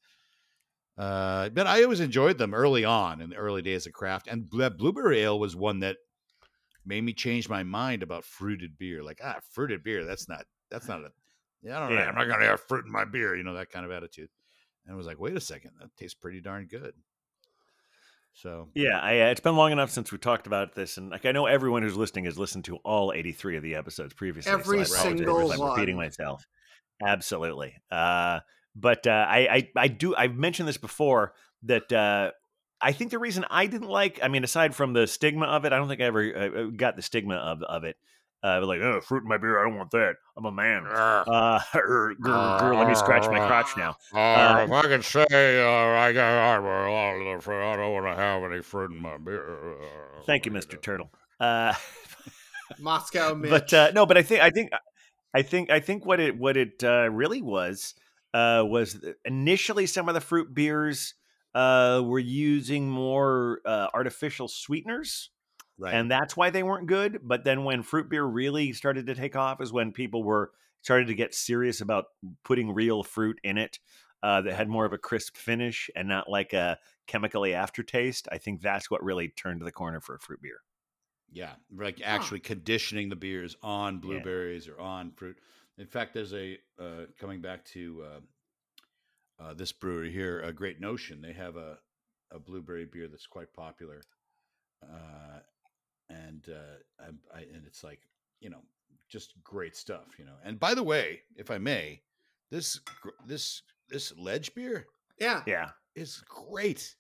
Uh, 0.96 1.50
but 1.50 1.66
I 1.66 1.84
always 1.84 2.00
enjoyed 2.00 2.38
them 2.38 2.54
early 2.54 2.86
on 2.86 3.20
in 3.22 3.32
the 3.32 3.36
early 3.36 3.64
days 3.64 3.88
of 3.88 3.94
craft, 3.94 4.28
and 4.28 4.48
Bl- 4.48 4.68
blueberry 4.78 5.22
ale 5.22 5.40
was 5.40 5.56
one 5.56 5.80
that 5.80 5.98
made 6.86 7.04
me 7.04 7.14
change 7.14 7.50
my 7.50 7.64
mind 7.64 8.04
about 8.04 8.26
fruited 8.26 8.78
beer. 8.78 9.02
Like 9.02 9.20
ah, 9.24 9.40
fruited 9.52 9.84
beer, 9.84 10.06
that's 10.06 10.30
not 10.30 10.46
that's 10.70 10.88
not 10.88 11.00
a 11.00 11.10
yeah, 11.64 11.78
I 11.78 11.80
don't 11.80 11.96
know. 11.96 12.02
Yeah. 12.02 12.10
I'm 12.10 12.16
not 12.16 12.28
gonna 12.28 12.46
have 12.46 12.62
fruit 12.62 12.86
in 12.86 12.92
my 12.92 13.06
beer, 13.06 13.36
you 13.36 13.44
know 13.44 13.56
that 13.56 13.70
kind 13.72 13.86
of 13.86 13.92
attitude. 13.92 14.30
And 14.86 14.94
I 14.94 14.98
was 14.98 15.08
like, 15.08 15.20
wait 15.20 15.36
a 15.36 15.42
second, 15.42 15.72
that 15.80 15.96
tastes 15.98 16.14
pretty 16.14 16.42
darn 16.42 16.68
good. 16.68 16.94
So 18.34 18.70
yeah. 18.74 19.00
I, 19.00 19.22
uh, 19.22 19.26
it's 19.28 19.40
been 19.40 19.56
long 19.56 19.72
enough 19.72 19.92
since 19.92 20.12
we 20.12 20.18
talked 20.18 20.48
about 20.48 20.74
this, 20.74 20.98
and 20.98 21.10
like 21.10 21.26
I 21.26 21.32
know 21.32 21.46
everyone 21.46 21.84
who's 21.84 21.96
listening 21.96 22.26
has 22.26 22.38
listened 22.38 22.66
to 22.66 22.78
all 22.78 23.14
83 23.14 23.58
of 23.58 23.64
the 23.64 23.76
episodes 23.76 24.14
previously. 24.14 24.52
Every 24.52 24.82
apologize 24.82 25.02
single 25.02 25.52
if 25.52 25.60
I'm 25.60 25.70
repeating 25.70 25.98
one. 25.98 26.06
myself. 26.08 26.46
Absolutely. 27.02 27.76
Uh, 27.92 28.40
but 28.76 29.06
uh, 29.06 29.26
I, 29.30 29.38
I, 29.38 29.70
I 29.76 29.88
do. 29.88 30.16
I've 30.16 30.36
mentioned 30.36 30.68
this 30.68 30.78
before 30.78 31.34
that 31.64 31.92
uh, 31.92 32.32
I 32.82 32.92
think 32.92 33.12
the 33.12 33.20
reason 33.20 33.46
I 33.50 33.68
didn't 33.68 33.88
like, 33.88 34.20
I 34.22 34.28
mean, 34.28 34.44
aside 34.44 34.76
from 34.76 34.94
the 34.94 35.08
stigma 35.08 35.46
of 35.46 35.66
it, 35.66 35.74
I 35.74 35.78
don't 35.78 35.88
think 35.88 36.02
I 36.02 36.06
ever 36.06 36.38
uh, 36.38 36.64
got 36.76 36.96
the 36.96 37.02
stigma 37.02 37.36
of 37.36 37.62
of 37.64 37.84
it. 37.84 37.98
Uh, 38.44 38.66
like, 38.66 38.82
oh, 38.82 39.00
fruit 39.00 39.24
in 39.24 39.30
my 39.30 39.38
beer, 39.38 39.60
I 39.60 39.64
don't 39.64 39.78
want 39.78 39.92
that. 39.92 40.16
I'm 40.36 40.46
a 40.46 40.52
man. 40.52 40.86
Uh, 40.86 41.60
er, 41.76 42.14
grr, 42.22 42.60
grr, 42.60 42.78
let 42.78 42.90
me 42.90 42.96
scratch 42.96 43.26
my 43.28 43.48
crotch 43.48 43.78
now. 43.78 43.96
Uh, 44.14 44.66
if 44.66 44.72
I 44.72 44.82
can 44.82 45.02
say 45.02 45.64
uh, 45.64 46.00
I 46.00 46.12
got 46.12 46.60
a 46.60 46.62
lot 46.62 47.16
of 47.16 47.38
the 47.38 47.42
fruit, 47.42 47.64
I 47.64 47.78
don't 47.78 47.94
want 47.94 48.06
to 48.06 48.22
have 48.22 48.44
any 48.52 48.62
fruit 48.62 48.92
in 48.92 49.02
my 49.02 49.18
beer. 49.18 49.78
Thank 50.26 50.46
you, 50.46 50.52
Mr. 50.52 50.82
Turtle. 50.82 51.10
Uh, 51.40 51.74
Moscow 52.80 53.34
Mitch. 53.34 53.50
but 53.50 53.74
uh, 53.74 53.92
no, 53.94 54.06
but 54.06 54.18
I 54.18 54.24
think 54.24 54.42
I 54.42 54.50
think 54.50 54.72
I 55.34 55.42
think 55.42 55.70
I 55.70 55.80
think 55.80 56.06
what 56.06 56.20
it 56.20 56.38
what 56.38 56.58
it 56.58 56.84
uh, 56.84 57.10
really 57.12 57.42
was 57.42 57.96
uh, 58.34 58.64
was 58.66 59.04
initially 59.26 59.86
some 59.86 60.08
of 60.08 60.16
the 60.16 60.22
fruit 60.22 60.54
beers 60.54 61.16
uh, 61.56 62.02
were 62.04 62.20
using 62.20 62.90
more 62.90 63.62
uh, 63.66 63.88
artificial 63.94 64.48
sweeteners, 64.48 65.30
Right. 65.78 65.96
and 65.96 66.10
that's 66.10 66.38
why 66.38 66.52
they 66.52 66.64
weren't 66.64 66.88
good. 66.88 67.20
But 67.24 67.44
then 67.44 67.64
when 67.64 67.84
fruit 67.84 68.10
beer 68.10 68.24
really 68.24 68.74
started 68.74 69.08
to 69.08 69.16
take 69.16 69.36
off, 69.36 69.62
is 69.62 69.74
when 69.74 69.92
people 69.92 70.24
were 70.24 70.52
started 70.82 71.08
to 71.08 71.16
get 71.16 71.34
serious 71.34 71.82
about 71.82 72.06
putting 72.44 72.74
real 72.74 73.04
fruit 73.04 73.40
in 73.44 73.58
it. 73.58 73.80
Uh, 74.22 74.42
that 74.42 74.54
had 74.54 74.70
more 74.70 74.86
of 74.86 74.94
a 74.94 74.98
crisp 74.98 75.36
finish 75.36 75.90
and 75.98 76.08
not 76.08 76.30
like 76.30 76.54
a 76.54 76.80
chemically 77.08 77.54
aftertaste. 77.54 78.26
I 78.32 78.38
think 78.38 78.62
that's 78.62 78.90
what 78.90 79.04
really 79.04 79.28
turned 79.28 79.62
the 79.62 79.70
corner 79.70 80.00
for 80.00 80.16
a 80.16 80.20
fruit 80.22 80.42
beer. 80.42 80.62
Yeah, 81.34 81.56
like 81.76 82.00
actually 82.02 82.40
conditioning 82.40 83.10
the 83.10 83.18
beers 83.18 83.58
on 83.62 84.00
blueberries 84.00 84.70
or 84.70 84.80
on 84.80 85.12
fruit. 85.12 85.38
In 85.78 85.88
fact, 85.88 86.14
there's 86.14 86.34
a 86.34 86.58
uh, 86.80 87.08
coming 87.20 87.42
back 87.42 87.66
to 87.66 88.06
uh, 88.06 89.44
uh, 89.44 89.54
this 89.56 89.72
brewery 89.72 90.12
here, 90.12 90.40
a 90.42 90.54
Great 90.54 90.80
Notion. 90.80 91.22
They 91.22 91.34
have 91.34 91.58
a 91.58 91.80
a 92.32 92.40
blueberry 92.40 92.86
beer 92.86 93.08
that's 93.08 93.28
quite 93.28 93.54
popular, 93.54 94.02
uh, 94.84 95.40
and 96.10 96.48
uh, 96.50 97.04
I, 97.04 97.38
I, 97.38 97.42
and 97.54 97.66
it's 97.66 97.84
like 97.84 98.00
you 98.40 98.50
know 98.50 98.62
just 99.10 99.34
great 99.44 99.76
stuff, 99.76 100.16
you 100.18 100.26
know. 100.26 100.36
And 100.44 100.60
by 100.60 100.74
the 100.74 100.84
way, 100.84 101.22
if 101.36 101.52
I 101.52 101.58
may, 101.58 102.02
this 102.52 102.80
this 103.26 103.62
this 103.90 104.14
ledge 104.18 104.54
beer 104.56 104.88
yeah. 105.20 105.42
Yeah, 105.46 105.70
is 105.96 106.24
great. 106.28 106.96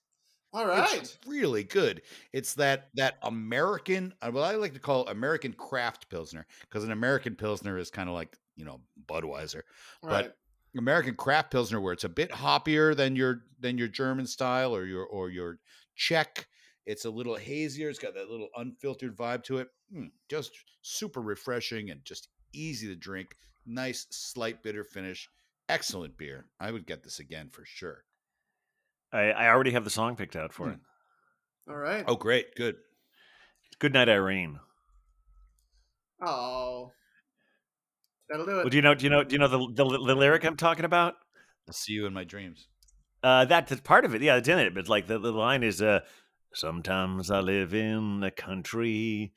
All 0.53 0.67
right. 0.67 0.93
It's 0.93 1.17
really 1.25 1.63
good. 1.63 2.03
It's 2.31 2.53
that 2.55 2.89
that 2.93 3.17
American, 3.23 4.13
uh, 4.21 4.29
what 4.29 4.43
I 4.43 4.55
like 4.55 4.73
to 4.73 4.79
call 4.79 5.07
American 5.07 5.53
craft 5.53 6.09
pilsner, 6.09 6.45
because 6.61 6.83
an 6.83 6.91
American 6.91 7.35
pilsner 7.35 7.77
is 7.77 7.89
kind 7.89 8.07
of 8.07 8.13
like 8.13 8.37
you 8.55 8.65
know 8.65 8.81
Budweiser. 9.07 9.61
Right. 10.03 10.31
American 10.77 11.15
craft 11.15 11.51
pilsner, 11.51 11.81
where 11.81 11.93
it's 11.93 12.03
a 12.03 12.09
bit 12.09 12.31
hoppier 12.31 12.95
than 12.95 13.15
your 13.15 13.41
than 13.59 13.77
your 13.77 13.87
German 13.87 14.27
style 14.27 14.75
or 14.75 14.85
your 14.85 15.05
or 15.05 15.29
your 15.29 15.57
Czech. 15.95 16.47
It's 16.85 17.05
a 17.05 17.09
little 17.09 17.35
hazier. 17.35 17.89
It's 17.89 17.99
got 17.99 18.13
that 18.15 18.29
little 18.29 18.49
unfiltered 18.55 19.15
vibe 19.15 19.43
to 19.45 19.59
it. 19.59 19.67
Mm, 19.95 20.11
just 20.29 20.51
super 20.81 21.21
refreshing 21.21 21.89
and 21.89 22.03
just 22.03 22.27
easy 22.53 22.87
to 22.87 22.95
drink. 22.95 23.35
Nice 23.65 24.05
slight 24.11 24.61
bitter 24.63 24.83
finish. 24.83 25.29
Excellent 25.69 26.17
beer. 26.17 26.45
I 26.59 26.71
would 26.71 26.85
get 26.85 27.03
this 27.03 27.19
again 27.19 27.49
for 27.51 27.63
sure. 27.65 28.03
I, 29.13 29.31
I 29.31 29.47
already 29.49 29.71
have 29.71 29.85
the 29.85 29.89
song 29.89 30.15
picked 30.15 30.35
out 30.35 30.51
for 30.51 30.65
Hmm. 30.67 30.73
it. 30.73 30.79
All 31.69 31.77
right. 31.77 32.03
Oh, 32.07 32.15
great, 32.15 32.55
good. 32.55 32.75
Good 33.79 33.93
night, 33.93 34.09
Irene. 34.09 34.59
Oh. 36.21 36.91
That'll 38.29 38.45
do 38.45 38.51
it. 38.51 38.55
Well, 38.55 38.69
do 38.69 38.77
you 38.77 38.81
know? 38.81 38.95
Do 38.95 39.03
you 39.05 39.09
know? 39.09 39.23
Do 39.23 39.33
you 39.33 39.39
know 39.39 39.47
the 39.47 39.59
the, 39.73 39.85
the 39.85 40.15
lyric 40.15 40.43
I'm 40.43 40.57
talking 40.57 40.85
about? 40.85 41.15
I'll 41.67 41.73
see 41.73 41.93
you 41.93 42.05
in 42.05 42.13
my 42.13 42.23
dreams. 42.23 42.67
Uh, 43.21 43.45
that's 43.45 43.73
part 43.81 44.03
of 44.05 44.13
it. 44.13 44.21
Yeah, 44.21 44.35
it's 44.37 44.49
in 44.49 44.59
it. 44.59 44.73
But 44.75 44.89
like 44.89 45.07
the, 45.07 45.17
the 45.17 45.31
line 45.31 45.63
is, 45.63 45.81
uh, 45.81 46.01
"Sometimes 46.53 47.29
I 47.31 47.39
live 47.39 47.73
in 47.73 48.19
the 48.19 48.31
country, 48.31 49.31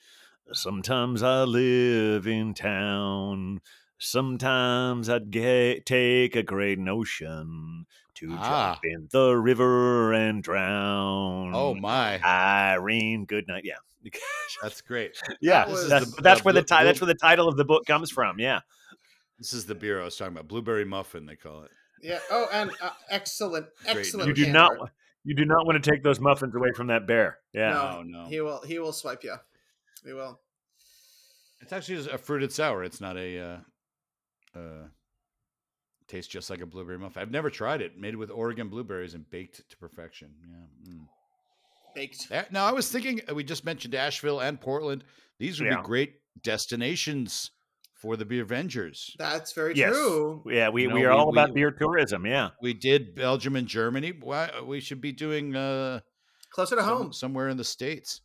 sometimes 0.53 1.23
I 1.23 1.43
live 1.45 2.27
in 2.27 2.55
town. 2.55 3.61
Sometimes 3.99 5.09
I'd 5.09 5.31
get, 5.31 5.87
take 5.87 6.37
a 6.37 6.43
great 6.43 6.79
notion 6.79 7.87
to 8.15 8.37
Ah. 8.39 8.73
jump 8.75 8.85
in 8.85 9.09
the 9.11 9.35
river 9.37 10.13
and 10.13 10.43
drown." 10.43 11.53
Oh 11.55 11.75
my, 11.75 12.21
Irene, 12.23 13.25
good 13.25 13.47
night. 13.49 13.65
Yeah, 13.65 13.77
that's 14.63 14.81
great. 14.83 15.13
yeah. 15.41 15.67
was 15.69 15.89
that's, 15.89 16.15
the- 16.15 16.23
that's 16.23 16.41
uh, 16.41 16.43
where 16.45 16.55
the 16.55 16.63
Blue- 16.63 16.85
that's 16.85 17.01
where 17.01 17.07
the 17.07 17.15
title 17.15 17.49
of 17.49 17.57
the 17.57 17.65
book 17.65 17.87
comes 17.87 18.11
from. 18.11 18.39
Yeah. 18.39 18.61
This 19.39 19.53
is 19.53 19.67
the 19.67 19.75
beer 19.75 20.01
I 20.01 20.05
was 20.05 20.17
talking 20.17 20.33
about. 20.35 20.49
Blueberry 20.49 20.85
muffin, 20.85 21.27
they 21.27 21.37
call 21.37 21.63
it. 21.65 21.71
Yeah. 22.03 22.21
Oh, 22.31 22.47
and 22.53 22.71
uh, 22.81 22.91
excellent, 23.11 23.67
excellent. 23.87 24.29
You 24.29 24.35
do 24.35 24.45
can 24.45 24.53
not. 24.53 24.91
Art. 25.27 25.29
You 25.29 25.35
do 25.35 25.45
not 25.45 25.67
want 25.67 25.83
to 25.83 25.91
take 25.91 26.03
those 26.03 26.21
muffins 26.21 26.55
away 26.55 26.71
from 26.75 26.87
that 26.89 27.07
bear. 27.07 27.39
Yeah. 27.53 27.71
No. 27.73 27.97
Oh 27.99 28.03
no, 28.03 28.27
He 28.29 28.41
will. 28.41 28.61
He 28.63 28.79
will 28.79 28.93
swipe 28.93 29.25
you. 29.25 29.35
He 30.05 30.13
will. 30.13 30.39
it's 31.61 31.73
actually 31.73 31.97
just 31.97 32.11
a 32.11 32.19
fruited 32.19 32.53
sour. 32.53 32.85
It's 32.85 33.01
not 33.01 33.17
a. 33.17 33.39
Uh, 33.41 34.59
uh, 34.59 34.89
tastes 36.09 36.33
just 36.33 36.51
like 36.51 36.61
a 36.61 36.67
blueberry 36.67 36.99
muffin. 36.99 37.21
I've 37.21 37.31
never 37.33 37.51
tried 37.51 37.81
it. 37.81 37.99
Made 37.99 38.15
with 38.17 38.31
Oregon 38.31 38.69
blueberries 38.69 39.15
and 39.15 39.29
baked 39.29 39.69
to 39.69 39.77
perfection. 39.77 40.31
Yeah. 40.49 40.93
mm. 40.95 41.07
Baked. 41.95 42.29
Eh, 42.31 42.45
Now 42.53 42.65
I 42.67 42.73
was 42.73 42.91
thinking 42.91 43.21
uh, 43.29 43.35
we 43.35 43.43
just 43.43 43.65
mentioned 43.65 43.95
Asheville 43.95 44.41
and 44.41 44.61
Portland. 44.61 45.03
These 45.39 45.61
would 45.61 45.69
Yeah. 45.69 45.79
be 45.79 45.83
great 45.83 46.15
destinations 46.43 47.51
for 48.01 48.17
the 48.17 48.25
Beer 48.25 48.43
Avengers. 48.43 49.15
That's 49.19 49.53
very 49.53 49.75
Yes. 49.75 49.93
true. 49.93 50.43
Yeah, 50.47 50.69
we, 50.69 50.83
You 50.83 50.89
know, 50.89 50.95
we 50.95 51.05
are 51.05 51.11
we- 51.11 51.17
all 51.17 51.29
about 51.31 51.49
we- 51.51 51.55
beer 51.57 51.71
tourism. 51.71 52.27
Yeah. 52.27 52.51
We 52.61 52.75
did 52.75 53.15
Belgium 53.15 53.57
and 53.57 53.67
Germany. 53.67 54.13
Why 54.21 54.51
we 54.65 54.81
should 54.81 55.01
be 55.01 55.13
doing 55.13 55.57
uh, 55.57 56.01
Closer 56.51 56.77
to 56.77 56.83
some- 56.83 56.97
home. 56.99 57.13
somewhere 57.13 57.49
in 57.49 57.57
the 57.57 57.65
states. 57.65 58.21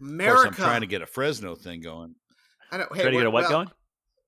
Of 0.00 0.06
America. 0.08 0.34
course, 0.36 0.46
I'm 0.46 0.52
trying 0.54 0.80
to 0.82 0.86
get 0.86 1.02
a 1.02 1.06
Fresno 1.06 1.54
thing 1.56 1.80
going. 1.80 2.14
I 2.70 2.78
know. 2.78 2.86
Hey, 2.92 3.02
Try 3.02 3.10
to 3.12 3.16
get 3.16 3.26
a 3.26 3.30
what 3.30 3.42
well, 3.44 3.50
going? 3.50 3.70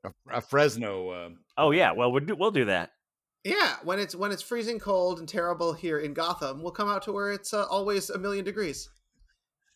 A, 0.05 0.39
a 0.39 0.41
Fresno. 0.41 1.11
Uh, 1.11 1.29
Oh 1.57 1.71
yeah. 1.73 1.93
Well, 1.93 2.11
we'll 2.13 2.25
do, 2.25 2.35
we'll 2.37 2.51
do 2.53 2.65
that. 2.67 2.91
Yeah, 3.45 3.77
when 3.85 3.99
it's 3.99 4.15
when 4.17 4.33
it's 4.33 4.43
freezing 4.43 4.79
cold 4.79 5.19
and 5.21 5.29
terrible 5.29 5.73
here 5.73 5.99
in 5.99 6.13
Gotham, 6.15 6.63
we'll 6.63 6.73
come 6.73 6.89
out 6.89 7.03
to 7.03 7.13
where 7.13 7.33
it's 7.33 7.53
uh, 7.55 7.65
always 7.67 8.11
a 8.11 8.19
million 8.19 8.45
degrees, 8.45 8.89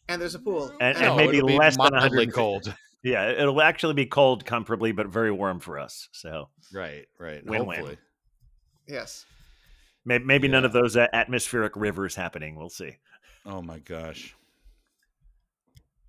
and 0.09 0.21
there's 0.21 0.35
a 0.35 0.39
pool. 0.39 0.69
And- 0.81 0.97
And- 0.97 1.07
and 1.07 1.17
maybe 1.17 1.41
less 1.41 1.77
than 1.77 1.93
mildly 1.93 2.27
150. 2.27 2.33
cold. 2.33 2.75
Yeah, 3.03 3.31
it'll 3.31 3.61
actually 3.61 3.95
be 3.95 4.07
cold 4.07 4.45
comfortably, 4.45 4.93
but 4.93 5.09
very 5.09 5.33
warm 5.33 5.59
for 5.61 5.79
us. 5.79 6.09
So 6.13 6.49
Right, 6.73 7.07
right. 7.19 7.45
Win-win. 7.45 7.79
Hopefully. 7.79 7.99
yes. 8.87 9.27
maybe, 10.05 10.25
maybe 10.25 10.49
none 10.49 10.65
of 10.65 10.73
those 10.73 10.97
uh, 10.97 11.07
atmospheric 11.13 11.75
rivers 11.77 12.15
happening. 12.15 12.55
We'll 12.57 12.69
see. 12.69 12.97
Oh 13.45 13.61
my 13.63 13.81
gosh. 13.81 14.37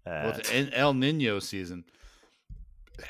Uh, 0.05 0.09
Well, 0.23 0.29
it's 0.37 0.51
in 0.51 0.71
El 0.73 0.93
Nino 0.93 1.39
season. 1.39 1.83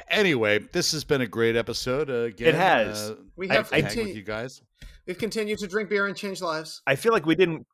Anyway, 0.10 0.60
this 0.72 0.94
has 0.94 1.04
been 1.04 1.20
a 1.22 1.28
great 1.28 1.56
episode. 1.58 2.10
Uh, 2.10 2.14
again, 2.24 2.48
it 2.50 2.56
has. 2.56 3.10
Uh, 3.12 3.16
We 3.36 3.50
have 3.50 3.72
I, 3.74 3.82
hang 3.82 3.92
continu- 3.92 4.04
with 4.06 4.16
you 4.16 4.24
guys. 4.24 4.62
we've 5.06 5.18
continued 5.18 5.60
to 5.60 5.68
drink 5.68 5.90
beer 5.90 6.08
and 6.08 6.16
change 6.16 6.42
lives. 6.42 6.82
I 6.88 6.96
feel 6.96 7.12
like 7.12 7.26
we 7.26 7.36
didn't. 7.36 7.68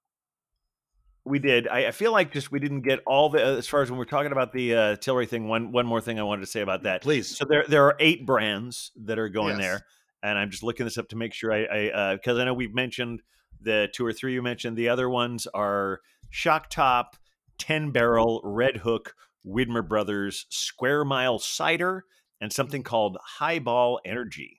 We 1.25 1.39
did. 1.39 1.67
I, 1.67 1.87
I 1.87 1.91
feel 1.91 2.11
like 2.11 2.31
just 2.31 2.51
we 2.51 2.59
didn't 2.59 2.81
get 2.81 2.99
all 3.05 3.29
the 3.29 3.45
uh, 3.45 3.57
as 3.57 3.67
far 3.67 3.81
as 3.81 3.91
when 3.91 3.99
we're 3.99 4.05
talking 4.05 4.31
about 4.31 4.51
the 4.53 4.73
uh, 4.73 4.95
Tilray 4.95 5.27
thing. 5.27 5.47
One 5.47 5.71
one 5.71 5.85
more 5.85 6.01
thing 6.01 6.19
I 6.19 6.23
wanted 6.23 6.41
to 6.41 6.47
say 6.47 6.61
about 6.61 6.81
mm, 6.81 6.83
that. 6.83 7.01
Please. 7.01 7.37
So 7.37 7.45
there 7.47 7.65
there 7.67 7.85
are 7.85 7.95
eight 7.99 8.25
brands 8.25 8.91
that 9.03 9.19
are 9.19 9.29
going 9.29 9.59
Yes. 9.59 9.67
there, 9.67 9.85
and 10.23 10.39
I'm 10.39 10.49
just 10.49 10.63
looking 10.63 10.85
this 10.85 10.97
up 10.97 11.09
to 11.09 11.15
make 11.15 11.33
sure 11.33 11.51
I 11.51 11.63
I 11.63 11.89
uh, 11.89 12.13
because 12.15 12.39
I 12.39 12.45
know 12.45 12.53
we've 12.53 12.73
mentioned 12.73 13.21
the 13.61 13.89
two 13.93 14.05
or 14.05 14.13
three 14.13 14.33
you 14.33 14.41
mentioned. 14.41 14.77
The 14.77 14.89
other 14.89 15.09
ones 15.09 15.45
are 15.53 16.01
Shock 16.29 16.69
Top, 16.69 17.17
Ten 17.57 17.91
Barrel, 17.91 18.41
Redhook, 18.43 19.09
Widmer 19.45 19.87
Brothers, 19.87 20.45
Square 20.49 21.05
Mile 21.05 21.39
Cider, 21.39 22.05
and 22.41 22.51
something 22.51 22.83
called 22.83 23.17
HiBall 23.39 23.99
Energy, 24.05 24.58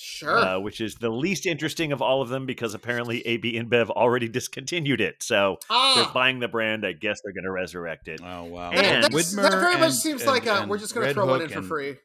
Sure. 0.00 0.38
uh, 0.38 0.58
which 0.60 0.80
is 0.80 0.94
the 0.94 1.08
least 1.10 1.44
interesting 1.44 1.90
of 1.90 2.00
all 2.00 2.22
of 2.22 2.28
them 2.28 2.46
because 2.46 2.72
apparently 2.72 3.20
AB 3.26 3.54
InBev 3.54 3.90
already 3.90 4.28
discontinued 4.38 5.00
it. 5.00 5.22
So 5.22 5.56
they're 5.68 5.76
ah, 5.76 6.10
buying 6.14 6.38
the 6.38 6.46
brand. 6.48 6.86
I 6.86 6.92
guess 6.92 7.20
they're 7.24 7.32
going 7.32 7.44
to 7.44 7.50
resurrect 7.50 8.06
it. 8.08 8.20
Oh 8.22 8.44
wow. 8.44 8.70
And- 8.70 9.04
that, 9.04 9.10
that's- 9.10 9.34
that 9.34 9.52
very 9.52 9.74
much 9.74 9.82
and- 9.86 9.94
seems 9.94 10.22
and- 10.22 10.30
like 10.30 10.46
uh, 10.46 10.58
and 10.60 10.70
we're 10.70 10.78
just 10.78 10.94
going 10.94 11.02
to 11.02 11.08
Red 11.08 11.14
throw 11.14 11.26
one 11.26 11.42
in 11.42 11.48
for 11.48 11.58
and- 11.58 11.66
free. 11.66 11.96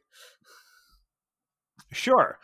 Sure. 1.91 2.39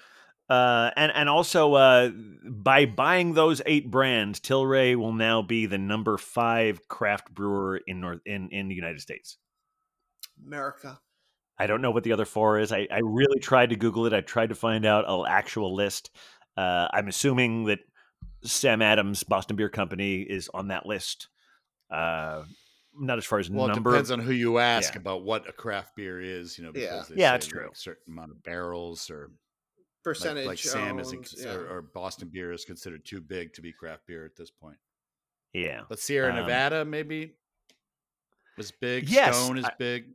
Uh, 0.49 0.89
and 0.95 1.11
and 1.13 1.29
also 1.29 1.73
uh, 1.75 2.09
by 2.09 2.85
buying 2.85 3.33
those 3.33 3.61
eight 3.67 3.89
brands, 3.91 4.39
Tilray 4.39 4.95
will 4.95 5.13
now 5.13 5.41
be 5.43 5.65
the 5.67 5.77
number 5.77 6.17
five 6.17 6.87
craft 6.87 7.31
brewer 7.33 7.79
in 7.85 8.01
North 8.01 8.19
in, 8.25 8.49
in 8.49 8.67
the 8.67 8.75
United 8.75 8.99
States. 9.01 9.37
America. 10.45 10.99
I 11.59 11.67
don't 11.67 11.81
know 11.81 11.91
what 11.91 12.03
the 12.03 12.13
other 12.13 12.25
four 12.25 12.57
is. 12.59 12.71
I, 12.71 12.87
I 12.89 12.99
really 13.03 13.39
tried 13.39 13.71
to 13.71 13.75
Google 13.75 14.05
it. 14.05 14.13
I 14.13 14.21
tried 14.21 14.49
to 14.49 14.55
find 14.55 14.85
out 14.85 15.05
an 15.07 15.25
actual 15.27 15.75
list. 15.75 16.09
Uh, 16.55 16.87
I'm 16.93 17.07
assuming 17.09 17.65
that 17.65 17.79
Sam 18.43 18.81
Adams 18.81 19.23
Boston 19.23 19.55
Beer 19.57 19.69
Company 19.69 20.21
is 20.21 20.49
on 20.53 20.69
that 20.69 20.85
list. 20.85 21.27
Uh, 21.91 22.43
not 22.97 23.17
as 23.17 23.25
far 23.25 23.39
as 23.39 23.49
Well, 23.49 23.69
it 23.69 23.75
depends 23.75 24.09
on 24.11 24.19
who 24.19 24.31
you 24.31 24.57
ask 24.59 24.93
Yeah. 24.93 25.01
about 25.01 25.23
what 25.23 25.47
a 25.47 25.51
craft 25.51 25.95
beer 25.95 26.21
is, 26.21 26.57
you 26.57 26.63
know, 26.63 26.71
Yeah. 26.73 26.91
because 26.93 27.07
they 27.09 27.15
Yeah, 27.17 27.31
say, 27.31 27.35
it's 27.35 27.47
true. 27.47 27.69
a 27.71 27.75
certain 27.75 28.13
amount 28.13 28.31
of 28.31 28.41
barrels 28.43 29.09
or 29.09 29.27
like, 29.29 30.03
Percentage. 30.03 30.45
like 30.47 30.57
Sam 30.57 30.97
isn't 30.99 31.15
owned, 31.17 31.25
considered, 31.27 31.65
yeah. 31.67 31.73
or 31.73 31.81
Boston 31.81 32.29
beer 32.31 32.51
is 32.53 32.63
considered 32.65 33.03
too 33.05 33.19
big 33.21 33.53
to 33.53 33.61
be 33.61 33.73
craft 33.73 34.07
beer 34.07 34.25
at 34.25 34.35
this 34.35 34.49
point. 34.49 34.77
yeah. 35.53 35.81
But 35.89 35.99
Sierra 35.99 36.29
Um, 36.31 36.37
Nevada 36.37 36.85
maybe 36.85 37.35
was 38.57 38.71
big. 38.71 39.09
Yes, 39.09 39.35
Stone 39.37 39.57
is 39.59 39.65
I- 39.65 39.73
big. 39.77 40.13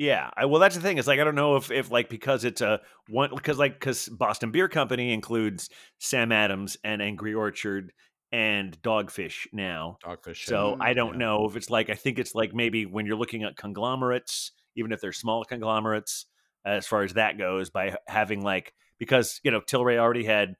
Yeah, 0.00 0.30
I, 0.34 0.46
well, 0.46 0.62
that's 0.62 0.76
the 0.76 0.80
thing. 0.80 0.96
It's 0.96 1.06
like 1.06 1.20
I 1.20 1.24
don't 1.24 1.34
know 1.34 1.56
if, 1.56 1.70
if 1.70 1.90
like 1.90 2.08
because 2.08 2.46
it's 2.46 2.62
a 2.62 2.80
one 3.10 3.28
because 3.34 3.58
like 3.58 3.74
because 3.74 4.08
Boston 4.08 4.50
Beer 4.50 4.66
Company 4.66 5.12
includes 5.12 5.68
Sam 5.98 6.32
Adams 6.32 6.78
and 6.82 7.02
Angry 7.02 7.34
Orchard 7.34 7.92
and 8.32 8.80
Dogfish 8.80 9.46
now. 9.52 9.98
Dogfish. 10.02 10.46
So 10.46 10.78
I 10.80 10.94
don't 10.94 11.12
yeah. 11.12 11.18
know 11.18 11.44
if 11.44 11.54
it's 11.54 11.68
like 11.68 11.90
I 11.90 11.96
think 11.96 12.18
it's 12.18 12.34
like 12.34 12.54
maybe 12.54 12.86
when 12.86 13.04
you're 13.04 13.18
looking 13.18 13.42
at 13.42 13.58
conglomerates, 13.58 14.52
even 14.74 14.90
if 14.92 15.02
they're 15.02 15.12
small 15.12 15.44
conglomerates, 15.44 16.24
as 16.64 16.86
far 16.86 17.02
as 17.02 17.12
that 17.12 17.36
goes, 17.36 17.68
by 17.68 17.94
having 18.06 18.40
like 18.40 18.72
because 18.98 19.38
you 19.44 19.50
know 19.50 19.60
Tilray 19.60 19.98
already 19.98 20.24
had 20.24 20.54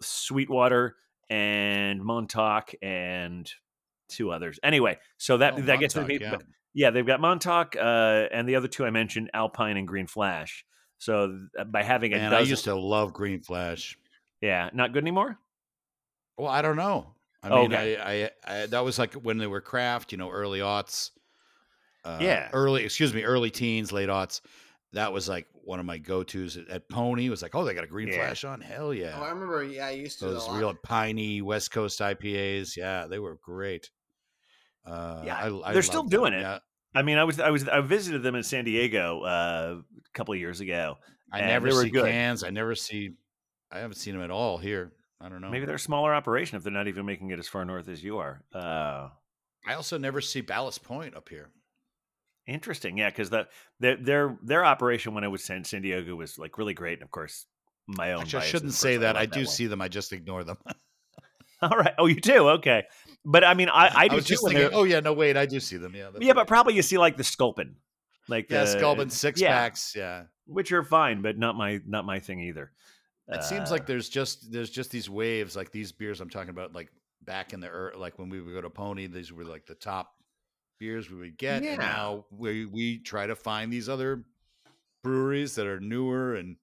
Sweetwater 0.00 0.94
and 1.28 2.04
Montauk 2.04 2.72
and 2.80 3.50
two 4.08 4.30
others. 4.30 4.60
Anyway, 4.62 4.98
so 5.18 5.38
that 5.38 5.54
Oh, 5.54 5.76
guess 5.76 5.96
Montauk, 5.96 6.06
they- 6.06 6.24
yeah. 6.24 6.36
But- 6.76 6.80
yeah, 6.80 6.90
they've 6.90 7.06
got 7.06 7.20
Montauk, 7.20 7.74
uh, 7.76 8.26
and 8.32 8.48
the 8.48 8.56
other 8.56 8.68
two 8.68 8.84
I 8.84 8.90
mentioned, 8.90 9.30
Alpine 9.34 9.76
and 9.76 9.88
Green 9.88 10.06
Flash. 10.06 10.64
So 10.98 11.38
th- 11.56 11.68
by 11.70 11.82
having 11.82 12.12
a 12.14 12.16
Man, 12.16 12.32
I 12.32 12.38
dozen, 12.38 12.50
used 12.50 12.64
to 12.64 12.74
love 12.74 13.12
Green 13.12 13.40
Flash. 13.40 13.98
yeah, 14.40 14.70
not 14.72 14.92
good 14.92 15.02
anymore. 15.02 15.38
Well, 16.38 16.48
I 16.48 16.62
don't 16.62 16.76
know. 16.76 17.14
I 17.42 17.48
Oh, 17.50 17.62
mean, 17.62 17.72
okay. 17.74 17.96
I, 17.96 18.24
I, 18.24 18.30
I 18.62 18.66
that 18.66 18.84
was 18.84 18.98
like 18.98 19.14
when 19.14 19.38
they 19.38 19.46
were 19.46 19.60
craft, 19.60 20.12
you 20.12 20.18
know, 20.18 20.30
early 20.30 20.60
aughts. 20.60 21.10
Uh, 22.04 22.18
Yeah. 22.20 22.48
early. 22.52 22.84
Excuse 22.84 23.12
me, 23.14 23.22
early 23.24 23.50
teens, 23.50 23.92
late 23.92 24.08
aughts. 24.08 24.40
That 24.92 25.12
was 25.12 25.28
like 25.28 25.46
one 25.64 25.80
of 25.80 25.86
my 25.86 25.98
go 25.98 26.22
tos 26.22 26.56
at, 26.56 26.68
at 26.68 26.88
Pony. 26.88 27.28
Was 27.28 27.42
like, 27.42 27.54
oh, 27.54 27.64
they 27.64 27.74
got 27.74 27.84
a 27.84 27.88
Green 27.88 28.08
Yeah. 28.08 28.14
Flash 28.26 28.44
on. 28.44 28.60
Hell 28.60 28.94
yeah! 28.94 29.16
Oh, 29.18 29.22
I 29.24 29.28
remember. 29.30 29.62
Yeah, 29.64 29.86
I 29.86 29.90
used 29.90 30.18
to. 30.20 30.26
do 30.26 30.30
Those 30.32 30.44
that 30.46 30.50
a 30.50 30.52
lot. 30.52 30.58
real 30.58 30.74
piney 30.82 31.42
West 31.42 31.70
Coast 31.72 32.00
IPAs. 32.00 32.76
Yeah, 32.76 33.06
they 33.06 33.18
were 33.18 33.38
great. 33.42 33.90
Uh, 34.86 35.22
Yeah, 35.26 35.36
I, 35.36 35.70
I 35.70 35.72
they're 35.72 35.82
still 35.82 36.00
loved 36.02 36.12
them, 36.12 36.20
doing 36.20 36.32
it. 36.34 36.40
Yeah. 36.42 36.58
I 36.96 37.02
mean, 37.02 37.18
I 37.18 37.24
was 37.24 37.38
I 37.38 37.50
was 37.50 37.68
I 37.68 37.80
visited 37.82 38.22
them 38.22 38.34
in 38.34 38.42
San 38.42 38.64
Diego 38.64 39.20
uh, 39.20 39.76
a 39.78 40.10
couple 40.14 40.32
of 40.32 40.40
years 40.40 40.60
ago. 40.60 40.96
I 41.30 41.42
never 41.42 41.70
see 41.70 41.90
good. 41.90 42.06
cans. 42.06 42.42
I 42.42 42.50
never 42.50 42.74
see. 42.74 43.10
I 43.70 43.80
haven't 43.80 43.96
seen 43.96 44.14
them 44.14 44.22
at 44.22 44.30
all 44.30 44.56
here. 44.56 44.92
I 45.20 45.28
don't 45.28 45.42
know. 45.42 45.50
Maybe 45.50 45.66
they're 45.66 45.76
a 45.76 45.78
smaller 45.78 46.14
operation 46.14 46.56
if 46.56 46.62
they're 46.62 46.72
not 46.72 46.88
even 46.88 47.04
making 47.04 47.30
it 47.30 47.38
as 47.38 47.48
far 47.48 47.64
north 47.64 47.88
as 47.88 48.02
you 48.02 48.18
are. 48.18 48.42
Uh, 48.54 49.08
I 49.66 49.74
also 49.74 49.98
never 49.98 50.22
see 50.22 50.40
Ballast 50.40 50.82
Point 50.84 51.14
up 51.14 51.28
here. 51.28 51.50
Interesting, 52.46 52.96
yeah, 52.96 53.10
because 53.10 53.28
the 53.28 53.46
their 53.78 53.96
their 53.96 54.38
their 54.42 54.64
operation 54.64 55.12
when 55.12 55.24
I 55.24 55.28
was 55.28 55.48
in 55.50 55.64
San 55.64 55.82
Diego 55.82 56.14
was 56.14 56.38
like 56.38 56.56
really 56.56 56.74
great, 56.74 56.94
and 56.94 57.02
of 57.02 57.10
course 57.10 57.44
my 57.86 58.12
own. 58.12 58.22
I 58.22 58.40
shouldn't 58.40 58.72
say 58.72 58.98
that. 58.98 59.16
I 59.16 59.26
do 59.26 59.40
one. 59.40 59.46
see 59.46 59.66
them. 59.66 59.82
I 59.82 59.88
just 59.88 60.12
ignore 60.12 60.44
them. 60.44 60.56
All 61.70 61.78
right. 61.78 61.94
Oh, 61.98 62.06
you 62.06 62.20
do? 62.20 62.48
Okay. 62.50 62.84
But 63.24 63.42
I 63.44 63.54
mean, 63.54 63.68
I, 63.68 63.86
I 63.88 63.92
I 64.04 64.08
do 64.08 64.16
was 64.16 64.24
too. 64.24 64.34
just 64.34 64.44
when 64.44 64.54
thinking, 64.54 64.76
oh 64.78 64.84
yeah, 64.84 65.00
no 65.00 65.12
wait, 65.12 65.36
I 65.36 65.46
do 65.46 65.58
see 65.60 65.76
them. 65.76 65.94
Yeah, 65.94 66.10
yeah, 66.20 66.32
but 66.32 66.46
probably 66.46 66.74
you 66.74 66.82
see 66.82 66.96
like 66.98 67.16
the 67.16 67.24
Sculpin, 67.24 67.74
like 68.28 68.50
yeah, 68.50 68.60
the, 68.64 68.66
Sculpin 68.78 69.10
six 69.10 69.40
yeah, 69.40 69.48
packs. 69.56 69.94
Yeah, 69.96 70.24
which 70.46 70.70
are 70.72 70.84
fine, 70.84 71.22
but 71.22 71.36
not 71.38 71.56
my 71.56 71.80
not 71.86 72.04
my 72.04 72.20
thing 72.20 72.40
either. 72.40 72.70
it 73.28 73.42
seems 73.42 73.70
Uh, 73.70 73.72
like 73.74 73.86
there's 73.86 74.08
just 74.08 74.52
there's 74.52 74.70
just 74.70 74.90
these 74.92 75.10
waves, 75.10 75.56
like 75.56 75.72
these 75.72 75.90
beers 75.92 76.20
I'm 76.20 76.30
talking 76.30 76.50
about, 76.50 76.72
like 76.72 76.88
back 77.22 77.52
in 77.52 77.58
the 77.60 77.90
like 77.96 78.18
when 78.18 78.28
we 78.28 78.40
would 78.40 78.54
go 78.54 78.60
to 78.60 78.70
Pony, 78.70 79.08
these 79.08 79.32
were 79.32 79.44
like 79.44 79.66
the 79.66 79.74
top 79.74 80.12
beers 80.78 81.10
we 81.10 81.16
would 81.18 81.36
get, 81.36 81.64
Yeah. 81.64 81.70
and 81.70 81.78
now 81.80 82.26
we 82.30 82.64
we 82.66 82.98
try 82.98 83.26
to 83.26 83.34
find 83.34 83.72
these 83.72 83.88
other 83.88 84.24
breweries 85.02 85.56
that 85.56 85.66
are 85.66 85.80
newer 85.80 86.36
and 86.36 86.56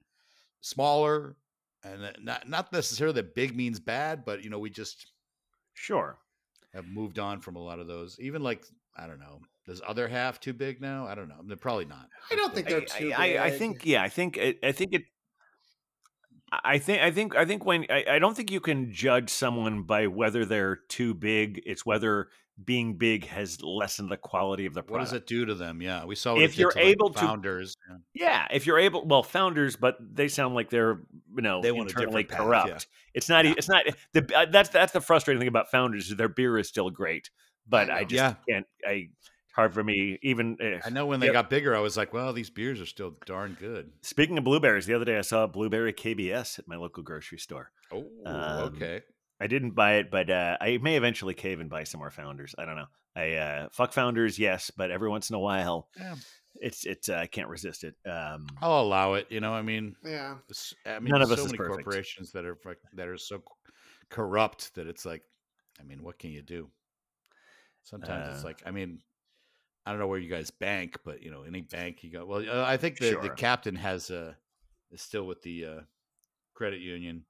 smaller, 0.61 1.35
and 1.83 2.11
not 2.21 2.47
not 2.47 2.71
necessarily 2.71 3.15
that 3.15 3.35
big 3.35 3.55
means 3.55 3.79
bad, 3.79 4.25
but 4.25 4.43
you 4.43 4.49
know 4.49 4.59
we 4.59 4.69
just 4.69 5.11
sure. 5.73 6.17
have 6.73 6.85
moved 6.85 7.19
on 7.19 7.39
from 7.39 7.55
a 7.55 7.59
lot 7.63 7.79
of 7.79 7.87
those. 7.87 8.17
Even 8.19 8.41
like 8.41 8.65
I 8.97 9.07
don't 9.07 9.19
know, 9.19 9.41
does 9.65 9.81
other 9.85 10.07
half 10.07 10.39
too 10.39 10.53
big 10.53 10.81
now? 10.81 11.07
I 11.07 11.15
don't 11.15 11.29
know. 11.29 11.41
They're 11.45 11.57
probably 11.57 11.85
not. 11.85 12.07
I 12.31 12.35
don't 12.35 12.53
think 12.53 12.67
they're 12.67 12.81
too 12.81 13.13
I, 13.15 13.37
I 13.37 13.49
big. 13.49 13.59
think 13.59 13.85
yeah, 13.85 14.03
I 14.03 14.09
think 14.09 14.37
it, 14.37 14.59
I 14.63 14.71
think 14.71 14.93
it. 14.93 15.03
I 16.51 16.77
think 16.77 17.01
I 17.01 17.11
think 17.11 17.35
I 17.35 17.45
think 17.45 17.65
when 17.65 17.85
I, 17.89 18.05
I 18.11 18.19
don't 18.19 18.35
think 18.35 18.51
you 18.51 18.59
can 18.59 18.91
judge 18.93 19.29
someone 19.29 19.83
by 19.83 20.07
whether 20.07 20.45
they're 20.45 20.79
too 20.87 21.13
big. 21.13 21.61
It's 21.65 21.85
whether 21.85 22.27
being 22.63 22.97
big 22.97 23.25
has 23.25 23.61
lessened 23.63 24.09
the 24.09 24.17
quality 24.17 24.65
of 24.65 24.73
the 24.73 24.83
What 24.87 24.99
does 24.99 25.13
it 25.13 25.25
do 25.25 25.45
to 25.45 25.55
them? 25.55 25.81
Yeah, 25.81 26.05
we 26.05 26.15
saw 26.15 26.37
If 26.37 26.57
you're 26.57 26.71
to, 26.71 26.77
like, 26.77 26.87
able 26.87 27.09
to- 27.11 27.19
founders. 27.19 27.75
yeah. 28.13 28.47
If 28.51 28.67
you're 28.67 28.77
able, 28.79 29.05
well, 29.05 29.23
founders, 29.23 29.75
but 29.75 29.97
they 29.99 30.27
sound 30.27 30.53
like 30.53 30.69
they're 30.69 31.01
you 31.35 31.41
know 31.41 31.61
They 31.61 31.69
internally 31.69 32.23
different 32.23 32.29
path, 32.29 32.39
yeah. 32.39 32.45
corrupt. 32.45 32.87
It's 33.15 33.27
not. 33.29 33.45
Yeah. 33.45 33.53
It's 33.57 33.69
not. 33.69 33.85
The 34.13 34.31
uh, 34.37 34.45
that's 34.45 34.69
that's 34.69 34.91
the 34.93 35.01
frustrating 35.01 35.39
thing 35.39 35.47
about 35.47 35.71
founders. 35.71 36.11
is 36.11 36.17
Their 36.17 36.29
beer 36.29 36.57
is 36.59 36.67
still 36.67 36.89
great, 36.89 37.29
but 37.67 37.89
I 37.89 37.99
I, 37.99 38.03
just 38.03 38.13
Yeah. 38.13 38.35
can't. 38.47 38.67
I 38.87 39.09
hard 39.55 39.73
for 39.73 39.83
me 39.83 40.17
even. 40.23 40.57
eh, 40.61 40.79
I 40.83 40.89
know 40.89 41.05
when 41.05 41.19
they 41.19 41.27
Yep. 41.27 41.33
got 41.33 41.49
bigger, 41.49 41.75
I 41.75 41.79
was 41.79 41.95
like, 41.97 42.11
well, 42.13 42.33
these 42.33 42.49
beers 42.49 42.81
are 42.81 42.85
still 42.87 43.17
darn 43.25 43.55
good. 43.59 43.91
Speaking 44.01 44.37
of 44.37 44.43
blueberries, 44.43 44.85
the 44.87 44.93
other 44.95 45.05
day 45.05 45.17
I 45.17 45.21
saw 45.21 45.43
a 45.43 45.47
blueberry 45.47 45.93
KBS 45.93 46.57
at 46.59 46.67
my 46.67 46.75
local 46.75 47.03
grocery 47.03 47.37
store. 47.39 47.71
Oh, 47.91 48.05
Um, 48.25 48.73
okay. 48.75 49.01
I 49.39 49.47
didn't 49.47 49.71
buy 49.71 49.95
it, 49.95 50.11
but 50.11 50.29
uh, 50.29 50.57
I 50.61 50.77
may 50.77 50.95
eventually 50.95 51.33
cave 51.33 51.59
and 51.59 51.69
buy 51.69 51.83
some 51.83 51.99
more 51.99 52.11
founders. 52.11 52.55
I 52.57 52.65
don't 52.65 52.75
know. 52.77 52.87
I 53.15 53.33
uh, 53.33 53.69
fuck 53.71 53.93
founders, 53.93 54.39
yes, 54.39 54.71
but 54.71 54.91
every 54.91 55.09
once 55.09 55.29
in 55.29 55.35
a 55.35 55.39
while, 55.39 55.89
Yeah, 55.95 56.15
it's 56.55 56.85
it's 56.85 57.09
uh, 57.09 57.17
I 57.17 57.27
can't 57.27 57.49
resist 57.49 57.83
it. 57.83 57.95
Um, 58.09 58.47
I'll 58.61 58.81
allow 58.81 59.13
it. 59.15 59.27
You 59.29 59.39
know, 59.41 59.53
I 59.53 59.61
mean, 59.61 59.95
Yeah. 60.03 60.37
I 60.85 60.99
mean, 60.99 61.11
None 61.11 61.21
of 61.21 61.29
there's 61.29 61.31
us 61.31 61.39
so 61.39 61.45
is 61.45 61.51
many 61.51 61.57
perfect. 61.57 61.77
corporations 61.77 62.31
that 62.31 62.45
are 62.45 62.57
that 62.93 63.07
are 63.07 63.17
so 63.17 63.43
corrupt 64.09 64.73
that 64.75 64.87
it's 64.87 65.05
like, 65.05 65.23
I 65.79 65.83
mean, 65.83 66.03
what 66.03 66.19
can 66.19 66.31
you 66.31 66.41
do? 66.41 66.71
Sometimes 67.83 68.27
it's 68.27 68.43
Uh, 68.43 68.47
like, 68.47 68.61
I 68.65 68.71
mean, 68.71 69.01
I 69.85 69.91
don't 69.91 69.99
know 69.99 70.07
where 70.07 70.19
you 70.19 70.29
guys 70.29 70.51
bank, 70.51 70.99
but 71.05 71.21
you 71.21 71.31
know, 71.31 71.43
any 71.43 71.61
bank 71.61 72.03
you 72.03 72.11
go. 72.11 72.25
Well, 72.25 72.49
uh, 72.49 72.65
I 72.65 72.77
think 72.77 72.99
the, 72.99 73.17
the 73.21 73.29
captain 73.29 73.75
has 73.75 74.11
uh 74.11 74.35
is 74.91 75.01
still 75.01 75.25
with 75.27 75.41
the 75.41 75.65
uh, 75.65 75.81
credit 76.53 76.81
union. 76.81 77.25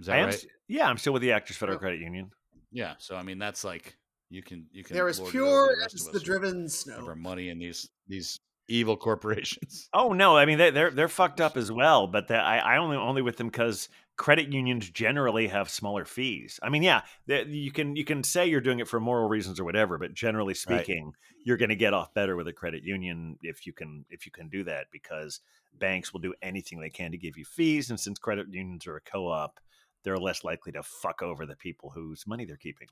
Is 0.00 0.06
that 0.06 0.14
I 0.16 0.18
am, 0.18 0.26
right? 0.26 0.34
s- 0.34 0.46
yeah, 0.68 0.88
I'm 0.88 0.98
still 0.98 1.12
with 1.12 1.22
the 1.22 1.32
Actors 1.32 1.56
Federal 1.56 1.76
Yep. 1.76 1.80
Credit 1.80 2.00
Union. 2.00 2.30
Yeah, 2.72 2.94
so 2.98 3.16
I 3.16 3.22
mean 3.22 3.38
that's 3.38 3.64
like 3.64 3.96
you 4.30 4.42
can 4.42 4.66
you 4.72 4.84
can 4.84 4.94
They're 4.96 5.08
as 5.08 5.18
lord 5.18 5.34
it 5.34 5.38
over 5.38 5.44
pure 5.46 5.76
the 5.76 5.84
as 5.84 5.92
the 6.06 6.16
us 6.18 6.22
driven 6.22 6.62
have 6.62 6.70
snow. 6.70 7.06
our 7.06 7.16
money 7.16 7.48
in 7.50 7.58
these 7.58 7.88
these 8.08 8.38
evil 8.68 8.96
corporations. 8.96 9.88
Oh 9.94 10.12
no, 10.12 10.36
I 10.36 10.46
mean 10.46 10.58
they, 10.58 10.70
they're 10.70 10.90
they're 10.92 11.08
fucked 11.08 11.40
up 11.40 11.56
as 11.56 11.70
well. 11.72 12.06
But 12.06 12.28
the, 12.28 12.36
I 12.36 12.58
I 12.58 12.76
only 12.78 12.96
only 12.96 13.22
with 13.22 13.36
them 13.36 13.48
because 13.48 13.88
credit 14.16 14.52
unions 14.52 14.88
generally 14.90 15.48
have 15.48 15.68
smaller 15.68 16.04
fees. 16.04 16.60
I 16.62 16.68
mean, 16.68 16.82
yeah, 16.82 17.00
they, 17.26 17.44
you 17.46 17.72
can 17.72 17.96
you 17.96 18.04
can 18.04 18.22
say 18.22 18.46
you're 18.46 18.60
doing 18.60 18.78
it 18.78 18.86
for 18.86 19.00
moral 19.00 19.28
reasons 19.28 19.58
or 19.58 19.64
whatever, 19.64 19.98
but 19.98 20.14
generally 20.14 20.54
speaking, 20.54 21.12
you're 21.44 21.56
going 21.56 21.70
to 21.70 21.74
get 21.76 21.94
off 21.94 22.14
better 22.14 22.36
with 22.36 22.46
a 22.46 22.52
credit 22.52 22.84
union 22.84 23.36
if 23.42 23.66
you 23.66 23.72
can 23.72 24.04
if 24.10 24.26
you 24.26 24.30
can 24.32 24.48
do 24.48 24.62
that 24.64 24.86
because 24.92 25.40
banks 25.80 26.12
will 26.12 26.20
do 26.20 26.34
anything 26.42 26.78
they 26.78 26.90
can 26.90 27.10
to 27.10 27.18
give 27.18 27.36
you 27.36 27.44
fees, 27.44 27.90
and 27.90 27.98
since 27.98 28.18
credit 28.18 28.46
unions 28.50 28.86
are 28.86 28.96
a 28.96 29.00
co-op, 29.00 29.58
they're 30.02 30.18
less 30.18 30.44
likely 30.44 30.72
to 30.72 30.82
fuck 30.82 31.22
over 31.22 31.46
the 31.46 31.56
people 31.56 31.90
whose 31.90 32.26
money 32.26 32.44
they're 32.44 32.56
keeping. 32.56 32.88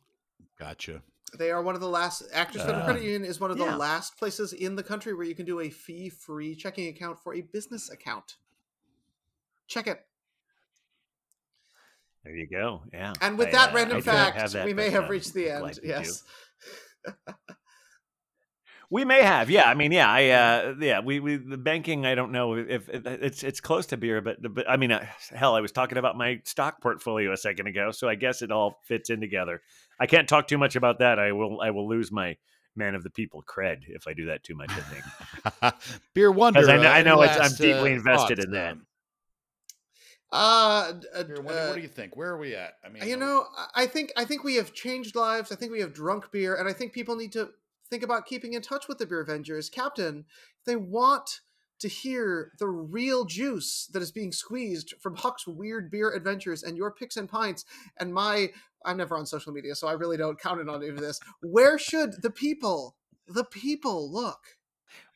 Gotcha. 0.58 1.02
They 1.38 1.50
are 1.50 1.62
one 1.62 1.74
of 1.74 1.80
the 1.80 1.88
last. 1.88 2.22
Actors 2.32 2.62
Federal 2.62 2.80
Um, 2.80 2.84
Credit 2.86 3.02
Union 3.02 3.24
is 3.24 3.38
one 3.38 3.50
of 3.50 3.58
the 3.58 3.64
yeah. 3.64 3.76
last 3.76 4.16
places 4.16 4.52
in 4.52 4.76
the 4.76 4.82
country 4.82 5.14
where 5.14 5.26
you 5.26 5.34
can 5.34 5.44
do 5.44 5.60
a 5.60 5.68
fee-free 5.68 6.54
checking 6.54 6.88
account 6.88 7.18
for 7.18 7.34
a 7.34 7.42
business 7.42 7.90
account. 7.90 8.36
Check 9.66 9.86
it. 9.86 10.06
There 12.24 12.34
you 12.34 12.46
go. 12.46 12.82
Yeah. 12.92 13.12
And 13.20 13.38
with 13.38 13.48
I, 13.48 13.52
that 13.52 13.70
uh, 13.70 13.74
random 13.76 13.98
I 13.98 14.00
fact, 14.00 14.52
that, 14.52 14.64
we 14.64 14.74
may 14.74 14.90
have 14.90 15.04
uh, 15.04 15.08
reached 15.08 15.34
the 15.34 15.50
end. 15.50 15.78
you. 15.82 15.88
Yes. 15.88 16.22
We 18.90 19.04
may 19.04 19.22
have, 19.22 19.50
yeah. 19.50 19.68
I 19.68 19.74
mean, 19.74 19.92
yeah, 19.92 20.10
I, 20.10 20.28
uh, 20.30 20.74
yeah. 20.80 21.00
We, 21.00 21.20
we, 21.20 21.36
the 21.36 21.58
banking. 21.58 22.06
I 22.06 22.14
don't 22.14 22.32
know 22.32 22.54
if, 22.54 22.88
if 22.88 23.04
it's 23.06 23.42
it's 23.42 23.60
close 23.60 23.84
to 23.86 23.98
beer, 23.98 24.22
but 24.22 24.38
but 24.54 24.68
I 24.68 24.78
mean, 24.78 24.92
uh, 24.92 25.04
hell, 25.30 25.54
I 25.54 25.60
was 25.60 25.72
talking 25.72 25.98
about 25.98 26.16
my 26.16 26.40
stock 26.44 26.80
portfolio 26.80 27.32
a 27.32 27.36
second 27.36 27.66
ago, 27.66 27.90
so 27.90 28.08
I 28.08 28.14
guess 28.14 28.40
it 28.40 28.50
all 28.50 28.80
fits 28.86 29.10
in 29.10 29.20
together. 29.20 29.60
I 30.00 30.06
can't 30.06 30.26
talk 30.26 30.48
too 30.48 30.56
much 30.56 30.74
about 30.74 31.00
that. 31.00 31.18
I 31.18 31.32
will 31.32 31.60
I 31.60 31.70
will 31.70 31.86
lose 31.86 32.10
my 32.10 32.38
man 32.76 32.94
of 32.94 33.02
the 33.02 33.10
people 33.10 33.42
cred 33.46 33.78
if 33.88 34.06
I 34.08 34.14
do 34.14 34.26
that 34.26 34.42
too 34.42 34.54
much. 34.54 34.70
I 34.70 34.80
think. 34.80 35.74
Beer 36.14 36.30
wonder. 36.32 36.60
'Cause 36.60 36.68
I 36.70 36.76
kn- 36.78 36.86
uh, 36.86 36.88
I 36.90 36.98
any 37.00 37.10
know 37.10 37.22
it's- 37.22 37.38
I'm 37.38 37.56
deeply 37.58 37.92
uh, 37.92 37.96
invested 37.96 38.38
thoughts, 38.38 38.44
in 38.46 38.52
that. 38.52 38.76
Uh, 40.30 40.92
d- 40.92 41.06
uh, 41.14 41.22
Beer 41.24 41.40
wonder, 41.40 41.60
uh, 41.60 41.66
what 41.68 41.76
do 41.76 41.80
you 41.82 41.88
think? 41.88 42.16
Where 42.16 42.28
are 42.30 42.38
we 42.38 42.54
at? 42.54 42.74
I 42.84 42.88
mean, 42.90 43.06
you 43.06 43.16
know, 43.16 43.46
I- 43.56 43.82
I 43.82 43.86
think 43.86 44.12
I 44.16 44.24
think 44.24 44.44
we 44.44 44.56
have 44.56 44.72
changed 44.72 45.14
lives. 45.14 45.50
I 45.52 45.56
think 45.56 45.72
we 45.72 45.80
have 45.80 45.92
drunk 45.94 46.30
beer, 46.30 46.54
and 46.56 46.68
I 46.68 46.72
think 46.72 46.92
people 46.92 47.16
need 47.16 47.32
to 47.32 47.50
think 47.90 48.02
about 48.02 48.26
keeping 48.26 48.54
in 48.54 48.62
touch 48.62 48.88
with 48.88 48.98
the 48.98 49.06
Beer 49.06 49.20
Avengers, 49.20 49.70
Captain. 49.70 50.24
If 50.60 50.64
they 50.64 50.76
want 50.76 51.40
to 51.80 51.88
hear 51.88 52.52
the 52.58 52.68
real 52.68 53.24
juice 53.24 53.88
that 53.92 54.02
is 54.02 54.10
being 54.10 54.32
squeezed 54.32 54.94
from 55.00 55.14
Huck's 55.14 55.46
weird 55.46 55.90
beer 55.90 56.10
adventures 56.10 56.62
and 56.62 56.76
your 56.76 56.90
picks 56.90 57.16
and 57.16 57.28
pints 57.28 57.64
and 57.98 58.12
my. 58.12 58.50
I'm 58.84 58.96
never 58.96 59.16
on 59.16 59.26
social 59.26 59.52
media, 59.52 59.74
so 59.74 59.88
I 59.88 59.92
really 59.92 60.16
don't 60.16 60.40
count 60.40 60.60
it 60.60 60.68
on 60.68 60.82
any 60.82 60.88
of 60.88 60.98
this. 60.98 61.20
Where 61.42 61.78
should 61.78 62.22
the 62.22 62.30
people, 62.30 62.96
the 63.26 63.44
people, 63.44 64.12
look? 64.12 64.38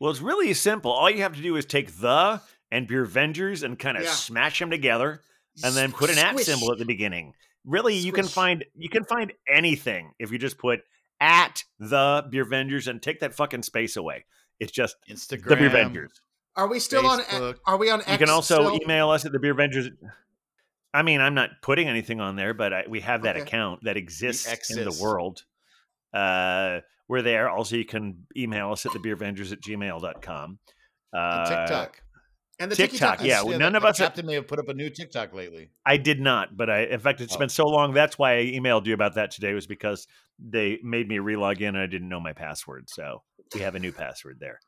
Well, 0.01 0.11
it's 0.11 0.21
really 0.21 0.53
simple. 0.53 0.91
All 0.91 1.09
you 1.09 1.23
have 1.23 1.37
to 1.37 1.43
do 1.43 1.57
is 1.57 1.65
take 1.65 1.99
the 1.99 2.41
and 2.71 2.89
beer 2.89 3.05
Avengers 3.05 3.63
and 3.63 3.79
kind 3.79 3.97
of 3.97 4.05
Yeah. 4.05 4.11
smash 4.11 4.59
them 4.59 4.71
together, 4.71 5.23
and 5.63 5.75
then 5.75 5.93
put 5.93 6.11
an 6.11 6.19
at 6.19 6.39
symbol 6.41 6.73
at 6.73 6.79
the 6.79 6.85
beginning. 6.85 7.35
Really, 7.65 7.95
you 7.95 8.13
can 8.13 8.27
find 8.27 8.65
you 8.75 8.89
can 8.89 9.05
find 9.05 9.33
anything 9.49 10.13
if 10.19 10.33
you 10.33 10.39
just 10.39 10.59
put 10.59 10.81
at 11.23 11.63
the 11.79 12.27
beer 12.29 12.45
Vengers 12.45 12.89
and 12.89 13.01
take 13.01 13.21
that 13.21 13.33
fucking 13.33 13.63
space 13.63 13.97
away. 13.97 14.25
It's 14.61 14.73
just 14.73 14.97
Instagram. 15.09 15.45
the 15.49 15.57
beer 15.57 15.71
Vengers. 15.71 16.11
Are 16.57 16.67
we 16.69 16.81
still 16.81 17.07
on? 17.07 17.21
Facebook. 17.21 17.57
Are 17.65 17.77
we 17.79 17.89
on? 17.91 18.01
X 18.01 18.11
You 18.11 18.19
can 18.19 18.29
also 18.29 18.67
still? 18.67 18.83
email 18.83 19.09
us 19.11 19.25
at 19.25 19.33
the 19.33 19.39
beer 19.39 19.55
Vengers. 19.55 19.89
I 20.93 21.03
mean, 21.03 21.21
I'm 21.23 21.35
not 21.35 21.51
putting 21.63 21.89
anything 21.89 22.21
on 22.21 22.37
there, 22.37 22.53
but 22.53 22.73
I, 22.75 22.85
we 22.89 23.01
have 23.01 23.23
that 23.23 23.37
Okay. 23.37 23.43
account 23.45 23.85
that 23.85 23.97
exists 23.97 24.71
in 24.71 24.85
the 24.85 24.99
world. 25.01 25.45
Uh, 26.13 26.81
we're 27.09 27.23
there. 27.23 27.49
Also, 27.49 27.77
you 27.77 27.85
can 27.87 28.27
email 28.37 28.71
us 28.73 28.85
at 28.85 28.93
the 28.93 28.99
Beer 28.99 29.17
beervengers 29.17 29.53
at 29.53 29.61
gmail.com. 29.63 30.59
Uh, 31.15 31.17
And 31.19 31.49
TikTok. 31.49 32.03
And 32.63 32.71
the 32.71 32.77
TikTok, 32.77 33.19
TikTok. 33.19 33.27
yeah, 33.27 33.43
well, 33.43 33.59
none 33.59 33.75
of 33.75 33.85
us- 33.85 33.99
Captain 33.99 34.25
may 34.27 34.35
have 34.35 34.47
put 34.49 34.59
up 34.59 34.69
a 34.69 34.75
new 34.75 34.89
TikTok 34.91 35.33
lately. 35.35 35.71
I 35.85 35.97
did 35.97 36.21
not, 36.21 36.57
but 36.57 36.71
I, 36.71 36.85
in 36.85 37.01
fact, 37.01 37.21
it's 37.21 37.35
Oh. 37.37 37.39
been 37.39 37.49
so 37.49 37.67
long. 37.67 37.93
That's 37.93 38.19
why 38.19 38.39
I 38.39 38.45
emailed 38.45 38.87
you 38.87 38.95
about 38.95 39.15
that 39.17 39.31
today, 39.33 39.53
was 39.55 39.67
because 39.67 40.07
they 40.39 40.79
made 40.83 41.09
me 41.09 41.17
relog 41.17 41.61
in 41.61 41.69
and 41.69 41.79
I 41.79 41.87
didn't 41.87 42.09
know 42.09 42.21
my 42.21 42.33
password. 42.33 42.89
So 42.89 43.23
we 43.55 43.61
have 43.61 43.75
a 43.75 43.79
new 43.79 43.93
password 43.93 44.39
there. 44.41 44.61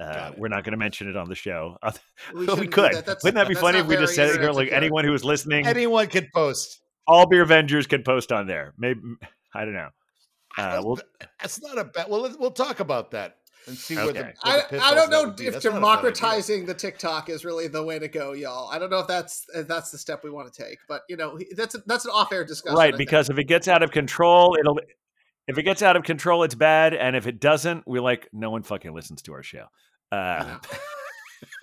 Uh, 0.00 0.32
we're 0.36 0.48
not 0.48 0.64
going 0.64 0.72
to 0.72 0.78
mention 0.78 1.08
it 1.08 1.16
on 1.16 1.28
the 1.28 1.34
show. 1.34 1.76
We 2.34 2.46
we, 2.46 2.66
could. 2.66 2.92
that. 2.92 3.18
Wouldn't 3.22 3.34
that 3.34 3.46
be 3.48 3.54
funny 3.54 3.78
if 3.78 3.86
we 3.86 3.96
just 3.96 4.14
said 4.14 4.30
it 4.30 4.40
here? 4.40 4.50
Like 4.52 4.72
anyone 4.72 5.04
who 5.04 5.12
is 5.14 5.24
listening, 5.24 5.66
Anyone 5.66 6.08
could 6.08 6.28
post. 6.34 6.80
all 7.06 7.26
beer 7.28 7.42
Avengers 7.42 7.86
can 7.86 8.02
post 8.02 8.32
on 8.32 8.46
there. 8.46 8.74
Maybe 8.78 9.00
I 9.54 9.64
don't 9.64 9.74
know. 9.74 9.90
Uh, 10.58 10.82
well, 10.84 10.96
th- 10.96 11.30
that's 11.40 11.62
not 11.62 11.78
a 11.78 11.84
bad. 11.84 12.06
Well, 12.10 12.34
we'll 12.38 12.50
talk 12.50 12.80
about 12.80 13.12
that 13.12 13.36
and 13.66 13.76
see 13.76 13.96
where 13.96 14.06
the. 14.06 14.10
Okay. 14.20 14.32
where 14.42 14.64
the 14.70 14.80
I, 14.82 14.90
I 14.90 14.94
don't 14.94 15.10
know 15.10 15.30
if 15.30 15.36
That's 15.36 15.40
not 15.40 15.40
a 15.40 15.52
bad 15.52 15.56
idea. 15.56 15.70
democratizing 15.72 16.66
the 16.66 16.74
TikTok 16.74 17.28
is 17.28 17.44
really 17.44 17.68
the 17.68 17.82
way 17.82 17.98
to 17.98 18.08
go, 18.08 18.32
y'all. 18.32 18.68
I 18.70 18.78
don't 18.78 18.90
know 18.90 18.98
if 19.00 19.06
that's 19.06 19.46
if 19.54 19.68
that's 19.68 19.90
the 19.90 19.98
step 19.98 20.22
we 20.24 20.30
want 20.30 20.52
to 20.52 20.62
take, 20.64 20.78
but 20.88 21.02
you 21.08 21.16
know, 21.16 21.38
that's 21.56 21.74
a, 21.74 21.82
that's 21.86 22.04
an 22.04 22.10
off-air 22.12 22.44
discussion. 22.44 22.76
I 22.76 22.80
right, 22.80 22.90
think. 22.92 22.98
because 23.08 23.30
if 23.30 23.38
it 23.38 23.44
gets 23.44 23.68
out 23.68 23.82
of 23.82 23.90
control, 23.90 24.56
it'll. 24.58 24.78
If 25.48 25.58
it 25.58 25.64
gets 25.64 25.82
out 25.82 25.96
of 25.96 26.04
control, 26.04 26.44
it's 26.44 26.54
bad, 26.54 26.94
and 26.94 27.16
if 27.16 27.26
it 27.26 27.40
doesn't, 27.40 27.82
we're 27.86 28.00
like, 28.00 28.28
no 28.32 28.50
one 28.50 28.62
fucking 28.62 28.94
listens 28.94 29.22
to 29.22 29.32
our 29.32 29.42
show. 29.42 29.64
Uh, 30.12 30.58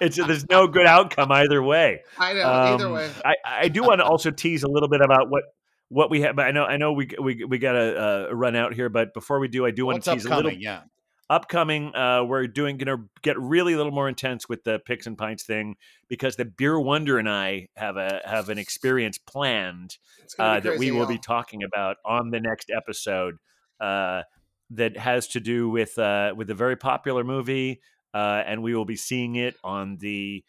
it's 0.00 0.16
there's 0.16 0.46
no 0.50 0.66
good 0.66 0.86
outcome 0.86 1.32
either 1.32 1.62
way. 1.62 2.02
I 2.18 2.34
know 2.34 2.42
either 2.46 2.86
Um, 2.86 2.92
way. 2.92 3.10
I, 3.24 3.34
I 3.46 3.68
do 3.68 3.82
want 3.82 4.00
to 4.00 4.04
also 4.04 4.30
tease 4.30 4.62
a 4.62 4.68
little 4.68 4.88
bit 4.88 5.00
about 5.00 5.30
what 5.30 5.42
what 5.88 6.10
we 6.10 6.20
have. 6.22 6.36
But 6.36 6.46
I 6.46 6.50
know 6.50 6.64
I 6.64 6.76
know 6.76 6.92
we 6.92 7.08
we 7.20 7.44
we 7.44 7.58
got 7.58 7.72
to 7.72 8.28
uh, 8.30 8.34
run 8.34 8.56
out 8.56 8.74
here. 8.74 8.88
But 8.90 9.14
before 9.14 9.40
we 9.40 9.48
do, 9.48 9.64
I 9.64 9.70
do 9.70 9.86
want 9.86 9.96
What's 9.96 10.06
to 10.06 10.14
tease 10.14 10.24
a 10.26 10.28
little. 10.28 10.40
upcoming? 10.48 10.60
Yeah. 10.60 10.80
Upcoming, 11.30 11.94
uh, 11.94 12.24
we're 12.24 12.46
doing 12.46 12.78
to 12.78 12.98
get 13.22 13.38
really 13.38 13.72
a 13.72 13.76
little 13.76 13.92
more 13.92 14.08
intense 14.08 14.48
with 14.48 14.64
the 14.64 14.78
picks 14.84 15.06
and 15.06 15.16
pints 15.16 15.44
thing 15.44 15.76
because 16.08 16.36
the 16.36 16.44
Beer 16.44 16.78
Wonder 16.78 17.18
and 17.18 17.28
I 17.28 17.68
have 17.76 17.96
a 17.96 18.20
have 18.24 18.48
an 18.48 18.58
experience 18.58 19.18
planned 19.18 19.96
uh, 20.38 20.60
that 20.60 20.78
we 20.78 20.90
will 20.90 21.06
be 21.06 21.18
talking 21.18 21.62
about 21.62 21.96
on 22.04 22.30
the 22.30 22.40
next 22.40 22.70
episode. 22.74 23.36
Uh, 23.80 24.22
that 24.70 24.96
has 24.96 25.28
to 25.28 25.40
do 25.40 25.68
with 25.68 25.98
uh, 25.98 26.32
with 26.36 26.50
a 26.50 26.54
very 26.54 26.76
popular 26.76 27.24
movie, 27.24 27.80
uh, 28.12 28.42
and 28.46 28.62
we 28.62 28.74
will 28.74 28.84
be 28.84 28.96
seeing 28.96 29.36
it 29.36 29.56
on 29.62 29.96
the 29.98 30.42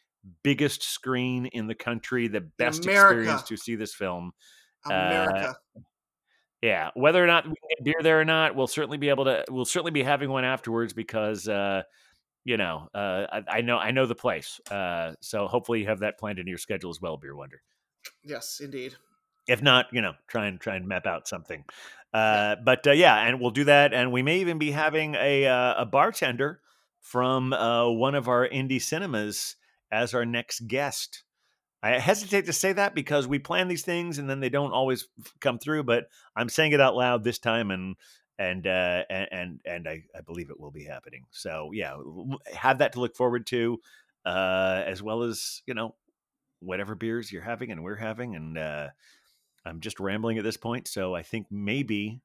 biggest 0.44 0.84
screen 0.84 1.46
in 1.48 1.68
the 1.68 1.76
country, 1.76 2.28
the 2.28 2.42
best 2.58 2.86
America. 2.86 3.20
experience 3.20 3.44
to 3.44 3.58
see 3.58 3.76
this 3.76 3.94
film. 3.94 4.32
uh, 4.90 4.94
America. 4.94 5.58
Yeah, 6.66 6.90
whether 6.96 7.24
or 7.24 7.28
not 7.28 7.46
we 7.46 7.54
get 7.70 7.84
beer 7.84 8.02
there 8.02 8.20
or 8.20 8.26
not, 8.26 8.56
we'll 8.56 8.66
certainly 8.66 8.98
be 8.98 9.10
able 9.10 9.26
to. 9.26 9.46
We'll 9.52 9.66
certainly 9.66 9.92
be 9.92 10.02
having 10.02 10.32
one 10.32 10.44
afterwards 10.44 10.94
because, 10.94 11.48
uh, 11.48 11.84
you 12.44 12.58
know, 12.58 12.90
uh, 12.92 13.28
I, 13.32 13.58
I 13.58 13.62
know 13.62 13.78
I 13.78 13.92
know 13.92 14.08
the 14.08 14.16
place. 14.16 14.60
Uh, 14.72 15.14
so 15.22 15.46
hopefully 15.46 15.82
you 15.82 15.86
have 15.86 16.00
that 16.00 16.18
planned 16.18 16.40
in 16.40 16.48
your 16.48 16.58
schedule 16.58 16.90
as 16.90 17.00
well, 17.00 17.18
Beer 17.18 17.36
Wonder. 17.36 17.62
yes, 18.24 18.62
indeed. 18.64 18.96
If 19.48 19.62
not, 19.62 19.86
you 19.92 20.02
know, 20.02 20.14
try 20.28 20.48
and 20.48 20.60
try 20.60 20.76
and 20.76 20.88
map 20.88 21.06
out 21.06 21.28
something. 21.28 21.64
Uh, 22.12 22.56
but 22.66 22.88
uh, 22.88 22.94
yeah, 22.94 23.16
and 23.16 23.40
we'll 23.40 23.52
do 23.52 23.66
that, 23.66 23.94
and 23.94 24.12
we 24.12 24.24
may 24.24 24.40
even 24.40 24.58
be 24.58 24.72
having 24.72 25.14
a 25.14 25.46
uh, 25.46 25.84
a 25.84 25.86
bartender 25.86 26.62
from 27.00 27.54
uh, 27.54 27.88
one 27.92 28.16
of 28.16 28.28
our 28.28 28.50
indie 28.50 28.82
cinemas 28.82 29.56
as 29.92 30.16
our 30.16 30.26
next 30.26 30.62
guest. 30.68 31.26
I 31.86 32.00
hesitate 32.00 32.48
to 32.48 32.54
say 32.54 32.74
that 32.74 32.96
because 32.96 33.28
we 33.28 33.38
plan 33.38 33.68
these 33.68 33.84
things 33.84 34.18
and 34.18 34.28
then 34.28 34.40
they 34.40 34.50
don't 34.50 34.72
always 34.72 35.08
come 35.40 35.60
through. 35.60 35.84
But 35.84 36.10
I'm 36.36 36.50
saying 36.50 36.72
it 36.72 36.82
out 36.82 36.96
loud 36.96 37.24
this 37.24 37.38
time, 37.38 37.70
and 37.70 37.96
and 38.40 38.66
uh, 38.66 39.04
and 39.08 39.28
and, 39.32 39.60
and 39.66 39.88
I, 39.88 40.04
I 40.18 40.22
believe 40.22 40.50
it 40.50 40.60
will 40.60 40.72
be 40.72 40.84
happening. 40.84 41.26
So 41.30 41.70
yeah, 41.74 41.96
have 42.52 42.80
that 42.80 42.94
to 42.94 43.02
look 43.02 43.16
forward 43.16 43.46
to, 43.48 43.80
uh, 44.26 44.82
as 44.84 45.04
well 45.04 45.22
as 45.22 45.62
you 45.68 45.76
know 45.76 45.94
whatever 46.60 46.96
beers 46.96 47.32
you're 47.32 47.44
having 47.44 47.72
and 47.72 47.84
we're 47.84 47.96
having. 47.96 48.36
And 48.36 48.58
uh, 48.58 48.88
I'm 49.64 49.80
just 49.80 50.00
rambling 50.00 50.40
at 50.40 50.44
this 50.44 50.58
point, 50.58 50.88
so 50.88 51.14
I 51.14 51.22
think 51.22 51.46
maybe 51.52 52.20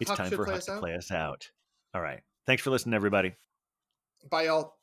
it's 0.00 0.10
Huck 0.10 0.18
time 0.18 0.30
for 0.30 0.44
Huck 0.44 0.54
us 0.54 0.66
to 0.66 0.74
out. 0.74 0.80
play 0.80 0.94
us 0.94 1.10
out. 1.10 1.50
All 1.94 2.00
right, 2.00 2.20
thanks 2.46 2.62
for 2.62 2.70
listening, 2.70 2.94
everybody. 2.94 3.34
Bye, 4.30 4.44
y'all. 4.44 4.79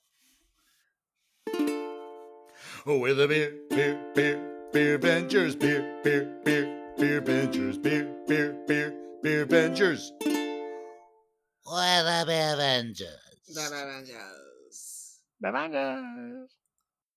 Oh, 2.90 3.00
we're 3.00 3.14
the 3.14 3.28
beer, 3.28 3.54
beer, 3.70 4.00
beer, 4.16 4.70
beer 4.72 4.98
Vengers, 4.98 5.60
beer, 5.60 6.00
beer, 6.06 6.40
beer, 6.46 6.94
beer 6.98 7.22
Vengers, 7.22 7.78
beer, 7.84 8.16
beer, 8.26 8.54
beer, 8.66 8.96
beer 9.22 9.46
Vengers. 9.46 10.12
We're 11.66 12.04
the 12.26 12.54
Avengers. 12.54 13.10
Bye, 13.54 13.70
bye, 13.70 13.84
bye, 13.84 14.04
yes. 14.08 15.20
Bye 15.42 15.52
bye, 15.52 15.68
guys. 15.68 16.57